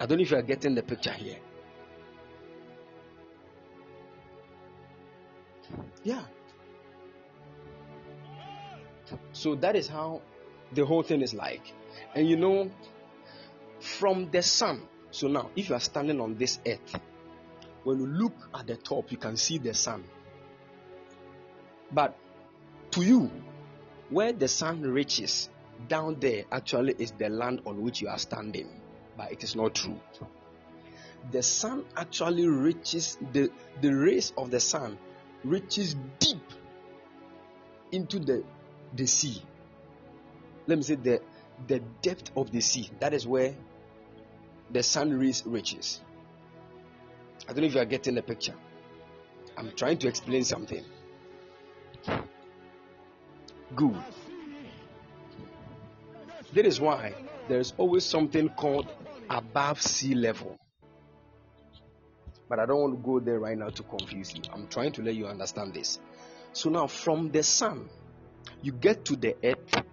I 0.00 0.06
don't 0.06 0.16
know 0.16 0.22
if 0.22 0.30
you 0.30 0.38
are 0.38 0.42
getting 0.42 0.74
the 0.74 0.82
picture 0.82 1.12
here. 1.12 1.36
Yeah. 6.06 6.22
So 9.32 9.56
that 9.56 9.74
is 9.74 9.88
how 9.88 10.22
the 10.72 10.86
whole 10.86 11.02
thing 11.02 11.20
is 11.20 11.34
like. 11.34 11.72
And 12.14 12.28
you 12.28 12.36
know, 12.36 12.70
from 13.80 14.30
the 14.30 14.40
sun, 14.40 14.82
so 15.10 15.26
now 15.26 15.50
if 15.56 15.68
you 15.68 15.74
are 15.74 15.80
standing 15.80 16.20
on 16.20 16.36
this 16.36 16.60
earth, 16.64 17.00
when 17.82 17.98
you 17.98 18.06
look 18.06 18.34
at 18.54 18.68
the 18.68 18.76
top, 18.76 19.10
you 19.10 19.16
can 19.16 19.36
see 19.36 19.58
the 19.58 19.74
sun. 19.74 20.04
But 21.90 22.16
to 22.92 23.02
you, 23.02 23.28
where 24.08 24.32
the 24.32 24.46
sun 24.46 24.82
reaches 24.82 25.48
down 25.88 26.20
there 26.20 26.44
actually 26.52 26.94
is 27.00 27.14
the 27.18 27.30
land 27.30 27.62
on 27.66 27.82
which 27.82 28.00
you 28.00 28.06
are 28.06 28.18
standing. 28.18 28.80
But 29.16 29.32
it 29.32 29.42
is 29.42 29.56
not 29.56 29.74
true. 29.74 29.98
The 31.32 31.42
sun 31.42 31.84
actually 31.96 32.46
reaches 32.46 33.18
the, 33.32 33.50
the 33.80 33.92
rays 33.92 34.32
of 34.38 34.52
the 34.52 34.60
sun 34.60 34.98
reaches 35.44 35.94
deep 36.18 36.42
into 37.92 38.18
the, 38.18 38.44
the 38.94 39.06
sea. 39.06 39.42
Let 40.66 40.78
me 40.78 40.84
say 40.84 40.96
the, 40.96 41.20
the 41.66 41.80
depth 42.02 42.30
of 42.36 42.50
the 42.50 42.60
sea. 42.60 42.90
That 43.00 43.14
is 43.14 43.26
where 43.26 43.54
the 44.70 44.82
sun 44.82 45.18
rays 45.18 45.42
reaches. 45.46 46.00
I 47.48 47.52
don't 47.52 47.60
know 47.60 47.66
if 47.66 47.74
you 47.74 47.80
are 47.80 47.84
getting 47.86 48.16
the 48.16 48.22
picture. 48.22 48.54
I'm 49.56 49.70
trying 49.72 49.98
to 49.98 50.08
explain 50.08 50.44
something. 50.44 50.84
Good. 53.74 53.96
That 56.52 56.66
is 56.66 56.80
why 56.80 57.14
there 57.48 57.60
is 57.60 57.72
always 57.78 58.04
something 58.04 58.48
called 58.50 58.86
above 59.30 59.80
sea 59.80 60.14
level. 60.14 60.58
But 62.48 62.60
I 62.60 62.66
don't 62.66 62.80
want 62.80 62.94
to 62.94 63.02
go 63.02 63.18
there 63.20 63.40
right 63.40 63.58
now 63.58 63.70
to 63.70 63.82
confuse 63.82 64.34
you. 64.34 64.42
I'm 64.52 64.68
trying 64.68 64.92
to 64.92 65.02
let 65.02 65.14
you 65.14 65.26
understand 65.26 65.74
this. 65.74 65.98
So 66.52 66.70
now, 66.70 66.86
from 66.86 67.30
the 67.30 67.42
sun, 67.42 67.88
you 68.62 68.72
get 68.72 69.04
to 69.06 69.16
the 69.16 69.36
earth, 69.42 69.84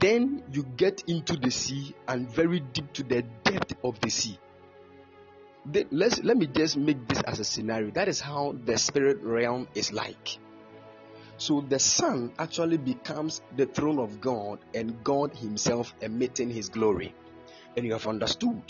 then 0.00 0.42
you 0.52 0.62
get 0.62 1.04
into 1.06 1.36
the 1.36 1.50
sea 1.50 1.94
and 2.08 2.28
very 2.28 2.60
deep 2.60 2.92
to 2.94 3.02
the 3.02 3.22
depth 3.44 3.74
of 3.84 4.00
the 4.00 4.10
sea. 4.10 4.38
let's, 5.90 6.22
let 6.22 6.36
me 6.36 6.46
just 6.46 6.76
make 6.76 7.06
this 7.08 7.20
as 7.22 7.40
a 7.40 7.44
scenario. 7.44 7.90
That 7.90 8.08
is 8.08 8.20
how 8.20 8.54
the 8.64 8.78
spirit 8.78 9.22
realm 9.22 9.68
is 9.74 9.92
like. 9.92 10.38
So 11.36 11.60
the 11.60 11.78
sun 11.78 12.32
actually 12.38 12.78
becomes 12.78 13.42
the 13.56 13.66
throne 13.66 13.98
of 13.98 14.20
God 14.20 14.60
and 14.74 15.02
God 15.04 15.36
Himself 15.36 15.94
emitting 16.00 16.50
His 16.50 16.68
glory. 16.68 17.14
And 17.76 17.84
you 17.84 17.92
have 17.92 18.06
understood 18.06 18.62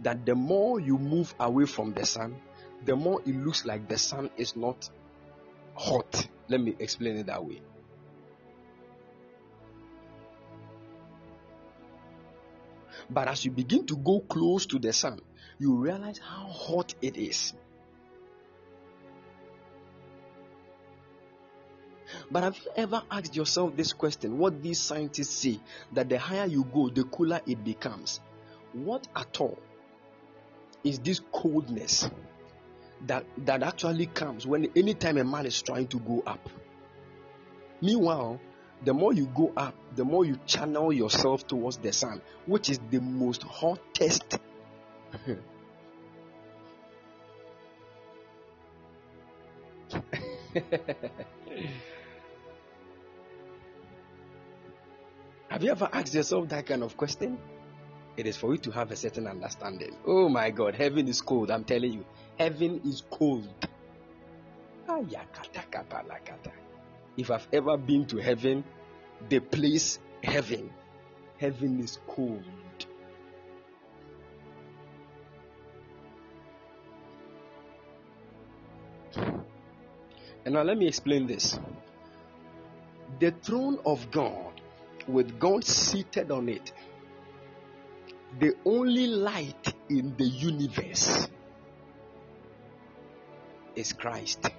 that 0.00 0.26
the 0.26 0.34
more 0.34 0.80
you 0.80 0.98
move 0.98 1.34
away 1.38 1.66
from 1.66 1.92
the 1.92 2.04
sun, 2.04 2.36
the 2.84 2.96
more 2.96 3.20
it 3.22 3.34
looks 3.34 3.64
like 3.64 3.88
the 3.88 3.98
sun 3.98 4.30
is 4.36 4.56
not 4.56 4.88
hot. 5.74 6.28
Let 6.48 6.60
me 6.60 6.74
explain 6.78 7.16
it 7.16 7.26
that 7.26 7.44
way. 7.44 7.60
But 13.10 13.28
as 13.28 13.44
you 13.44 13.50
begin 13.50 13.86
to 13.86 13.96
go 13.96 14.20
close 14.20 14.66
to 14.66 14.78
the 14.78 14.92
sun, 14.92 15.20
you 15.58 15.76
realize 15.76 16.18
how 16.18 16.46
hot 16.46 16.94
it 17.02 17.16
is. 17.16 17.52
But 22.30 22.44
have 22.44 22.56
you 22.56 22.70
ever 22.76 23.02
asked 23.10 23.36
yourself 23.36 23.76
this 23.76 23.92
question? 23.92 24.38
What 24.38 24.62
these 24.62 24.80
scientists 24.80 25.30
say 25.30 25.60
that 25.92 26.08
the 26.08 26.18
higher 26.18 26.46
you 26.46 26.64
go, 26.64 26.88
the 26.88 27.04
cooler 27.04 27.40
it 27.46 27.62
becomes. 27.62 28.20
What 28.74 29.06
at 29.14 29.40
all 29.40 29.58
is 30.82 30.98
this 30.98 31.20
coldness 31.32 32.10
that 33.06 33.24
that 33.38 33.62
actually 33.62 34.06
comes 34.06 34.46
when 34.46 34.68
anytime 34.76 35.16
a 35.16 35.24
man 35.24 35.46
is 35.46 35.62
trying 35.62 35.86
to 35.88 36.00
go 36.00 36.22
up. 36.26 36.48
Meanwhile, 37.80 38.40
the 38.84 38.92
more 38.92 39.12
you 39.12 39.26
go 39.26 39.52
up, 39.56 39.74
the 39.94 40.04
more 40.04 40.24
you 40.24 40.38
channel 40.46 40.92
yourself 40.92 41.46
towards 41.46 41.76
the 41.76 41.92
sun, 41.92 42.20
which 42.46 42.68
is 42.68 42.80
the 42.90 43.00
most 43.00 43.44
hottest. 43.44 44.38
Have 55.48 55.62
you 55.62 55.70
ever 55.70 55.88
asked 55.92 56.14
yourself 56.14 56.48
that 56.48 56.66
kind 56.66 56.82
of 56.82 56.96
question? 56.96 57.38
It 58.16 58.26
is 58.26 58.36
for 58.36 58.52
you 58.52 58.58
to 58.58 58.70
have 58.70 58.92
a 58.92 58.96
certain 58.96 59.26
understanding. 59.26 59.96
Oh 60.06 60.28
my 60.28 60.50
God, 60.50 60.74
heaven 60.74 61.08
is 61.08 61.20
cold. 61.20 61.50
I'm 61.50 61.64
telling 61.64 61.92
you, 61.92 62.04
heaven 62.38 62.80
is 62.84 63.02
cold. 63.10 63.48
If 67.16 67.30
I've 67.30 67.48
ever 67.52 67.76
been 67.76 68.06
to 68.06 68.18
heaven, 68.18 68.64
the 69.28 69.40
place 69.40 69.98
heaven, 70.22 70.70
heaven 71.38 71.80
is 71.80 71.98
cold. 72.06 72.44
And 80.44 80.54
now 80.54 80.62
let 80.62 80.76
me 80.76 80.86
explain 80.86 81.26
this. 81.26 81.58
The 83.18 83.32
throne 83.42 83.78
of 83.86 84.10
God, 84.10 84.60
with 85.08 85.38
God 85.40 85.64
seated 85.64 86.30
on 86.30 86.48
it, 86.48 86.72
the 88.38 88.54
only 88.64 89.06
light 89.06 89.74
in 89.88 90.14
the 90.16 90.24
universe 90.24 91.28
is 93.76 93.92
Christ. 93.92 94.50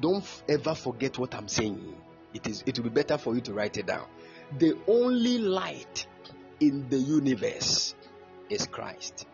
Don't 0.00 0.24
ever 0.48 0.74
forget 0.74 1.18
what 1.18 1.34
I'm 1.34 1.48
saying. 1.48 1.94
It 2.34 2.46
is 2.46 2.62
it 2.66 2.78
will 2.78 2.84
be 2.84 2.90
better 2.90 3.18
for 3.18 3.34
you 3.34 3.40
to 3.42 3.52
write 3.52 3.76
it 3.78 3.86
down. 3.86 4.06
The 4.58 4.76
only 4.86 5.38
light 5.38 6.06
in 6.60 6.88
the 6.88 6.98
universe 6.98 7.94
is 8.48 8.66
Christ. 8.66 9.26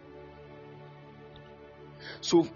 So 2.21 2.47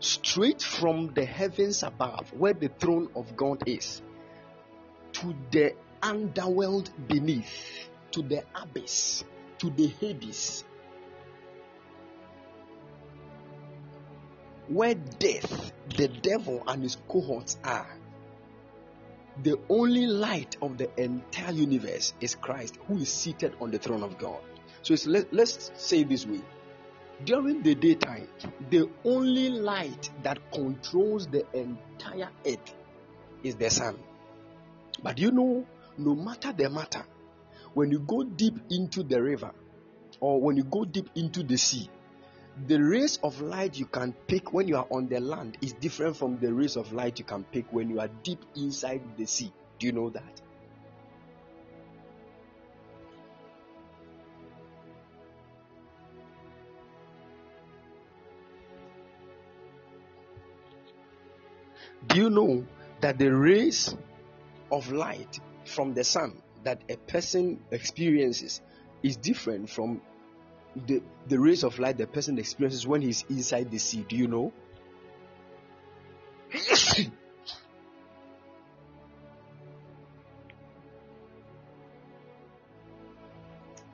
straight 0.00 0.62
from 0.62 1.12
the 1.14 1.24
heavens 1.24 1.82
above 1.82 2.32
where 2.32 2.54
the 2.54 2.68
throne 2.68 3.08
of 3.14 3.36
God 3.36 3.62
is 3.66 4.02
to 5.12 5.34
the 5.50 5.74
underworld 6.02 6.90
beneath 7.08 7.88
to 8.12 8.22
the 8.22 8.44
abyss 8.54 9.24
to 9.62 9.70
the 9.70 9.88
Hades, 9.88 10.64
where 14.68 14.94
death, 14.94 15.72
the 15.96 16.08
devil, 16.08 16.62
and 16.66 16.82
his 16.82 16.98
cohorts 17.08 17.58
are. 17.64 17.98
the 19.42 19.58
only 19.70 20.06
light 20.06 20.56
of 20.62 20.78
the 20.78 20.90
entire 21.02 21.52
universe 21.52 22.12
is 22.20 22.34
Christ, 22.34 22.78
who 22.86 22.98
is 22.98 23.12
seated 23.12 23.54
on 23.60 23.70
the 23.70 23.78
throne 23.78 24.02
of 24.02 24.18
God. 24.18 24.40
So 24.82 24.94
let, 25.06 25.32
let's 25.32 25.70
say 25.76 26.04
this 26.04 26.26
way 26.26 26.42
during 27.24 27.62
the 27.62 27.74
daytime, 27.74 28.28
the 28.70 28.90
only 29.04 29.50
light 29.50 30.10
that 30.24 30.38
controls 30.52 31.26
the 31.28 31.46
entire 31.54 32.30
earth 32.46 32.74
is 33.42 33.56
the 33.56 33.70
sun. 33.70 33.98
But 35.02 35.18
you 35.18 35.30
know, 35.30 35.66
no 35.98 36.14
matter 36.14 36.52
the 36.52 36.68
matter, 36.70 37.04
when 37.74 37.90
you 37.90 38.00
go 38.00 38.22
deep 38.22 38.58
into 38.70 39.02
the 39.02 39.22
river 39.22 39.52
or 40.20 40.40
when 40.40 40.56
you 40.56 40.64
go 40.64 40.84
deep 40.84 41.08
into 41.14 41.42
the 41.42 41.56
sea, 41.56 41.88
the 42.66 42.76
rays 42.76 43.18
of 43.22 43.40
light 43.40 43.78
you 43.78 43.86
can 43.86 44.12
pick 44.26 44.52
when 44.52 44.68
you 44.68 44.76
are 44.76 44.86
on 44.90 45.08
the 45.08 45.18
land 45.20 45.56
is 45.62 45.72
different 45.74 46.16
from 46.16 46.38
the 46.38 46.52
rays 46.52 46.76
of 46.76 46.92
light 46.92 47.18
you 47.18 47.24
can 47.24 47.44
pick 47.44 47.72
when 47.72 47.88
you 47.88 47.98
are 47.98 48.08
deep 48.22 48.44
inside 48.56 49.00
the 49.16 49.26
sea. 49.26 49.52
Do 49.78 49.86
you 49.86 49.92
know 49.92 50.10
that? 50.10 50.40
Do 62.06 62.16
you 62.16 62.30
know 62.30 62.66
that 63.00 63.18
the 63.18 63.34
rays 63.34 63.96
of 64.70 64.92
light 64.92 65.40
from 65.64 65.94
the 65.94 66.04
sun 66.04 66.42
that 66.64 66.82
a 66.88 66.96
person 66.96 67.60
experiences 67.70 68.60
is 69.02 69.16
different 69.16 69.68
from 69.70 70.00
the, 70.86 71.02
the 71.28 71.38
rays 71.38 71.64
of 71.64 71.78
light 71.78 71.98
the 71.98 72.06
person 72.06 72.38
experiences 72.38 72.86
when 72.86 73.02
he's 73.02 73.24
inside 73.28 73.70
the 73.70 73.78
sea? 73.78 74.04
Do 74.08 74.16
you 74.16 74.28
know? 74.28 74.52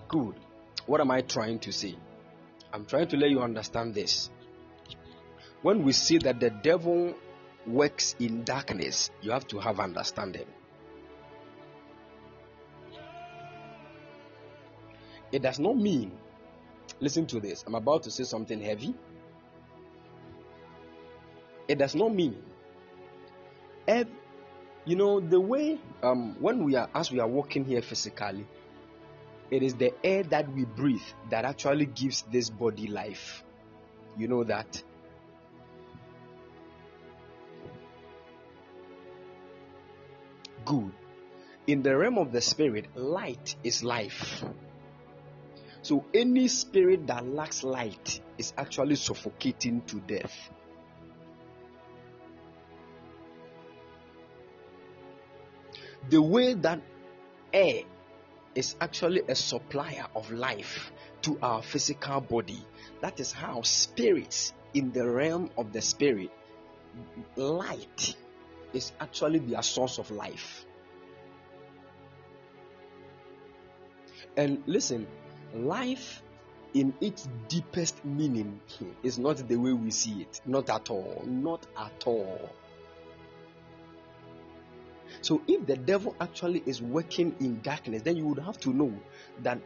Good. 0.08 0.34
What 0.86 1.00
am 1.00 1.10
I 1.10 1.20
trying 1.20 1.58
to 1.60 1.72
say? 1.72 1.96
I'm 2.72 2.86
trying 2.86 3.08
to 3.08 3.16
let 3.16 3.30
you 3.30 3.40
understand 3.40 3.94
this. 3.94 4.30
When 5.62 5.84
we 5.84 5.92
see 5.92 6.18
that 6.18 6.40
the 6.40 6.50
devil 6.50 7.14
works 7.66 8.14
in 8.18 8.44
darkness, 8.44 9.10
you 9.20 9.32
have 9.32 9.46
to 9.48 9.58
have 9.58 9.80
understanding. 9.80 10.46
It 15.30 15.42
does 15.42 15.58
not 15.58 15.76
mean, 15.76 16.12
listen 17.00 17.26
to 17.26 17.40
this, 17.40 17.64
I'm 17.66 17.74
about 17.74 18.04
to 18.04 18.10
say 18.10 18.24
something 18.24 18.60
heavy. 18.60 18.94
It 21.66 21.78
does 21.78 21.94
not 21.94 22.14
mean, 22.14 22.36
every, 23.86 24.12
you 24.84 24.96
know, 24.96 25.20
the 25.20 25.38
way, 25.38 25.78
um, 26.02 26.36
when 26.40 26.64
we 26.64 26.76
are, 26.76 26.88
as 26.94 27.12
we 27.12 27.20
are 27.20 27.28
walking 27.28 27.64
here 27.64 27.82
physically, 27.82 28.46
it 29.50 29.62
is 29.62 29.74
the 29.74 29.92
air 30.04 30.22
that 30.24 30.50
we 30.52 30.64
breathe 30.64 31.02
that 31.30 31.44
actually 31.44 31.86
gives 31.86 32.22
this 32.32 32.48
body 32.48 32.86
life. 32.86 33.44
You 34.16 34.28
know 34.28 34.44
that? 34.44 34.82
good. 40.68 40.92
In 41.66 41.82
the 41.82 41.96
realm 41.96 42.18
of 42.18 42.30
the 42.30 42.40
spirit, 42.40 42.86
light 42.94 43.56
is 43.64 43.82
life. 43.82 44.44
So 45.88 46.04
any 46.12 46.48
spirit 46.48 47.06
that 47.06 47.26
lacks 47.26 47.64
light 47.64 48.20
is 48.36 48.52
actually 48.58 48.96
suffocating 48.96 49.80
to 49.86 50.00
death. 50.00 50.50
The 56.10 56.20
way 56.20 56.52
that 56.52 56.82
air 57.54 57.84
is 58.54 58.76
actually 58.82 59.22
a 59.28 59.34
supplier 59.34 60.04
of 60.14 60.30
life 60.30 60.92
to 61.22 61.38
our 61.40 61.62
physical 61.62 62.20
body, 62.20 62.62
that 63.00 63.18
is 63.18 63.32
how 63.32 63.62
spirits 63.62 64.52
in 64.74 64.92
the 64.92 65.08
realm 65.08 65.48
of 65.56 65.72
the 65.72 65.80
spirit, 65.80 66.30
light 67.34 68.14
is 68.74 68.92
actually 69.00 69.38
their 69.38 69.62
source 69.62 69.96
of 69.96 70.10
life. 70.10 70.66
And 74.36 74.62
listen, 74.66 75.06
life 75.54 76.22
in 76.74 76.94
its 77.00 77.28
deepest 77.48 78.04
meaning 78.04 78.60
is 79.02 79.18
not 79.18 79.36
the 79.48 79.56
way 79.56 79.72
we 79.72 79.90
see 79.90 80.22
it. 80.22 80.40
Not 80.46 80.70
at 80.70 80.90
all. 80.90 81.24
Not 81.26 81.66
at 81.76 82.06
all. 82.06 82.50
So, 85.22 85.42
if 85.48 85.66
the 85.66 85.76
devil 85.76 86.14
actually 86.20 86.62
is 86.64 86.80
working 86.80 87.34
in 87.40 87.60
darkness, 87.62 88.02
then 88.02 88.16
you 88.16 88.26
would 88.26 88.38
have 88.38 88.60
to 88.60 88.70
know 88.70 88.92
that 89.42 89.58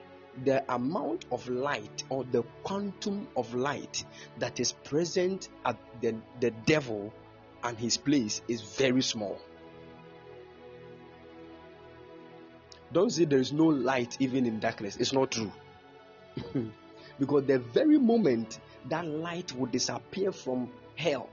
the 0.45 0.65
amount 0.73 1.27
of 1.31 1.47
light 1.49 2.05
or 2.09 2.25
the 2.25 2.43
quantum 2.63 3.29
of 3.37 3.53
light 3.55 4.05
that 4.39 4.61
is 4.61 4.73
present 4.73 5.49
at 5.67 5.77
the, 6.01 6.15
the 6.41 6.51
devil 6.51 7.13
and 7.63 7.77
his 7.77 7.97
place 7.97 8.41
is 8.49 8.63
very 8.63 9.03
small. 9.03 9.39
Don't 12.93 13.11
say 13.11 13.25
there 13.25 13.39
is 13.39 13.53
no 13.53 13.67
light 13.67 14.17
even 14.21 14.47
in 14.47 14.59
darkness. 14.59 14.97
It's 14.97 15.13
not 15.13 15.31
true. 15.31 15.53
because 17.19 17.45
the 17.47 17.59
very 17.59 17.99
moment 17.99 18.59
that 18.89 19.07
light 19.07 19.55
will 19.57 19.67
disappear 19.67 20.33
from 20.33 20.71
hell, 20.97 21.29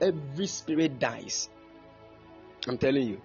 every 0.00 0.46
spirit 0.46 0.98
dies. 0.98 1.48
I'm 2.66 2.78
telling 2.78 3.08
you. 3.08 3.20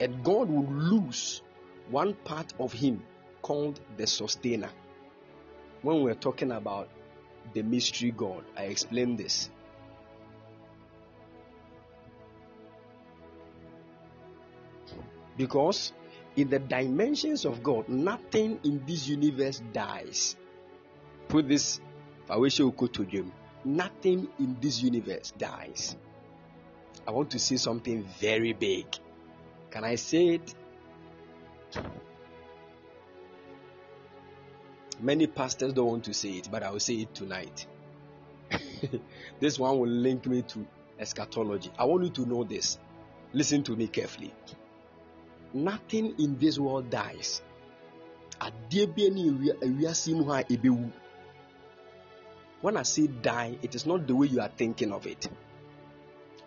And 0.00 0.24
God 0.24 0.48
will 0.48 0.66
lose 0.66 1.42
one 1.90 2.14
part 2.24 2.52
of 2.58 2.72
Him 2.72 3.02
called 3.40 3.80
the 3.96 4.06
sustainer. 4.06 4.70
When 5.82 6.02
we're 6.02 6.14
talking 6.14 6.52
about 6.52 6.88
the 7.54 7.62
mystery 7.62 8.10
God, 8.10 8.44
I 8.56 8.64
explained 8.64 9.18
this. 9.18 9.50
Because 15.36 15.92
in 16.36 16.48
the 16.48 16.58
dimensions 16.58 17.44
of 17.44 17.62
God, 17.62 17.88
nothing 17.88 18.58
in 18.64 18.82
this 18.86 19.06
universe 19.08 19.62
dies. 19.72 20.36
Put 21.28 21.48
this. 21.48 21.80
Nothing 23.64 24.28
in 24.38 24.56
this 24.60 24.82
universe 24.82 25.32
dies. 25.36 25.96
I 27.06 27.10
want 27.10 27.30
to 27.32 27.38
say 27.38 27.56
something 27.56 28.04
very 28.20 28.52
big. 28.52 28.86
Can 29.70 29.84
I 29.84 29.96
say 29.96 30.28
it? 30.34 30.54
Many 35.00 35.26
pastors 35.26 35.72
don't 35.72 35.86
want 35.86 36.04
to 36.04 36.14
say 36.14 36.30
it, 36.30 36.48
but 36.50 36.62
I 36.62 36.70
will 36.70 36.80
say 36.80 36.94
it 36.94 37.14
tonight. 37.14 37.66
this 39.40 39.58
one 39.58 39.78
will 39.78 39.88
link 39.88 40.26
me 40.26 40.42
to 40.42 40.66
eschatology. 40.98 41.70
I 41.76 41.84
want 41.84 42.04
you 42.04 42.10
to 42.10 42.26
know 42.26 42.44
this. 42.44 42.78
Listen 43.32 43.62
to 43.64 43.74
me 43.74 43.88
carefully 43.88 44.32
nothing 45.54 46.14
in 46.18 46.38
this 46.38 46.58
world 46.58 46.90
dies. 46.90 47.42
When 52.60 52.76
i 52.76 52.82
say 52.82 53.06
die 53.06 53.58
it 53.62 53.74
is 53.74 53.86
not 53.86 54.06
the 54.06 54.14
way 54.14 54.26
you 54.26 54.40
are 54.40 54.50
thinking 54.56 54.92
of 54.92 55.06
it. 55.06 55.28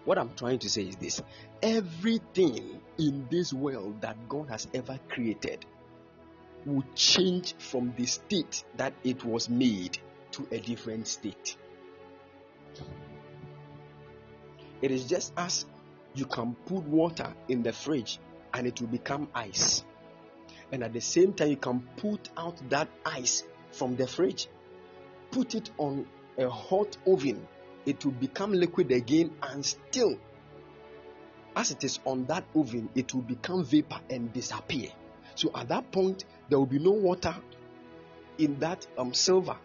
What 0.03 0.17
i'm 0.17 0.33
trying 0.35 0.59
to 0.59 0.69
say 0.69 0.83
is 0.83 0.95
this. 0.97 1.21
Everything 1.61 2.81
in 2.97 3.27
this 3.29 3.53
world 3.53 4.01
that 4.01 4.29
god 4.29 4.49
has 4.49 4.67
ever 4.73 4.99
created 5.09 5.65
will 6.65 6.83
change 6.95 7.53
from 7.57 7.93
the 7.95 8.05
state 8.05 8.63
that 8.77 8.93
it 9.03 9.23
was 9.23 9.49
made 9.49 9.97
to 10.31 10.47
a 10.51 10.59
different 10.59 11.07
state. 11.07 11.55
It 14.81 14.91
is 14.91 15.05
just 15.07 15.33
as 15.37 15.65
you 16.13 16.25
can 16.25 16.55
put 16.65 16.83
water 16.83 17.33
in 17.47 17.63
the 17.63 17.71
fridge 17.71 18.19
and 18.55 18.65
it 18.65 18.79
will 18.79 18.87
become 18.87 19.27
ice. 19.35 19.83
And 20.71 20.83
at 20.83 20.93
the 20.93 21.01
same 21.01 21.33
time, 21.33 21.49
you 21.49 21.57
can 21.57 21.81
put 21.97 22.29
out 22.37 22.57
that 22.69 22.87
ice 23.05 23.43
from 23.71 23.97
the 23.97 24.07
fridge, 24.07 24.47
put 25.29 25.55
it 25.55 25.69
on 25.77 26.07
a 26.37 26.49
hot 26.49 26.97
oven, 27.05 27.47
it 27.85 28.03
will 28.03 28.13
become 28.13 28.53
liquid 28.53 28.91
again, 28.91 29.31
and 29.43 29.63
still, 29.63 30.15
as 31.55 31.71
it 31.71 31.83
is 31.83 31.99
on 32.05 32.25
that 32.25 32.45
oven, 32.55 32.89
it 32.95 33.13
will 33.13 33.21
become 33.21 33.63
vapor 33.63 33.99
and 34.09 34.31
disappear. 34.33 34.89
So 35.35 35.51
at 35.53 35.67
that 35.67 35.91
point, 35.91 36.23
there 36.49 36.57
will 36.57 36.65
be 36.65 36.79
no 36.79 36.91
water 36.91 37.35
in 38.37 38.57
that 38.59 38.87
um, 38.97 39.13
silver. 39.13 39.57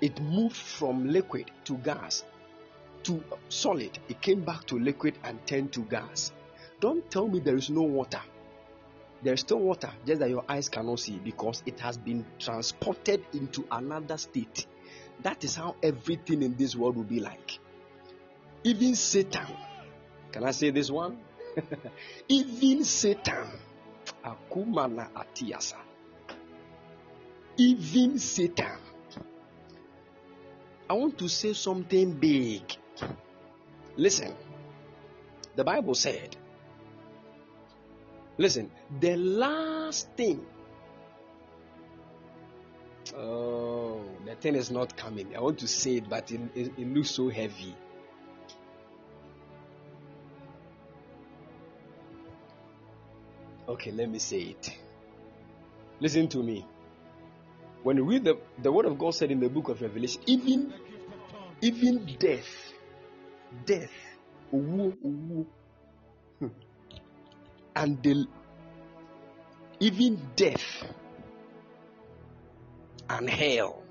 It 0.00 0.20
moved 0.20 0.56
from 0.56 1.08
liquid 1.08 1.50
to 1.64 1.76
gas 1.78 2.24
to 3.04 3.22
solid. 3.48 3.98
It 4.08 4.20
came 4.20 4.44
back 4.44 4.64
to 4.66 4.78
liquid 4.78 5.18
and 5.24 5.44
turned 5.46 5.72
to 5.72 5.80
gas. 5.80 6.32
Don't 6.82 7.08
tell 7.08 7.28
me 7.28 7.38
there 7.38 7.54
is 7.54 7.70
no 7.70 7.82
water. 7.82 8.20
There 9.22 9.32
is 9.34 9.40
still 9.40 9.60
water, 9.60 9.92
just 10.04 10.18
that 10.18 10.28
your 10.28 10.44
eyes 10.48 10.68
cannot 10.68 10.98
see 10.98 11.16
because 11.22 11.62
it 11.64 11.78
has 11.78 11.96
been 11.96 12.26
transported 12.40 13.24
into 13.32 13.64
another 13.70 14.18
state. 14.18 14.66
That 15.22 15.44
is 15.44 15.54
how 15.54 15.76
everything 15.80 16.42
in 16.42 16.56
this 16.56 16.74
world 16.74 16.96
will 16.96 17.04
be 17.04 17.20
like. 17.20 17.60
Even 18.64 18.96
Satan 18.96 19.46
Can 20.32 20.42
I 20.44 20.50
say 20.50 20.70
this 20.70 20.90
one? 20.90 21.18
Even 22.28 22.82
Satan, 22.82 23.46
Akumana 24.24 25.10
Atiasa. 25.12 25.76
Even 27.58 28.18
Satan. 28.18 28.78
I 30.90 30.94
want 30.94 31.16
to 31.18 31.28
say 31.28 31.52
something 31.52 32.12
big. 32.14 32.62
Listen, 33.96 34.34
the 35.54 35.62
Bible 35.62 35.94
said, 35.94 36.34
listen, 38.42 38.70
the 39.00 39.16
last 39.16 40.08
thing. 40.16 40.44
Oh, 43.16 44.04
the 44.26 44.34
thing 44.34 44.54
is 44.56 44.70
not 44.70 44.96
coming. 44.96 45.34
I 45.36 45.40
want 45.40 45.58
to 45.60 45.68
say 45.68 45.96
it, 45.96 46.08
but 46.08 46.30
it, 46.30 46.40
it, 46.54 46.72
it 46.76 46.94
looks 46.94 47.10
so 47.10 47.28
heavy. 47.28 47.74
Okay, 53.68 53.92
let 53.92 54.10
me 54.10 54.18
say 54.18 54.40
it. 54.40 54.76
Listen 56.00 56.28
to 56.28 56.42
me. 56.42 56.66
When 57.84 57.96
you 57.96 58.04
read 58.04 58.24
the, 58.24 58.38
the 58.60 58.72
word 58.72 58.86
of 58.86 58.98
God 58.98 59.14
said 59.14 59.30
in 59.30 59.40
the 59.40 59.48
book 59.48 59.68
of 59.68 59.80
Revelation, 59.80 60.22
even 60.26 60.72
even 61.60 62.16
death, 62.18 62.72
death, 63.66 63.92
and 67.74 68.02
the 68.02 68.26
even 69.80 70.20
death 70.36 70.84
and 73.10 73.28
hell. 73.28 73.82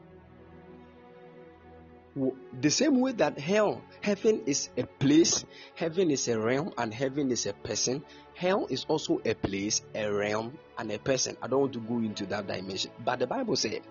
The 2.59 2.69
same 2.69 2.99
way 2.99 3.13
that 3.13 3.39
hell, 3.39 3.81
heaven 4.01 4.43
is 4.45 4.69
a 4.77 4.83
place, 4.83 5.45
heaven 5.75 6.11
is 6.11 6.27
a 6.27 6.37
realm, 6.39 6.73
and 6.77 6.93
heaven 6.93 7.31
is 7.31 7.45
a 7.45 7.53
person. 7.53 8.03
Hell 8.35 8.67
is 8.69 8.85
also 8.89 9.21
a 9.23 9.33
place, 9.33 9.81
a 9.95 10.11
realm, 10.11 10.57
and 10.77 10.91
a 10.91 10.99
person. 10.99 11.37
I 11.41 11.47
don't 11.47 11.61
want 11.61 11.73
to 11.73 11.79
go 11.79 11.97
into 11.99 12.25
that 12.27 12.47
dimension. 12.47 12.91
But 13.05 13.19
the 13.19 13.27
Bible 13.27 13.55
said, 13.55 13.81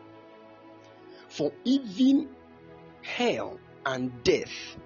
For 1.29 1.53
even 1.65 2.29
hell 3.03 3.59
and 3.87 4.23
death 4.23 4.77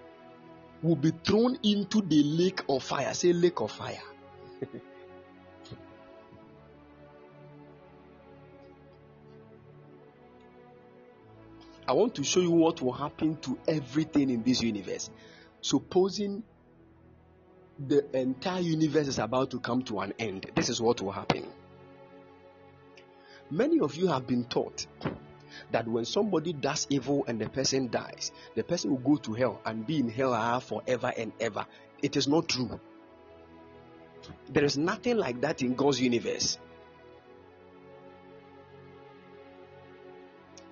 will 0.83 0.97
be 0.97 1.13
thrown 1.25 1.59
into 1.63 2.03
the 2.03 2.23
lake 2.23 2.63
of 2.69 2.85
fire. 2.85 3.15
Say, 3.15 3.33
lake 3.33 3.61
of 3.61 3.73
fire. 3.73 4.03
I 11.87 11.93
want 11.93 12.15
to 12.17 12.25
show 12.25 12.41
you 12.41 12.51
what 12.51 12.81
will 12.81 12.93
happen 12.93 13.37
to 13.43 13.59
everything 13.69 14.31
in 14.31 14.43
this 14.43 14.63
universe. 14.63 15.11
Supposing 15.61 16.43
the 17.79 18.05
entire 18.17 18.61
universe 18.61 19.09
is 19.09 19.19
about 19.19 19.51
to 19.51 19.61
come 19.61 19.83
to 19.85 20.01
an 20.01 20.15
end, 20.19 20.47
this 20.55 20.69
is 20.69 20.81
what 20.81 21.01
will 21.03 21.13
happen. 21.13 21.47
Many 23.51 23.81
of 23.81 23.97
you 23.97 24.07
have 24.09 24.27
been 24.27 24.45
taught 24.45 24.87
that 25.71 25.87
when 25.87 26.05
somebody 26.05 26.53
does 26.53 26.87
evil 26.89 27.25
and 27.29 27.41
the 27.41 27.49
person 27.49 27.91
dies, 27.91 28.33
the 28.55 28.65
person 28.65 28.91
will 28.91 28.99
go 28.99 29.17
to 29.17 29.35
hell 29.35 29.61
and 29.65 29.87
be 29.87 29.99
in 29.99 30.09
hell 30.09 30.33
ah 30.33 30.61
forever 30.61 31.13
and 31.17 31.33
ever. 31.39 31.67
It 32.03 32.17
is 32.17 32.27
not 32.27 32.49
true. 32.49 32.81
There 34.49 34.65
is 34.65 34.79
nothing 34.79 35.19
like 35.19 35.43
that 35.43 35.61
in 35.61 35.75
God's 35.75 36.01
universe. 36.01 36.59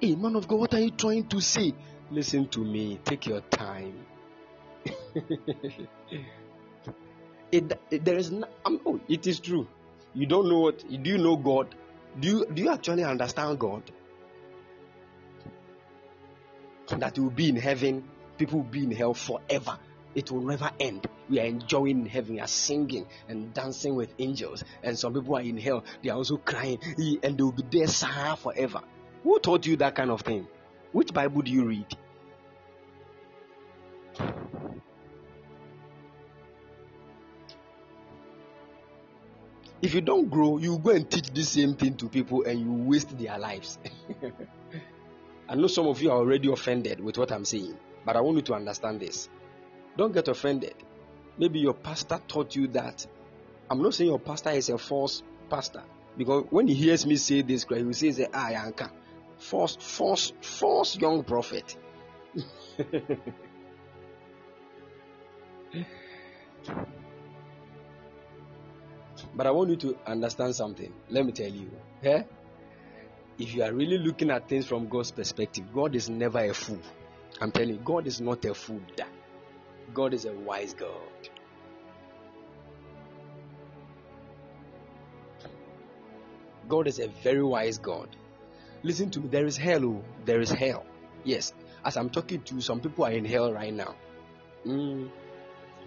Hey, 0.03 0.17
man 0.17 0.35
of 0.35 0.49
God, 0.49 0.59
what 0.59 0.75
are 0.75 0.81
you 0.81 0.91
trying 0.91 1.29
to 1.29 1.41
say? 1.41 1.73
Listen 2.11 2.49
to 2.49 2.59
me. 2.65 2.99
Take 3.05 3.27
your 3.29 3.41
time. 3.43 4.05
it, 7.53 7.79
it, 7.89 8.05
there 8.05 8.17
is 8.17 8.33
no, 8.33 8.49
oh, 8.67 8.99
it 9.09 9.29
is 9.29 9.39
true. 9.39 9.69
You 10.13 10.27
don't 10.27 10.49
know 10.49 10.59
what. 10.59 10.81
Do 10.81 11.09
you 11.09 11.19
know 11.19 11.37
God? 11.37 11.77
Do 12.19 12.27
you 12.27 12.47
do 12.53 12.63
you 12.65 12.73
actually 12.73 13.05
understand 13.05 13.61
God? 13.61 13.85
That 16.89 17.17
you 17.17 17.23
will 17.23 17.31
be 17.31 17.51
in 17.51 17.57
heaven, 17.57 18.03
people 18.37 18.63
will 18.63 18.71
be 18.71 18.83
in 18.83 18.91
hell 18.91 19.15
forever. 19.15 19.79
It 20.17 20.33
will 20.33 20.43
never 20.43 20.73
end. 20.81 21.07
We 21.31 21.39
are 21.39 21.45
enjoying 21.47 22.07
heaven, 22.07 22.35
we 22.35 22.41
are 22.41 22.49
singing 22.49 23.07
and 23.29 23.55
dancing 23.55 23.95
with 23.95 24.13
angels. 24.19 24.65
And 24.83 24.99
some 24.99 25.15
people 25.15 25.37
are 25.37 25.43
in 25.43 25.59
hell, 25.59 25.85
they 26.03 26.11
are 26.11 26.17
also 26.17 26.39
crying, 26.39 26.81
and 27.23 27.39
they 27.39 27.43
will 27.45 27.53
be 27.53 27.63
there 27.71 27.87
forever. 27.87 28.83
Who 29.23 29.39
taught 29.39 29.67
you 29.67 29.77
that 29.77 29.95
kind 29.95 30.11
of 30.11 30.23
thing? 30.23 30.47
Which 30.93 31.13
Bible 31.15 31.43
do 31.43 31.51
you 31.51 31.65
read? 31.65 31.87
If 39.81 39.95
you 39.95 40.01
don't 40.01 40.29
grow, 40.31 40.59
you 40.59 40.79
go 40.79 40.91
and 40.91 41.11
teach 41.11 41.31
the 41.31 41.43
same 41.43 41.75
thing 41.75 41.97
to 41.97 42.09
people 42.09 42.45
and 42.45 42.61
you 42.61 42.73
waste 42.89 43.17
their 43.19 43.39
lives. 43.39 43.79
I 45.49 45.55
know 45.57 45.67
some 45.67 45.89
of 45.89 46.01
you 46.01 46.11
are 46.11 46.19
already 46.19 46.51
offended 46.53 47.01
with 47.01 47.19
what 47.19 47.33
I'm 47.33 47.45
saying, 47.45 47.77
but 48.05 48.17
I 48.17 48.21
want 48.21 48.37
you 48.37 48.43
to 48.43 48.55
understand 48.55 49.01
this. 49.01 49.29
Don't 49.97 50.13
get 50.15 50.29
offended. 50.29 50.75
Maybe 51.37 51.59
your 51.59 51.75
pastor 51.75 52.21
taught 52.29 52.55
you 52.55 52.69
that. 52.69 53.07
I'm 53.71 53.83
not 53.83 53.95
saying 53.95 54.11
your 54.11 54.21
pastor 54.21 54.51
is 54.51 54.69
a 54.69 54.79
false 54.79 55.23
pastor 55.51 55.83
because 56.17 56.45
when 56.51 56.69
he 56.69 56.75
hears 56.75 57.05
me 57.05 57.17
say 57.17 57.43
this, 57.43 57.65
he 57.69 57.83
will 57.83 57.93
say, 57.93 58.29
Ah, 58.33 58.51
Yanka 58.51 58.91
false, 59.43 59.77
false, 59.81 60.33
false 60.41 60.97
young 60.97 61.25
prophet. 61.25 61.77
but 69.35 69.47
I 69.47 69.51
want 69.51 69.71
you 69.71 69.77
to 69.77 69.99
understand 70.07 70.55
something. 70.55 70.93
Let 71.11 71.27
me 71.27 71.33
tell 71.33 71.51
you. 71.51 71.71
Yeah? 72.03 72.23
If 73.39 73.55
you 73.55 73.65
are 73.65 73.73
really 73.73 73.99
looking 73.99 74.31
at 74.31 74.49
things 74.49 74.67
from 74.67 74.89
God's 74.89 75.11
perspective, 75.11 75.65
God 75.75 75.97
is 75.97 76.09
never 76.09 76.39
a 76.39 76.55
fool. 76.55 76.81
I'm 77.41 77.51
telling 77.51 77.71
you, 77.71 77.81
God 77.85 78.07
is 78.07 78.21
not 78.21 78.45
a 78.45 78.55
fool. 78.55 78.81
God 79.93 80.15
is 80.15 80.25
a 80.25 80.33
wise 80.33 80.75
God. 80.75 81.29
God 86.69 86.87
is 86.87 87.01
a 87.01 87.09
very 87.09 87.43
wise 87.43 87.79
God. 87.79 88.09
Listen 88.83 89.11
to 89.11 89.21
me. 89.21 89.29
There 89.29 89.47
is 89.47 89.57
hell. 89.57 89.85
Oh, 89.85 90.05
there 90.25 90.41
is 90.41 90.51
hell. 90.51 90.85
Yes. 91.25 91.53
As 91.85 91.97
I'm 91.97 92.11
talking 92.11 92.43
to 92.43 92.55
you, 92.57 92.61
some 92.61 92.81
people 92.81 93.05
are 93.05 93.13
in 93.13 93.25
hell 93.25 93.53
right 93.53 93.73
now. 93.73 93.95
Mm. 94.67 95.11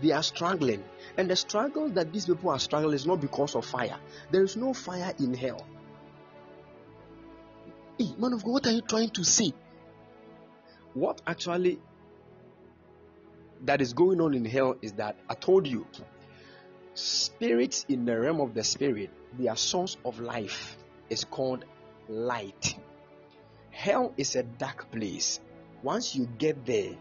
They 0.01 0.11
are 0.11 0.23
struggling. 0.23 0.83
And 1.17 1.29
the 1.29 1.35
struggle 1.35 1.89
that 1.89 2.11
these 2.11 2.25
people 2.25 2.49
are 2.49 2.59
struggling 2.59 2.95
is 2.95 3.05
not 3.05 3.21
because 3.21 3.55
of 3.55 3.65
fire. 3.65 3.97
There 4.31 4.43
is 4.43 4.55
no 4.55 4.73
fire 4.73 5.13
in 5.19 5.33
hell. 5.33 5.65
Hey, 7.97 8.13
man 8.17 8.33
of 8.33 8.43
God, 8.43 8.51
what 8.51 8.67
are 8.67 8.73
you 8.73 8.81
trying 8.81 9.09
to 9.11 9.23
say? 9.23 9.53
What 10.93 11.21
actually 11.25 11.79
that 13.63 13.81
is 13.81 13.93
going 13.93 14.21
on 14.21 14.33
in 14.33 14.45
hell 14.45 14.75
is 14.81 14.93
that 14.93 15.17
I 15.29 15.33
told 15.33 15.65
you 15.67 15.85
spirits 16.93 17.85
in 17.89 18.05
the 18.05 18.19
realm 18.19 18.39
of 18.41 18.53
the 18.53 18.63
spirit, 18.63 19.09
their 19.37 19.55
source 19.55 19.97
of 20.05 20.19
life 20.19 20.77
is 21.09 21.23
called 21.23 21.65
light. 22.09 22.77
Hell 23.71 24.13
is 24.17 24.35
a 24.35 24.43
dark 24.43 24.91
place. 24.91 25.39
Once 25.83 26.15
you 26.15 26.27
get 26.37 26.65
there, 26.65 26.95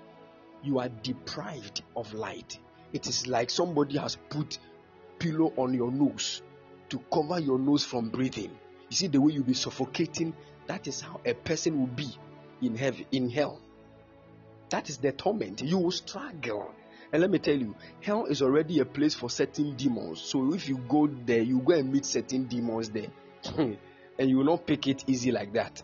you 0.62 0.78
are 0.78 0.88
deprived 0.88 1.82
of 1.96 2.12
light. 2.14 2.58
It 2.92 3.06
is 3.06 3.26
like 3.26 3.50
somebody 3.50 3.98
has 3.98 4.16
put 4.28 4.58
pillow 5.18 5.52
on 5.56 5.74
your 5.74 5.90
nose 5.90 6.42
to 6.88 6.98
cover 7.12 7.38
your 7.40 7.58
nose 7.58 7.84
from 7.84 8.10
breathing. 8.10 8.50
You 8.90 8.96
see 8.96 9.06
the 9.06 9.20
way 9.20 9.32
you'll 9.32 9.44
be 9.44 9.54
suffocating, 9.54 10.34
that 10.66 10.86
is 10.86 11.00
how 11.00 11.20
a 11.24 11.34
person 11.34 11.78
will 11.78 11.86
be 11.86 12.08
in 12.62 12.76
heaven 12.76 13.04
in 13.12 13.30
hell. 13.30 13.60
That 14.70 14.88
is 14.88 14.98
the 14.98 15.12
torment. 15.12 15.62
You 15.62 15.78
will 15.78 15.90
struggle. 15.90 16.72
And 17.12 17.20
let 17.20 17.30
me 17.30 17.38
tell 17.38 17.56
you, 17.56 17.76
hell 18.00 18.24
is 18.26 18.42
already 18.42 18.80
a 18.80 18.84
place 18.84 19.14
for 19.14 19.30
certain 19.30 19.76
demons. 19.76 20.20
So 20.20 20.52
if 20.52 20.68
you 20.68 20.78
go 20.88 21.06
there, 21.06 21.42
you 21.42 21.60
go 21.60 21.74
and 21.74 21.92
meet 21.92 22.04
certain 22.04 22.44
demons 22.44 22.90
there. 22.90 23.08
and 24.18 24.28
you 24.28 24.38
will 24.38 24.44
not 24.44 24.66
pick 24.66 24.86
it 24.86 25.04
easy 25.06 25.32
like 25.32 25.52
that. 25.54 25.82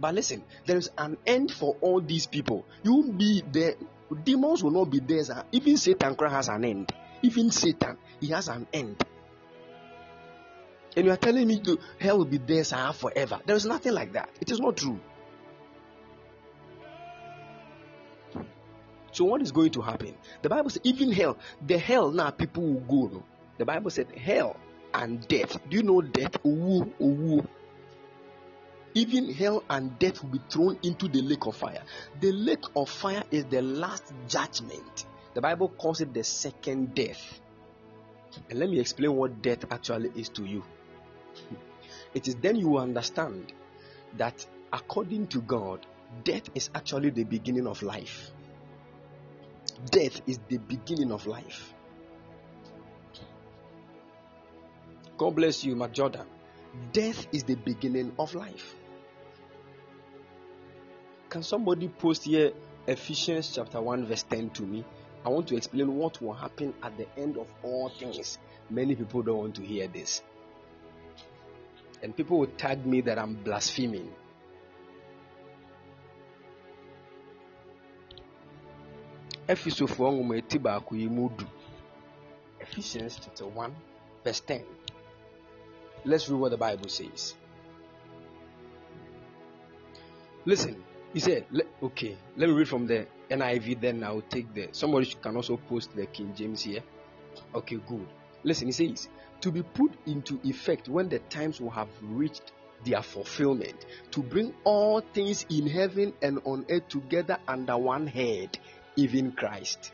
But 0.00 0.14
listen, 0.14 0.44
there 0.64 0.76
is 0.76 0.90
an 0.96 1.16
end 1.26 1.50
for 1.50 1.76
all 1.80 2.00
these 2.00 2.26
people. 2.26 2.64
You 2.82 2.94
will 2.94 3.12
be 3.12 3.42
there. 3.50 3.74
Demons 4.24 4.62
will 4.62 4.70
not 4.70 4.90
be 4.90 5.00
there. 5.00 5.44
Even 5.52 5.76
Satan 5.76 6.16
has 6.18 6.48
an 6.48 6.64
end. 6.64 6.92
Even 7.22 7.50
Satan, 7.50 7.98
he 8.20 8.28
has 8.28 8.48
an 8.48 8.66
end. 8.72 9.04
And 10.96 11.04
you 11.04 11.12
are 11.12 11.16
telling 11.16 11.46
me 11.46 11.60
to 11.60 11.78
hell 12.00 12.18
will 12.18 12.24
be 12.24 12.38
there 12.38 12.64
sir, 12.64 12.92
forever. 12.92 13.40
There 13.44 13.56
is 13.56 13.66
nothing 13.66 13.92
like 13.92 14.12
that. 14.12 14.30
It 14.40 14.50
is 14.50 14.60
not 14.60 14.76
true. 14.76 14.98
So 19.12 19.24
what 19.24 19.42
is 19.42 19.52
going 19.52 19.70
to 19.72 19.80
happen? 19.80 20.14
The 20.42 20.48
Bible 20.48 20.70
says 20.70 20.80
even 20.84 21.10
hell, 21.12 21.38
the 21.66 21.78
hell 21.78 22.10
now 22.10 22.30
people 22.30 22.62
will 22.62 23.08
go. 23.08 23.24
The 23.58 23.64
Bible 23.64 23.90
said 23.90 24.12
hell 24.16 24.56
and 24.94 25.26
death. 25.28 25.58
Do 25.68 25.76
you 25.76 25.82
know 25.82 26.00
death? 26.02 26.42
Owu, 26.44 26.92
owu. 27.00 27.46
Even 28.94 29.32
hell 29.32 29.62
and 29.68 29.98
death 29.98 30.22
will 30.22 30.30
be 30.30 30.40
thrown 30.50 30.78
into 30.82 31.08
the 31.08 31.22
lake 31.22 31.46
of 31.46 31.56
fire. 31.56 31.82
The 32.20 32.32
lake 32.32 32.64
of 32.74 32.88
fire 32.88 33.22
is 33.30 33.44
the 33.44 33.62
last 33.62 34.12
judgment. 34.26 35.06
The 35.34 35.40
Bible 35.40 35.68
calls 35.68 36.00
it 36.00 36.12
the 36.12 36.24
second 36.24 36.94
death. 36.94 37.40
And 38.50 38.58
let 38.58 38.68
me 38.68 38.80
explain 38.80 39.14
what 39.14 39.42
death 39.42 39.64
actually 39.70 40.10
is 40.16 40.28
to 40.30 40.44
you. 40.44 40.64
It 42.14 42.26
is 42.26 42.36
then 42.36 42.56
you 42.56 42.70
will 42.70 42.80
understand 42.82 43.52
that 44.16 44.44
according 44.72 45.28
to 45.28 45.40
God, 45.42 45.86
death 46.24 46.48
is 46.54 46.70
actually 46.74 47.10
the 47.10 47.24
beginning 47.24 47.66
of 47.66 47.82
life. 47.82 48.30
Death 49.90 50.20
is 50.26 50.40
the 50.48 50.58
beginning 50.58 51.12
of 51.12 51.26
life. 51.26 51.74
God 55.18 55.34
bless 55.34 55.64
you, 55.64 55.74
Matt 55.74 55.92
Jordan. 55.92 56.26
Death 56.92 57.26
is 57.32 57.42
the 57.42 57.56
beginning 57.56 58.12
of 58.20 58.36
life. 58.36 58.76
Can 61.28 61.42
somebody 61.42 61.88
post 61.88 62.22
here 62.22 62.52
Ephesians 62.86 63.50
chapter 63.52 63.80
1, 63.80 64.06
verse 64.06 64.22
10 64.22 64.50
to 64.50 64.62
me? 64.62 64.84
I 65.26 65.30
want 65.30 65.48
to 65.48 65.56
explain 65.56 65.92
what 65.96 66.22
will 66.22 66.34
happen 66.34 66.72
at 66.84 66.96
the 66.96 67.08
end 67.18 67.36
of 67.36 67.48
all 67.64 67.88
things. 67.88 68.38
Many 68.70 68.94
people 68.94 69.22
don't 69.22 69.38
want 69.38 69.56
to 69.56 69.62
hear 69.62 69.88
this. 69.88 70.22
And 72.00 72.16
people 72.16 72.38
will 72.38 72.46
tag 72.46 72.86
me 72.86 73.00
that 73.00 73.18
I'm 73.18 73.34
blaspheming. 73.34 74.12
Ephesians 79.48 79.90
chapter 83.20 83.46
1, 83.46 83.74
verse 84.22 84.40
10. 84.40 84.64
Let's 86.04 86.28
read 86.28 86.40
what 86.40 86.50
the 86.50 86.56
Bible 86.56 86.88
says. 86.88 87.34
Listen, 90.44 90.82
he 91.12 91.20
said, 91.20 91.44
okay, 91.82 92.16
let 92.36 92.48
me 92.48 92.54
read 92.54 92.68
from 92.68 92.86
the 92.86 93.06
NIV, 93.30 93.80
then 93.80 94.02
I'll 94.04 94.22
take 94.22 94.52
the. 94.54 94.68
Somebody 94.72 95.14
can 95.20 95.36
also 95.36 95.56
post 95.56 95.94
the 95.94 96.06
King 96.06 96.32
James 96.34 96.62
here. 96.62 96.82
Okay, 97.54 97.76
good. 97.86 98.06
Listen, 98.44 98.68
he 98.68 98.72
says, 98.72 99.08
to 99.40 99.50
be 99.50 99.62
put 99.62 99.92
into 100.06 100.40
effect 100.44 100.88
when 100.88 101.08
the 101.08 101.18
times 101.18 101.60
will 101.60 101.70
have 101.70 101.88
reached 102.02 102.52
their 102.84 103.02
fulfillment, 103.02 103.84
to 104.12 104.22
bring 104.22 104.54
all 104.64 105.00
things 105.00 105.44
in 105.50 105.66
heaven 105.66 106.12
and 106.22 106.40
on 106.44 106.64
earth 106.70 106.88
together 106.88 107.38
under 107.46 107.76
one 107.76 108.06
head, 108.06 108.58
even 108.96 109.32
Christ. 109.32 109.92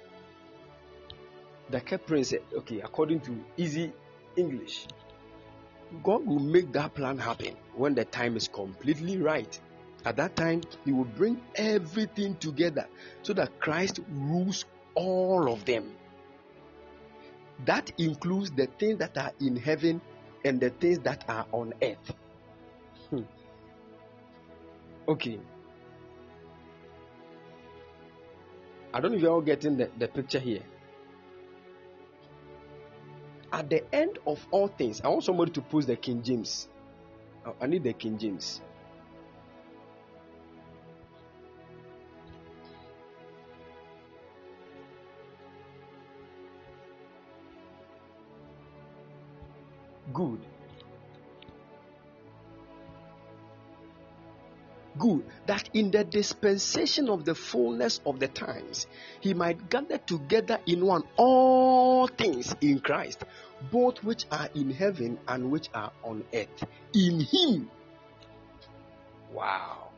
The 1.71 1.81
Keprin 1.81 2.25
said, 2.25 2.43
okay, 2.59 2.81
according 2.81 3.21
to 3.21 3.45
easy 3.57 3.93
English, 4.37 4.87
God 6.03 6.27
will 6.27 6.41
make 6.41 6.73
that 6.73 6.95
plan 6.95 7.19
happen 7.19 7.57
when 7.75 7.95
the 7.95 8.05
time 8.05 8.37
is 8.37 8.49
completely 8.49 9.19
right. 9.19 9.59
At 10.05 10.17
that 10.17 10.37
time, 10.37 10.63
He 10.85 10.93
will 10.93 11.05
bring 11.05 11.41
everything 11.55 12.37
together 12.37 12.87
so 13.23 13.33
that 13.35 13.59
Christ 13.61 14.01
rules 14.11 14.65
all 14.95 15.53
of 15.53 15.65
them. 15.65 15.93
That 17.65 17.93
includes 17.99 18.51
the 18.51 18.67
things 18.79 18.99
that 18.99 19.17
are 19.17 19.33
in 19.41 19.57
heaven 19.57 20.01
and 20.45 20.61
the 20.61 20.71
things 20.71 20.99
that 21.01 21.25
are 21.29 21.47
on 21.53 21.73
earth. 21.83 22.15
Hmm. 23.11 23.23
Okay. 25.09 25.39
I 28.93 29.01
don't 29.01 29.11
know 29.11 29.17
if 29.17 29.23
you're 29.23 29.33
all 29.33 29.41
getting 29.41 29.77
the, 29.77 29.91
the 29.99 30.09
picture 30.09 30.39
here 30.39 30.63
at 33.55 33.71
the 33.71 33.95
end 33.95 34.19
of 34.27 34.45
all 34.51 34.67
things, 34.67 35.01
I 35.01 35.09
want 35.09 35.23
somebody 35.23 35.53
to 35.53 35.61
post 35.63 35.87
the 35.87 35.95
King 35.95 36.23
James. 36.25 36.69
I 37.61 37.67
need 37.69 37.85
the 37.85 37.93
King 37.93 38.19
James. 38.19 38.61
Good. 50.13 50.41
Good 54.99 55.25
that 55.47 55.69
in 55.75 55.91
the 55.91 56.05
dispensation 56.05 57.09
of 57.09 57.25
the 57.25 57.35
fullness 57.35 58.01
of 58.07 58.21
the 58.21 58.29
times 58.29 58.87
he 59.21 59.35
might 59.35 59.69
gather 59.71 59.99
together 59.99 60.59
in 60.67 60.85
one 60.85 61.03
all 61.17 62.07
things 62.07 62.55
in 62.61 62.81
Christ, 62.81 63.25
both 63.71 64.03
which 64.05 64.25
are 64.31 64.49
in 64.55 64.71
heaven 64.71 65.19
and 65.27 65.51
which 65.51 65.69
are 65.75 65.93
on 66.03 66.25
earth. 66.33 66.65
In 66.95 67.21
him. 67.21 67.71
Wow. 69.33 69.89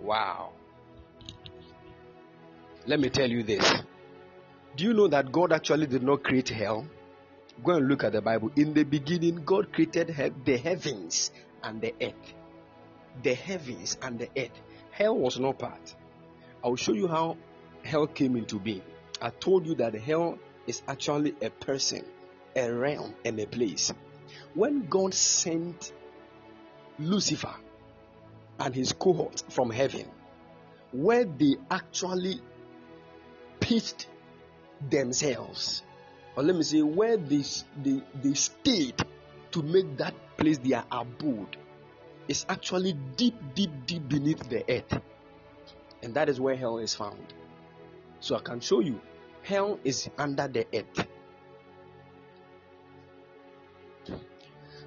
Wow. 0.00 0.52
Let 2.86 3.00
me 3.00 3.10
tell 3.10 3.28
you 3.28 3.42
this. 3.42 3.82
Do 4.76 4.84
you 4.84 4.92
know 4.92 5.08
that 5.08 5.32
God 5.32 5.52
actually 5.52 5.86
did 5.86 6.02
not 6.02 6.22
create 6.22 6.50
hell? 6.50 6.86
Go 7.64 7.72
and 7.72 7.88
look 7.88 8.04
at 8.04 8.12
the 8.12 8.20
Bible. 8.20 8.50
In 8.56 8.74
the 8.74 8.84
beginning, 8.84 9.42
God 9.44 9.72
created 9.72 10.14
the 10.44 10.56
heavens 10.58 11.30
and 11.66 11.80
the 11.80 11.92
earth. 12.00 12.34
The 13.22 13.34
heavens 13.34 13.98
and 14.00 14.18
the 14.18 14.28
earth. 14.36 14.58
Hell 14.92 15.16
was 15.18 15.38
not 15.38 15.58
part. 15.58 15.94
I 16.64 16.68
will 16.68 16.76
show 16.76 16.92
you 16.92 17.08
how 17.08 17.36
hell 17.82 18.06
came 18.06 18.36
into 18.36 18.58
being. 18.58 18.82
I 19.20 19.30
told 19.30 19.66
you 19.66 19.74
that 19.76 19.94
hell 19.94 20.38
is 20.66 20.82
actually 20.88 21.34
a 21.42 21.50
person, 21.50 22.04
a 22.54 22.70
realm, 22.72 23.14
and 23.24 23.38
a 23.40 23.46
place. 23.46 23.92
When 24.54 24.86
God 24.86 25.12
sent 25.12 25.92
Lucifer 26.98 27.54
and 28.58 28.74
his 28.74 28.92
cohort 28.92 29.44
from 29.50 29.70
heaven, 29.70 30.06
where 30.92 31.24
they 31.24 31.56
actually 31.70 32.40
pitched 33.60 34.06
themselves, 34.88 35.82
or 36.36 36.42
let 36.42 36.56
me 36.56 36.62
say, 36.62 36.82
where 36.82 37.16
they, 37.16 37.42
they, 37.82 38.02
they 38.22 38.34
stayed 38.34 39.02
to 39.52 39.62
make 39.62 39.96
that 39.98 40.14
place 40.36 40.58
their 40.58 40.84
abode 40.90 41.56
is 42.28 42.44
actually 42.48 42.94
deep, 43.16 43.34
deep, 43.54 43.70
deep 43.86 44.08
beneath 44.08 44.48
the 44.48 44.64
earth. 44.70 45.00
And 46.02 46.14
that 46.14 46.28
is 46.28 46.40
where 46.40 46.56
hell 46.56 46.78
is 46.78 46.94
found. 46.94 47.32
So 48.20 48.36
I 48.36 48.40
can 48.40 48.60
show 48.60 48.80
you 48.80 49.00
hell 49.42 49.78
is 49.84 50.08
under 50.18 50.48
the 50.48 50.66
earth. 50.74 51.06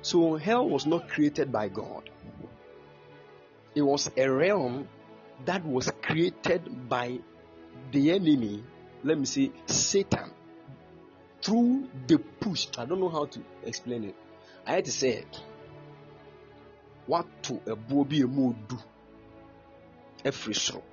So 0.02 0.36
hell 0.36 0.68
was 0.68 0.86
not 0.86 1.10
created 1.10 1.52
by 1.52 1.68
God, 1.68 2.10
it 3.76 3.82
was 3.82 4.10
a 4.16 4.28
realm 4.28 4.88
that 5.46 5.66
was 5.66 5.92
created 6.02 6.90
by 6.90 7.20
the 7.92 8.12
enemy, 8.12 8.64
let 9.04 9.18
me 9.18 9.26
say 9.26 9.52
Satan, 9.66 10.32
through 11.42 11.88
the 12.08 12.18
push. 12.18 12.68
I 12.78 12.86
don't 12.86 13.00
know 13.00 13.10
how 13.10 13.26
to 13.26 13.40
explain 13.64 14.04
it 14.04 14.16
ayɛ 14.66 14.84
te 14.84 14.92
sɛ 14.92 15.26
wato 17.08 17.54
ɛboɔ 17.66 18.10
bi 18.10 18.18
emu 18.24 18.50
odu 18.50 18.78
ɛfiri 20.24 20.56
soro 20.56 20.84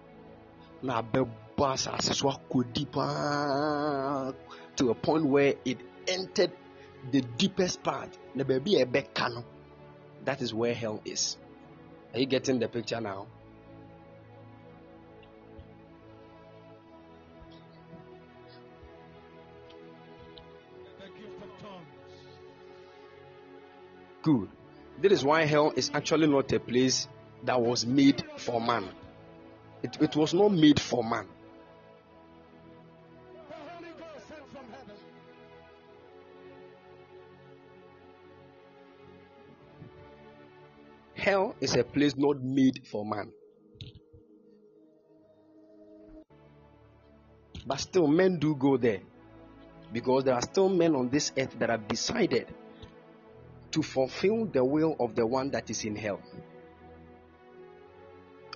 na 0.82 1.02
abɛbɔ 1.02 1.64
asase 1.74 2.14
so 2.14 2.28
akɔdi 2.28 2.84
paa 2.92 4.32
to 4.76 4.90
a 4.90 4.94
point 4.94 5.24
where 5.24 5.54
it 5.64 5.78
entered 6.06 6.52
the 7.10 7.20
deepest 7.38 7.82
part. 7.82 8.16
Na 8.34 8.44
baabi 8.44 8.80
a 8.80 8.86
ɛbɛka 8.86 9.34
no 9.34 9.44
that 10.24 10.42
is 10.42 10.52
where 10.52 10.74
hell 10.74 11.00
is. 11.04 11.36
Are 12.12 12.20
you 12.20 12.26
getting 12.26 12.58
the 12.58 12.68
picture 12.68 13.00
now 13.00 13.26
good. 24.26 24.48
That 25.02 25.12
is 25.12 25.24
why 25.24 25.44
hell 25.44 25.72
is 25.76 25.90
actually 25.94 26.26
not 26.26 26.52
a 26.52 26.58
place 26.58 27.06
that 27.44 27.60
was 27.62 27.86
made 27.86 28.24
for 28.38 28.60
man. 28.60 28.88
It, 29.84 29.96
it 30.00 30.16
was 30.16 30.34
not 30.34 30.50
made 30.50 30.80
for 30.80 31.04
man. 31.04 31.28
Hell 41.14 41.54
is 41.60 41.76
a 41.76 41.84
place 41.84 42.16
not 42.16 42.42
made 42.42 42.84
for 42.90 43.04
man. 43.04 43.30
But 47.64 47.78
still, 47.78 48.08
men 48.08 48.38
do 48.40 48.56
go 48.56 48.76
there 48.76 49.00
because 49.92 50.24
there 50.24 50.34
are 50.34 50.42
still 50.42 50.68
men 50.68 50.96
on 50.96 51.10
this 51.10 51.32
earth 51.38 51.56
that 51.60 51.70
have 51.70 51.86
decided 51.86 52.46
to 53.76 53.82
fulfill 53.82 54.46
the 54.46 54.64
will 54.64 54.96
of 54.98 55.14
the 55.14 55.26
one 55.26 55.50
that 55.50 55.68
is 55.68 55.84
in 55.84 55.94
hell 55.94 56.18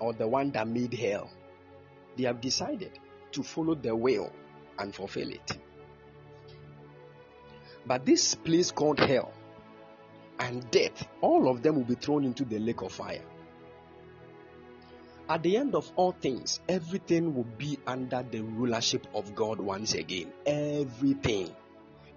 or 0.01 0.15
the 0.15 0.27
one 0.27 0.51
that 0.51 0.67
made 0.67 0.95
hell. 0.95 1.31
They 2.17 2.25
have 2.25 2.41
decided 2.41 2.99
to 3.33 3.43
follow 3.43 3.75
the 3.75 3.95
will 3.95 4.33
and 4.79 4.95
fulfill 4.95 5.29
it. 5.29 5.59
But 7.85 8.07
this 8.07 8.35
place 8.35 8.71
called 8.71 8.99
hell 8.99 9.31
and 10.39 10.71
death, 10.71 11.07
all 11.21 11.51
of 11.51 11.63
them 11.63 11.75
will 11.77 11.85
be 11.85 11.97
thrown 11.97 12.25
into 12.25 12.47
the 12.47 12.59
lake 12.59 12.81
of 12.81 12.91
fire. 12.91 13.21
At 15.29 15.43
the 15.43 15.59
end 15.59 15.75
of 15.75 15.93
all 15.97 16.13
things, 16.13 16.61
everything 16.67 17.35
will 17.35 17.45
be 17.59 17.79
under 17.87 18.23
the 18.23 18.41
rulership 18.41 19.07
of 19.15 19.35
God 19.35 19.61
once 19.61 19.93
again. 19.93 20.33
Everything. 20.47 21.55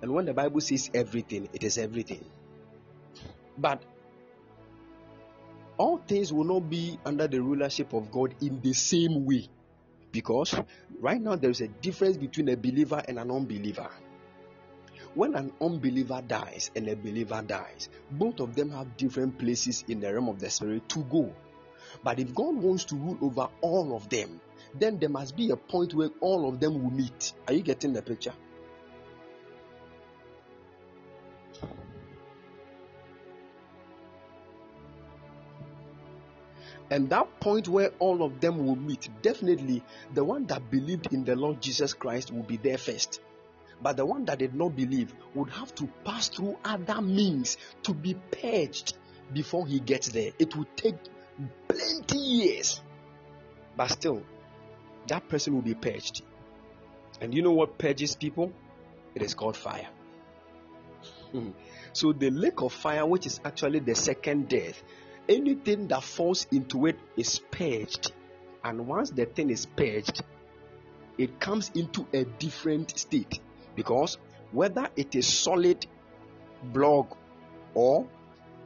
And 0.02 0.14
when 0.14 0.24
the 0.24 0.34
Bible 0.34 0.62
says 0.62 0.90
everything, 0.94 1.50
it 1.52 1.66
is 1.66 1.78
everything. 1.78 2.24
But 3.58 3.82
all 5.78 5.98
things 5.98 6.32
will 6.32 6.44
not 6.44 6.70
be 6.70 7.00
under 7.06 7.28
the 7.28 7.42
rulership 7.42 7.94
of 7.94 8.12
God 8.12 8.36
in 8.42 8.62
the 8.62 8.74
same 8.74 9.26
way. 9.26 9.48
Because 10.12 10.54
right 11.00 11.20
now 11.20 11.36
there 11.36 11.50
is 11.50 11.62
a 11.62 11.68
difference 11.68 12.18
between 12.18 12.50
a 12.50 12.56
believer 12.56 13.04
and 13.08 13.18
an 13.18 13.32
unbeliever. 13.32 13.90
When 15.16 15.36
an 15.36 15.52
unbeliever 15.62 16.24
dies 16.28 16.72
and 16.76 16.88
a 16.88 16.96
believer 16.96 17.44
dies, 17.46 17.90
both 18.12 18.40
of 18.40 18.56
them 18.56 18.70
have 18.72 18.98
different 18.98 19.38
places 19.38 19.84
in 19.88 20.00
the 20.00 20.12
realm 20.12 20.30
of 20.30 20.40
the 20.40 20.50
spirit 20.50 20.88
to 20.90 21.04
go. 21.04 21.34
But 22.04 22.20
if 22.20 22.34
God 22.34 22.56
wants 22.56 22.86
to 22.86 22.96
rule 22.96 23.18
over 23.22 23.48
all 23.62 23.96
of 23.96 24.10
them, 24.10 24.42
then 24.74 24.98
there 25.00 25.10
must 25.10 25.36
be 25.36 25.52
a 25.52 25.56
point 25.56 25.94
where 25.94 26.10
all 26.20 26.50
of 26.50 26.60
them 26.60 26.82
will 26.82 26.92
meet. 26.92 27.34
Are 27.48 27.54
you 27.54 27.62
getting 27.62 27.94
the 27.94 28.02
picture? 28.02 28.34
And 36.90 37.10
that 37.10 37.40
point 37.40 37.68
where 37.68 37.92
all 38.00 38.24
of 38.24 38.40
them 38.40 38.66
will 38.66 38.76
meet, 38.76 39.10
definitely 39.22 39.84
the 40.14 40.24
one 40.24 40.46
that 40.48 40.70
believed 40.70 41.14
in 41.14 41.24
the 41.24 41.36
Lord 41.36 41.62
Jesus 41.62 41.94
Christ 41.94 42.32
will 42.32 42.44
be 42.44 42.58
there 42.58 42.78
first. 42.78 43.22
But 43.82 43.98
the 43.98 44.06
one 44.06 44.26
that 44.26 44.40
did 44.40 44.54
not 44.54 44.76
believe 44.76 45.14
would 45.34 45.50
have 45.50 45.74
to 45.76 45.88
pass 46.04 46.30
through 46.30 46.58
other 46.64 47.02
means 47.02 47.58
to 47.84 47.94
be 47.94 48.14
purged 48.14 48.96
before 49.34 49.66
he 49.66 49.80
gets 49.80 50.10
there. 50.10 50.32
It 50.40 50.56
would 50.56 50.76
take 50.78 50.96
plenty 51.68 52.18
years. 52.18 52.82
But 53.76 53.88
still, 53.88 54.24
that 55.08 55.28
person 55.28 55.56
will 55.56 55.62
be 55.62 55.74
purged. 55.74 56.22
And 57.22 57.34
you 57.34 57.42
know 57.42 57.52
what 57.52 57.78
purges 57.78 58.16
people? 58.16 58.54
It 59.16 59.22
is 59.22 59.34
called 59.34 59.58
fire. 59.58 59.88
So 61.96 62.12
the 62.12 62.32
lake 62.32 62.62
of 62.64 62.74
fire, 62.74 63.06
which 63.06 63.28
is 63.28 63.40
actually 63.46 63.78
the 63.78 63.94
second 63.94 64.50
death, 64.50 64.82
anything 65.30 65.88
that 65.88 66.04
falls 66.04 66.48
into 66.52 66.86
it 66.88 67.00
is 67.16 67.40
purged. 67.52 68.12
And 68.64 68.88
once 68.88 69.10
the 69.10 69.26
thing 69.26 69.50
is 69.50 69.66
purged, 69.66 70.24
it 71.18 71.40
comes 71.40 71.72
into 71.76 72.08
a 72.14 72.24
different 72.26 72.98
state. 72.98 73.40
Because 73.76 74.18
whether 74.52 74.88
it 74.96 75.16
is 75.16 75.28
solid 75.28 75.86
block 76.64 77.18
or 77.74 78.08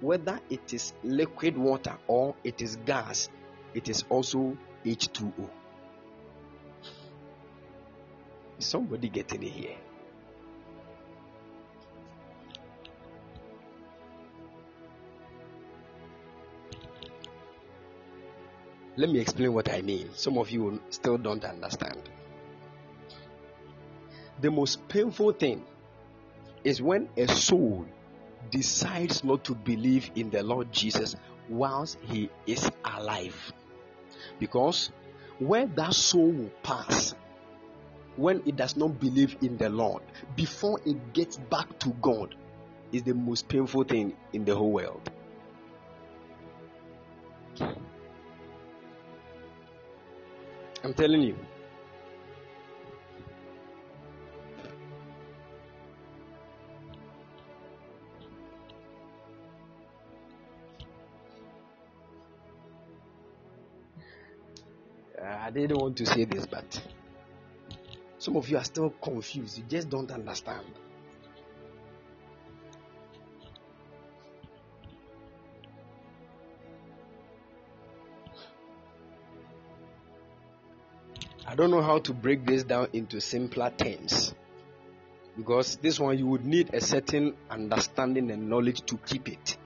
whether 0.02 0.40
it 0.50 0.74
is 0.74 0.94
liquid 1.04 1.58
water 1.58 1.98
or 2.08 2.36
it 2.44 2.62
is 2.62 2.76
gas, 2.86 3.30
it 3.74 3.90
is 3.90 4.04
also 4.10 4.58
H2O. 4.86 5.50
Is 8.60 8.66
somebody 8.66 9.10
getting 9.10 9.44
it 9.44 9.52
here? 9.52 9.78
Let 18.98 19.10
me 19.10 19.19
explain 19.19 19.53
what 19.53 19.72
I 19.72 19.82
mean. 19.82 20.10
Some 20.15 20.40
of 20.40 20.49
you 20.49 20.82
still 20.90 21.19
don't 21.19 21.45
understand. 21.45 22.02
The 24.41 24.49
most 24.49 24.88
painful 24.88 25.34
thing 25.34 25.64
is 26.64 26.82
when 26.82 27.07
a 27.15 27.28
soul 27.28 27.86
decides 28.49 29.24
not 29.24 29.44
to 29.45 29.53
believe 29.53 30.10
in 30.15 30.32
the 30.32 30.41
Lord 30.41 30.72
Jesus 30.72 31.15
whilst 31.48 31.99
he 32.02 32.32
is 32.48 32.72
alive. 32.84 33.53
Because 34.40 34.91
where 35.38 35.68
that 35.68 35.94
soul 35.94 36.32
will 36.32 36.52
pass, 36.64 37.14
when 38.15 38.41
it 38.48 38.56
does 38.56 38.76
not 38.76 38.99
believe 38.99 39.38
in 39.41 39.57
the 39.57 39.69
Lord, 39.69 40.02
before 40.36 40.80
it 40.86 41.14
gets 41.14 41.38
back 41.38 41.78
to 41.80 41.90
God, 42.02 42.34
is 42.91 43.03
the 43.03 43.14
most 43.14 43.48
painful 43.48 43.84
thing 43.84 44.15
in 44.34 44.44
the 44.44 44.56
whole 44.56 44.72
world. 44.72 45.11
I'm 50.88 50.94
telling 50.94 51.22
you. 51.22 51.36
I 65.22 65.52
didn't 65.52 65.76
want 65.78 65.98
to 65.98 66.06
say 66.06 66.24
this, 66.24 66.46
but 66.46 66.82
some 68.18 68.38
of 68.38 68.48
you 68.48 68.56
are 68.56 68.64
still 68.64 68.92
confused. 68.92 69.58
You 69.58 69.66
just 69.68 69.90
don't 69.90 70.10
understand. 70.10 70.68
Don't 81.58 81.72
know 81.72 81.82
how 81.82 82.00
to 82.00 82.14
break 82.14 82.46
this 82.46 82.64
down 82.64 82.88
into 82.94 83.20
simpler 83.20 83.72
terms 83.72 84.34
because 85.36 85.78
this 85.78 86.00
one 86.00 86.18
you 86.18 86.28
would 86.28 86.46
need 86.46 86.74
a 86.74 86.80
certain 86.80 87.36
understanding 87.50 88.30
and 88.32 88.48
knowledge 88.48 88.82
to 88.86 88.98
keep 88.98 89.28
it 89.28 89.58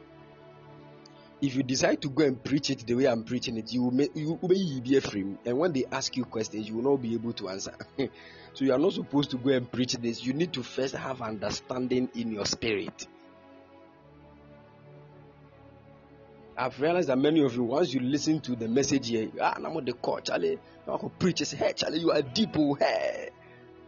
if 1.41 1.55
you 1.55 1.63
decide 1.63 2.01
to 2.03 2.09
go 2.09 2.23
and 2.23 2.41
preach 2.43 2.69
it 2.69 2.85
the 2.85 2.93
way 2.93 3.05
I'm 3.05 3.23
preaching 3.23 3.57
it, 3.57 3.73
you 3.73 3.84
will, 3.84 4.07
you 4.13 4.38
will 4.39 4.81
be 4.81 4.97
a 4.97 5.01
free. 5.01 5.26
And 5.43 5.57
when 5.57 5.73
they 5.73 5.85
ask 5.91 6.15
you 6.15 6.23
questions, 6.23 6.69
you 6.69 6.76
will 6.76 6.91
not 6.91 7.01
be 7.01 7.15
able 7.15 7.34
to 7.34 7.49
answer. 7.49 7.73
so 7.97 8.65
you 8.65 8.72
are 8.72 8.77
not 8.77 8.93
supposed 8.93 9.31
to 9.31 9.38
go 9.38 9.49
and 9.49 9.69
preach 9.69 9.93
this. 9.93 10.23
You 10.23 10.34
need 10.34 10.53
to 10.53 10.61
first 10.61 10.95
have 10.95 11.22
understanding 11.22 12.09
in 12.13 12.31
your 12.31 12.45
spirit. 12.45 13.07
I've 16.57 16.79
realized 16.79 17.09
that 17.09 17.17
many 17.17 17.43
of 17.43 17.55
you, 17.55 17.63
once 17.63 17.93
you 17.93 18.01
listen 18.01 18.39
to 18.41 18.55
the 18.55 18.67
message 18.67 19.07
here, 19.09 19.29
ah, 19.39 19.53
I'm 19.55 19.65
on 19.65 19.85
the 19.85 19.93
coach, 19.93 20.25
Charlie, 20.25 20.59
I'm 20.87 21.09
preach. 21.11 21.39
Hey, 21.51 21.73
Charlie, 21.75 21.99
you 21.99 22.11
are 22.11 22.21
deep, 22.21 22.49
oh, 22.57 22.73
hey. 22.75 23.29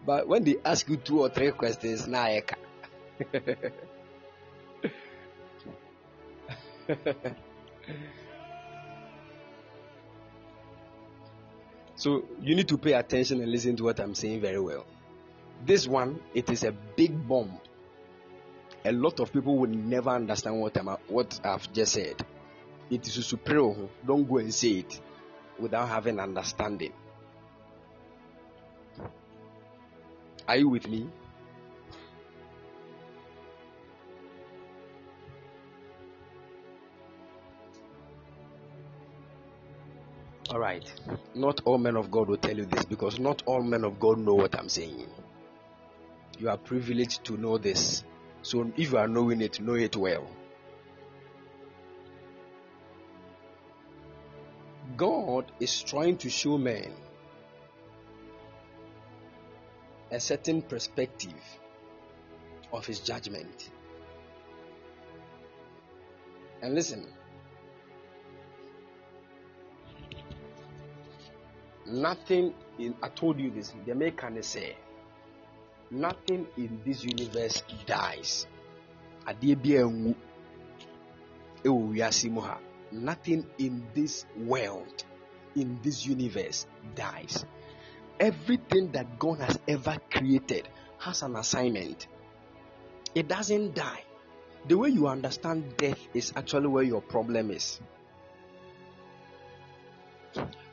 But 0.05 0.27
when 0.27 0.43
they 0.43 0.57
ask 0.65 0.87
you 0.89 0.97
two 0.97 1.21
or 1.21 1.29
three 1.29 1.51
questions, 1.51 2.07
now 2.07 2.27
nah, 2.27 2.39
so 11.95 12.23
you 12.41 12.55
need 12.55 12.67
to 12.67 12.77
pay 12.77 12.93
attention 12.93 13.41
and 13.41 13.51
listen 13.51 13.75
to 13.77 13.83
what 13.83 13.99
I'm 13.99 14.15
saying 14.15 14.41
very 14.41 14.59
well. 14.59 14.85
This 15.65 15.87
one, 15.87 16.19
it 16.33 16.49
is 16.49 16.63
a 16.63 16.71
big 16.71 17.27
bomb. 17.27 17.59
A 18.85 18.91
lot 18.91 19.21
of 19.21 19.31
people 19.31 19.57
will 19.57 19.69
never 19.69 20.09
understand 20.09 20.59
what 20.59 20.75
I'm 20.77 20.87
what 21.07 21.39
I've 21.45 21.71
just 21.71 21.93
said. 21.93 22.25
It 22.93 23.07
is 23.07 23.25
superior. 23.25 23.73
Don't 24.05 24.29
go 24.29 24.37
and 24.37 24.53
say 24.53 24.69
it 24.85 25.01
without 25.57 25.89
having 25.89 26.19
understanding. 26.19 26.93
Are 30.47 30.57
you 30.57 30.69
with 30.69 30.87
me? 30.87 31.09
All 40.51 40.59
right. 40.59 40.93
Not 41.33 41.61
all 41.65 41.79
men 41.79 41.97
of 41.97 42.11
God 42.11 42.27
will 42.27 42.37
tell 42.37 42.55
you 42.55 42.65
this 42.65 42.85
because 42.85 43.17
not 43.19 43.41
all 43.47 43.63
men 43.63 43.83
of 43.83 43.99
God 43.99 44.19
know 44.19 44.35
what 44.35 44.53
I'm 44.55 44.69
saying. 44.69 45.07
You 46.37 46.49
are 46.49 46.57
privileged 46.57 47.23
to 47.23 47.37
know 47.37 47.57
this. 47.57 48.03
So 48.43 48.71
if 48.77 48.91
you 48.91 48.99
are 48.99 49.07
knowing 49.07 49.41
it, 49.41 49.59
know 49.59 49.73
it 49.73 49.97
well. 49.97 50.27
God 54.97 55.51
is 55.59 55.81
trying 55.81 56.17
to 56.17 56.29
show 56.29 56.57
men 56.57 56.93
a 60.11 60.19
certain 60.19 60.61
perspective 60.61 61.33
of 62.71 62.85
his 62.85 62.99
judgment. 62.99 63.71
And 66.61 66.75
listen, 66.75 67.07
Nothing 71.85 72.53
in 72.79 72.95
I 73.03 73.09
told 73.09 73.39
you 73.39 73.51
this, 73.51 73.73
the 73.85 73.91
American 73.91 74.41
say 74.41 74.75
nothing 75.91 76.47
in 76.57 76.79
this 76.85 77.03
universe 77.03 77.61
dies. 77.85 78.47
Nothing 82.93 83.45
in 83.57 83.85
this 83.93 84.25
world, 84.37 85.03
in 85.55 85.79
this 85.81 86.05
universe 86.05 86.67
dies. 86.95 87.45
Everything 88.19 88.91
that 88.91 89.19
God 89.19 89.39
has 89.39 89.59
ever 89.67 89.97
created 90.11 90.67
has 90.99 91.23
an 91.23 91.35
assignment. 91.35 92.07
It 93.15 93.27
doesn't 93.27 93.75
die. 93.75 94.03
The 94.67 94.77
way 94.77 94.89
you 94.89 95.07
understand 95.07 95.75
death 95.77 95.99
is 96.13 96.31
actually 96.35 96.67
where 96.67 96.83
your 96.83 97.01
problem 97.01 97.51
is. 97.51 97.79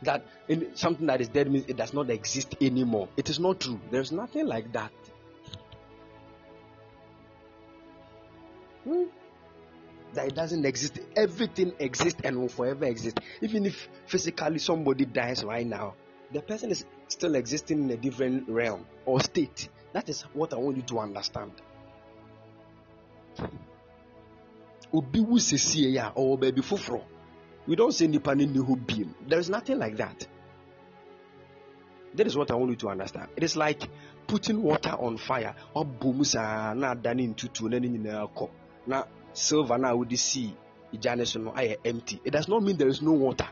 that 0.02 0.24
in, 0.48 0.74
something 0.74 1.06
that 1.06 1.20
is 1.20 1.28
dead 1.28 1.50
means 1.50 1.66
it 1.68 1.76
does 1.76 1.92
not 1.92 2.10
exist 2.10 2.54
anymore. 2.60 3.08
It 3.16 3.28
is 3.28 3.38
not 3.38 3.60
true. 3.60 3.80
There's 3.90 4.12
nothing 4.12 4.46
like 4.46 4.72
that. 4.72 4.92
Hmm? 8.84 9.04
That 10.14 10.26
it 10.26 10.34
doesn't 10.34 10.64
exist. 10.64 10.98
Everything 11.16 11.72
exists 11.78 12.20
and 12.24 12.40
will 12.40 12.48
forever 12.48 12.84
exist. 12.84 13.20
Even 13.40 13.66
if 13.66 13.88
physically 14.06 14.58
somebody 14.58 15.04
dies 15.04 15.44
right 15.44 15.66
now, 15.66 15.94
the 16.32 16.42
person 16.42 16.70
is 16.70 16.84
still 17.08 17.34
existing 17.34 17.84
in 17.84 17.90
a 17.90 17.96
different 17.96 18.48
realm 18.48 18.86
or 19.06 19.20
state. 19.20 19.68
That 19.92 20.08
is 20.08 20.22
what 20.32 20.52
I 20.52 20.56
want 20.56 20.76
you 20.76 20.82
to 20.84 20.98
understand. 21.00 21.52
Or 24.92 25.02
fufro. 25.02 27.02
We 27.66 27.76
don't 27.76 27.92
say 27.92 28.06
nipa 28.06 28.34
ni 28.34 28.46
who 28.46 28.76
beam. 28.76 29.14
There 29.26 29.38
is 29.38 29.50
nothing 29.50 29.78
like 29.78 29.96
that. 29.98 30.26
That 32.14 32.26
is 32.26 32.36
what 32.36 32.50
I 32.50 32.54
want 32.54 32.70
you 32.70 32.76
to 32.76 32.88
understand. 32.88 33.28
It 33.36 33.44
is 33.44 33.56
like 33.56 33.82
putting 34.26 34.62
water 34.62 34.90
on 34.90 35.18
fire. 35.18 35.54
Obumusa 35.76 36.74
na 36.76 36.94
dani 36.94 37.34
silver 39.32 39.78
na 39.78 39.94
would 39.94 40.18
see 40.18 40.54
ijane 40.92 41.42
no 41.42 41.52
aye 41.54 41.76
empty. 41.84 42.20
It 42.24 42.30
does 42.30 42.48
not 42.48 42.62
mean 42.62 42.76
there 42.76 42.88
is 42.88 43.02
no 43.02 43.12
water. 43.12 43.48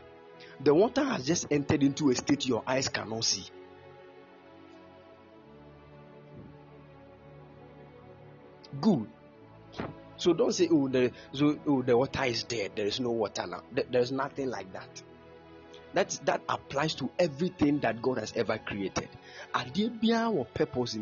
The 0.61 0.73
water 0.73 1.03
has 1.03 1.25
just 1.25 1.47
entered 1.51 1.83
into 1.83 2.09
a 2.09 2.15
state 2.15 2.45
your 2.45 2.63
eyes 2.67 2.89
cannot 2.89 3.23
see. 3.23 3.45
Good. 8.81 9.07
So 10.17 10.33
don't 10.33 10.53
say, 10.53 10.67
oh, 10.69 10.89
the, 10.89 11.11
so, 11.31 11.57
oh, 11.65 11.81
the 11.81 11.97
water 11.97 12.25
is 12.25 12.43
dead. 12.43 12.73
There 12.75 12.85
is 12.85 12.99
no 12.99 13.11
water 13.11 13.47
now. 13.47 13.63
There's 13.89 14.11
nothing 14.11 14.49
like 14.49 14.73
that. 14.73 15.01
That's, 15.93 16.17
that 16.19 16.41
applies 16.49 16.93
to 16.95 17.09
everything 17.17 17.79
that 17.79 18.01
God 18.01 18.17
has 18.19 18.33
ever 18.35 18.57
created. 18.57 19.07
Purpose 20.53 20.95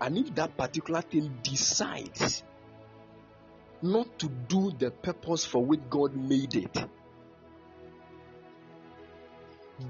And 0.00 0.18
if 0.18 0.34
that 0.36 0.56
particular 0.56 1.02
thing 1.02 1.38
decides 1.42 2.42
not 3.82 4.18
to 4.20 4.28
do 4.28 4.72
the 4.78 4.90
purpose 4.90 5.44
for 5.44 5.64
which 5.64 5.80
God 5.90 6.14
made 6.14 6.54
it, 6.54 6.84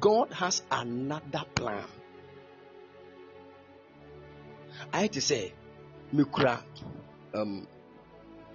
God 0.00 0.32
has 0.32 0.62
another 0.70 1.44
plan. 1.54 1.84
I 4.92 5.02
had 5.02 5.12
to 5.12 5.20
say, 5.20 5.52
mekura 6.14 6.62
um, 7.34 7.66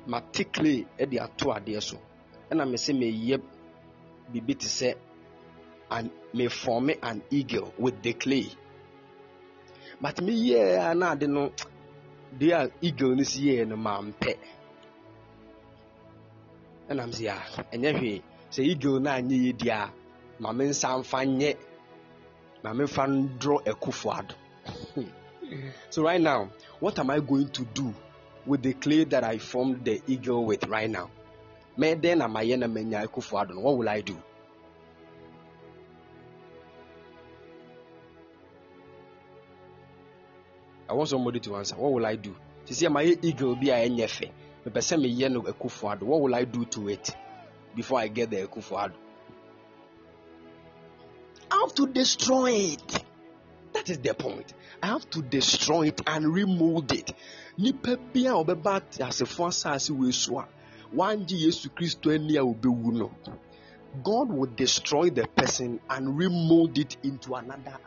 mate 0.08 0.52
clay 0.52 0.86
de 0.98 1.20
ato 1.20 1.52
adeɛ 1.52 1.82
so. 1.82 1.98
Ɛna 2.50 2.70
mese 2.70 2.90
meyɛ 2.90 3.42
biribi 4.32 4.58
te 4.58 4.68
sɛ 4.68 4.96
mefɔme 6.34 6.98
an 7.02 7.22
eagle 7.30 7.74
with 7.78 8.02
the 8.02 8.14
clay 8.14 8.50
but 10.02 10.16
meyɛɛ 10.18 10.92
a 10.92 10.96
na 10.96 11.12
ade 11.12 11.28
no 11.28 11.52
deɛ 12.40 12.54
a 12.54 12.72
eagle 12.82 13.16
no 13.16 13.24
si 13.24 13.42
yɛɛ 13.48 13.68
no 13.68 13.76
mampɛ 13.76 14.34
ɛna 16.90 17.04
m 17.04 17.12
sɛ 17.12 17.26
a 17.30 17.38
ɛnyɛ 17.76 17.98
hwee 17.98 18.22
sɛ 18.52 18.62
eagle 18.64 19.00
no 19.00 19.10
anyɛ 19.10 19.38
yɛ 19.46 19.58
di 19.58 19.70
a 19.70 19.92
ma 20.40 20.52
me 20.54 20.66
nsa 20.66 20.98
mfa 21.00 21.26
nyɛ 21.26 21.58
ma 22.64 22.74
memfa 22.74 23.04
ndorɔ 23.08 23.64
akufo 23.72 24.10
ado 24.20 24.36
so 25.90 26.04
right 26.04 26.22
now 26.22 26.50
what 26.80 27.00
am 27.00 27.10
I 27.10 27.20
going 27.20 27.50
to 27.50 27.64
do 27.74 27.94
with 28.46 28.62
the 28.62 28.74
clay 28.74 29.04
that 29.06 29.24
I 29.24 29.38
formed 29.38 29.84
the 29.84 30.02
eagle 30.08 30.46
with 30.46 30.66
right 30.68 30.90
now? 30.90 31.10
What 31.76 32.02
will 33.78 33.90
I 33.90 34.02
do? 34.02 34.18
I 40.90 40.94
want 40.94 41.10
somebody 41.10 41.40
to 41.42 41.56
answer. 41.58 41.76
What 41.76 41.92
will 41.94 42.06
I 42.06 42.16
do? 42.16 42.36
To 42.66 42.74
see 42.74 42.88
my 42.88 43.04
eagle 43.04 43.56
be 43.56 43.70
a 43.70 43.90
nyefe. 43.90 44.32
What 44.64 46.22
will 46.22 46.36
I 46.36 46.44
do 46.44 46.66
to 46.66 46.90
it 46.90 47.16
before 47.76 48.00
I 48.00 48.08
get 48.08 48.30
the 48.30 48.38
ekufuado? 48.38 48.94
I 51.50 51.60
have 51.62 51.74
to 51.76 51.88
destroy 51.88 52.52
it. 52.52 53.04
That 53.74 53.90
is 53.90 54.00
the 54.00 54.14
point. 54.14 54.54
I 54.84 54.88
have 54.88 55.10
to 55.12 55.22
destroy 55.22 55.88
it 55.88 56.02
and 56.06 56.34
remold 56.34 56.92
it. 56.92 57.14
Nipa 57.58 57.98
bi 57.98 58.22
a 58.22 58.34
ɔbɛba 58.34 58.82
asefo 59.00 59.48
asase 59.48 59.92
wɔ 59.92 60.10
esu 60.10 60.40
a 60.42 60.48
wangye 60.96 61.46
Yesu 61.46 61.70
Kristo 61.70 62.14
ani 62.14 62.36
a 62.38 62.42
obewu 62.42 62.92
no. 62.92 63.12
God 64.04 64.32
will 64.32 64.48
destroy 64.56 65.10
the 65.10 65.26
person 65.28 65.80
and 65.90 66.18
remold 66.18 66.78
it 66.78 66.98
into 67.04 67.34
another 67.34 67.78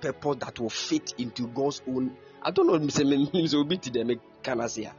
purpose 0.00 0.36
that 0.40 0.58
will 0.60 0.70
fit 0.70 1.14
into 1.18 1.46
God's 1.48 1.82
own. 1.88 2.16
I 2.42 2.50
don't 2.50 2.66
know 2.66 2.88
say 2.88 3.04
means 3.04 3.54
obi 3.54 3.78
ti 3.78 3.90
dem 3.90 4.20
kana 4.42 4.68
say. 4.68 4.90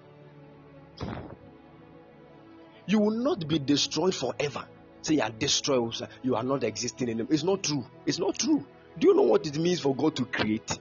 You 2.85 2.99
will 2.99 3.11
not 3.23 3.47
be 3.47 3.59
destroyed 3.59 4.15
forever. 4.15 4.65
Say 5.01 5.15
you 5.15 5.21
are 5.21 5.29
destroyed, 5.29 5.93
oh, 6.01 6.07
you 6.23 6.35
are 6.35 6.43
not 6.43 6.63
existing 6.63 7.09
anymore. 7.09 7.31
It's 7.31 7.43
not 7.43 7.63
true. 7.63 7.85
It's 8.05 8.19
not 8.19 8.37
true. 8.37 8.65
Do 8.97 9.07
you 9.07 9.13
know 9.13 9.23
what 9.23 9.45
it 9.45 9.57
means 9.57 9.79
for 9.79 9.95
God 9.95 10.15
to 10.15 10.25
create? 10.25 10.79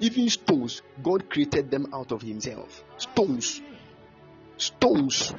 Even 0.00 0.28
stones, 0.28 0.82
God 1.02 1.30
created 1.30 1.70
them 1.70 1.88
out 1.94 2.12
of 2.12 2.22
Himself. 2.22 2.84
Stones. 2.98 3.62
Stones. 4.56 5.34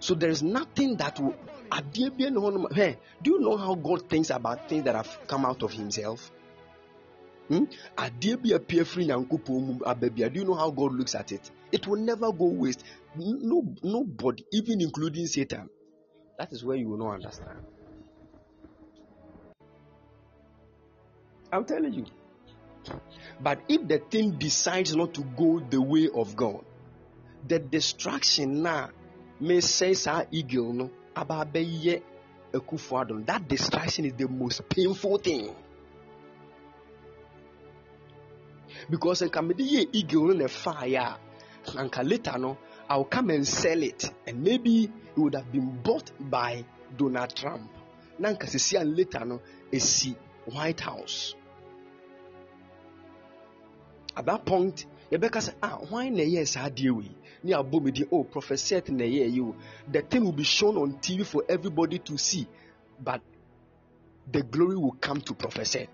So 0.00 0.14
there 0.14 0.30
is 0.30 0.42
nothing 0.42 0.96
that 0.96 1.20
will. 1.20 1.36
Do 1.70 2.00
you 3.24 3.40
know 3.40 3.56
how 3.56 3.74
God 3.74 4.08
thinks 4.08 4.30
about 4.30 4.68
things 4.68 4.84
that 4.84 4.94
have 4.94 5.18
come 5.26 5.44
out 5.44 5.62
of 5.62 5.72
Himself? 5.72 6.30
Hmm? 7.48 7.64
Do 8.18 8.28
you 8.28 8.48
know 10.44 10.54
how 10.54 10.70
God 10.70 10.92
looks 10.92 11.14
at 11.14 11.32
it? 11.32 11.50
It 11.72 11.86
will 11.86 12.00
never 12.00 12.32
go 12.32 12.46
waste. 12.46 12.84
No, 13.16 13.74
nobody, 13.82 14.44
even 14.52 14.80
including 14.80 15.26
Satan. 15.26 15.68
That 16.38 16.52
is 16.52 16.64
where 16.64 16.76
you 16.76 16.88
will 16.88 16.98
not 16.98 17.14
understand. 17.14 17.58
I'm 21.52 21.64
telling 21.64 21.92
you. 21.92 22.06
But 23.40 23.60
if 23.68 23.86
the 23.86 23.98
thing 23.98 24.32
decides 24.38 24.94
not 24.96 25.14
to 25.14 25.22
go 25.22 25.60
the 25.60 25.80
way 25.80 26.08
of 26.14 26.34
God, 26.36 26.64
the 27.46 27.58
distraction 27.58 28.62
now 28.62 28.90
may 29.40 29.60
say 29.60 29.94
sa 29.94 30.24
eagle 30.30 30.72
no 30.72 30.90
ababeye 31.24 32.02
ekufuadon. 32.52 33.26
That 33.26 33.48
distraction 33.48 34.04
is 34.04 34.14
the 34.14 34.28
most 34.28 34.68
painful 34.68 35.18
thing. 35.18 35.54
Because 38.88 39.22
nka 39.22 39.42
mede 39.42 39.60
ye 39.64 39.88
eagle 39.92 40.28
no 40.28 40.34
na 40.34 40.48
fire 40.48 41.16
anka 41.66 42.02
later 42.08 42.38
no 42.38 42.56
I'll 42.88 43.04
come 43.04 43.30
and 43.30 43.46
sell 43.46 43.82
it 43.82 44.10
and 44.26 44.42
maybe 44.42 44.84
it 44.84 44.90
would 45.16 45.34
have 45.34 45.52
been 45.52 45.80
bought 45.82 46.10
by 46.18 46.64
Donald 46.96 47.34
Trump. 47.36 47.70
Nanka 48.18 48.46
sisi 48.46 48.78
later 48.96 49.24
no 49.24 49.40
esi 49.72 50.16
White 50.46 50.80
House 50.80 51.34
at 54.16 54.26
that 54.26 54.44
point 54.44 54.86
yɛbɛka 55.10 55.40
sɛ 55.40 55.52
ah 55.62 55.78
why 55.88 56.08
na 56.08 56.22
ɛyɛ 56.22 56.46
saa 56.46 56.68
adeɛ 56.68 56.90
wei 56.90 57.10
ne 57.42 57.52
abɔ 57.52 57.82
me 57.82 57.90
din 57.90 58.06
oh 58.10 58.24
prophet 58.24 58.88
na 58.90 59.04
o 59.04 59.54
the 59.90 60.02
thing 60.02 60.24
will 60.24 60.32
be 60.32 60.44
shown 60.44 60.76
on 60.76 60.98
tv 61.00 61.24
for 61.24 61.44
everybody 61.48 61.98
to 61.98 62.16
see 62.18 62.46
but 63.02 63.20
the 64.30 64.42
glory 64.42 64.76
will 64.76 64.96
come 65.00 65.20
to 65.20 65.34
prophet 65.34 65.88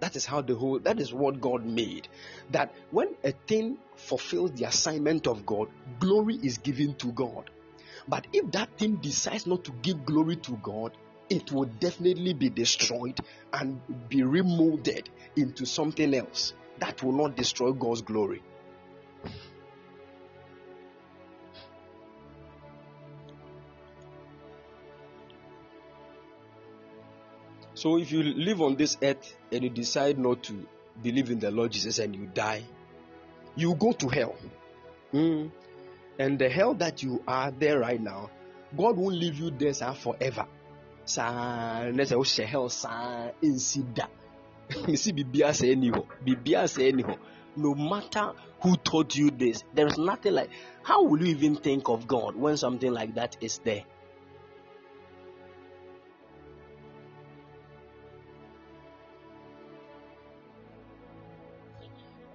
that 0.00 0.14
is 0.16 0.24
how 0.24 0.40
the 0.40 0.54
whole 0.54 0.78
that 0.78 1.00
is 1.00 1.12
what 1.12 1.40
god 1.40 1.64
made. 1.64 2.06
That 2.52 2.72
when 2.92 3.16
a 3.24 3.32
thing 3.32 3.78
fulfills 3.96 4.52
the 4.52 4.64
assignment 4.64 5.26
of 5.26 5.44
god 5.44 5.68
glory 5.98 6.36
is 6.36 6.58
given 6.58 6.94
to 6.94 7.12
god. 7.12 7.50
But 8.06 8.26
if 8.32 8.50
that 8.52 8.78
thing 8.78 8.96
decides 8.96 9.46
not 9.46 9.64
to 9.64 9.72
give 9.82 10.06
glory 10.06 10.36
to 10.36 10.52
god 10.62 10.96
it 11.28 11.52
will 11.52 11.66
definitely 11.78 12.32
be 12.32 12.48
destroyed 12.48 13.18
and 13.52 13.80
be 14.08 14.22
remolded 14.22 15.10
into 15.36 15.66
something 15.66 16.14
else 16.14 16.54
that 16.78 17.02
will 17.02 17.12
not 17.12 17.36
destroy 17.36 17.72
God's 17.72 18.00
glory. 18.00 18.42
So 27.78 27.96
if 27.96 28.10
you 28.10 28.24
live 28.24 28.60
on 28.60 28.74
this 28.74 28.96
earth 29.00 29.36
and 29.52 29.62
you 29.62 29.70
decide 29.70 30.18
not 30.18 30.42
to 30.44 30.66
believe 31.00 31.30
in 31.30 31.38
the 31.38 31.52
Lord 31.52 31.70
Jesus 31.70 32.00
and 32.00 32.12
you 32.12 32.26
die, 32.26 32.64
you 33.54 33.76
go 33.76 33.92
to 33.92 34.08
hell. 34.08 34.34
Mm. 35.14 35.52
And 36.18 36.40
the 36.40 36.48
hell 36.48 36.74
that 36.74 37.04
you 37.04 37.22
are 37.28 37.52
there 37.52 37.78
right 37.78 38.00
now, 38.00 38.30
God 38.76 38.96
won't 38.96 39.14
leave 39.14 39.38
you 39.38 39.50
there 39.50 39.72
forever. 39.94 40.46
Sa, 41.04 41.84
let's 41.94 42.10
say, 42.10 42.46
hell, 42.46 42.68
say 46.66 46.88
anyhow 46.88 47.14
no 47.56 47.74
matter 47.74 48.32
who 48.60 48.76
taught 48.76 49.16
you 49.16 49.30
this 49.30 49.64
there 49.74 49.86
is 49.86 49.96
nothing 49.98 50.34
like 50.34 50.50
how 50.82 51.02
will 51.04 51.20
you 51.20 51.34
even 51.34 51.56
think 51.56 51.88
of 51.88 52.06
god 52.06 52.36
when 52.36 52.56
something 52.56 52.92
like 52.92 53.14
that 53.14 53.36
is 53.40 53.58
there 53.64 53.82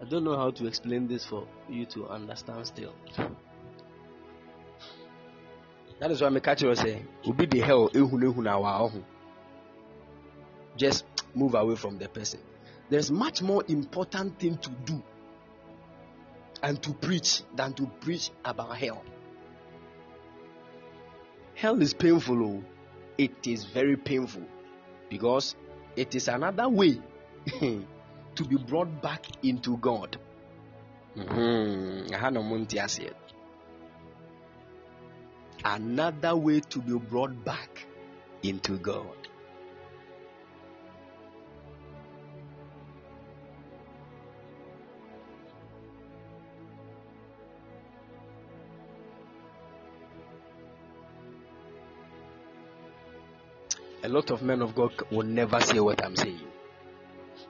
I 0.03 0.05
don't 0.05 0.25
know 0.25 0.35
how 0.35 0.51
to 0.51 0.67
explain 0.67 1.07
this 1.07 1.25
for 1.25 1.47
you 1.69 1.85
to 1.85 2.07
understand 2.07 2.67
still. 2.67 2.93
That 6.01 6.11
is 6.11 6.21
why 6.21 6.27
was 6.67 6.80
saying, 6.80 7.07
"Will 7.25 7.31
be 7.31 7.45
the 7.45 7.61
hell 7.61 7.89
Just 10.75 11.05
move 11.34 11.55
away 11.55 11.77
from 11.77 11.97
the 11.99 12.09
person. 12.09 12.41
There's 12.89 13.09
much 13.11 13.41
more 13.41 13.63
important 13.69 14.38
thing 14.39 14.57
to 14.57 14.69
do 14.84 15.01
and 16.61 16.84
to 16.84 16.91
preach 16.95 17.41
than 17.55 17.71
to 17.75 17.85
preach 18.01 18.30
about 18.43 18.75
hell. 18.75 19.01
Hell 21.55 21.81
is 21.81 21.93
painful. 21.93 22.43
Oh. 22.43 22.63
It 23.17 23.47
is 23.47 23.63
very 23.63 23.95
painful 23.95 24.43
because 25.09 25.55
it 25.95 26.13
is 26.13 26.27
another 26.27 26.67
way 26.67 26.99
to 28.35 28.43
be 28.43 28.57
brought 28.57 29.01
back 29.01 29.26
into 29.43 29.77
God. 29.77 30.18
Mm-hmm. 31.18 32.14
Another 35.65 36.35
way 36.35 36.60
to 36.60 36.80
be 36.80 36.97
brought 36.97 37.45
back 37.45 37.85
into 38.41 38.77
God. 38.77 39.05
A 54.05 54.10
lot 54.10 54.31
of 54.31 54.41
men 54.43 54.61
of 54.61 54.76
God 54.76 54.91
will 55.11 55.23
never 55.23 55.61
say 55.61 55.80
what 55.80 56.03
I'm 56.03 56.18
saying. 56.18 56.41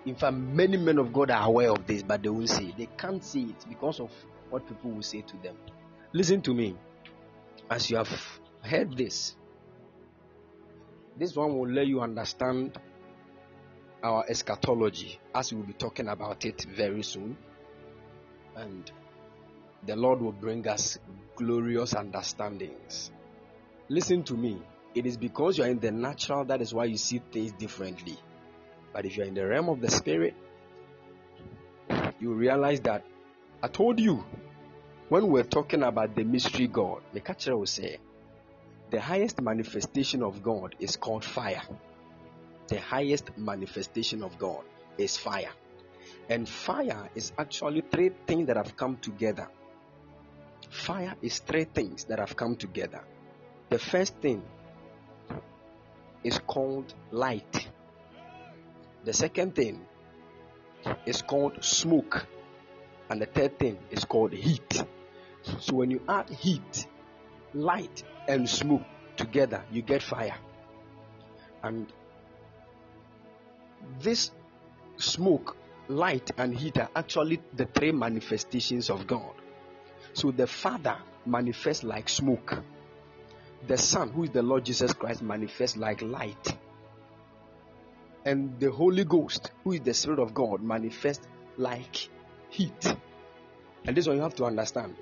In 0.06 0.16
fact, 0.16 0.36
many 0.36 0.78
men 0.78 0.98
of 0.98 1.14
God 1.14 1.32
are 1.32 1.48
aware 1.48 1.72
of 1.72 1.88
this, 1.88 2.04
but 2.04 2.22
they 2.22 2.30
won't 2.30 2.50
say. 2.50 2.74
They 2.78 2.90
can't 2.98 3.24
see 3.24 3.44
it 3.44 3.66
because 3.70 4.00
of 4.00 4.12
what 4.50 4.68
people 4.68 4.92
will 4.92 5.02
say 5.02 5.22
to 5.22 5.38
them. 5.38 5.56
Listen 6.12 6.42
to 6.42 6.54
me. 6.54 6.76
As 7.70 7.90
you 7.90 7.98
have 7.98 8.40
heard 8.62 8.98
this, 8.98 9.36
this 11.18 11.36
one 11.36 11.58
will 11.58 11.70
let 11.70 11.88
you 11.88 12.02
understand 12.02 12.78
our 14.04 14.26
eschatology 14.28 15.20
as 15.34 15.54
we 15.54 15.60
will 15.60 15.68
be 15.68 15.74
talking 15.74 16.10
about 16.10 16.44
it 16.44 16.66
very 16.76 17.04
soon. 17.04 17.38
And 18.56 18.92
the 19.86 19.96
Lord 19.96 20.22
will 20.22 20.34
bring 20.34 20.68
us 20.68 21.00
glorious 21.36 21.94
understandings. 21.94 23.12
Listen 23.88 24.24
to 24.24 24.34
me. 24.34 24.62
It 24.94 25.06
is 25.06 25.18
because 25.18 25.58
you 25.58 25.64
are 25.64 25.70
in 25.70 25.80
the 25.80 25.92
natural 25.92 26.46
that 26.46 26.62
is 26.62 26.74
why 26.74 26.86
you 26.86 26.98
see 26.98 27.22
things 27.32 27.54
differently. 27.54 28.18
But 28.94 29.06
if 29.06 29.18
you're 29.18 29.26
in 29.26 29.34
the 29.34 29.46
realm 29.46 29.70
of 29.70 29.82
the 29.82 29.90
spirit, 29.90 30.36
you 32.20 32.34
realize 32.34 32.80
that 32.82 33.04
I 33.62 33.68
told 33.68 34.00
you 34.00 34.24
when 35.10 35.28
we're 35.28 35.44
talking 35.44 35.84
about 35.84 36.16
the 36.16 36.24
mystery 36.24 36.68
God, 36.68 37.02
the 37.12 37.20
catcher 37.20 37.58
will 37.58 37.66
say 37.66 37.98
the 38.92 39.02
highest 39.02 39.42
manifestation 39.42 40.22
of 40.22 40.44
God 40.44 40.76
is 40.80 40.96
called 40.98 41.26
fire. 41.26 41.64
The 42.68 42.80
highest 42.80 43.38
manifestation 43.38 44.24
of 44.24 44.38
God 44.38 44.64
is 44.98 45.18
fire. 45.18 45.52
And 46.30 46.48
fire 46.48 47.10
is 47.16 47.34
actually 47.38 47.82
three 47.82 48.12
things 48.28 48.48
that 48.48 48.58
have 48.58 48.78
come 48.78 48.98
together. 48.98 49.48
Fire 50.70 51.16
is 51.22 51.40
three 51.40 51.66
things 51.66 52.06
that 52.06 52.20
have 52.20 52.36
come 52.36 52.56
together. 52.56 53.02
The 53.70 53.80
first 53.80 54.16
thing 54.18 54.44
is 56.24 56.40
called 56.40 56.94
light. 57.12 57.68
The 59.04 59.14
second 59.14 59.56
thing 59.56 59.86
is 61.06 61.22
called 61.22 61.64
smoke. 61.64 62.26
And 63.10 63.22
the 63.22 63.26
third 63.26 63.60
thing 63.60 63.78
is 63.92 64.06
called 64.06 64.34
heat. 64.34 64.84
So 65.60 65.76
when 65.76 65.92
you 65.92 66.02
add 66.08 66.30
heat, 66.30 66.88
light, 67.54 68.04
and 68.28 68.50
smoke 68.50 68.84
together, 69.18 69.64
you 69.72 69.82
get 69.82 70.02
fire. 70.02 70.38
And 71.62 71.92
this 74.00 74.32
smoke, 74.98 75.58
light, 75.90 76.32
and 76.38 76.56
heat 76.56 76.78
are 76.78 76.90
actually 76.96 77.42
the 77.54 77.66
three 77.66 77.92
manifestations 77.92 78.90
of 78.90 79.06
God. 79.06 79.34
So 80.14 80.32
the 80.32 80.48
Father 80.48 80.98
manifests 81.26 81.84
like 81.84 82.08
smoke. 82.08 82.64
The 83.68 83.78
Son, 83.78 84.10
who 84.10 84.24
is 84.24 84.30
the 84.30 84.44
Lord 84.44 84.66
Jesus 84.66 84.94
Christ, 84.94 85.22
manifests 85.22 85.76
like 85.78 86.02
light 86.02 86.58
and 88.26 88.60
the 88.60 88.72
Holy 88.72 89.04
Ghost, 89.04 89.52
who 89.64 89.74
is 89.74 89.82
the 89.82 89.94
Spirit 89.94 90.20
of 90.20 90.34
God, 90.34 90.62
manifest 90.62 91.28
like 91.58 92.10
heat. 92.50 92.96
And 93.86 93.98
this 93.98 94.08
one 94.08 94.16
you 94.18 94.22
have 94.22 94.36
to 94.36 94.46
understand. 94.46 94.96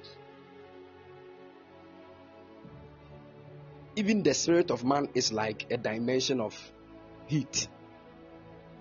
Even 3.96 4.24
the 4.24 4.34
spirit 4.34 4.72
of 4.72 4.86
man 4.86 5.10
is 5.14 5.34
like 5.34 5.68
a 5.70 5.78
dimension 5.78 6.40
of 6.40 6.58
heat. 7.28 7.68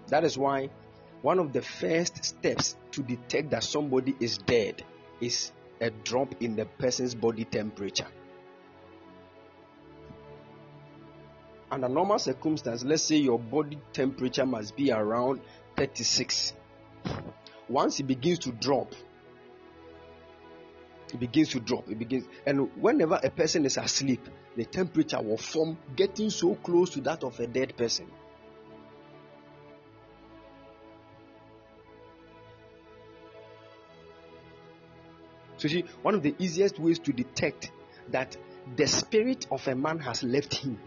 That 0.06 0.24
is 0.24 0.38
why 0.38 0.70
one 1.22 1.38
of 1.38 1.52
the 1.52 1.62
first 1.62 2.24
steps 2.24 2.76
to 2.92 3.02
detect 3.02 3.50
that 3.50 3.64
somebody 3.64 4.14
is 4.20 4.38
dead 4.38 4.84
is 5.20 5.52
a 5.80 5.90
drop 5.90 6.40
in 6.40 6.56
the 6.56 6.64
person's 6.64 7.14
body 7.14 7.44
temperature. 7.44 8.06
Under 11.70 11.88
normal 11.88 12.18
circumstances, 12.18 12.84
let's 12.84 13.02
say 13.02 13.16
your 13.16 13.38
body 13.38 13.78
temperature 13.92 14.47
must 14.47 14.76
be 14.76 14.90
around 14.90 15.40
36. 15.76 16.55
Once 17.68 18.01
it 18.01 18.05
begins 18.05 18.40
to 18.40 18.52
drop, 18.52 18.92
it 21.12 21.20
begins 21.20 21.51
to 21.51 21.60
drop. 21.60 21.88
It 21.88 21.98
begins, 21.98 22.24
and 22.44 22.70
whenever 22.76 23.20
a 23.22 23.30
person 23.30 23.64
is 23.64 23.76
asleep, 23.76 24.28
the 24.56 24.64
temperature 24.64 25.20
will 25.22 25.36
form, 25.36 25.78
getting 25.94 26.30
so 26.30 26.55
close 26.56 26.90
to 26.90 27.01
that 27.02 27.22
of 27.22 27.38
a 27.38 27.47
dead 27.47 27.76
person. 27.76 28.06
So, 35.56 35.68
see, 35.68 35.84
one 36.02 36.14
of 36.14 36.22
the 36.22 36.34
easiest 36.38 36.78
ways 36.78 36.98
to 37.01 37.12
detect 37.12 37.70
that 38.09 38.36
the 38.76 38.86
spirit 38.86 39.47
of 39.51 39.68
a 39.68 39.74
man 39.74 39.98
has 39.98 40.22
left 40.22 40.55
him 40.55 40.78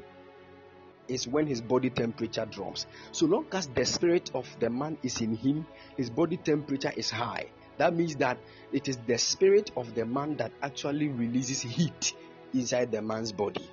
is 1.07 1.27
when 1.27 1.47
his 1.47 1.61
body 1.61 1.89
temperature 1.89 2.45
drops. 2.45 2.85
So 3.11 3.25
long 3.25 3.45
as 3.51 3.67
the 3.67 3.85
spirit 3.85 4.31
of 4.33 4.47
the 4.59 4.69
man 4.69 4.97
is 5.03 5.21
in 5.21 5.35
him, 5.35 5.65
his 5.97 6.09
body 6.09 6.37
temperature 6.37 6.93
is 6.95 7.09
high. 7.09 7.47
That 7.77 7.95
means 7.95 8.15
that 8.17 8.37
it 8.71 8.87
is 8.87 8.97
the 8.97 9.17
spirit 9.17 9.71
of 9.75 9.95
the 9.95 10.05
man 10.05 10.37
that 10.37 10.51
actually 10.61 11.09
releases 11.09 11.61
heat 11.61 12.13
inside 12.53 12.91
the 12.91 13.01
man's 13.01 13.31
body. 13.31 13.67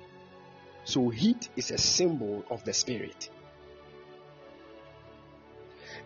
So 0.83 1.09
heat 1.09 1.49
is 1.55 1.71
a 1.71 1.77
symbol 1.77 2.43
of 2.49 2.63
the 2.63 2.73
spirit. 2.73 3.29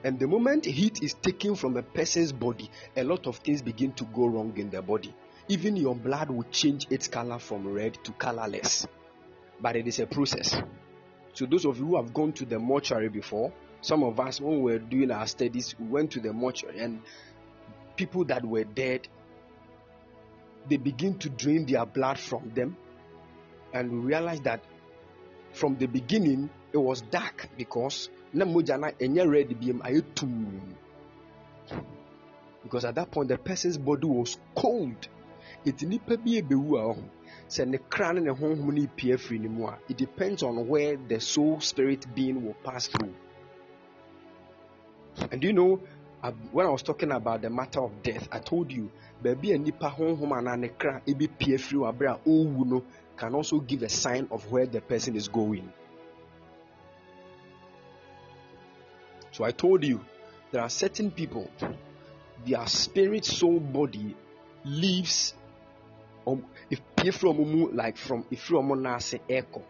And 0.03 0.19
the 0.19 0.27
moment 0.27 0.65
heat 0.65 1.01
is 1.01 1.13
taken 1.13 1.55
from 1.55 1.77
a 1.77 1.83
person's 1.83 2.31
body, 2.31 2.69
a 2.95 3.03
lot 3.03 3.27
of 3.27 3.37
things 3.37 3.61
begin 3.61 3.93
to 3.93 4.03
go 4.05 4.27
wrong 4.27 4.53
in 4.57 4.69
the 4.69 4.81
body. 4.81 5.13
Even 5.47 5.75
your 5.77 5.95
blood 5.95 6.29
will 6.29 6.45
change 6.51 6.87
its 6.89 7.07
color 7.07 7.39
from 7.39 7.71
red 7.71 7.97
to 8.03 8.11
colorless. 8.13 8.87
But 9.61 9.75
it 9.75 9.87
is 9.87 9.99
a 9.99 10.07
process. 10.07 10.55
So 11.35 11.45
those 11.45 11.65
of 11.65 11.77
you 11.77 11.85
who 11.85 11.95
have 11.97 12.13
gone 12.13 12.31
to 12.33 12.45
the 12.45 12.57
mortuary 12.57 13.09
before, 13.09 13.51
some 13.81 14.03
of 14.03 14.19
us 14.19 14.39
when 14.39 14.61
we 14.61 14.71
were 14.71 14.79
doing 14.79 15.11
our 15.11 15.27
studies, 15.27 15.75
we 15.77 15.85
went 15.85 16.11
to 16.11 16.21
the 16.21 16.31
mortuary 16.31 16.79
and 16.79 17.01
people 17.97 18.23
that 18.25 18.45
were 18.45 18.63
dead, 18.63 19.07
they 20.69 20.77
begin 20.77 21.19
to 21.19 21.29
drain 21.29 21.65
their 21.65 21.85
blood 21.85 22.17
from 22.17 22.51
them, 22.55 22.77
and 23.73 23.91
we 23.91 23.97
realized 23.99 24.45
that 24.45 24.63
from 25.51 25.77
the 25.77 25.87
beginning 25.87 26.49
it 26.71 26.77
was 26.77 27.01
dark 27.01 27.49
because 27.57 28.09
because 32.63 32.85
at 32.85 32.95
that 32.95 33.11
point 33.11 33.27
the 33.29 33.37
person's 33.37 33.77
body 33.77 34.07
was 34.07 34.37
cold. 34.55 35.07
It 35.63 35.81
sɛ 37.47 37.67
ne 37.67 37.77
kra 37.77 38.13
ne 38.13 38.21
ne 38.21 38.31
honhom 38.31 38.73
no 38.73 38.87
pie 38.95 39.17
firi 39.17 39.39
ne 39.39 39.47
mu 39.47 39.67
a 39.67 39.77
it 39.89 39.97
depends 39.97 40.43
on 40.43 40.67
where 40.67 40.97
the 40.97 41.19
soul 41.19 41.59
spirit 41.61 42.05
being 42.15 42.43
will 42.45 42.55
pass 42.63 42.87
through. 42.87 43.13
And 45.31 45.43
you 45.43 45.53
know 45.53 45.79
when 46.51 46.65
I 46.65 46.69
was 46.69 46.81
talking 46.81 47.11
about 47.11 47.41
the 47.41 47.49
matter 47.49 47.81
of 47.81 48.01
death 48.01 48.27
I 48.31 48.39
told 48.39 48.71
you 48.71 48.91
baabi 49.23 49.53
a 49.53 49.57
nipa 49.57 49.89
honhom 49.89 50.31
anaa 50.31 50.57
ne 50.59 50.69
kra 50.69 51.01
ebi 51.05 51.27
pie 51.27 51.57
firi 51.57 51.79
wɔ 51.79 51.89
abere 51.93 52.11
a 52.11 52.17
ɔrewu 52.27 52.65
no 52.65 52.83
can 53.17 53.33
also 53.35 53.59
give 53.59 53.83
a 53.83 53.89
sign 53.89 54.27
of 54.31 54.51
where 54.51 54.65
the 54.65 54.81
person 54.81 55.15
is 55.15 55.29
going. 55.29 55.71
So 59.31 59.43
I 59.43 59.51
told 59.51 59.83
you 59.83 60.01
there 60.51 60.61
are 60.61 60.69
certain 60.69 61.11
people 61.11 61.49
their 62.45 62.65
spirit 62.67 63.25
soul 63.25 63.59
body 63.59 64.15
lives 64.63 65.33
efie 66.75 67.11
firi 67.11 67.31
wɔn 67.33 67.47
mu 67.51 67.67
like 67.71 67.97
from 67.97 68.23
efiri 68.31 68.57
wɔn 68.59 68.81
nan 68.81 68.95
ase 68.95 69.17
ɛkɔ 69.29 69.61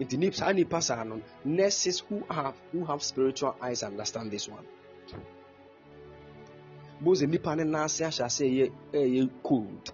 nti 0.00 0.16
nipa 0.18 0.36
saa 0.36 0.52
nipa 0.52 0.80
saa 0.82 1.04
no 1.04 1.20
nurses 1.44 2.00
who 2.08 2.22
have 2.28 2.54
who 2.72 2.84
have 2.84 3.02
spiritual 3.02 3.54
eyes 3.62 3.82
understand 3.82 4.30
this 4.30 4.48
one 4.48 4.66
the 7.00 7.26
nipa 7.26 7.56
ne 7.56 7.64
nase 7.64 8.00
ahyɛ 8.04 8.24
ase 8.24 8.44
ɛyɛ 8.44 8.72
ɛyɛ 8.92 9.30
cold. 9.42 9.92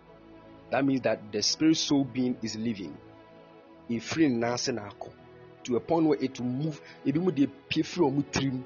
That 0.70 0.84
means 0.84 1.02
that 1.02 1.30
the 1.32 1.42
spirit 1.42 1.76
soul 1.76 2.04
being 2.04 2.36
is 2.42 2.56
living. 2.56 2.96
Efiri 3.90 4.30
ne 4.30 4.38
nase 4.38 4.72
na 4.72 4.88
akɔ 4.88 5.10
to 5.64 5.76
a 5.76 5.80
point 5.80 6.06
where 6.06 6.18
it 6.20 6.38
will 6.40 6.46
move. 6.48 6.80
Ebi 7.04 7.20
mu 7.20 7.30
de 7.30 7.46
pie 7.46 7.82
firi 7.82 8.06
ɔmo 8.10 8.24
tirim. 8.32 8.62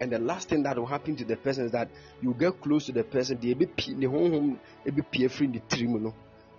And 0.00 0.10
the 0.12 0.18
last 0.18 0.48
thing 0.48 0.62
that 0.64 0.76
will 0.76 0.86
happen 0.86 1.16
to 1.16 1.24
the 1.24 1.36
person 1.36 1.66
is 1.66 1.72
that 1.72 1.88
you 2.20 2.34
get 2.34 2.60
close 2.60 2.86
to 2.86 2.92
the 2.92 3.04
person. 3.04 3.38
The 3.40 3.54
pie 3.54 3.92
ne 3.92 4.06
honhom 4.06 4.58
ebi 4.86 5.02
pie 5.02 5.28
firi 5.28 5.52
ne 5.52 5.60
tirim 5.68 6.00
no. 6.00 6.14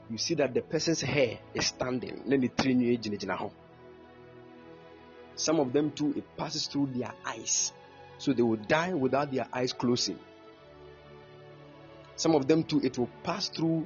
You 0.10 0.18
see 0.18 0.36
that 0.36 0.54
the 0.54 0.62
person's 0.62 1.02
hair 1.02 1.40
is 1.54 1.68
standing. 1.68 2.22
Then 2.28 2.42
the 2.42 2.50
gyinagyina 2.50 3.38
hɔ. 3.38 3.52
Some 5.36 5.60
of 5.60 5.74
them 5.74 5.92
too, 5.92 6.14
it 6.16 6.24
passes 6.38 6.68
through 6.68 6.90
their 6.96 7.12
eyes. 7.26 7.74
So 8.18 8.32
they 8.32 8.44
will 8.44 8.56
die 8.58 8.94
without 8.94 9.32
their 9.32 9.48
eyes 9.52 9.74
closing. 9.74 10.20
Some 12.16 12.36
of 12.36 12.48
them 12.48 12.64
too, 12.64 12.80
it 12.82 12.98
will 12.98 13.10
pass 13.24 13.50
through 13.50 13.86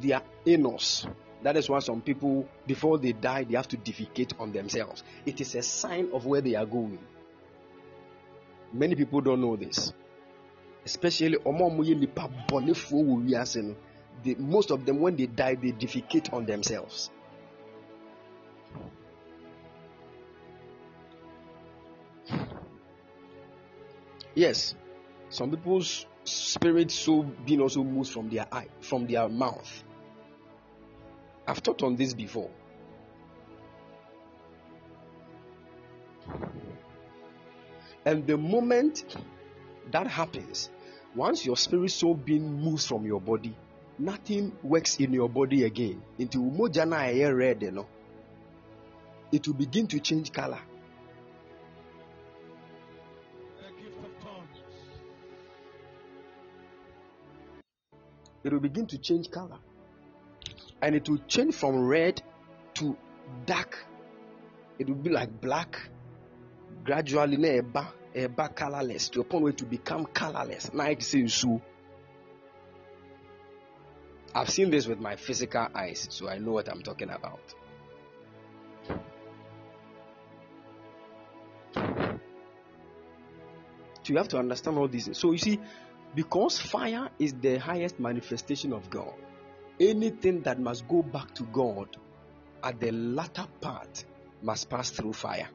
their 0.00 0.22
anus. 0.46 1.06
That 1.42 1.56
is 1.56 1.68
why 1.68 1.80
some 1.80 2.00
people, 2.00 2.48
before 2.66 2.98
they 2.98 3.12
die, 3.12 3.44
they 3.44 3.56
have 3.56 3.68
to 3.68 3.76
defecate 3.76 4.38
on 4.38 4.52
themselves. 4.52 5.02
It 5.26 5.40
is 5.40 5.54
a 5.54 5.62
sign 5.62 6.10
of 6.12 6.24
where 6.24 6.40
they 6.40 6.54
are 6.54 6.66
going. 6.66 6.98
Many 8.72 8.94
people 8.94 9.20
don't 9.20 9.40
know 9.40 9.56
this. 9.56 9.92
Especially 10.84 11.36
the, 14.22 14.34
most 14.36 14.70
of 14.70 14.84
them 14.86 15.00
when 15.00 15.16
they 15.16 15.26
die 15.26 15.54
they 15.54 15.72
defecate 15.72 16.32
on 16.32 16.46
themselves. 16.46 17.10
Yes, 24.34 24.74
some 25.28 25.50
people's 25.50 26.06
spirit 26.24 26.90
soul 26.90 27.24
being 27.44 27.60
also 27.60 27.82
moves 27.82 28.10
from 28.10 28.28
their 28.30 28.46
eye, 28.52 28.68
from 28.80 29.06
their 29.06 29.28
mouth. 29.28 29.84
I've 31.46 31.62
taught 31.62 31.82
on 31.82 31.96
this 31.96 32.14
before. 32.14 32.50
And 38.10 38.26
the 38.26 38.36
moment 38.36 39.04
that 39.92 40.08
happens, 40.08 40.68
once 41.14 41.46
your 41.46 41.56
spirit 41.56 41.92
soul 41.92 42.14
being 42.16 42.60
moves 42.60 42.84
from 42.84 43.06
your 43.06 43.20
body, 43.20 43.54
nothing 44.00 44.50
works 44.64 44.96
in 44.98 45.12
your 45.12 45.28
body 45.28 45.62
again. 45.62 46.02
Into 46.18 46.38
mojana 46.38 47.32
red, 47.32 47.62
you 47.62 47.70
know, 47.70 47.86
it 49.30 49.46
will 49.46 49.54
begin 49.54 49.86
to 49.86 50.00
change 50.00 50.32
color. 50.32 50.58
It 58.42 58.52
will 58.52 58.58
begin 58.58 58.88
to 58.88 58.98
change 58.98 59.30
color 59.30 59.58
and 60.82 60.96
it 60.96 61.08
will 61.08 61.22
change 61.28 61.54
from 61.54 61.86
red 61.86 62.20
to 62.74 62.96
dark. 63.46 63.78
It 64.80 64.88
will 64.88 64.96
be 64.96 65.10
like 65.10 65.40
black, 65.40 65.78
gradually 66.82 67.36
eba, 67.36 67.86
eba 68.14 68.54
colorless 68.54 69.08
to 69.10 69.20
a 69.20 69.24
point 69.24 69.44
where 69.44 69.52
will 69.58 69.68
become 69.68 70.06
colorless. 70.06 70.70
Says 71.00 71.34
so. 71.34 71.60
I've 74.34 74.50
seen 74.50 74.70
this 74.70 74.86
with 74.86 75.00
my 75.00 75.16
physical 75.16 75.66
eyes, 75.74 76.06
so 76.10 76.28
I 76.28 76.38
know 76.38 76.52
what 76.52 76.68
I'm 76.68 76.82
talking 76.82 77.10
about. 77.10 77.54
So 84.02 84.12
you 84.12 84.16
have 84.18 84.28
to 84.28 84.38
understand 84.38 84.78
all 84.78 84.88
these. 84.88 85.10
So 85.16 85.32
you 85.32 85.38
see, 85.38 85.60
because 86.14 86.58
fire 86.58 87.10
is 87.18 87.34
the 87.34 87.58
highest 87.58 87.98
manifestation 88.00 88.72
of 88.72 88.88
God, 88.88 89.14
anything 89.78 90.42
that 90.42 90.58
must 90.58 90.86
go 90.88 91.02
back 91.02 91.34
to 91.34 91.42
God 91.44 91.96
at 92.62 92.80
the 92.80 92.92
latter 92.92 93.46
part 93.60 94.04
must 94.42 94.68
pass 94.70 94.90
through 94.90 95.12
fire. 95.12 95.48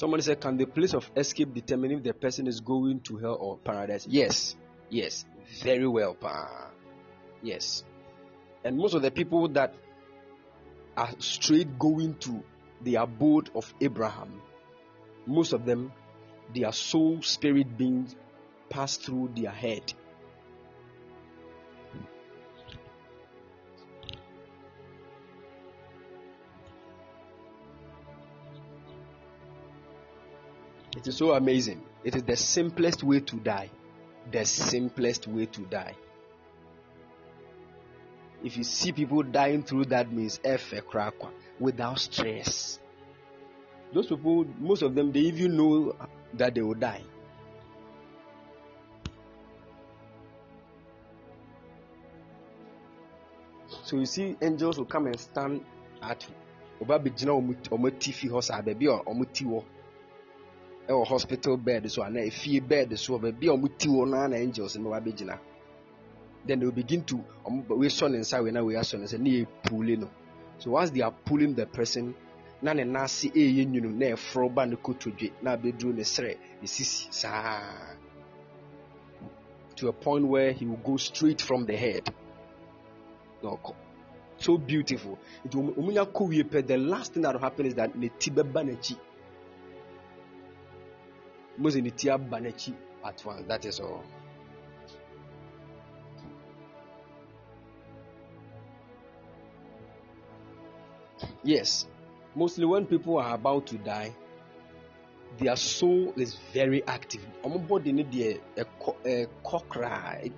Somebody 0.00 0.22
said, 0.22 0.40
Can 0.40 0.56
the 0.56 0.64
place 0.64 0.94
of 0.94 1.10
escape 1.14 1.52
determine 1.52 1.90
if 1.90 2.02
the 2.02 2.14
person 2.14 2.46
is 2.46 2.60
going 2.60 3.00
to 3.00 3.18
hell 3.18 3.36
or 3.38 3.58
paradise? 3.58 4.06
Yes, 4.08 4.56
yes, 4.88 5.26
very 5.62 5.86
well, 5.86 6.14
pa. 6.14 6.70
Yes. 7.42 7.84
And 8.64 8.78
most 8.78 8.94
of 8.94 9.02
the 9.02 9.10
people 9.10 9.46
that 9.48 9.74
are 10.96 11.10
straight 11.18 11.78
going 11.78 12.14
to 12.20 12.42
the 12.80 12.94
abode 12.94 13.50
of 13.54 13.74
Abraham, 13.78 14.40
most 15.26 15.52
of 15.52 15.66
them, 15.66 15.92
their 16.54 16.72
soul 16.72 17.20
spirit 17.20 17.76
beings 17.76 18.16
pass 18.70 18.96
through 18.96 19.32
their 19.36 19.50
head 19.50 19.92
It 30.96 31.06
is 31.06 31.16
so 31.16 31.32
amazing. 31.32 31.82
It 32.04 32.16
is 32.16 32.22
the 32.24 32.36
simplest 32.36 33.02
way 33.04 33.20
to 33.20 33.36
die. 33.36 33.70
The 34.30 34.44
simplest 34.44 35.26
way 35.28 35.46
to 35.46 35.60
die. 35.62 35.94
If 38.42 38.56
you 38.56 38.64
see 38.64 38.92
people 38.92 39.22
dying 39.22 39.62
through 39.62 39.86
that 39.86 40.10
means 40.10 40.40
F 40.42 40.72
without 41.58 41.98
stress. 41.98 42.78
Those 43.92 44.06
people, 44.06 44.46
most 44.58 44.82
of 44.82 44.94
them, 44.94 45.12
they 45.12 45.20
even 45.20 45.56
know 45.56 45.94
that 46.34 46.54
they 46.54 46.62
will 46.62 46.74
die. 46.74 47.02
So 53.84 53.96
you 53.98 54.06
see, 54.06 54.36
angels 54.40 54.78
will 54.78 54.84
come 54.86 55.06
and 55.06 55.18
stand 55.18 55.64
at 56.02 56.26
ọba 56.80 56.98
bɛgyina 56.98 57.32
wɔn 57.34 57.90
atifi 57.90 58.30
hɔ 58.30 58.42
saa 58.42 58.62
baabi 58.62 58.86
a 58.86 59.02
wɔn 59.04 59.32
ti 59.32 59.44
hɔ 59.44 59.64
ɛwɔ 60.90 61.06
hospital 61.06 61.56
bed 61.56 61.88
so 61.90 62.02
anaa 62.02 62.26
efie 62.26 62.60
bed 62.60 62.98
so 62.98 63.18
baabi 63.18 63.48
a 63.48 63.52
wɔn 63.56 63.78
ti 63.78 63.88
hɔ 63.88 64.08
naa 64.08 64.26
na 64.28 64.36
angels 64.36 64.76
no 64.76 64.90
wabɛgyina 64.90 65.38
then 66.46 66.58
they 66.58 66.64
will 66.66 66.72
begin 66.72 67.04
to 67.04 67.22
um, 67.46 67.64
we 67.68 67.86
sɔ 67.88 68.10
ne 68.10 68.18
nsa 68.18 68.42
wei 68.42 68.50
na 68.50 68.62
wei 68.62 68.74
asɔ 68.74 68.98
ne 68.98 69.04
nsa 69.04 69.18
ne 69.18 69.30
yɛ 69.30 69.46
puule 69.64 69.96
no. 69.98 70.08
So 70.58 70.70
once 70.72 70.90
they 70.90 71.00
are 71.02 71.12
pulling 71.24 71.54
the 71.54 71.66
person 71.66 72.14
na 72.62 72.72
ne 72.72 72.84
nan 72.84 73.04
ase 73.04 73.28
ɛyɛ 73.28 73.66
na 73.94 74.06
ɛforo 74.06 74.54
ba 74.54 74.66
ne 74.66 74.76
kotodwe 74.76 75.32
na 75.42 75.56
abɛduro 75.56 75.94
ne 75.94 76.02
srɛ 76.02 76.36
ne 76.60 76.66
saa. 76.66 77.94
To 79.76 79.88
a 79.88 79.92
point 79.92 80.26
where 80.26 80.52
he 80.52 80.66
will 80.66 80.76
go 80.76 80.96
straight 80.96 81.40
from 81.40 81.64
the 81.66 81.76
head. 81.76 82.12
Na 83.42 83.56
so 84.38 84.56
beautiful. 84.58 85.18
Nti 85.46 85.54
wɔn 85.56 86.28
wie 86.28 86.42
pɛ 86.42 86.66
the 86.66 86.78
last 86.78 87.12
thing 87.12 87.22
that 87.22 87.34
will 87.34 87.40
happen 87.40 87.66
is 87.66 87.74
that 87.74 87.94
ne 87.96 88.10
ti 88.18 88.30
bɛba 88.30 88.64
n'akyi 88.64 88.96
mose 91.60 91.80
ne 91.80 91.90
ti 91.90 92.10
aba 92.10 92.40
n'akyi 92.40 92.72
at 93.04 93.24
once 93.24 93.46
that 93.48 93.64
is 93.64 93.80
all. 93.80 94.02
Yes, 101.42 101.86
mostly 102.34 102.64
when 102.64 102.86
people 102.86 103.18
are 103.18 103.34
about 103.34 103.66
to 103.68 103.78
die, 103.78 104.14
their 105.38 105.56
soul 105.56 106.12
is 106.16 106.36
very 106.52 106.82
active. 106.86 107.26
Ọmọ 107.44 107.68
body 107.68 107.92
ni 107.92 108.04
deɛ 108.04 108.40
ɛkɔ 108.56 110.32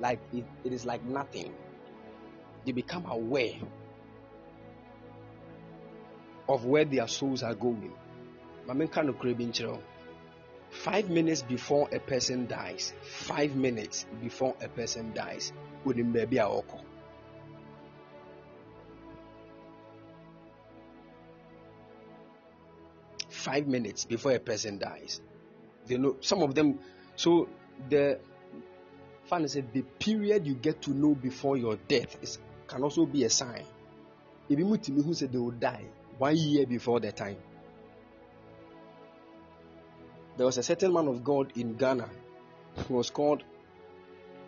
like 0.00 0.20
it, 0.32 0.44
it 0.64 0.72
is 0.72 0.84
like 0.84 1.02
nothing. 1.04 1.52
They 2.64 2.72
become 2.72 3.04
aware 3.06 3.54
of 6.48 6.64
where 6.64 6.84
their 6.84 7.08
souls 7.08 7.42
are 7.42 7.54
going. 7.54 7.92
Maame 8.66 8.86
nka 8.88 9.04
no 9.06 9.12
kura 9.12 9.34
bi 9.34 9.44
nkyerɛ 9.44 9.80
Five 10.74 11.08
minutes 11.08 11.40
before 11.40 11.88
a 11.92 12.00
person 12.00 12.46
dies, 12.46 12.92
five 13.00 13.54
minutes 13.54 14.06
before 14.20 14.54
a 14.60 14.68
person 14.68 15.14
dies, 15.14 15.52
onim 15.86 16.12
baabi 16.12 16.38
a 16.38 16.44
ɔkɔ. 16.44 16.80
Five 23.28 23.66
minutes 23.68 24.04
before 24.04 24.32
a 24.32 24.40
person 24.40 24.78
dies, 24.78 25.20
they 25.86 25.96
know 25.96 26.16
some 26.20 26.42
of 26.42 26.54
them. 26.54 26.80
So 27.14 27.48
the 27.88 28.18
fun 29.26 29.44
is 29.44 29.54
the 29.54 29.82
period 29.98 30.46
you 30.46 30.54
get 30.54 30.82
to 30.82 30.90
know 30.90 31.14
before 31.14 31.56
your 31.56 31.76
death 31.76 32.18
is 32.20 32.38
can 32.66 32.82
also 32.82 33.06
be 33.06 33.24
a 33.24 33.30
sign. 33.30 33.64
If 34.48 34.58
you 34.58 34.66
meet 34.66 34.88
me 34.88 35.02
who 35.02 35.14
said 35.14 35.32
they 35.32 35.38
will 35.38 35.52
die 35.52 35.84
one 36.18 36.36
year 36.36 36.66
before 36.66 37.00
the 37.00 37.12
time. 37.12 37.36
There 40.36 40.46
was 40.46 40.58
a 40.58 40.62
certain 40.62 40.92
man 40.92 41.06
of 41.06 41.22
God 41.22 41.52
in 41.56 41.74
Ghana 41.74 42.08
who 42.88 42.94
was 42.94 43.10
called 43.10 43.44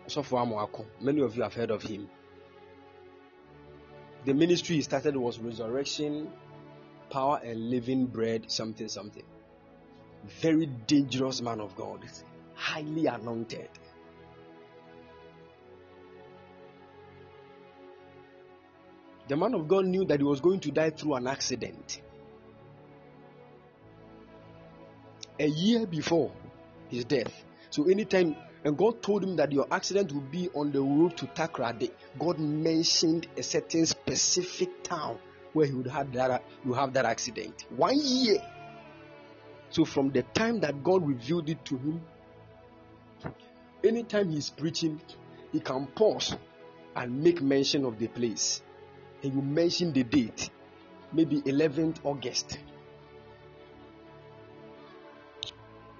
Sofo 0.07 0.37
Amoako. 0.37 0.85
Many 0.99 1.21
of 1.21 1.35
you 1.35 1.43
have 1.43 1.53
heard 1.53 1.71
of 1.71 1.81
him. 1.81 2.09
The 4.25 4.33
ministry 4.33 4.75
he 4.75 4.81
started 4.81 5.15
was 5.15 5.39
Resurrection, 5.39 6.29
Power 7.09 7.39
and 7.43 7.69
Living 7.69 8.05
Bread, 8.05 8.51
something, 8.51 8.89
something. 8.89 9.23
Very 10.41 10.65
dangerous 10.65 11.41
man 11.41 11.61
of 11.61 11.75
God. 11.77 12.05
Highly 12.53 13.05
anointed. 13.05 13.69
The 19.29 19.37
man 19.37 19.53
of 19.53 19.67
God 19.67 19.85
knew 19.85 20.05
that 20.05 20.19
he 20.19 20.25
was 20.25 20.41
going 20.41 20.59
to 20.61 20.71
die 20.71 20.89
through 20.89 21.15
an 21.15 21.27
accident. 21.27 22.01
A 25.39 25.47
year 25.47 25.85
before 25.85 26.31
his 26.89 27.05
death. 27.05 27.33
So 27.69 27.85
anytime 27.89 28.35
and 28.63 28.77
God 28.77 29.01
told 29.01 29.23
him 29.23 29.35
that 29.37 29.51
your 29.51 29.67
accident 29.71 30.11
will 30.11 30.21
be 30.21 30.49
on 30.53 30.71
the 30.71 30.81
road 30.81 31.15
to 31.17 31.25
Takoradi. 31.27 31.91
God 32.19 32.39
mentioned 32.39 33.27
a 33.37 33.43
certain 33.43 33.85
specific 33.85 34.83
town 34.83 35.19
where 35.53 35.65
he 35.65 35.73
would 35.73 35.87
have 35.87 36.11
that 36.13 36.43
you 36.65 36.73
have 36.73 36.93
that 36.93 37.05
accident. 37.05 37.65
One 37.69 37.97
year. 37.97 38.39
So 39.69 39.85
from 39.85 40.11
the 40.11 40.23
time 40.23 40.59
that 40.61 40.83
God 40.83 41.07
revealed 41.07 41.49
it 41.49 41.63
to 41.65 41.77
him, 41.77 42.01
anytime 43.83 44.31
he's 44.31 44.49
preaching, 44.49 45.01
he 45.51 45.59
can 45.59 45.87
pause 45.87 46.35
and 46.95 47.23
make 47.23 47.41
mention 47.41 47.85
of 47.85 47.99
the 47.99 48.07
place. 48.07 48.61
And 49.23 49.33
you 49.33 49.41
mention 49.41 49.93
the 49.93 50.03
date, 50.03 50.49
maybe 51.13 51.41
11th 51.41 51.97
August. 52.03 52.59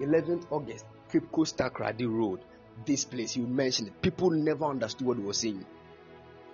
11th 0.00 0.46
August, 0.50 0.84
Cape 1.10 1.30
Coast 1.32 1.60
Road. 2.00 2.40
This 2.84 3.04
place, 3.04 3.36
you 3.36 3.46
mentioned. 3.46 3.90
People 4.02 4.30
never 4.30 4.64
understood 4.64 5.06
what 5.06 5.16
he 5.16 5.22
was 5.24 5.38
saying. 5.38 5.64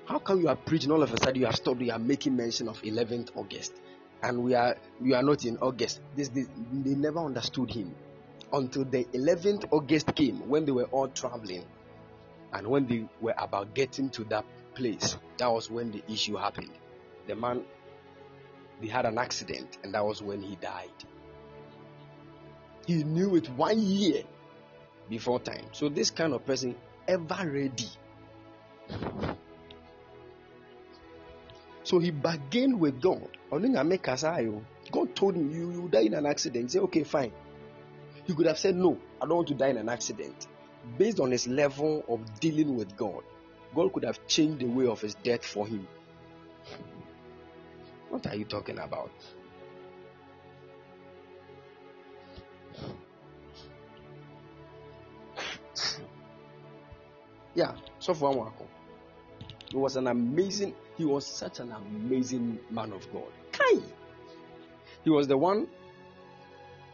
How 0.07 0.19
come 0.19 0.41
you 0.41 0.49
are 0.49 0.57
preaching 0.57 0.91
all 0.91 1.03
of 1.03 1.13
a 1.13 1.19
sudden 1.19 1.37
you 1.41 1.47
have 1.47 1.57
stopped, 1.57 1.81
you 1.81 1.93
are 1.93 1.99
making 1.99 2.37
mention 2.37 2.69
of 2.69 2.81
11th 2.83 3.31
August? 3.37 3.75
And 4.23 4.43
we 4.43 4.55
are 4.55 4.77
we 5.01 5.15
are 5.15 5.23
not 5.23 5.45
in 5.45 5.59
August. 5.59 6.01
This, 6.17 6.29
this 6.29 6.49
they 6.73 6.95
never 6.95 7.21
understood 7.21 7.71
him 7.71 7.95
until 8.53 8.85
the 8.85 9.05
11th 9.13 9.67
August 9.71 10.15
came 10.15 10.49
when 10.49 10.65
they 10.65 10.73
were 10.73 10.85
all 10.85 11.09
traveling 11.09 11.65
and 12.53 12.67
when 12.67 12.87
they 12.87 13.07
were 13.21 13.35
about 13.37 13.75
getting 13.75 14.09
to 14.11 14.25
that 14.25 14.45
place. 14.75 15.17
That 15.39 15.53
was 15.53 15.71
when 15.71 15.91
the 15.91 16.03
issue 16.11 16.37
happened. 16.37 16.71
The 17.27 17.35
man 17.37 17.65
they 18.81 18.89
had 18.89 19.07
an 19.07 19.19
accident 19.19 19.79
and 19.83 19.95
that 19.95 20.05
was 20.05 20.23
when 20.23 20.43
he 20.43 20.57
died. 20.57 20.91
He 22.87 23.05
knew 23.05 23.37
it 23.37 23.49
one 23.51 23.81
year 23.81 24.23
before 25.09 25.41
time. 25.41 25.65
So 25.73 25.89
this 25.89 26.11
kind 26.11 26.33
of 26.33 26.45
person 26.45 26.77
ever 27.09 27.51
ready. 27.51 27.89
So 31.83 31.99
he 31.99 32.11
bargained 32.11 32.81
with 32.81 33.01
God. 33.01 33.29
God 33.51 35.17
told 35.17 35.35
him, 35.37 35.51
you, 35.51 35.71
you 35.71 35.89
die 35.91 36.01
in 36.01 36.15
an 36.15 36.27
accident. 36.27 36.65
He 36.65 36.69
said, 36.71 36.83
okay, 36.83 37.05
fine. 37.05 37.33
He 38.25 38.35
could 38.35 38.47
have 38.47 38.59
said, 38.59 38.75
no, 38.75 38.99
I 39.21 39.27
don't 39.27 39.37
want 39.37 39.49
to 39.49 39.55
die 39.55 39.69
in 39.69 39.77
an 39.77 39.89
accident. 39.89 40.47
Based 40.99 41.21
on 41.21 41.31
his 41.31 41.47
level 41.47 42.05
of 42.09 42.41
dealing 42.41 42.77
with 42.77 42.97
God, 42.97 43.23
God 43.75 43.93
could 43.93 44.05
have 44.05 44.27
changed 44.27 44.61
the 44.61 44.67
way 44.67 44.87
of 44.87 45.01
his 45.01 45.15
death 45.17 45.45
for 45.45 45.67
him. 45.67 45.87
What 48.09 48.27
are 48.27 48.37
you 48.37 48.45
talking 48.45 48.79
about? 48.79 49.11
Yeah, 57.55 57.75
so 57.99 58.15
for 58.15 58.35
one 58.35 58.53
He 59.71 59.77
was 59.77 59.97
an 59.97 60.09
amazing, 60.09 60.75
he 60.97 61.05
was 61.05 61.27
such 61.27 61.61
an 61.61 61.73
amazing 61.73 62.59
man 62.71 62.93
of 62.93 63.11
God. 63.13 63.31
Kai! 63.53 63.81
He 65.05 65.11
was 65.11 65.29
the 65.29 65.37
one 65.37 65.69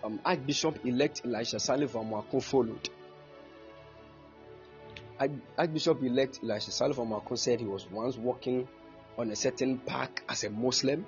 um, 0.03 0.20
Archbishop 0.24 0.85
elect 0.85 1.23
Elisha 1.24 1.57
Salif 1.57 1.91
Amoako 1.91 2.43
followed. 2.43 2.89
Archbishop 5.59 6.03
elect 6.03 6.41
Elisha 6.43 6.70
Salif 6.70 6.97
Amoako 6.97 7.39
said 7.39 7.61
he 7.61 7.66
was 7.66 7.87
once 7.91 8.16
walking 8.16 8.66
on 9.19 9.31
a 9.31 9.37
certain 9.37 9.78
park 9.78 10.23
as 10.28 10.45
a 10.45 10.51
Muslim 10.51 11.05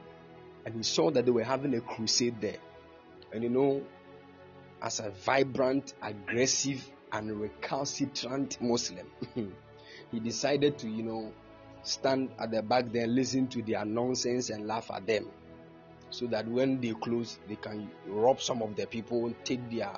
and 0.64 0.74
he 0.74 0.82
saw 0.82 1.10
that 1.10 1.24
they 1.24 1.30
were 1.30 1.44
having 1.44 1.74
a 1.74 1.80
crusade 1.80 2.40
there. 2.40 2.58
And 3.32 3.42
you 3.42 3.48
know, 3.48 3.82
as 4.82 5.00
a 5.00 5.10
vibrant, 5.10 5.94
aggressive, 6.02 6.86
and 7.12 7.40
recalcitrant 7.40 8.60
Muslim, 8.60 9.06
he 10.10 10.20
decided 10.20 10.78
to, 10.78 10.88
you 10.88 11.02
know, 11.02 11.32
stand 11.82 12.30
at 12.38 12.50
the 12.50 12.62
back 12.62 12.90
there, 12.92 13.06
listen 13.06 13.46
to 13.48 13.62
their 13.62 13.84
nonsense, 13.84 14.50
and 14.50 14.66
laugh 14.66 14.90
at 14.92 15.06
them. 15.06 15.28
So 16.10 16.26
that 16.26 16.46
when 16.46 16.80
they 16.80 16.92
close, 16.92 17.38
they 17.48 17.56
can 17.56 17.90
rob 18.06 18.40
some 18.40 18.62
of 18.62 18.76
the 18.76 18.86
people, 18.86 19.32
take 19.44 19.70
their 19.70 19.92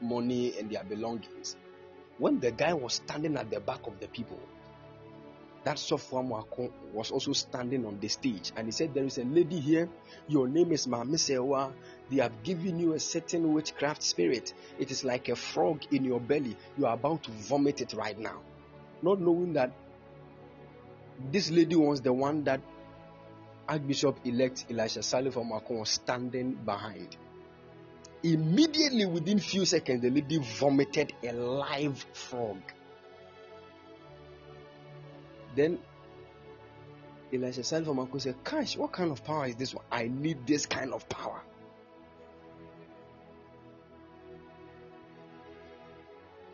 money 0.00 0.58
and 0.58 0.70
their 0.70 0.84
belongings. 0.84 1.56
When 2.18 2.40
the 2.40 2.50
guy 2.50 2.72
was 2.72 2.94
standing 2.94 3.36
at 3.36 3.50
the 3.50 3.60
back 3.60 3.86
of 3.86 4.00
the 4.00 4.08
people, 4.08 4.40
that 5.64 5.76
Sofo 5.76 6.70
was 6.92 7.10
also 7.10 7.32
standing 7.32 7.86
on 7.86 8.00
the 8.00 8.08
stage 8.08 8.52
and 8.56 8.66
he 8.66 8.72
said, 8.72 8.94
There 8.94 9.04
is 9.04 9.18
a 9.18 9.24
lady 9.24 9.60
here, 9.60 9.88
your 10.26 10.48
name 10.48 10.72
is 10.72 10.86
Mamisewa. 10.86 11.72
They 12.12 12.20
have 12.20 12.42
given 12.42 12.78
you 12.78 12.92
a 12.92 13.00
certain 13.00 13.54
witchcraft 13.54 14.02
spirit. 14.02 14.52
It 14.78 14.90
is 14.90 15.02
like 15.02 15.28
a 15.30 15.36
frog 15.36 15.82
in 15.90 16.04
your 16.04 16.20
belly. 16.20 16.56
You 16.76 16.86
are 16.86 16.94
about 16.94 17.22
to 17.24 17.30
vomit 17.30 17.80
it 17.80 17.94
right 17.94 18.18
now. 18.18 18.40
Not 19.00 19.20
knowing 19.20 19.54
that 19.54 19.72
this 21.30 21.50
lady 21.50 21.76
was 21.76 22.02
the 22.02 22.12
one 22.12 22.44
that 22.44 22.60
Archbishop 23.68 24.18
elect 24.24 24.66
Elisha 24.70 25.00
Salif 25.00 25.36
was 25.70 25.88
standing 25.88 26.52
behind. 26.52 27.16
Immediately 28.22 29.06
within 29.06 29.38
few 29.38 29.64
seconds, 29.64 30.02
the 30.02 30.10
lady 30.10 30.38
vomited 30.38 31.14
a 31.24 31.32
live 31.32 32.04
frog 32.12 32.58
then 35.54 35.78
Elisha 37.32 37.62
from 37.62 37.98
uncle 37.98 38.20
said, 38.20 38.36
Cash, 38.44 38.76
what 38.76 38.92
kind 38.92 39.10
of 39.10 39.24
power 39.24 39.46
is 39.46 39.56
this 39.56 39.74
one? 39.74 39.84
I 39.90 40.08
need 40.08 40.46
this 40.46 40.66
kind 40.66 40.92
of 40.92 41.08
power. 41.08 41.40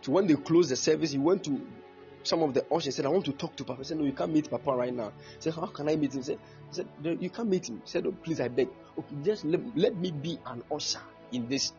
So 0.08 0.12
when 0.12 0.26
they 0.26 0.36
closed 0.36 0.70
the 0.70 0.76
service, 0.76 1.12
he 1.12 1.18
went 1.18 1.44
to 1.44 1.60
some 2.22 2.42
of 2.42 2.54
the 2.54 2.64
ushers 2.72 2.86
and 2.86 2.94
said, 2.94 3.04
I 3.04 3.10
want 3.10 3.26
to 3.26 3.32
talk 3.32 3.54
to 3.56 3.64
Papa. 3.64 3.80
He 3.82 3.84
said, 3.84 3.98
No, 3.98 4.06
you 4.06 4.12
can't 4.12 4.32
meet 4.32 4.48
Papa 4.48 4.72
right 4.72 4.94
now. 4.94 5.12
He 5.34 5.40
said, 5.42 5.52
How 5.52 5.66
can 5.66 5.86
I 5.86 5.96
meet 5.96 6.14
him? 6.14 6.20
He 6.20 6.24
said, 6.24 6.38
he 6.70 6.76
said 6.76 6.86
You 7.20 7.28
can't 7.28 7.50
meet 7.50 7.68
him. 7.68 7.82
He 7.84 7.90
said, 7.90 8.06
Oh, 8.06 8.12
please, 8.12 8.40
I 8.40 8.48
beg. 8.48 8.70
Okay, 8.98 9.16
just 9.22 9.44
let, 9.44 9.60
let 9.76 9.94
me 9.96 10.10
be 10.10 10.38
an 10.46 10.64
usher 10.72 11.02
in 11.30 11.46
this. 11.46 11.74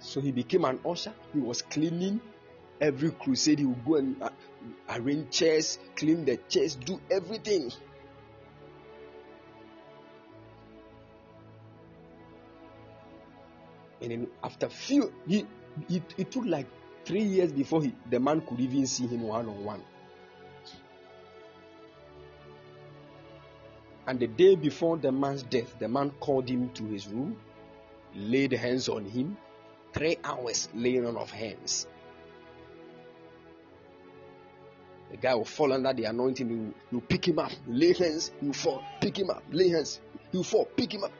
So 0.00 0.20
he 0.20 0.32
became 0.32 0.64
an 0.64 0.80
usher. 0.84 1.14
He 1.32 1.38
was 1.38 1.62
cleaning 1.62 2.20
every 2.80 3.12
crusade. 3.12 3.60
He 3.60 3.64
would 3.64 3.84
go 3.84 3.94
and 3.94 4.20
uh, 4.20 4.30
arrange 4.90 5.30
chairs, 5.30 5.78
clean 5.94 6.24
the 6.24 6.40
chairs, 6.48 6.74
do 6.74 7.00
everything. 7.12 7.70
And 14.02 14.10
then 14.10 14.28
after 14.42 14.68
few, 14.68 15.12
he, 15.28 15.46
he 15.86 16.02
it 16.16 16.32
took 16.32 16.44
like 16.44 16.66
three 17.08 17.22
years 17.22 17.50
before 17.50 17.82
he, 17.82 17.94
the 18.10 18.20
man 18.20 18.42
could 18.42 18.60
even 18.60 18.86
see 18.86 19.06
him 19.06 19.22
one 19.22 19.48
on 19.48 19.64
one. 19.64 19.82
And 24.06 24.20
the 24.20 24.26
day 24.26 24.56
before 24.56 24.98
the 24.98 25.10
man's 25.10 25.42
death, 25.42 25.78
the 25.78 25.88
man 25.88 26.10
called 26.20 26.48
him 26.50 26.68
to 26.74 26.84
his 26.84 27.08
room, 27.08 27.38
laid 28.14 28.52
hands 28.52 28.90
on 28.90 29.06
him, 29.06 29.38
three 29.94 30.18
hours 30.22 30.68
laying 30.74 31.06
on 31.06 31.16
of 31.16 31.30
hands. 31.30 31.86
The 35.10 35.16
guy 35.16 35.34
will 35.34 35.46
fall 35.46 35.72
under 35.72 35.94
the 35.94 36.04
anointing. 36.04 36.50
You, 36.50 36.74
you 36.92 37.00
pick 37.00 37.26
him 37.26 37.38
up, 37.38 37.52
lay 37.66 37.94
hands, 37.94 38.32
you 38.42 38.52
fall, 38.52 38.82
pick 39.00 39.18
him 39.18 39.30
up, 39.30 39.42
lay 39.50 39.70
hands, 39.70 39.98
you 40.30 40.42
fall, 40.42 40.66
pick 40.66 40.92
him 40.92 41.04
up. 41.04 41.12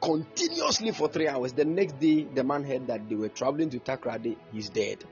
Continuously 0.00 0.92
for 0.92 1.08
three 1.08 1.26
hours. 1.26 1.52
The 1.52 1.64
next 1.64 1.98
day, 1.98 2.28
the 2.32 2.44
man 2.44 2.62
heard 2.62 2.86
that 2.86 3.08
they 3.08 3.16
were 3.16 3.28
traveling 3.28 3.70
to 3.70 3.80
Takoradi. 3.80 4.36
He's 4.52 4.68
dead. 4.68 5.04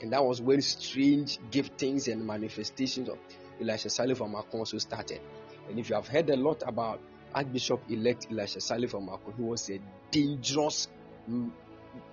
And 0.00 0.12
that 0.12 0.24
was 0.24 0.40
when 0.40 0.62
strange 0.62 1.38
giftings 1.50 2.10
and 2.10 2.24
manifestations 2.24 3.08
of 3.08 3.18
Elisha 3.60 3.88
Salif 3.88 4.18
Amoako 4.18 4.54
also 4.54 4.78
started. 4.78 5.20
And 5.68 5.78
if 5.78 5.90
you 5.90 5.96
have 5.96 6.06
heard 6.06 6.30
a 6.30 6.36
lot 6.36 6.62
about 6.66 7.00
Archbishop 7.34 7.80
elect 7.90 8.28
Elisha 8.30 8.60
Salif 8.60 8.92
Amoako, 8.92 9.36
he 9.36 9.42
was 9.42 9.68
a 9.70 9.80
dangerous 10.10 10.88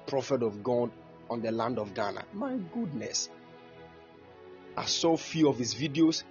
prophet 0.08 0.44
of 0.44 0.64
God 0.64 0.92
on 1.30 1.42
the 1.42 1.52
land 1.52 1.80
of 1.80 1.94
Ghana. 1.94 2.26
My 2.34 2.58
goodness. 2.74 3.30
I 4.76 4.86
saw 4.86 5.16
few 5.16 5.48
of 5.48 5.58
his 5.58 5.74
videos 5.74 6.24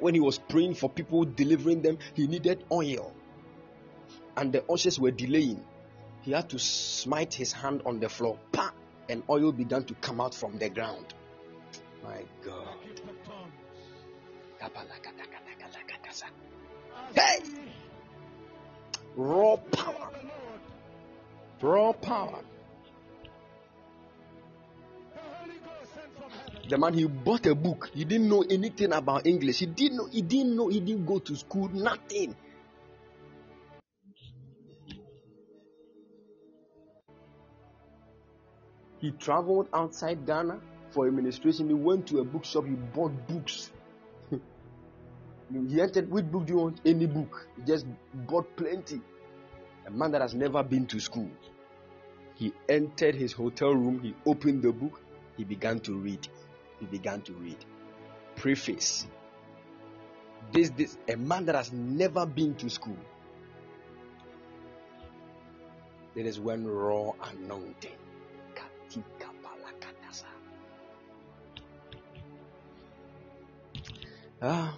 when 0.00 0.14
he 0.14 0.20
was 0.20 0.38
praying 0.38 0.74
for 0.74 0.90
people, 0.90 1.24
delivering 1.24 1.80
them. 1.80 1.98
He 2.14 2.26
needed 2.26 2.64
oil, 2.70 3.14
and 4.36 4.52
the 4.52 4.64
ushers 4.70 4.98
were 4.98 5.10
delaying. 5.10 5.64
He 6.22 6.32
had 6.32 6.50
to 6.50 6.58
smite 6.58 7.34
his 7.34 7.52
hand 7.52 7.82
on 7.86 7.98
the 7.98 8.08
floor, 8.08 8.38
pa, 8.52 8.72
and 9.08 9.22
oil 9.28 9.52
began 9.52 9.84
to 9.84 9.94
come 9.94 10.20
out 10.20 10.34
from 10.34 10.58
the 10.58 10.68
ground. 10.68 11.14
My 12.02 12.22
God. 12.44 12.68
Hey! 17.14 17.40
Raw 19.16 19.56
power. 19.56 20.10
Raw 21.60 21.92
power. 21.92 22.40
The 26.68 26.78
man 26.78 26.94
he 26.94 27.06
bought 27.06 27.46
a 27.46 27.54
book. 27.54 27.90
He 27.92 28.04
didn't 28.04 28.28
know 28.28 28.44
anything 28.48 28.92
about 28.92 29.26
English. 29.26 29.58
He 29.58 29.66
didn't 29.66 29.98
know. 29.98 30.06
He 30.06 30.22
didn't 30.22 30.56
know. 30.56 30.68
He 30.68 30.80
didn't 30.80 31.04
go 31.04 31.18
to 31.18 31.36
school. 31.36 31.68
Nothing. 31.68 32.34
He 39.02 39.10
traveled 39.10 39.66
outside 39.74 40.24
Ghana 40.24 40.60
for 40.90 41.08
administration. 41.08 41.66
He 41.66 41.74
went 41.74 42.06
to 42.06 42.20
a 42.20 42.24
bookshop. 42.24 42.66
He 42.66 42.74
bought 42.74 43.26
books. 43.26 43.72
he 44.30 45.80
entered. 45.80 46.08
Which 46.08 46.30
book 46.30 46.46
do 46.46 46.52
you 46.52 46.58
want? 46.60 46.80
Any 46.86 47.06
book. 47.06 47.48
He 47.56 47.64
just 47.64 47.84
bought 48.14 48.56
plenty. 48.56 49.00
A 49.88 49.90
man 49.90 50.12
that 50.12 50.22
has 50.22 50.34
never 50.34 50.62
been 50.62 50.86
to 50.86 51.00
school. 51.00 51.28
He 52.36 52.52
entered 52.68 53.16
his 53.16 53.32
hotel 53.32 53.74
room. 53.74 53.98
He 54.00 54.14
opened 54.24 54.62
the 54.62 54.70
book. 54.72 55.00
He 55.36 55.42
began 55.42 55.80
to 55.80 55.94
read. 55.94 56.28
He 56.78 56.86
began 56.86 57.22
to 57.22 57.32
read. 57.32 57.58
Preface. 58.36 59.08
This, 60.52 60.70
this, 60.70 60.96
a 61.08 61.16
man 61.16 61.46
that 61.46 61.56
has 61.56 61.72
never 61.72 62.24
been 62.24 62.54
to 62.54 62.70
school. 62.70 62.98
That 66.14 66.26
is 66.26 66.38
when 66.38 66.64
raw 66.68 67.14
anointing 67.32 68.01
Ah, 74.44 74.76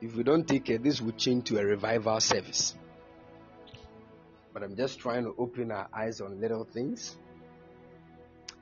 if 0.00 0.16
we 0.16 0.24
don't 0.24 0.46
take 0.48 0.64
care, 0.64 0.78
this 0.78 1.00
will 1.00 1.12
change 1.12 1.44
to 1.44 1.58
a 1.60 1.64
revival 1.64 2.18
service. 2.18 2.74
But 4.52 4.64
I'm 4.64 4.74
just 4.74 4.98
trying 4.98 5.22
to 5.24 5.34
open 5.38 5.70
our 5.70 5.88
eyes 5.94 6.20
on 6.20 6.40
little 6.40 6.64
things. 6.64 7.16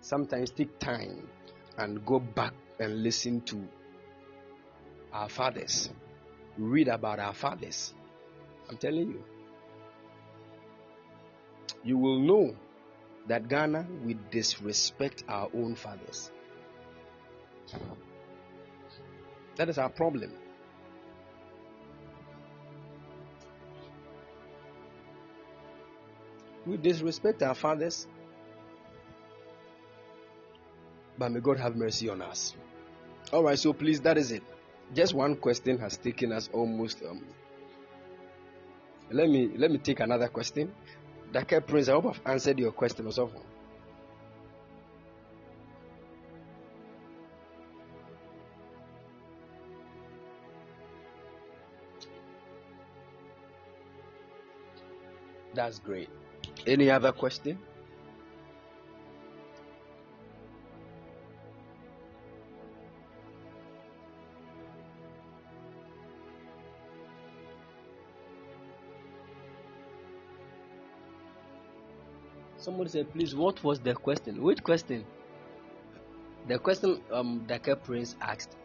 Sometimes 0.02 0.51
take 0.51 0.78
time 0.78 1.27
and 1.78 2.05
go 2.05 2.18
back 2.18 2.52
and 2.78 3.02
listen 3.02 3.40
to 3.43 3.66
our 5.14 5.31
fathers. 5.31 5.89
Read 6.59 6.89
about 6.89 7.18
our 7.18 7.32
fathers. 7.32 7.94
I'm 8.68 8.77
telling 8.77 9.09
you. 9.12 9.24
You 11.85 11.97
will 11.97 12.18
know 12.18 12.55
that 13.28 13.48
Ghana 13.48 13.86
will 14.05 14.18
disrespect 14.31 15.24
our 15.27 15.48
own 15.55 15.74
fathers. 15.74 16.31
That 19.56 19.68
is 19.68 19.78
our 19.78 19.88
problem. 19.88 20.32
We 26.66 26.76
disrespect 26.76 27.42
our 27.42 27.54
fathers, 27.54 28.06
but 31.16 31.30
may 31.30 31.40
God 31.40 31.58
have 31.58 31.76
mercy 31.76 32.08
on 32.08 32.20
us. 32.22 32.54
All 33.32 33.44
right, 33.44 33.58
so 33.58 33.72
please, 33.72 34.00
that 34.00 34.18
is 34.18 34.32
it. 34.32 34.42
Just 34.94 35.14
one 35.14 35.36
question 35.36 35.78
has 35.78 35.96
taken 35.96 36.32
us 36.32 36.50
almost. 36.52 37.02
Um, 37.08 37.24
let 39.10 39.28
me 39.28 39.50
let 39.56 39.70
me 39.70 39.78
take 39.78 40.00
another 40.00 40.28
question. 40.28 40.72
Dake 41.32 41.66
Prince, 41.66 41.88
I 41.88 41.92
hope 41.92 42.06
I've 42.06 42.20
answered 42.26 42.58
your 42.58 42.72
question 42.72 43.06
also. 43.06 43.30
That's 55.56 55.78
great. 55.78 56.10
Any 56.66 56.90
other 56.90 57.12
question? 57.12 57.58
Somebody 72.58 72.90
said, 72.90 73.10
please, 73.12 73.34
what 73.34 73.64
was 73.64 73.80
the 73.80 73.94
question? 73.94 74.42
Which 74.42 74.62
question? 74.62 75.06
The 76.48 76.58
question 76.58 77.00
um 77.10 77.44
Dake 77.46 77.82
Prince 77.82 78.14
asked. 78.20 78.56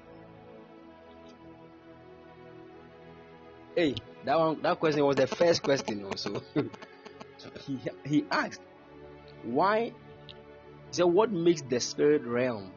Hey, 3.76 3.96
that 4.26 4.38
one 4.38 4.62
that 4.62 4.80
question 4.80 5.06
was 5.06 5.16
the 5.16 5.28
first 5.28 5.64
question 5.64 6.06
also. 6.06 6.42
he 7.66 7.80
he 8.06 8.26
asked 8.32 8.62
why 9.44 9.92
so 10.92 11.08
what 11.08 11.32
makes 11.32 11.62
the 11.62 11.80
spirit 11.80 12.24
realm 12.24 12.72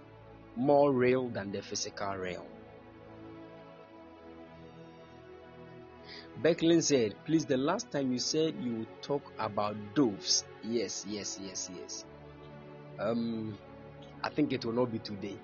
more 0.56 0.92
real 0.92 1.28
than 1.28 1.52
the 1.52 1.62
physical 1.62 2.16
realm? 2.16 2.46
Becklin 6.42 6.82
said, 6.82 7.14
Please, 7.24 7.46
the 7.46 7.56
last 7.56 7.90
time 7.90 8.12
you 8.12 8.18
said 8.18 8.54
you 8.60 8.74
would 8.76 9.02
talk 9.02 9.22
about 9.38 9.76
doves. 9.94 10.44
Yes, 10.62 11.04
yes, 11.08 11.38
yes, 11.42 11.70
yes. 11.76 12.04
Um, 12.98 13.56
I 14.22 14.28
think 14.28 14.52
it 14.52 14.64
will 14.64 14.72
not 14.72 14.92
be 14.92 14.98
today. 14.98 15.38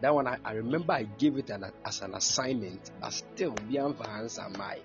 That 0.00 0.14
one, 0.14 0.26
I, 0.26 0.38
I 0.44 0.52
remember 0.52 0.92
I 0.92 1.04
gave 1.04 1.36
it 1.36 1.50
an, 1.50 1.64
as 1.84 2.00
an 2.02 2.14
assignment, 2.14 2.90
but 3.00 3.12
still, 3.12 3.54
beyond 3.68 3.98
for 3.98 4.08
answer 4.08 4.46
my. 4.56 4.78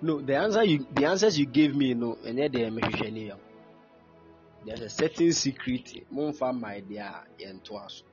No, 0.00 0.20
the 0.20 0.36
answer 0.36 0.62
you 0.64 0.86
the 0.94 1.06
answers 1.06 1.38
you 1.38 1.46
gave 1.46 1.74
me, 1.74 1.92
no, 1.94 2.16
and 2.24 2.38
then 2.38 2.52
they 2.52 3.32
there's 4.66 4.80
a 4.80 4.88
certain 4.90 5.32
secret 5.32 6.04
momfa 6.12 6.52
my 6.52 6.80
deɛ 6.80 7.24
yɛntoa 7.38 7.88
so 7.88 8.04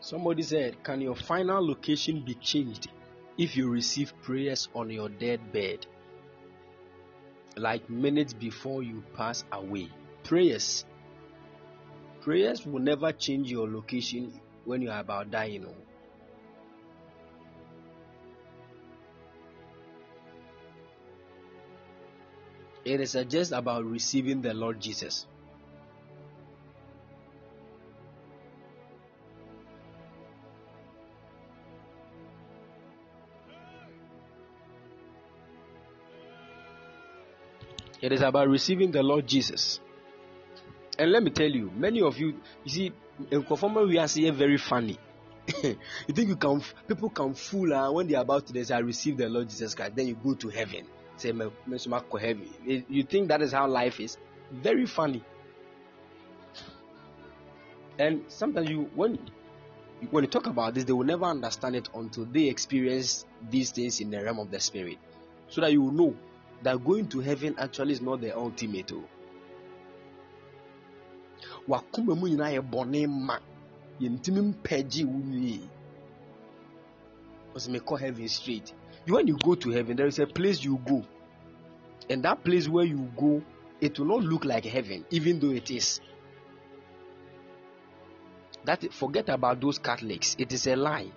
Somebody 0.00 0.42
said, 0.42 0.82
Can 0.82 1.00
your 1.00 1.14
final 1.14 1.66
location 1.66 2.22
be 2.22 2.34
changed 2.34 2.88
if 3.38 3.56
you 3.56 3.70
receive 3.70 4.12
prayers 4.20 4.68
on 4.74 4.90
your 4.90 5.08
dead 5.08 5.52
bed? 5.52 5.86
Like 7.56 7.88
minutes 7.90 8.32
before 8.32 8.82
you 8.82 9.02
pass 9.14 9.44
away. 9.52 9.88
Prayers 10.24 10.84
Prayers 12.22 12.64
will 12.64 12.78
never 12.78 13.10
change 13.10 13.50
your 13.50 13.68
location 13.68 14.32
when 14.64 14.80
you 14.80 14.92
are 14.92 15.00
about 15.00 15.32
dying. 15.32 15.66
Oh. 15.66 15.74
It 22.84 23.00
is 23.00 23.16
just 23.28 23.50
about 23.50 23.84
receiving 23.84 24.40
the 24.40 24.54
Lord 24.54 24.80
Jesus. 24.80 25.26
It 38.02 38.10
is 38.10 38.20
about 38.20 38.48
receiving 38.48 38.90
the 38.90 39.02
Lord 39.02 39.28
Jesus. 39.28 39.78
And 40.98 41.12
let 41.12 41.22
me 41.22 41.30
tell 41.30 41.48
you, 41.48 41.70
many 41.74 42.02
of 42.02 42.18
you, 42.18 42.34
you 42.64 42.70
see, 42.70 42.92
in 43.30 43.44
conformal 43.44 43.88
we 43.88 43.96
are 43.96 44.08
seeing 44.08 44.34
very 44.34 44.58
funny. 44.58 44.98
you 45.62 45.76
think 46.12 46.28
you 46.28 46.36
can 46.36 46.62
people 46.86 47.10
can 47.10 47.34
fool 47.34 47.72
uh, 47.72 47.90
when 47.92 48.08
they 48.08 48.14
are 48.14 48.22
about 48.22 48.46
to 48.46 48.64
say 48.64 48.74
I 48.74 48.78
receive 48.78 49.16
the 49.16 49.28
Lord 49.28 49.48
Jesus 49.48 49.74
Christ, 49.74 49.94
then 49.94 50.08
you 50.08 50.16
go 50.16 50.34
to 50.34 50.48
heaven. 50.48 50.86
Say 51.16 51.32
heaven. 51.32 52.48
You 52.66 53.04
think 53.04 53.28
that 53.28 53.40
is 53.40 53.52
how 53.52 53.68
life 53.68 54.00
is? 54.00 54.18
Very 54.50 54.86
funny. 54.86 55.22
And 57.98 58.24
sometimes 58.28 58.68
you 58.68 58.90
when 58.94 59.18
when 60.10 60.24
you 60.24 60.30
talk 60.30 60.48
about 60.48 60.74
this, 60.74 60.84
they 60.84 60.92
will 60.92 61.06
never 61.06 61.24
understand 61.24 61.76
it 61.76 61.88
until 61.94 62.24
they 62.24 62.48
experience 62.48 63.24
these 63.48 63.70
things 63.70 64.00
in 64.00 64.10
the 64.10 64.22
realm 64.22 64.40
of 64.40 64.50
the 64.50 64.58
spirit. 64.58 64.98
So 65.48 65.60
that 65.60 65.70
you 65.70 65.82
will 65.82 65.92
know 65.92 66.16
that 66.62 66.84
going 66.84 67.08
to 67.08 67.20
heaven 67.20 67.54
actually 67.58 67.92
is 67.92 68.00
not 68.00 68.20
the 68.20 68.36
ultimate. 68.36 68.92
Oh. 68.92 69.04
Wakoma 71.68 72.16
mu 72.18 72.28
nyinaa 72.28 72.52
yɛ 72.56 72.60
bɔne 72.70 73.06
ma. 73.08 73.38
Yɛntumi 74.00 74.54
mpɛgye 74.54 75.04
heaven 78.00 78.28
straight. 78.28 78.72
When 79.06 79.26
you 79.26 79.36
go 79.36 79.54
to 79.54 79.70
heaven 79.70 79.96
there 79.96 80.06
is 80.06 80.18
a 80.18 80.26
place 80.26 80.64
you 80.64 80.78
go. 80.86 81.04
And 82.08 82.22
that 82.24 82.42
place 82.44 82.68
where 82.68 82.84
you 82.84 83.10
go 83.16 83.42
it 83.80 83.98
will 83.98 84.06
not 84.06 84.22
look 84.22 84.44
like 84.44 84.64
heaven 84.64 85.04
even 85.10 85.40
though 85.40 85.50
it 85.50 85.70
is. 85.70 86.00
That 88.64 88.92
forget 88.92 89.28
about 89.28 89.60
those 89.60 89.78
catholics. 89.78 90.36
It 90.38 90.52
is 90.52 90.66
a 90.68 90.76
lie. 90.76 91.10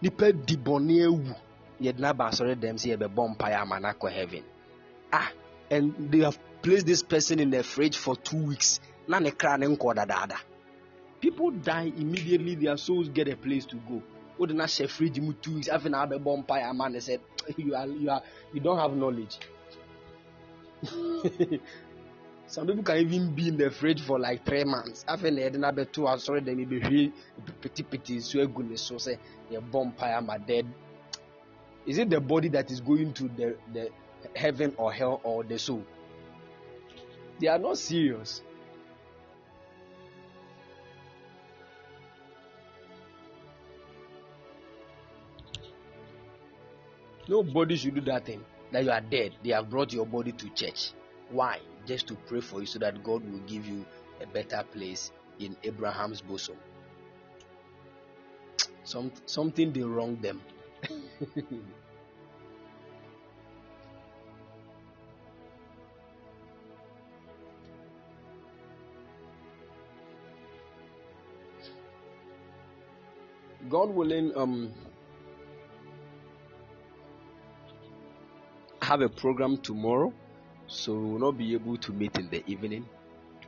Di 0.00 0.10
yɛde 1.80 2.00
n'aba 2.00 2.28
asɔre 2.28 2.54
dɛm 2.54 2.76
sɛ 2.76 2.96
yɛbɛbɔ 2.96 3.36
mpaeɛ 3.36 3.60
ama 3.60 3.76
n'akɔ 3.80 4.10
heaven. 4.10 4.44
Ah 5.12 5.30
and 5.70 6.10
they 6.10 6.20
have 6.20 6.38
placed 6.62 6.86
this 6.86 7.02
person 7.02 7.40
in 7.40 7.50
the 7.50 7.62
fridge 7.62 7.96
for 7.96 8.16
two 8.16 8.36
weeks. 8.48 8.80
Na 9.06 9.18
ne 9.18 9.30
kra 9.30 9.58
ne 9.58 9.66
nkɔ 9.66 9.94
dadaada 9.94 10.38
people 11.20 11.50
die 11.50 11.92
immediately 11.96 12.54
their 12.54 12.76
souls 12.76 13.08
get 13.08 13.28
a 13.28 13.36
place 13.36 13.64
to 13.66 13.76
go. 13.76 14.02
Wode 14.38 14.52
na 14.54 14.64
hyɛ 14.64 14.88
fridge 14.88 15.20
mu 15.20 15.32
two 15.32 15.54
weeks 15.54 15.68
afei 15.68 15.90
na 15.90 16.06
abɛbɔ 16.06 16.44
mpaeɛ 16.46 16.64
ama 16.70 16.88
ne 16.88 16.98
sɛ 16.98 17.18
you 17.56 17.74
are 17.74 17.86
you 17.86 18.10
are 18.10 18.22
you 18.52 18.60
don't 18.60 18.78
have 18.78 18.94
knowledge. 18.96 19.38
Some 22.46 22.66
people 22.66 22.82
can 22.82 22.96
even 22.98 23.34
be 23.34 23.48
in 23.48 23.56
the 23.58 23.70
fridge 23.70 24.00
for 24.00 24.18
like 24.18 24.44
three 24.44 24.64
months 24.64 25.04
afei 25.08 25.32
na 25.34 25.42
yɛde 25.42 25.56
n'abɛto 25.56 26.06
asɔre 26.06 26.40
dɛm 26.40 26.66
ebehwie 26.66 27.12
pitipiti 27.60 28.16
nsuo 28.16 28.42
egu 28.46 28.62
ne 28.68 28.76
so 28.76 28.94
sɛ 28.94 29.18
mpaeɛ 29.50 30.18
ama 30.18 30.38
dead 30.38 30.66
is 31.88 31.98
it 31.98 32.10
the 32.10 32.20
body 32.20 32.48
that 32.48 32.70
is 32.70 32.80
going 32.80 33.12
to 33.14 33.24
the 33.36 33.56
the 33.72 33.90
heaven 34.36 34.72
or 34.76 34.92
hell 34.92 35.20
or 35.24 35.42
the 35.42 35.58
soul 35.58 35.82
they 37.40 37.48
are 37.48 37.58
not 37.58 37.76
serious 37.78 38.42
Nobody 47.28 47.76
should 47.76 47.94
do 47.94 48.00
that 48.02 48.24
thing. 48.24 48.42
That 48.72 48.84
you 48.84 48.90
are 48.90 49.02
dead. 49.02 49.32
They 49.44 49.50
have 49.50 49.68
brought 49.68 49.92
your 49.92 50.06
body 50.06 50.32
to 50.32 50.48
church. 50.50 50.92
Why? 51.30 51.60
Just 51.86 52.06
to 52.08 52.14
pray 52.14 52.40
for 52.40 52.60
you 52.60 52.66
so 52.66 52.78
that 52.78 53.04
God 53.04 53.22
will 53.30 53.40
give 53.40 53.66
you 53.66 53.84
a 54.22 54.26
better 54.26 54.64
place 54.72 55.12
in 55.38 55.54
Abraham's 55.62 56.22
bosom. 56.22 56.56
Some, 58.84 59.12
something 59.26 59.72
they 59.72 59.82
wronged 59.82 60.22
them. 60.22 60.40
God 73.68 73.90
willing, 73.90 74.32
um, 74.36 74.72
have 78.80 79.00
a 79.00 79.08
program 79.08 79.58
tomorrow, 79.58 80.12
so 80.68 80.94
we 80.94 81.10
will 81.10 81.18
not 81.18 81.36
be 81.36 81.52
able 81.54 81.76
to 81.78 81.92
meet 81.92 82.16
in 82.16 82.30
the 82.30 82.48
evening, 82.48 82.86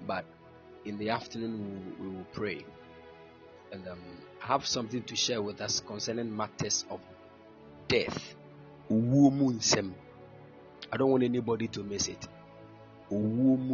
but 0.06 0.24
in 0.84 0.98
the 0.98 1.10
afternoon 1.10 1.94
we 2.00 2.08
will, 2.08 2.26
pray. 2.32 2.64
And 3.72 3.86
um, 3.86 4.00
have 4.40 4.66
something 4.66 5.04
to 5.04 5.14
share 5.14 5.40
with 5.40 5.60
us 5.60 5.78
concerning 5.80 6.36
matters 6.36 6.84
of 6.90 7.00
death. 7.90 8.34
I 8.90 8.94
don't 10.96 11.10
want 11.10 11.22
anybody 11.24 11.68
to 11.68 11.82
miss 11.82 12.08
it. 12.08 12.26
And 13.10 13.66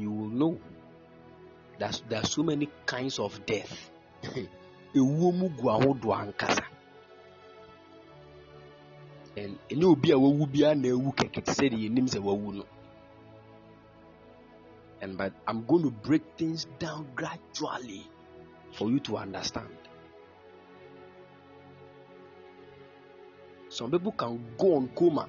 you 0.00 0.10
will 0.10 0.28
know 0.28 0.58
that 1.78 2.00
there 2.08 2.20
are 2.20 2.26
so 2.26 2.42
many 2.42 2.68
kinds 2.86 3.18
of 3.18 3.44
death. 3.46 3.90
and 9.36 9.58
ɛnyɛ 9.70 9.84
obi 9.84 10.10
a 10.12 10.16
wawu 10.18 10.46
biara 10.46 10.74
na 10.74 10.88
ewu 10.88 12.64
and 15.00 15.18
but 15.18 15.32
i'm 15.46 15.66
going 15.66 15.82
to 15.82 15.90
break 15.90 16.22
things 16.38 16.66
down 16.78 17.06
gradually 17.16 18.06
for 18.72 18.90
you 18.90 19.00
to 19.00 19.16
understand 19.16 19.83
some 23.74 23.90
people 23.90 24.12
can 24.12 24.40
go 24.56 24.76
on 24.76 24.88
coma. 24.94 25.28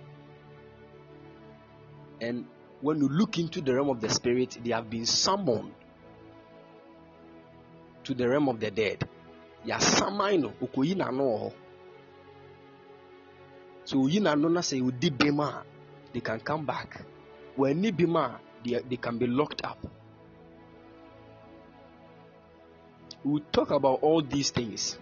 And 2.22 2.46
when 2.80 3.00
you 3.00 3.10
look 3.10 3.40
into 3.40 3.60
the 3.60 3.74
realm 3.74 3.90
of 3.90 4.00
the 4.00 4.10
spirit 4.10 4.60
they 4.64 4.70
have 4.70 4.88
been 4.88 5.08
summoned 5.08 5.74
to 8.04 8.14
the 8.14 8.30
realm 8.30 8.48
of 8.50 8.60
the 8.60 8.70
dead. 8.70 9.04
So 13.84 14.08
they 16.14 16.20
can 16.22 16.40
come 16.40 16.66
back. 16.68 17.02
When 17.56 17.82
they, 17.82 17.92
they 18.64 18.98
can 18.98 19.18
be 19.18 19.26
locked 19.26 19.66
up. 19.66 19.80
We 23.24 23.40
talk 23.52 23.72
about 23.72 24.04
all 24.04 24.22
these 24.22 24.52
things 24.52 25.00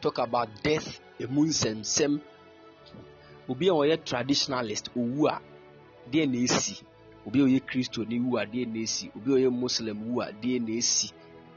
talk 0.00 0.18
about 0.18 0.48
death 0.62 1.00
emu 1.18 1.46
nsɛmsɛm 1.46 2.20
obi 3.48 3.68
a 3.68 3.72
ɔyɛ 3.72 3.96
traditionalist 4.04 4.88
owu 4.96 5.28
a 5.28 5.40
deɛ 6.10 6.26
na 6.30 6.38
esi 6.38 6.82
obi 7.26 7.40
a 7.40 7.44
ɔyɛ 7.44 7.60
kristo 7.66 8.04
ni 8.08 8.20
wu 8.20 8.38
a 8.38 8.46
deɛ 8.46 8.66
na 8.66 8.78
esi 8.80 9.10
obi 9.16 9.32
a 9.32 9.36
ɔyɛ 9.36 9.50
muslim 9.52 10.12
wu 10.12 10.20
a 10.20 10.32
deɛ 10.32 10.60
na 10.60 10.72
esi 10.74 11.12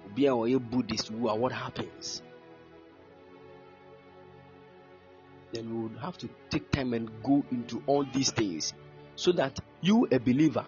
obi 0.06 0.26
a 0.28 0.32
ɔyɛ 0.32 0.60
buddhist 0.70 1.12
wu 1.12 1.30
a 1.30 1.36
what 1.36 1.52
happens 1.52 2.22
then 5.54 5.70
we 5.70 5.84
would 5.84 5.98
have 6.00 6.18
to 6.18 6.30
take 6.50 6.70
time 6.72 6.94
and 6.94 7.10
go 7.24 7.44
into 7.52 7.84
all 7.86 8.06
these 8.14 8.32
things 8.32 8.74
so 9.16 9.32
that 9.34 9.60
you, 9.82 10.08
a 10.12 10.20
believer, 10.20 10.66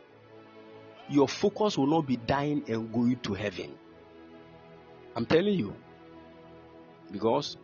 your 1.10 1.28
focus 1.28 1.78
will 1.78 1.88
not 1.88 2.06
be 2.08 2.18
dying 2.18 2.64
and 2.68 2.92
going 2.92 3.18
to 3.24 3.34
heaven. 3.34 3.74
I'm 5.16 5.26
telling 5.26 5.54
you. 5.54 5.76
Because 7.12 7.58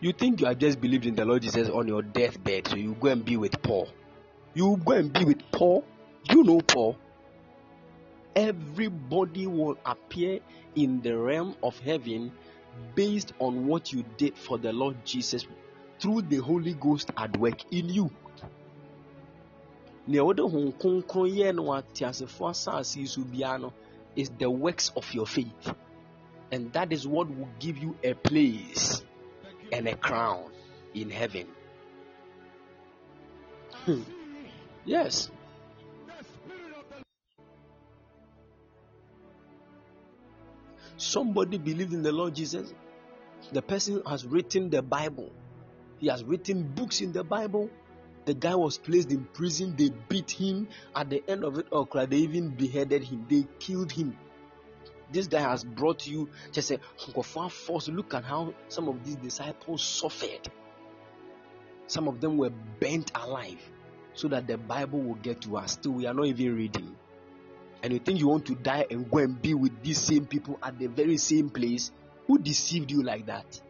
you 0.00 0.12
think 0.12 0.40
you 0.40 0.46
have 0.46 0.58
just 0.58 0.80
believed 0.80 1.06
in 1.06 1.14
the 1.14 1.24
Lord 1.24 1.42
Jesus 1.42 1.68
on 1.68 1.88
your 1.88 2.02
deathbed, 2.02 2.68
so 2.68 2.76
you 2.76 2.94
go 3.00 3.08
and 3.08 3.24
be 3.24 3.36
with 3.36 3.60
Paul. 3.62 3.88
You 4.54 4.80
go 4.84 4.92
and 4.92 5.12
be 5.12 5.24
with 5.24 5.50
Paul. 5.50 5.84
You 6.30 6.44
know 6.44 6.60
Paul. 6.60 6.96
Everybody 8.34 9.46
will 9.46 9.78
appear 9.86 10.40
in 10.74 11.00
the 11.00 11.16
realm 11.16 11.56
of 11.62 11.78
heaven 11.78 12.32
based 12.94 13.32
on 13.38 13.66
what 13.66 13.92
you 13.92 14.04
did 14.18 14.36
for 14.36 14.58
the 14.58 14.72
Lord 14.72 14.96
Jesus 15.06 15.46
through 15.98 16.22
the 16.22 16.36
Holy 16.36 16.74
Ghost 16.74 17.10
at 17.16 17.34
work 17.38 17.60
in 17.72 17.88
you. 17.88 18.10
is 24.16 24.30
the 24.38 24.50
works 24.50 24.92
of 24.96 25.12
your 25.14 25.26
faith 25.26 25.74
and 26.50 26.72
that 26.72 26.92
is 26.92 27.06
what 27.06 27.28
will 27.28 27.48
give 27.58 27.78
you 27.78 27.96
a 28.02 28.14
place 28.14 29.02
and 29.72 29.88
a 29.88 29.96
crown 29.96 30.50
in 30.94 31.10
heaven 31.10 31.46
hmm. 33.84 34.02
yes 34.84 35.30
somebody 40.96 41.58
believed 41.58 41.92
in 41.92 42.02
the 42.02 42.12
lord 42.12 42.34
jesus 42.34 42.72
the 43.52 43.62
person 43.62 44.02
has 44.06 44.24
written 44.24 44.70
the 44.70 44.82
bible 44.82 45.30
he 45.98 46.08
has 46.08 46.22
written 46.24 46.62
books 46.62 47.00
in 47.00 47.12
the 47.12 47.24
Bible. 47.24 47.70
The 48.26 48.34
guy 48.34 48.54
was 48.54 48.76
placed 48.76 49.10
in 49.10 49.24
prison. 49.24 49.74
They 49.76 49.90
beat 50.08 50.30
him. 50.30 50.68
At 50.94 51.10
the 51.10 51.22
end 51.28 51.44
of 51.44 51.58
it 51.58 51.66
all, 51.70 51.88
they 52.06 52.18
even 52.18 52.50
beheaded 52.50 53.04
him. 53.04 53.26
They 53.28 53.46
killed 53.58 53.92
him. 53.92 54.16
This 55.10 55.26
guy 55.28 55.40
has 55.40 55.64
brought 55.64 56.06
you 56.06 56.28
just 56.52 56.68
say, 56.68 56.78
force. 57.50 57.88
Look 57.88 58.14
at 58.14 58.24
how 58.24 58.54
some 58.68 58.88
of 58.88 59.04
these 59.04 59.16
disciples 59.16 59.82
suffered. 59.82 60.50
Some 61.86 62.08
of 62.08 62.20
them 62.20 62.36
were 62.36 62.50
burnt 62.80 63.12
alive 63.14 63.60
so 64.14 64.28
that 64.28 64.46
the 64.46 64.58
Bible 64.58 65.00
will 65.00 65.14
get 65.14 65.42
to 65.42 65.56
us. 65.58 65.72
Still, 65.72 65.92
we 65.92 66.06
are 66.06 66.14
not 66.14 66.26
even 66.26 66.56
reading. 66.56 66.96
And 67.82 67.92
you 67.92 67.98
think 67.98 68.18
you 68.18 68.28
want 68.28 68.46
to 68.46 68.54
die 68.54 68.86
and 68.90 69.08
go 69.10 69.18
and 69.18 69.40
be 69.40 69.54
with 69.54 69.82
these 69.82 70.00
same 70.00 70.26
people 70.26 70.58
at 70.62 70.78
the 70.78 70.88
very 70.88 71.18
same 71.18 71.50
place? 71.50 71.92
Who 72.26 72.38
deceived 72.38 72.90
you 72.90 73.02
like 73.02 73.26
that? 73.26 73.60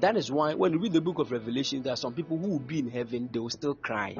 That 0.00 0.16
is 0.16 0.30
why 0.30 0.54
when 0.54 0.74
you 0.74 0.78
read 0.78 0.92
the 0.92 1.00
book 1.00 1.18
of 1.18 1.32
Revelation, 1.32 1.82
there 1.82 1.92
are 1.92 1.96
some 1.96 2.14
people 2.14 2.38
who 2.38 2.50
will 2.50 2.58
be 2.60 2.78
in 2.78 2.88
heaven, 2.88 3.28
they 3.32 3.40
will 3.40 3.50
still 3.50 3.74
cry. 3.74 4.16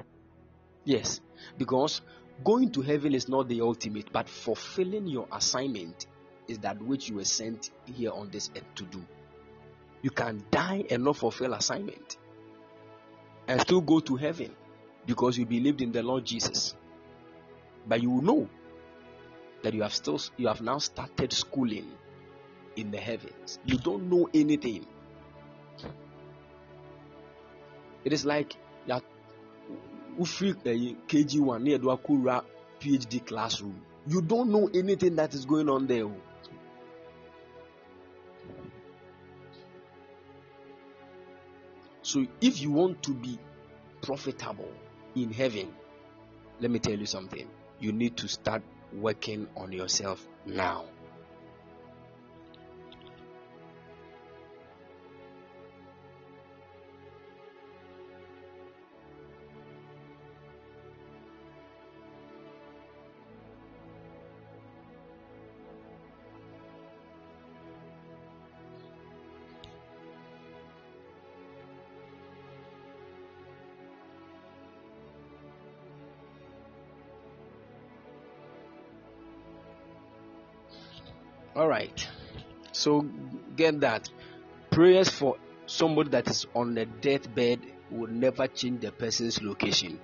Yes, 0.84 1.20
because 1.56 2.00
going 2.44 2.70
to 2.72 2.82
heaven 2.82 3.14
is 3.14 3.28
not 3.28 3.48
the 3.48 3.60
ultimate, 3.60 4.12
but 4.12 4.28
fulfilling 4.28 5.06
your 5.06 5.26
assignment 5.32 6.06
is 6.46 6.58
that 6.60 6.80
which 6.82 7.08
you 7.08 7.16
were 7.16 7.24
sent 7.24 7.70
here 7.86 8.10
on 8.10 8.30
this 8.30 8.50
earth 8.56 8.74
to 8.76 8.84
do. 8.84 9.04
You 10.02 10.10
can 10.10 10.42
die 10.50 10.84
and 10.90 11.04
not 11.04 11.16
fulfill 11.16 11.54
assignment 11.54 12.16
and 13.48 13.60
still 13.60 13.80
go 13.80 14.00
to 14.00 14.16
heaven 14.16 14.54
because 15.06 15.36
you 15.36 15.46
believed 15.46 15.82
in 15.82 15.92
the 15.92 16.02
Lord 16.02 16.24
Jesus. 16.24 16.74
But 17.86 18.02
you 18.02 18.20
know 18.22 18.48
that 19.62 19.74
you 19.74 19.82
have 19.82 19.94
still 19.94 20.20
you 20.36 20.46
have 20.46 20.60
now 20.60 20.78
started 20.78 21.32
schooling 21.32 21.90
in 22.76 22.90
the 22.90 22.98
heavens. 22.98 23.58
You 23.64 23.78
don't 23.78 24.08
know 24.08 24.28
anything 24.32 24.86
it 28.04 28.12
is 28.12 28.24
like 28.24 28.54
that 28.86 29.02
wofiri 30.18 30.50
uh, 30.50 30.96
kg1 31.08 31.58
na 31.62 31.70
yɛde 31.70 31.86
wakɔwura 31.86 32.42
phd 32.80 33.26
classroom 33.26 33.74
You 34.08 34.22
don't 34.22 34.50
know 34.50 34.70
anything 34.72 35.16
that 35.16 35.34
is 35.34 35.44
going 35.44 35.68
on 35.68 35.86
there. 35.86 36.08
So 42.00 42.26
if 42.40 42.62
you 42.62 42.70
want 42.70 43.02
to 43.02 43.10
be 43.12 43.38
profitable 44.00 44.72
in 45.14 45.30
heaven, 45.30 45.68
let 46.58 46.70
me 46.70 46.78
tell 46.78 46.98
you 46.98 47.04
something. 47.04 47.46
You 47.80 47.92
need 47.92 48.16
to 48.16 48.28
start 48.28 48.62
working 48.94 49.46
on 49.54 49.72
yourself 49.72 50.26
now. 50.46 50.86
So 82.78 83.04
get 83.56 83.80
that. 83.80 84.08
Prayers 84.70 85.08
for 85.08 85.36
somebody 85.66 86.10
that 86.10 86.28
is 86.28 86.46
on 86.54 86.78
a 86.78 86.86
deathbed 86.86 87.58
will 87.90 88.06
never 88.06 88.46
change 88.46 88.82
the 88.82 88.92
person's 88.92 89.42
location. 89.42 89.98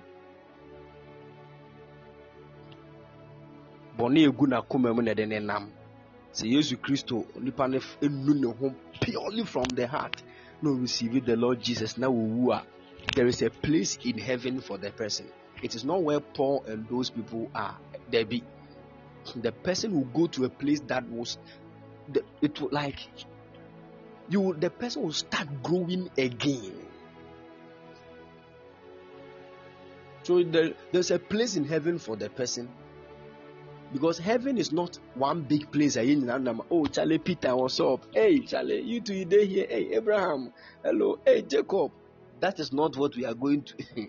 bɔne 3.97 4.25
egu 4.27 4.45
n'akoma 4.47 4.93
mu 4.93 5.01
na 5.01 5.11
ɛde 5.13 5.25
ne 5.25 5.39
nam. 5.39 5.71
Sɛ 6.33 6.51
yesu 6.51 6.75
kristo 6.75 7.25
nipa 7.39 7.65
no 7.67 7.79
enu 8.01 8.33
ne 8.33 8.47
ho 8.51 8.75
purely 8.99 9.45
from 9.45 9.63
the 9.73 9.87
heart. 9.87 10.21
No 10.61 10.71
receive 10.71 11.23
the 11.25 11.37
lord 11.37 11.61
jesus. 11.61 11.97
Na 11.97 12.09
wowu 12.09 12.51
a 12.51 12.65
there 13.15 13.25
is 13.27 13.41
a 13.41 13.49
place 13.49 13.97
in 14.03 14.17
heaven 14.17 14.59
for 14.59 14.77
the 14.77 14.91
person. 14.91 15.27
It 15.63 15.75
is 15.75 15.85
not 15.85 16.03
where 16.03 16.19
paul 16.19 16.65
and 16.67 16.85
those 16.89 17.09
people 17.09 17.49
are. 17.55 17.77
There 18.11 18.25
be 18.25 18.43
the 19.33 19.53
person 19.53 19.93
will 19.93 20.11
go 20.13 20.27
to 20.27 20.43
a 20.43 20.49
place 20.49 20.81
that 20.87 21.07
was 21.07 21.37
the, 22.09 22.23
it 22.41 22.59
will 22.59 22.69
like 22.71 22.99
you 24.29 24.55
the 24.59 24.69
person 24.69 25.03
will 25.03 25.13
start 25.13 25.47
growing 25.63 26.09
again. 26.17 26.73
So 30.23 30.41
there, 30.43 30.73
there's 30.91 31.11
a 31.11 31.19
place 31.19 31.55
in 31.55 31.65
heaven 31.65 31.99
for 31.99 32.15
the 32.15 32.29
person. 32.29 32.69
Because 33.93 34.17
heaven 34.17 34.57
is 34.57 34.71
not 34.71 34.97
one 35.13 35.41
big 35.43 35.71
place. 35.71 35.95
Oh 35.97 36.85
charlie 36.87 37.19
peter 37.19 37.55
what's 37.55 37.79
up? 37.79 38.05
Hey 38.13 38.39
charlie 38.39 38.81
you 38.81 39.01
two 39.01 39.13
you 39.13 39.25
there 39.25 39.45
here. 39.45 39.67
Hey 39.69 39.93
abraham 39.93 40.51
hello. 40.83 41.19
Hey 41.25 41.43
jacob. 41.43 41.91
That 42.39 42.59
is 42.59 42.73
not 42.73 42.97
what 42.97 43.15
we 43.15 43.25
are 43.25 43.33
going 43.33 43.61
to 43.63 43.73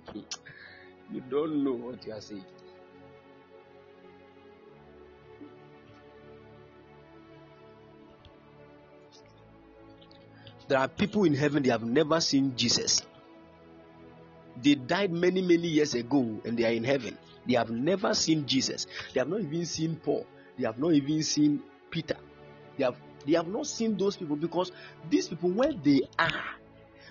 you 1.12 1.20
don't 1.31 1.62
know 1.62 1.73
what 1.73 2.05
you 2.06 2.12
are 2.12 2.20
saying 2.20 2.44
There 10.68 10.78
are 10.78 10.88
people 10.88 11.24
in 11.24 11.34
heaven, 11.34 11.62
they 11.62 11.70
have 11.70 11.84
never 11.84 12.20
seen 12.20 12.55
Jesus. 12.56 13.02
They 14.60 14.74
died 14.74 15.12
many, 15.12 15.43
many 15.43 15.68
years 15.68 15.94
ago 15.94 16.40
and 16.44 16.56
they 16.59 16.64
are 16.64 16.72
in 16.72 16.84
heaven. 16.84 17.16
They 17.47 17.55
have 17.55 17.70
never 17.70 18.14
seen 18.14 18.47
Jesus. 18.47 18.86
They 19.14 19.20
have 19.20 19.28
not 19.28 19.40
even 19.40 19.66
seen 19.66 19.97
Paul. 19.97 20.26
They 20.59 20.64
have 20.64 20.78
not 20.78 20.93
even 20.94 21.22
seen 21.22 21.62
Peter. 21.90 22.16
They 22.76 22.84
have, 22.84 22.97
they 23.26 23.34
have 23.34 23.47
not 23.47 23.66
seen 23.66 23.97
those 23.97 24.16
people 24.16 24.36
because 24.36 24.72
these 25.09 25.28
people, 25.28 25.51
where 25.51 25.72
they 25.72 26.02
are, 26.18 26.44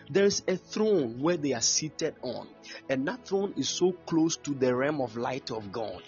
there 0.10 0.26
is 0.26 0.44
a 0.48 0.58
throne 0.58 1.22
where 1.22 1.38
they 1.38 1.54
are 1.54 1.62
seated 1.62 2.16
on. 2.22 2.48
And 2.90 3.08
that 3.08 3.26
throne 3.26 3.54
is 3.58 3.70
so 3.70 3.94
close 4.06 4.36
to 4.38 4.54
the 4.54 4.76
realm 4.76 5.02
of 5.02 5.16
light 5.16 5.52
of 5.52 5.72
God. 5.72 6.04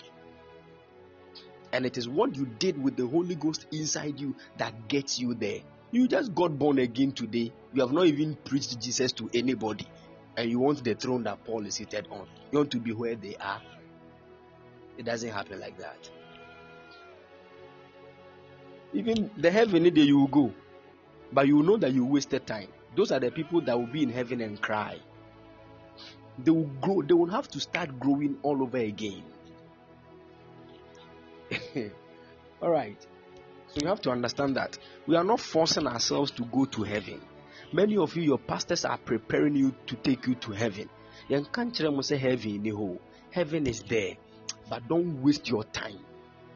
And 1.71 1.85
it 1.85 1.97
is 1.97 2.07
what 2.07 2.35
you 2.35 2.45
did 2.45 2.81
with 2.81 2.95
the 2.95 3.07
Holy 3.07 3.35
Ghost 3.35 3.67
inside 3.71 4.19
you 4.19 4.35
that 4.57 4.87
gets 4.87 5.19
you 5.19 5.33
there. 5.33 5.61
You 5.91 6.07
just 6.07 6.35
got 6.35 6.57
born 6.57 6.79
again 6.79 7.13
today. 7.13 7.53
You 7.73 7.81
have 7.81 7.93
not 7.93 8.07
even 8.07 8.35
preached 8.35 8.79
Jesus 8.79 9.11
to 9.13 9.29
anybody. 9.33 9.87
And 10.35 10.49
you 10.49 10.59
want 10.59 10.83
the 10.83 10.93
throne 10.93 11.23
that 11.23 11.43
Paul 11.45 11.65
is 11.65 11.75
seated 11.75 12.07
on. 12.11 12.27
You 12.51 12.59
want 12.59 12.71
to 12.71 12.79
be 12.79 12.91
where 12.91 13.15
they 13.15 13.35
are. 13.37 13.61
It 14.97 15.05
doesn't 15.05 15.29
happen 15.29 15.59
like 15.59 15.77
that. 15.77 16.09
Even 18.93 19.31
the 19.37 19.49
heaven 19.49 19.83
day 19.83 20.01
you 20.01 20.19
will 20.19 20.27
go. 20.27 20.53
But 21.31 21.47
you 21.47 21.63
know 21.63 21.77
that 21.77 21.93
you 21.93 22.05
wasted 22.05 22.45
time. 22.45 22.69
Those 22.95 23.11
are 23.11 23.19
the 23.19 23.31
people 23.31 23.61
that 23.61 23.77
will 23.77 23.87
be 23.87 24.03
in 24.03 24.09
heaven 24.09 24.41
and 24.41 24.61
cry. 24.61 24.97
They 26.39 26.51
will 26.51 26.69
grow, 26.81 27.01
they 27.01 27.13
will 27.13 27.29
have 27.29 27.47
to 27.49 27.59
start 27.59 27.99
growing 27.99 28.37
all 28.43 28.61
over 28.61 28.77
again. 28.77 29.23
all 32.61 32.69
right. 32.69 33.05
So 33.67 33.81
you 33.81 33.87
have 33.87 34.01
to 34.01 34.11
understand 34.11 34.55
that 34.57 34.77
we 35.05 35.15
are 35.15 35.23
not 35.23 35.39
forcing 35.39 35.87
ourselves 35.87 36.31
to 36.31 36.45
go 36.45 36.65
to 36.65 36.83
heaven. 36.83 37.21
Many 37.73 37.97
of 37.97 38.15
you, 38.15 38.23
your 38.23 38.37
pastors 38.37 38.85
are 38.85 38.97
preparing 38.97 39.55
you 39.55 39.75
to 39.87 39.95
take 39.95 40.25
you 40.27 40.35
to 40.35 40.51
heaven. 40.51 40.89
Heaven 41.29 42.99
Heaven 43.31 43.67
is 43.67 43.83
there, 43.83 44.15
but 44.69 44.87
don't 44.87 45.21
waste 45.21 45.49
your 45.49 45.63
time 45.65 45.99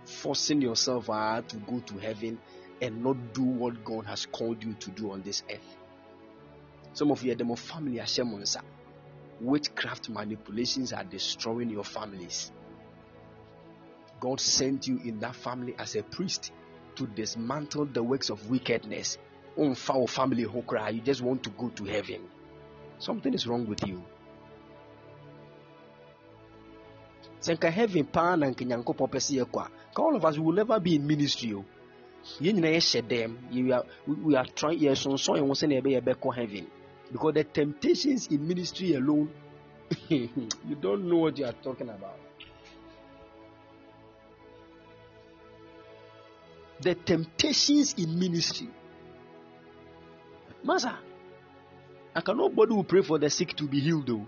forcing 0.05 0.61
yourself 0.61 1.09
uh, 1.09 1.41
to 1.47 1.57
go 1.57 1.79
to 1.79 1.97
heaven 1.97 2.39
and 2.81 3.03
not 3.03 3.33
do 3.33 3.43
what 3.43 3.83
God 3.83 4.05
has 4.05 4.25
called 4.25 4.63
you 4.63 4.73
to 4.73 4.91
do 4.91 5.11
on 5.11 5.21
this 5.21 5.43
earth. 5.51 5.77
Some 6.93 7.11
of 7.11 7.23
you 7.23 7.31
are 7.31 7.35
the 7.35 7.43
more 7.43 7.57
family 7.57 7.99
ashemonsa. 7.99 8.61
Witchcraft 9.39 10.09
manipulations 10.09 10.93
are 10.93 11.03
destroying 11.03 11.69
your 11.69 11.83
families. 11.83 12.51
God 14.19 14.39
sent 14.39 14.87
you 14.87 14.99
in 15.03 15.19
that 15.19 15.35
family 15.35 15.75
as 15.79 15.95
a 15.95 16.03
priest 16.03 16.51
to 16.95 17.07
dismantle 17.07 17.85
the 17.85 18.03
works 18.03 18.29
of 18.29 18.49
wickedness. 18.49 19.17
Unfa 19.57 20.09
family 20.09 20.45
cry, 20.67 20.89
you 20.89 21.01
just 21.01 21.21
want 21.21 21.43
to 21.43 21.49
go 21.51 21.69
to 21.69 21.85
heaven. 21.85 22.21
Something 22.99 23.33
is 23.33 23.47
wrong 23.47 23.67
with 23.67 23.85
you. 23.87 24.03
sɛ 27.41 27.71
heaven 27.71 28.05
paa 28.05 28.35
na 28.35 28.47
nka 28.47 28.65
nyankopɔn 28.65 29.09
pɛ 29.09 29.19
sɛ 29.19 29.33
yɛkɔ 29.41 29.59
a 29.65 30.01
all 30.01 30.15
of 30.15 30.23
us 30.25 30.37
will 30.37 30.53
never 30.53 30.79
be 30.79 30.95
in 30.95 31.07
ministry 31.07 31.49
yɛn 31.49 31.65
nyinaa 32.55 32.75
yɛhyɛ 32.77 33.01
dɛm 33.01 33.31
we 34.23 34.35
are, 34.35 34.45
trying 34.55 34.79
yɛsonsɔn 34.79 35.37
yɛn 35.39 35.47
ho 35.47 35.53
sɛnea 35.53 35.81
yɛbɛyɛ 35.81 36.01
bɛkɔ 36.01 36.35
heaven 36.35 36.67
because 37.11 37.33
the 37.33 37.43
temptations 37.43 38.27
in 38.27 38.47
ministry 38.47 38.93
alone 38.93 39.29
you 40.09 40.75
don't 40.79 41.03
know 41.09 41.17
what 41.17 41.37
you 41.37 41.45
are 41.45 41.57
talking 41.63 41.89
about 41.89 42.19
the 46.81 46.95
temptations 46.95 47.93
in 47.97 48.17
ministry. 48.17 48.69
Master, 50.63 50.97
I 52.15 52.21
can 52.21 52.37
nobody 52.37 52.73
will 52.73 52.83
pray 52.83 53.01
for 53.01 53.17
the 53.17 53.29
sick 53.29 53.55
to 53.57 53.67
be 53.67 53.79
healed 53.79 54.07
though. 54.07 54.25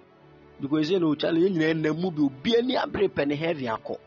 Because 0.59 0.89
you 0.89 0.99
know, 0.99 1.15
Charlie, 1.15 1.49
you 1.49 1.73
know, 1.73 1.93
movie 1.93 2.29
be 2.41 2.57
any 2.57 2.75
abre 2.75 3.13
penny 3.13 3.35
heavy 3.35 3.67
ako. 3.67 3.99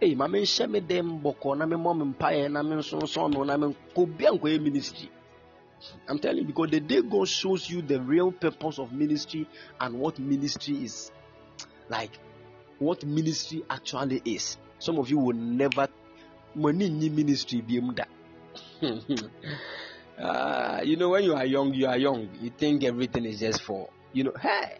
Hey, 0.00 0.14
my 0.14 0.28
man, 0.28 0.44
share 0.44 0.68
me 0.68 0.80
them 0.80 1.18
boko 1.18 1.54
na 1.54 1.66
me 1.66 1.76
mom 1.76 2.00
empire 2.02 2.48
na 2.48 2.62
me 2.62 2.82
so 2.82 3.00
so 3.06 3.26
no 3.26 3.42
na 3.42 3.56
me 3.56 3.76
ko 3.94 4.06
bia 4.06 4.32
ministry. 4.32 5.10
I'm 6.08 6.18
telling 6.18 6.38
you 6.38 6.44
because 6.44 6.70
the 6.70 6.80
day 6.80 7.02
God 7.02 7.28
shows 7.28 7.68
you 7.70 7.82
the 7.82 8.00
real 8.00 8.32
purpose 8.32 8.78
of 8.78 8.92
ministry 8.92 9.48
and 9.80 9.98
what 9.98 10.18
ministry 10.18 10.84
is 10.84 11.10
like, 11.88 12.18
what 12.78 13.04
ministry 13.04 13.64
actually 13.70 14.22
is 14.24 14.56
some 14.78 14.98
of 14.98 15.10
you 15.10 15.18
will 15.18 15.36
never 15.36 15.88
money 16.54 16.86
in 16.86 17.14
ministry 17.14 17.60
be 17.60 17.80
uh, 20.18 20.80
you 20.84 20.96
know 20.96 21.10
when 21.10 21.24
you 21.24 21.34
are 21.34 21.44
young 21.46 21.74
you 21.74 21.86
are 21.86 21.98
young. 21.98 22.28
You 22.40 22.50
think 22.50 22.84
everything 22.84 23.24
is 23.24 23.40
just 23.40 23.62
for 23.62 23.88
you 24.12 24.24
know 24.24 24.32
hey 24.40 24.78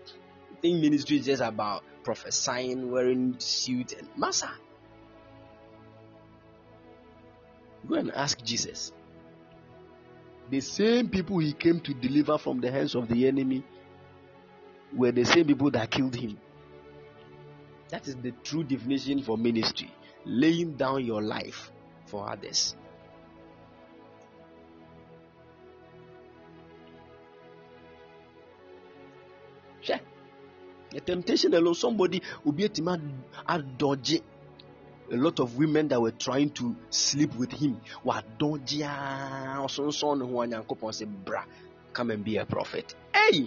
you 0.50 0.56
think 0.62 0.80
ministry 0.80 1.18
is 1.18 1.26
just 1.26 1.42
about 1.42 1.84
prophesying 2.02 2.90
wearing 2.90 3.36
suit 3.38 3.92
and 3.92 4.08
massa. 4.16 4.50
Go 7.88 7.94
and 7.94 8.12
ask 8.12 8.42
jesus. 8.42 8.92
The 10.50 10.60
same 10.60 11.08
people 11.10 11.38
he 11.38 11.52
came 11.52 11.80
to 11.80 11.92
deliver 11.92 12.38
from 12.38 12.60
the 12.60 12.70
hands 12.70 12.94
of 12.94 13.08
the 13.08 13.28
enemy 13.28 13.64
were 14.96 15.12
the 15.12 15.24
same 15.24 15.46
people 15.46 15.70
that 15.72 15.90
killed 15.90 16.16
him 16.16 16.38
that 17.90 18.06
is 18.06 18.16
the 18.16 18.32
true 18.42 18.64
definition 18.64 19.22
for 19.22 19.36
ministry 19.38 19.90
laying 20.24 20.76
down 20.76 21.04
your 21.04 21.22
life 21.22 21.70
for 22.06 22.28
others. 22.28 22.74
Sure. 29.80 30.00
The 30.90 31.00
temptation 31.00 31.54
alone, 31.54 31.74
somebody 31.74 32.22
will 32.44 32.52
be 32.52 32.64
a 32.64 33.58
dodge 33.62 34.20
a 35.10 35.16
lot 35.16 35.40
of 35.40 35.56
women 35.56 35.88
that 35.88 36.00
were 36.00 36.10
trying 36.10 36.50
to 36.50 36.76
sleep 36.90 37.34
with 37.36 37.50
him 37.52 37.80
onyankopɔn 38.04 38.84
ah, 38.84 39.66
sɛ 40.92 41.06
bra 41.24 41.44
come 41.92 42.10
and 42.10 42.24
be 42.24 42.36
a 42.36 42.44
prophet 42.44 42.94
hey 43.14 43.46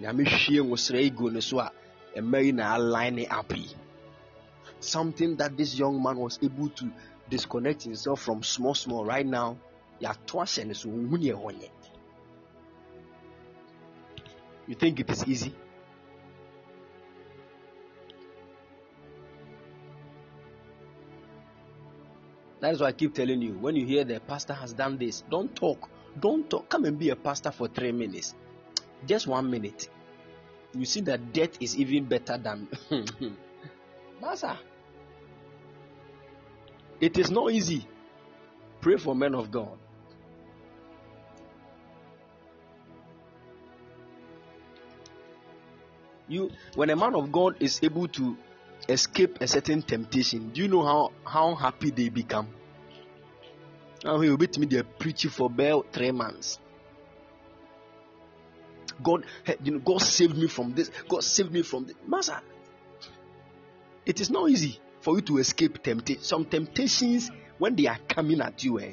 nyame 0.00 0.24
hwie 0.24 0.60
nwosrɛ 0.62 1.00
ego 1.00 1.30
ne 1.30 1.40
so 1.40 1.60
a 1.60 1.70
ɛma 2.16 2.44
yi 2.44 2.52
na 2.52 2.74
aline 2.76 3.26
up 3.30 3.56
yi 3.56 3.68
something 4.80 5.36
that 5.36 5.56
this 5.56 5.78
young 5.78 6.02
man 6.02 6.16
was 6.16 6.38
able 6.42 6.68
to 6.70 6.90
disconnect 7.28 7.82
himself 7.82 8.20
from 8.20 8.42
small 8.42 8.74
small 8.74 9.04
right 9.04 9.26
now 9.26 9.56
you 10.00 10.08
think 14.74 15.00
it 15.00 15.10
is 15.10 15.24
easy 15.26 15.54
That 22.60 22.72
is 22.72 22.80
why 22.80 22.88
I 22.88 22.92
keep 22.92 23.14
telling 23.14 23.42
you 23.42 23.52
when 23.52 23.76
you 23.76 23.86
hear 23.86 24.04
the 24.04 24.18
pastor 24.18 24.54
has 24.54 24.72
done 24.72 24.98
this, 24.98 25.22
don't 25.30 25.54
talk. 25.54 25.88
Don't 26.18 26.48
talk. 26.48 26.68
Come 26.68 26.86
and 26.86 26.98
be 26.98 27.10
a 27.10 27.16
pastor 27.16 27.50
for 27.50 27.68
three 27.68 27.92
minutes. 27.92 28.34
Just 29.06 29.26
one 29.26 29.50
minute. 29.50 29.88
You 30.78 30.84
see 30.84 31.00
that 31.02 31.32
death 31.32 31.56
is 31.60 31.76
even 31.76 32.04
better 32.04 32.36
than. 32.36 32.68
Master. 34.20 34.58
It 37.00 37.18
is 37.18 37.30
not 37.30 37.52
easy. 37.52 37.86
Pray 38.80 38.96
for 38.96 39.14
men 39.14 39.34
of 39.34 39.50
God. 39.50 39.78
You, 46.28 46.50
when 46.74 46.90
a 46.90 46.96
man 46.96 47.14
of 47.14 47.30
God 47.30 47.56
is 47.60 47.80
able 47.82 48.08
to 48.08 48.36
escape 48.88 49.38
a 49.40 49.46
certain 49.46 49.82
temptation, 49.82 50.50
do 50.50 50.62
you 50.62 50.68
know 50.68 50.82
how, 50.82 51.12
how 51.24 51.54
happy 51.54 51.90
they 51.90 52.08
become? 52.08 52.48
Now 54.04 54.20
he 54.20 54.28
will 54.28 54.36
be 54.36 54.48
to 54.48 54.60
me, 54.60 54.66
they're 54.66 54.82
preaching 54.82 55.30
for 55.30 55.46
about 55.46 55.92
three 55.92 56.10
months. 56.10 56.58
God, 59.02 59.24
you 59.62 59.72
know, 59.72 59.78
God 59.78 60.00
saved 60.02 60.36
me 60.36 60.48
from 60.48 60.74
this. 60.74 60.90
God 61.08 61.22
saved 61.22 61.52
me 61.52 61.62
from 61.62 61.86
this. 61.86 61.96
Master, 62.06 62.40
it 64.04 64.20
is 64.20 64.30
not 64.30 64.50
easy 64.50 64.80
for 65.00 65.16
you 65.16 65.22
to 65.22 65.38
escape 65.38 65.82
temptation. 65.82 66.22
Some 66.22 66.44
temptations, 66.44 67.30
when 67.58 67.76
they 67.76 67.86
are 67.86 67.98
coming 68.08 68.40
at 68.40 68.62
you, 68.64 68.80
eh? 68.80 68.92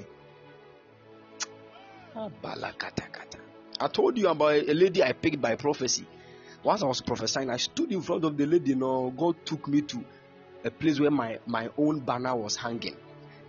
I 3.80 3.88
told 3.88 4.18
you 4.18 4.28
about 4.28 4.54
a 4.54 4.74
lady 4.74 5.02
I 5.04 5.14
picked 5.14 5.42
by 5.42 5.56
prophecy. 5.56 6.06
Once 6.64 6.84
I 6.84 6.86
was 6.86 7.02
prophesying, 7.02 7.50
I 7.50 7.58
stood 7.58 7.92
in 7.92 8.02
front 8.02 8.24
of 8.24 8.38
the 8.38 8.46
lady. 8.46 8.70
You 8.70 8.76
know, 8.76 9.14
God 9.16 9.36
took 9.46 9.68
me 9.68 9.82
to 9.82 10.04
a 10.64 10.72
place 10.72 11.00
where 11.00 11.12
my, 11.12 11.40
my 11.46 11.70
own 11.78 12.00
banner 12.00 12.36
was 12.36 12.56
hanging. 12.56 12.96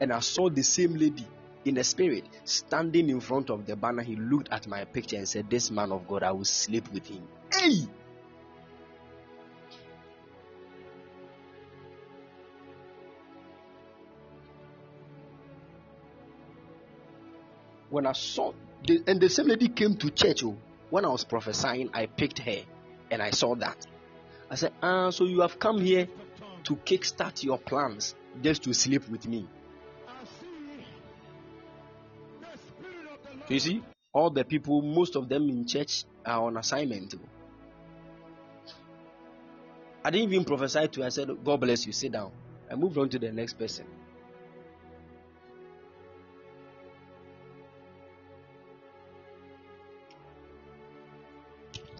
And 0.00 0.12
I 0.12 0.20
saw 0.20 0.48
the 0.48 0.62
same 0.62 0.94
lady 0.94 1.26
in 1.64 1.74
the 1.74 1.84
spirit 1.84 2.24
standing 2.44 3.08
in 3.08 3.20
front 3.20 3.50
of 3.50 3.66
the 3.66 3.76
banner. 3.76 4.02
He 4.02 4.16
looked 4.16 4.48
at 4.50 4.66
my 4.66 4.84
picture 4.84 5.16
and 5.16 5.28
said, 5.28 5.48
This 5.50 5.70
man 5.70 5.92
of 5.92 6.06
God, 6.06 6.22
I 6.22 6.32
will 6.32 6.44
sleep 6.44 6.92
with 6.92 7.06
him. 7.06 7.26
Hey! 7.52 7.86
When 17.90 18.06
I 18.06 18.12
saw, 18.12 18.52
the, 18.86 19.02
and 19.06 19.20
the 19.20 19.28
same 19.28 19.46
lady 19.46 19.68
came 19.68 19.96
to 19.98 20.10
church. 20.10 20.42
Oh, 20.44 20.56
when 20.90 21.04
I 21.04 21.08
was 21.08 21.24
prophesying, 21.24 21.90
I 21.94 22.06
picked 22.06 22.40
her 22.40 22.62
and 23.10 23.22
I 23.22 23.30
saw 23.30 23.54
that. 23.56 23.86
I 24.50 24.56
said, 24.56 24.72
Ah, 24.82 25.10
so 25.10 25.24
you 25.24 25.40
have 25.40 25.58
come 25.58 25.80
here 25.80 26.08
to 26.64 26.76
kickstart 26.76 27.42
your 27.44 27.58
plans 27.58 28.14
just 28.42 28.64
to 28.64 28.74
sleep 28.74 29.08
with 29.08 29.26
me. 29.28 29.48
You 33.48 33.60
see, 33.60 33.82
all 34.12 34.30
the 34.30 34.44
people, 34.44 34.80
most 34.80 35.16
of 35.16 35.28
them 35.28 35.48
in 35.50 35.66
church 35.66 36.04
are 36.24 36.44
on 36.44 36.56
assignment. 36.56 37.14
I 40.04 40.10
didn't 40.10 40.32
even 40.32 40.44
prophesy 40.44 40.88
to 40.88 41.00
her. 41.00 41.06
I 41.06 41.10
said, 41.10 41.28
God 41.44 41.60
bless 41.60 41.86
you, 41.86 41.92
sit 41.92 42.12
down. 42.12 42.32
I 42.70 42.74
moved 42.74 42.96
on 42.98 43.08
to 43.10 43.18
the 43.18 43.32
next 43.32 43.54
person. 43.54 43.86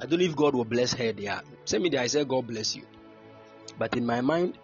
I 0.00 0.06
don't 0.06 0.18
know 0.18 0.24
if 0.24 0.36
God 0.36 0.54
will 0.54 0.64
bless 0.64 0.92
her 0.94 1.12
there. 1.12 1.40
Send 1.64 1.82
me 1.82 1.88
there, 1.88 2.00
I 2.00 2.08
said, 2.08 2.28
God 2.28 2.46
bless 2.46 2.76
you. 2.76 2.84
But 3.78 3.96
in 3.96 4.04
my 4.04 4.20
mind, 4.20 4.58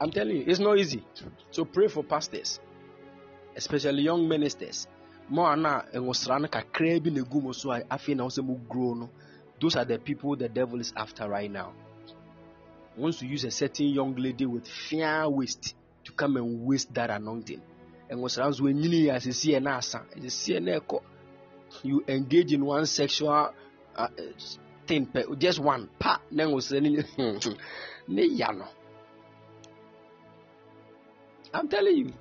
I'm 0.00 0.10
telling 0.10 0.36
you, 0.36 0.44
it's 0.46 0.60
not 0.60 0.78
easy. 0.78 1.04
So 1.50 1.64
pray 1.64 1.88
for 1.88 2.04
pastors, 2.04 2.60
especially 3.56 4.02
young 4.02 4.28
ministers. 4.28 4.86
More 5.28 5.56
na 5.56 5.82
bi 5.92 5.98
na 8.14 8.28
so. 8.28 9.10
Those 9.60 9.76
are 9.76 9.84
the 9.84 9.98
people 9.98 10.36
the 10.36 10.48
devil 10.48 10.80
is 10.80 10.92
after 10.96 11.28
right 11.28 11.50
now. 11.50 11.72
Wants 12.96 13.18
to 13.18 13.26
use 13.26 13.44
a 13.44 13.50
certain 13.50 13.88
young 13.88 14.14
lady 14.14 14.46
with 14.46 14.66
fair 14.66 15.28
waist 15.28 15.74
to 16.04 16.12
come 16.12 16.36
and 16.36 16.64
waste 16.64 16.94
that 16.94 17.10
anointing. 17.10 17.60
Nwosra 18.10 18.48
nso 18.48 18.62
enyini 18.68 19.06
yɛ 19.06 19.16
asisi 19.16 19.60
na 19.60 19.76
asa, 19.76 20.04
ɛkɔ. 20.16 21.02
You 21.82 22.02
engage 22.08 22.52
in 22.54 22.64
one 22.64 22.86
sexual 22.86 23.52
uh, 23.94 24.08
thing, 24.86 25.08
just 25.38 25.58
one 25.58 25.90
pa 25.98 26.20
Then 26.30 26.48
nwosra 26.48 26.80
ne 26.80 27.04
ne 28.08 28.24
ya. 28.34 28.48
I'm 31.52 31.68
telling 31.68 31.96
you. 31.96 32.12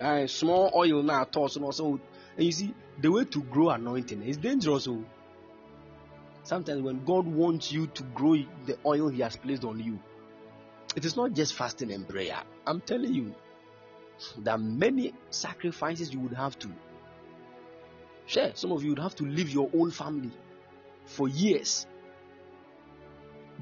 Uh, 0.00 0.26
small 0.26 0.70
oil 0.74 1.02
now 1.02 1.24
toss 1.24 1.56
and 1.56 1.64
also 1.64 2.00
and 2.36 2.46
you 2.46 2.52
see 2.52 2.72
the 3.00 3.10
way 3.10 3.24
to 3.24 3.42
grow 3.42 3.70
anointing 3.70 4.22
is 4.22 4.36
dangerous. 4.36 4.86
Oh. 4.86 5.04
sometimes 6.44 6.82
when 6.82 7.04
God 7.04 7.26
wants 7.26 7.72
you 7.72 7.88
to 7.88 8.02
grow 8.04 8.36
the 8.66 8.78
oil 8.86 9.08
He 9.08 9.22
has 9.22 9.36
placed 9.36 9.64
on 9.64 9.80
you, 9.80 9.98
it 10.94 11.04
is 11.04 11.16
not 11.16 11.32
just 11.32 11.54
fasting 11.54 11.90
and 11.92 12.08
prayer. 12.08 12.40
I'm 12.66 12.80
telling 12.80 13.12
you, 13.12 13.34
there 14.38 14.54
are 14.54 14.58
many 14.58 15.14
sacrifices 15.30 16.12
you 16.12 16.20
would 16.20 16.34
have 16.34 16.58
to. 16.60 16.68
Share. 18.26 18.52
Some 18.54 18.72
of 18.72 18.82
you 18.84 18.90
would 18.90 18.98
have 18.98 19.14
to 19.16 19.24
leave 19.24 19.48
your 19.48 19.70
own 19.74 19.90
family 19.90 20.30
for 21.06 21.28
years 21.28 21.86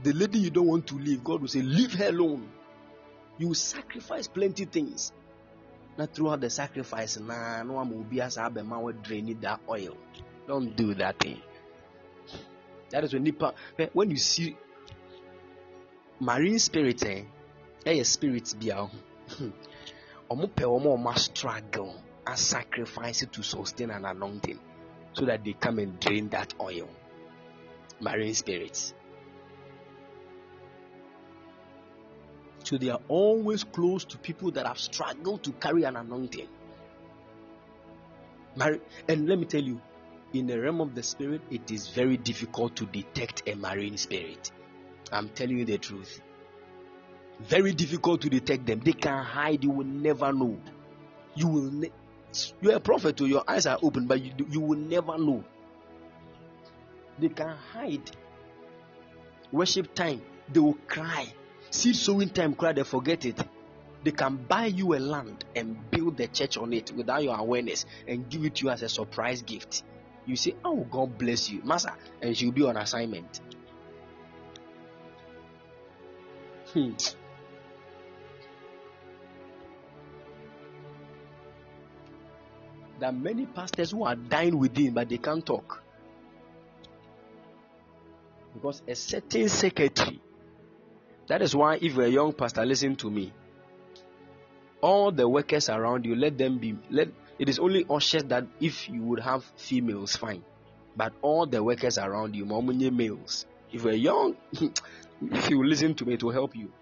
the 0.02 0.12
lady 0.12 0.38
you 0.38 0.50
don't 0.50 0.66
want 0.66 0.86
to 0.88 0.94
leave, 0.94 1.24
God 1.24 1.40
will 1.40 1.48
say, 1.48 1.62
Leave 1.62 1.94
her 1.94 2.08
alone. 2.08 2.48
You 3.38 3.48
will 3.48 3.54
sacrifice 3.54 4.26
plenty 4.26 4.64
things. 4.64 5.12
Not 5.98 6.14
throughout 6.14 6.40
the 6.40 6.50
sacrifice, 6.50 7.18
nah, 7.18 7.62
no 7.62 7.74
one 7.74 7.90
will 7.90 8.04
be 8.04 8.20
as 8.20 8.36
a 8.36 8.50
man 8.50 8.82
will 8.82 8.92
drain 8.92 9.36
that 9.40 9.60
oil. 9.68 9.96
Don't 10.46 10.76
do 10.76 10.94
that 10.94 11.18
thing. 11.18 11.40
That 12.90 13.04
is 13.04 13.12
when 13.12 13.24
Nipa, 13.24 13.54
when 13.92 14.10
you 14.10 14.16
see 14.16 14.56
marine 16.20 16.58
spirit, 16.58 17.02
eh, 17.04 18.02
spirits 18.02 18.54
be 18.54 18.72
out. 18.72 18.90
Omo 20.30 20.48
pe 20.54 20.64
omo 20.64 20.96
omo 20.96 21.16
struggle 21.16 21.94
and 22.26 22.38
sacrifice 22.38 23.24
to 23.30 23.42
sustain 23.42 23.90
an 23.90 24.04
anointing 24.04 24.58
so 25.12 25.24
that 25.24 25.44
they 25.44 25.52
come 25.52 25.78
and 25.78 25.98
drain 26.00 26.28
that 26.30 26.52
oil. 26.60 26.88
Marine 28.00 28.34
spirits. 28.34 28.92
So 32.66 32.76
they 32.76 32.88
are 32.88 32.98
always 33.06 33.62
close 33.62 34.04
to 34.06 34.18
people 34.18 34.50
that 34.50 34.66
have 34.66 34.80
struggled 34.80 35.44
to 35.44 35.52
carry 35.52 35.84
an 35.84 35.94
anointing. 35.94 36.48
And 38.58 39.28
let 39.28 39.38
me 39.38 39.44
tell 39.44 39.62
you, 39.62 39.80
in 40.32 40.48
the 40.48 40.60
realm 40.60 40.80
of 40.80 40.92
the 40.92 41.04
spirit, 41.04 41.42
it 41.48 41.70
is 41.70 41.86
very 41.86 42.16
difficult 42.16 42.74
to 42.76 42.86
detect 42.86 43.48
a 43.48 43.54
marine 43.54 43.96
spirit. 43.96 44.50
I'm 45.12 45.28
telling 45.28 45.58
you 45.58 45.64
the 45.64 45.78
truth. 45.78 46.20
Very 47.38 47.72
difficult 47.72 48.22
to 48.22 48.30
detect 48.30 48.66
them. 48.66 48.80
They 48.80 48.94
can 48.94 49.22
hide, 49.22 49.62
you 49.62 49.70
will 49.70 49.86
never 49.86 50.32
know. 50.32 50.58
You 51.36 51.46
will 51.46 51.70
ne- 51.70 51.92
you're 52.60 52.74
a 52.74 52.80
prophet, 52.80 53.16
so 53.16 53.26
your 53.26 53.44
eyes 53.46 53.66
are 53.66 53.78
open, 53.80 54.08
but 54.08 54.20
you, 54.20 54.32
you 54.50 54.60
will 54.60 54.78
never 54.78 55.16
know. 55.16 55.44
They 57.20 57.28
can 57.28 57.56
hide. 57.72 58.10
Worship 59.52 59.94
time, 59.94 60.20
they 60.52 60.58
will 60.58 60.78
cry 60.88 61.32
seed 61.70 61.96
sowing 61.96 62.28
time 62.28 62.54
cry 62.54 62.72
they 62.72 62.84
forget 62.84 63.24
it 63.24 63.40
they 64.04 64.12
can 64.12 64.36
buy 64.36 64.66
you 64.66 64.94
a 64.94 64.98
land 64.98 65.44
and 65.54 65.90
build 65.90 66.16
the 66.16 66.28
church 66.28 66.56
on 66.56 66.72
it 66.72 66.92
without 66.92 67.22
your 67.22 67.36
awareness 67.36 67.86
and 68.06 68.28
give 68.28 68.44
it 68.44 68.54
to 68.54 68.64
you 68.64 68.70
as 68.70 68.82
a 68.82 68.88
surprise 68.88 69.42
gift 69.42 69.82
you 70.26 70.36
say 70.36 70.54
oh 70.64 70.86
god 70.90 71.16
bless 71.18 71.50
you 71.50 71.62
master 71.62 71.92
and 72.22 72.36
she'll 72.36 72.52
be 72.52 72.62
on 72.62 72.76
assignment 72.76 73.40
hmm. 76.72 76.92
There 82.98 83.10
are 83.10 83.12
many 83.12 83.44
pastors 83.46 83.90
who 83.90 84.04
are 84.04 84.16
dying 84.16 84.58
within, 84.58 84.94
but 84.94 85.08
they 85.08 85.18
can't 85.18 85.44
talk. 85.44 85.82
Because 88.54 88.82
a 88.88 88.94
certain 88.94 89.48
secretary, 89.50 90.20
that 91.28 91.42
is 91.42 91.54
why 91.54 91.76
if 91.76 91.94
you're 91.94 92.04
a 92.04 92.08
young 92.08 92.32
pastor, 92.32 92.64
listen 92.64 92.96
to 92.96 93.10
me. 93.10 93.32
All 94.80 95.10
the 95.10 95.28
workers 95.28 95.68
around 95.68 96.04
you, 96.04 96.14
let 96.14 96.38
them 96.38 96.58
be 96.58 96.76
let 96.90 97.08
it 97.38 97.48
is 97.48 97.58
only 97.58 97.84
ushers 97.90 98.24
that 98.24 98.46
if 98.60 98.88
you 98.88 99.02
would 99.02 99.20
have 99.20 99.44
females, 99.56 100.16
fine. 100.16 100.44
But 100.96 101.12
all 101.20 101.46
the 101.46 101.62
workers 101.62 101.98
around 101.98 102.34
you, 102.34 102.46
more 102.46 102.62
males. 102.62 103.46
If 103.70 103.84
you're 103.84 103.92
young, 103.92 104.36
if 104.52 105.50
you 105.50 105.62
listen 105.64 105.94
to 105.96 106.04
me, 106.06 106.14
it 106.14 106.22
will 106.22 106.32
help 106.32 106.56
you. 106.56 106.72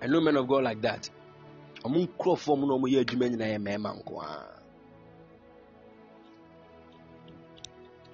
I 0.00 0.06
know 0.06 0.20
men 0.20 0.36
of 0.36 0.46
God 0.46 0.64
like 0.64 0.82
that. 0.82 1.08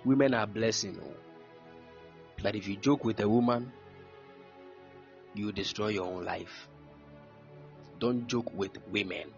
Women 0.05 0.35
are 0.35 0.47
blessing. 0.47 0.99
Oh. 1.03 1.15
But 2.43 2.55
if 2.57 2.67
you 2.67 2.77
joke 2.77 3.05
with 3.05 3.21
a 3.21 3.29
woman, 3.29 3.73
you 5.35 5.53
destroy 5.53 5.89
your 5.89 6.07
own 6.07 6.25
life. 6.25 6.69
Don't 7.99 8.27
joke 8.27 8.53
with 8.55 8.79
women. 8.89 9.31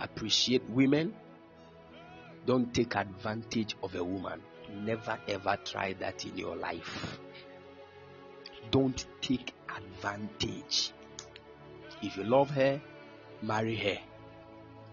Appreciate 0.00 0.62
women. 0.70 1.14
Don't 2.46 2.72
take 2.74 2.96
advantage 2.96 3.76
of 3.82 3.94
a 3.94 4.02
woman. 4.02 4.42
Never 4.72 5.18
ever 5.28 5.58
try 5.64 5.92
that 5.94 6.24
in 6.24 6.36
your 6.36 6.56
life. 6.56 7.18
Don't 8.70 9.06
take 9.20 9.54
advantage. 9.76 10.92
If 12.02 12.16
you 12.16 12.24
love 12.24 12.50
her, 12.50 12.80
marry 13.42 13.76
her. 13.76 13.98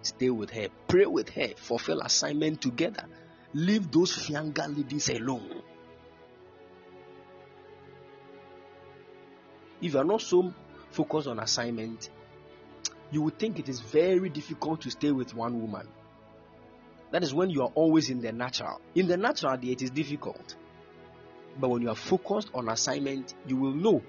Stay 0.02 0.30
with 0.30 0.50
her. 0.52 0.68
Pray 0.88 1.06
with 1.06 1.30
her. 1.30 1.50
Fulfill 1.56 2.02
assignment 2.02 2.62
together. 2.62 3.06
Leave 3.54 3.92
those 3.92 4.30
younger 4.30 4.68
ladies 4.68 5.10
alone. 5.10 5.62
If 9.82 9.94
you 9.94 10.00
are 10.00 10.06
not 10.06 10.22
so 10.22 10.54
focused 10.92 11.28
on 11.28 11.40
assignment, 11.40 12.10
you 13.12 13.22
would 13.24 13.38
think 13.38 13.60
it 13.60 13.68
is 13.68 13.80
very 13.80 14.30
difficult 14.30 14.82
to 14.82 14.92
stay 14.92 15.12
with 15.12 15.34
one 15.34 15.60
woman. 15.60 15.88
That 17.12 17.24
is 17.24 17.34
when 17.34 17.50
you 17.50 17.64
are 17.64 17.72
always 17.76 18.10
in 18.10 18.22
the 18.22 18.32
natural. 18.32 18.80
In 18.96 19.08
the 19.08 19.18
natural, 19.18 19.58
it 19.62 19.82
is 19.82 19.90
difficult. 19.90 20.56
But 21.60 21.70
when 21.70 21.82
you 21.82 21.90
are 21.90 21.96
focused 21.96 22.50
on 22.54 22.70
assignment, 22.70 23.34
you 23.46 23.58
will 23.58 23.74
know 23.74 24.02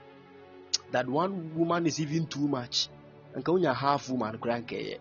that 0.92 1.08
one 1.08 1.56
woman 1.56 1.86
is 1.86 2.00
even 2.00 2.26
too 2.26 2.46
much. 2.46 2.88
And 3.34 3.62
you're 3.62 3.72
half 3.72 4.08
woman, 4.08 4.38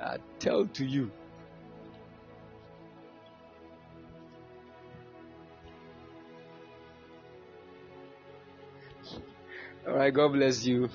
I 0.00 0.16
tell 0.38 0.66
to 0.66 0.84
you. 0.84 1.10
All 9.86 9.94
right, 9.94 10.12
God 10.12 10.32
bless 10.32 10.64
you. 10.64 10.88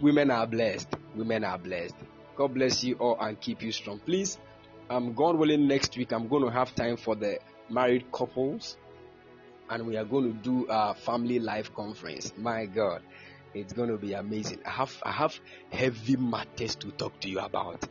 Women 0.00 0.30
are 0.30 0.46
blessed. 0.46 0.88
Women 1.14 1.44
are 1.44 1.58
blessed. 1.58 1.94
God 2.36 2.54
bless 2.54 2.82
you 2.82 2.96
all 2.96 3.16
and 3.20 3.40
keep 3.40 3.62
you 3.62 3.70
strong. 3.70 4.00
Please, 4.00 4.38
um, 4.90 5.14
God 5.14 5.36
willing, 5.36 5.68
next 5.68 5.96
week 5.96 6.12
I'm 6.12 6.28
going 6.28 6.44
to 6.44 6.50
have 6.50 6.74
time 6.74 6.96
for 6.96 7.14
the 7.14 7.38
married 7.70 8.10
couples 8.12 8.76
and 9.70 9.86
we 9.86 9.96
are 9.96 10.04
going 10.04 10.32
to 10.32 10.38
do 10.42 10.66
a 10.68 10.94
family 10.94 11.38
life 11.38 11.72
conference. 11.74 12.32
My 12.36 12.66
God, 12.66 13.02
it's 13.54 13.72
going 13.72 13.88
to 13.88 13.96
be 13.96 14.12
amazing. 14.12 14.60
I 14.66 14.70
have 14.70 14.96
I 15.02 15.12
have 15.12 15.38
heavy 15.70 16.16
matters 16.16 16.74
to 16.76 16.90
talk 16.90 17.18
to 17.20 17.28
you 17.28 17.38
about. 17.38 17.86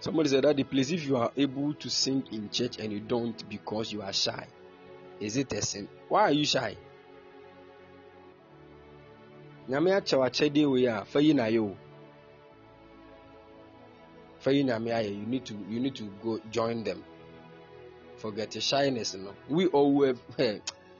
Somebody 0.00 0.28
said 0.28 0.44
that 0.44 0.56
the 0.56 0.62
place 0.64 0.90
if 0.90 1.04
you 1.04 1.16
are 1.16 1.32
able 1.36 1.74
to 1.74 1.90
sing 1.90 2.22
in 2.30 2.48
church 2.50 2.78
and 2.78 2.92
you 2.92 3.00
don't 3.00 3.48
because 3.48 3.92
you 3.92 4.02
are 4.02 4.12
shy, 4.12 4.46
is 5.18 5.36
it 5.36 5.52
a 5.52 5.62
sin? 5.62 5.88
Why 6.08 6.22
are 6.22 6.32
you 6.32 6.44
shy? 6.44 6.76
nyame 9.68 9.90
a 9.90 11.20
yi 11.20 11.34
na 11.34 11.44
ayɛ 11.44 11.58
o 11.58 11.76
yi 14.50 14.62
ayɛ 14.62 15.10
you 15.18 15.26
need 15.26 15.44
to 15.44 15.54
you 15.68 15.80
need 15.80 15.94
to 15.96 16.04
go 16.22 16.38
join 16.50 16.84
them 16.84 17.02
forget 18.26 18.52
shyness 18.62 19.14
no 19.14 19.32
we 19.48 19.66
all 19.66 19.92
were 19.94 20.14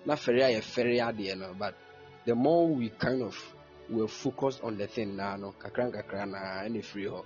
na 0.07 0.15
fɛre 0.15 0.43
ayɛ 0.49 0.61
fɛre 0.61 1.01
adeɛ 1.01 1.39
no 1.39 1.55
but 1.59 1.75
the 2.25 2.35
more 2.35 2.69
we 2.69 2.89
kind 2.91 3.23
of 3.23 3.37
were 3.91 4.09
focused 4.09 4.63
on 4.63 4.77
the 4.79 4.87
thing 4.87 5.17
na 5.17 5.37
no 5.37 5.55
kakra 5.59 5.91
nkakra 5.91 6.27
na 6.31 6.39
ɛna 6.65 6.83
firi 6.83 7.09
hɔ. 7.11 7.25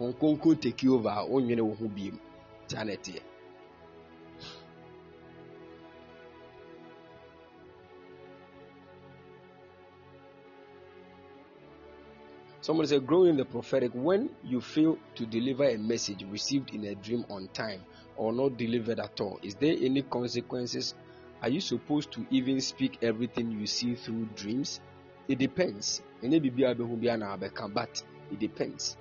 Wɔn 0.00 0.12
konko 0.18 0.60
take 0.60 0.84
over 0.88 1.08
a 1.08 1.24
wɔnwene 1.26 1.60
wɔn 1.60 1.76
ho 1.78 1.86
biem. 1.88 2.18
Ɛteɛ. 2.68 3.20
Someone 12.64 12.86
said, 12.86 13.06
Grow 13.06 13.24
in 13.24 13.36
the 13.36 13.44
prophetic. 13.44 13.92
When 13.92 14.30
you 14.42 14.62
fail 14.62 14.96
to 15.16 15.26
deliver 15.26 15.64
a 15.64 15.76
message 15.76 16.24
received 16.30 16.72
in 16.72 16.84
a 16.86 16.94
dream 16.94 17.26
on 17.28 17.48
time 17.48 17.82
or 18.16 18.32
not 18.32 18.56
delivered 18.56 18.98
at 19.00 19.20
all, 19.20 19.38
is 19.42 19.54
there 19.56 19.76
any 19.78 20.00
consequences? 20.00 20.94
Are 21.42 21.50
you 21.50 21.60
supposed 21.60 22.10
to 22.12 22.26
even 22.30 22.62
speak 22.62 23.00
everything 23.02 23.50
you 23.50 23.66
see 23.66 23.94
through 23.94 24.30
dreams? 24.34 24.80
It 25.28 25.36
depends. 25.36 26.00
But 26.22 26.30
it 28.30 28.38
depends. 28.38 28.96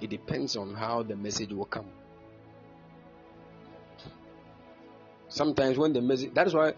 It 0.00 0.10
depends 0.10 0.56
on 0.56 0.72
how 0.72 1.02
the 1.02 1.16
message 1.16 1.52
will 1.52 1.64
come. 1.64 1.86
Sometimes 5.26 5.76
when 5.76 5.92
the 5.92 6.02
message, 6.02 6.34
that 6.34 6.46
is 6.46 6.54
why 6.54 6.74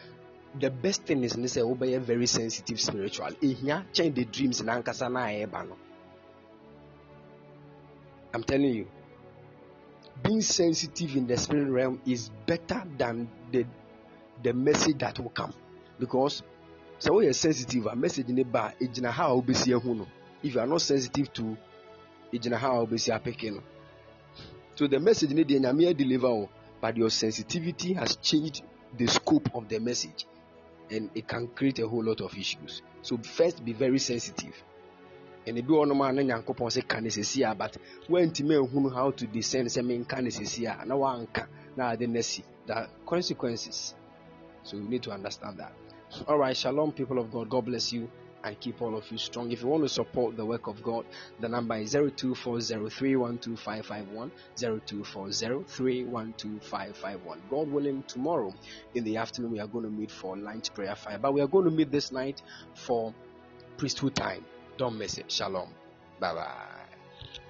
the 0.58 0.70
best 0.70 1.04
thing 1.04 1.24
is 1.24 1.36
say 1.52 1.60
obey 1.62 1.96
very 1.98 2.26
sensitive 2.26 2.80
spiritual 2.80 3.30
ehia 3.42 3.84
change 3.92 4.14
the 4.14 4.24
dreams 4.24 4.62
na 4.62 4.78
nkasa 4.78 5.08
na 5.08 5.32
eba 5.32 5.64
no. 5.64 5.76
I'm 8.34 8.44
telling 8.44 8.74
you 8.74 8.86
being 10.22 10.42
sensitive 10.42 11.16
in 11.16 11.26
the 11.26 11.36
spirit 11.36 11.70
realm 11.70 12.00
is 12.06 12.30
better 12.46 12.82
than 12.98 13.28
the 13.50 13.66
the 14.42 14.52
message 14.52 14.98
that 14.98 15.18
will 15.18 15.30
come. 15.30 15.52
Because 15.98 16.42
we 17.10 17.26
are 17.26 17.32
sensitive 17.32 17.86
a 17.86 17.96
message 17.96 18.28
ne 18.28 18.44
ba 18.44 18.74
egyina 18.80 19.10
ha 19.10 19.26
a 19.26 19.34
obesi 19.34 19.72
ehu 19.72 19.96
no. 19.96 20.06
If 20.42 20.54
you 20.54 20.60
are 20.60 20.66
not 20.66 20.82
sensitive 20.82 21.32
to 21.32 21.56
egyina 22.32 22.58
ha 22.58 22.72
a 22.72 22.86
obesi 22.86 23.10
apeke 23.10 23.50
no. 23.52 23.62
So 24.74 24.86
the 24.86 25.00
message 25.00 25.30
ne 25.32 25.44
de 25.44 25.58
nyame 25.58 25.96
deliver 25.96 26.48
but 26.80 26.96
your 26.96 27.10
sensitivity 27.10 27.94
has 27.94 28.16
changed 28.16 28.62
the 28.96 29.06
scope 29.06 29.48
of 29.54 29.68
the 29.68 29.78
message 29.78 30.26
and 30.92 31.10
it 31.14 31.26
can 31.26 31.48
create 31.48 31.78
a 31.78 31.88
whole 31.88 32.04
lot 32.04 32.20
of 32.20 32.36
issues. 32.36 32.82
So 33.02 33.16
first 33.18 33.64
be 33.64 33.72
very 33.72 33.98
sensitive. 33.98 34.54
And 35.46 35.58
ebi 35.58 35.68
wɔ 35.68 35.88
nom 35.88 36.00
a 36.02 36.12
na 36.12 36.22
nyankopɔn 36.22 36.70
sɛ 36.70 36.86
ka 36.88 37.00
ne 37.00 37.08
sisi 37.08 37.50
a 37.50 37.54
but 37.54 37.76
wɔntumi 38.08 38.54
ehunu 38.60 38.94
how 38.94 39.10
to 39.10 39.26
discern 39.26 39.66
sɛ 39.66 39.82
menka 39.84 40.22
ne 40.22 40.30
sisi 40.30 40.66
a 40.66 40.84
na 40.84 40.94
wanka 40.94 41.48
na 41.76 41.90
ade 41.90 42.06
na 42.08 42.20
si 42.20 42.44
the 42.66 42.88
consequences. 43.06 43.94
So 44.62 44.76
you 44.76 44.84
need 44.84 45.02
to 45.02 45.10
understand 45.10 45.58
that. 45.58 45.72
All 46.28 46.38
right, 46.38 46.56
shalom, 46.56 46.92
people 46.92 47.18
of 47.18 47.32
God. 47.32 47.48
God 47.48 47.64
bless 47.64 47.92
you 47.92 48.08
and 48.44 48.58
keep 48.60 48.80
all 48.82 48.96
of 48.96 49.10
you 49.10 49.18
strong. 49.18 49.50
If 49.52 49.62
you 49.62 49.68
want 49.68 49.82
to 49.84 49.88
support 49.88 50.36
the 50.36 50.44
work 50.46 50.66
of 50.66 50.82
God, 50.82 51.04
the 51.40 51.48
number 51.48 51.76
is 51.76 51.94
0240312551, 51.94 54.30
0240312551. 54.58 57.36
God 57.50 57.70
willing, 57.70 58.02
tomorrow 58.08 58.52
in 58.94 59.04
the 59.04 59.16
afternoon 59.18 59.52
we 59.52 59.60
are 59.60 59.66
going 59.66 59.84
to 59.84 59.90
meet 59.90 60.10
for 60.10 60.36
lunch 60.36 60.72
prayer 60.74 60.94
fire, 60.96 61.18
but 61.18 61.32
we 61.34 61.40
are 61.40 61.46
going 61.48 61.64
to 61.66 61.70
meet 61.70 61.90
this 61.90 62.12
night 62.12 62.42
for 62.74 63.12
priesthood 63.76 64.14
time. 64.14 64.44
Don't 64.78 64.96
miss 64.98 65.18
it. 65.18 65.30
Shalom. 65.30 65.68
Bye 66.20 66.34
bye. 66.34 66.81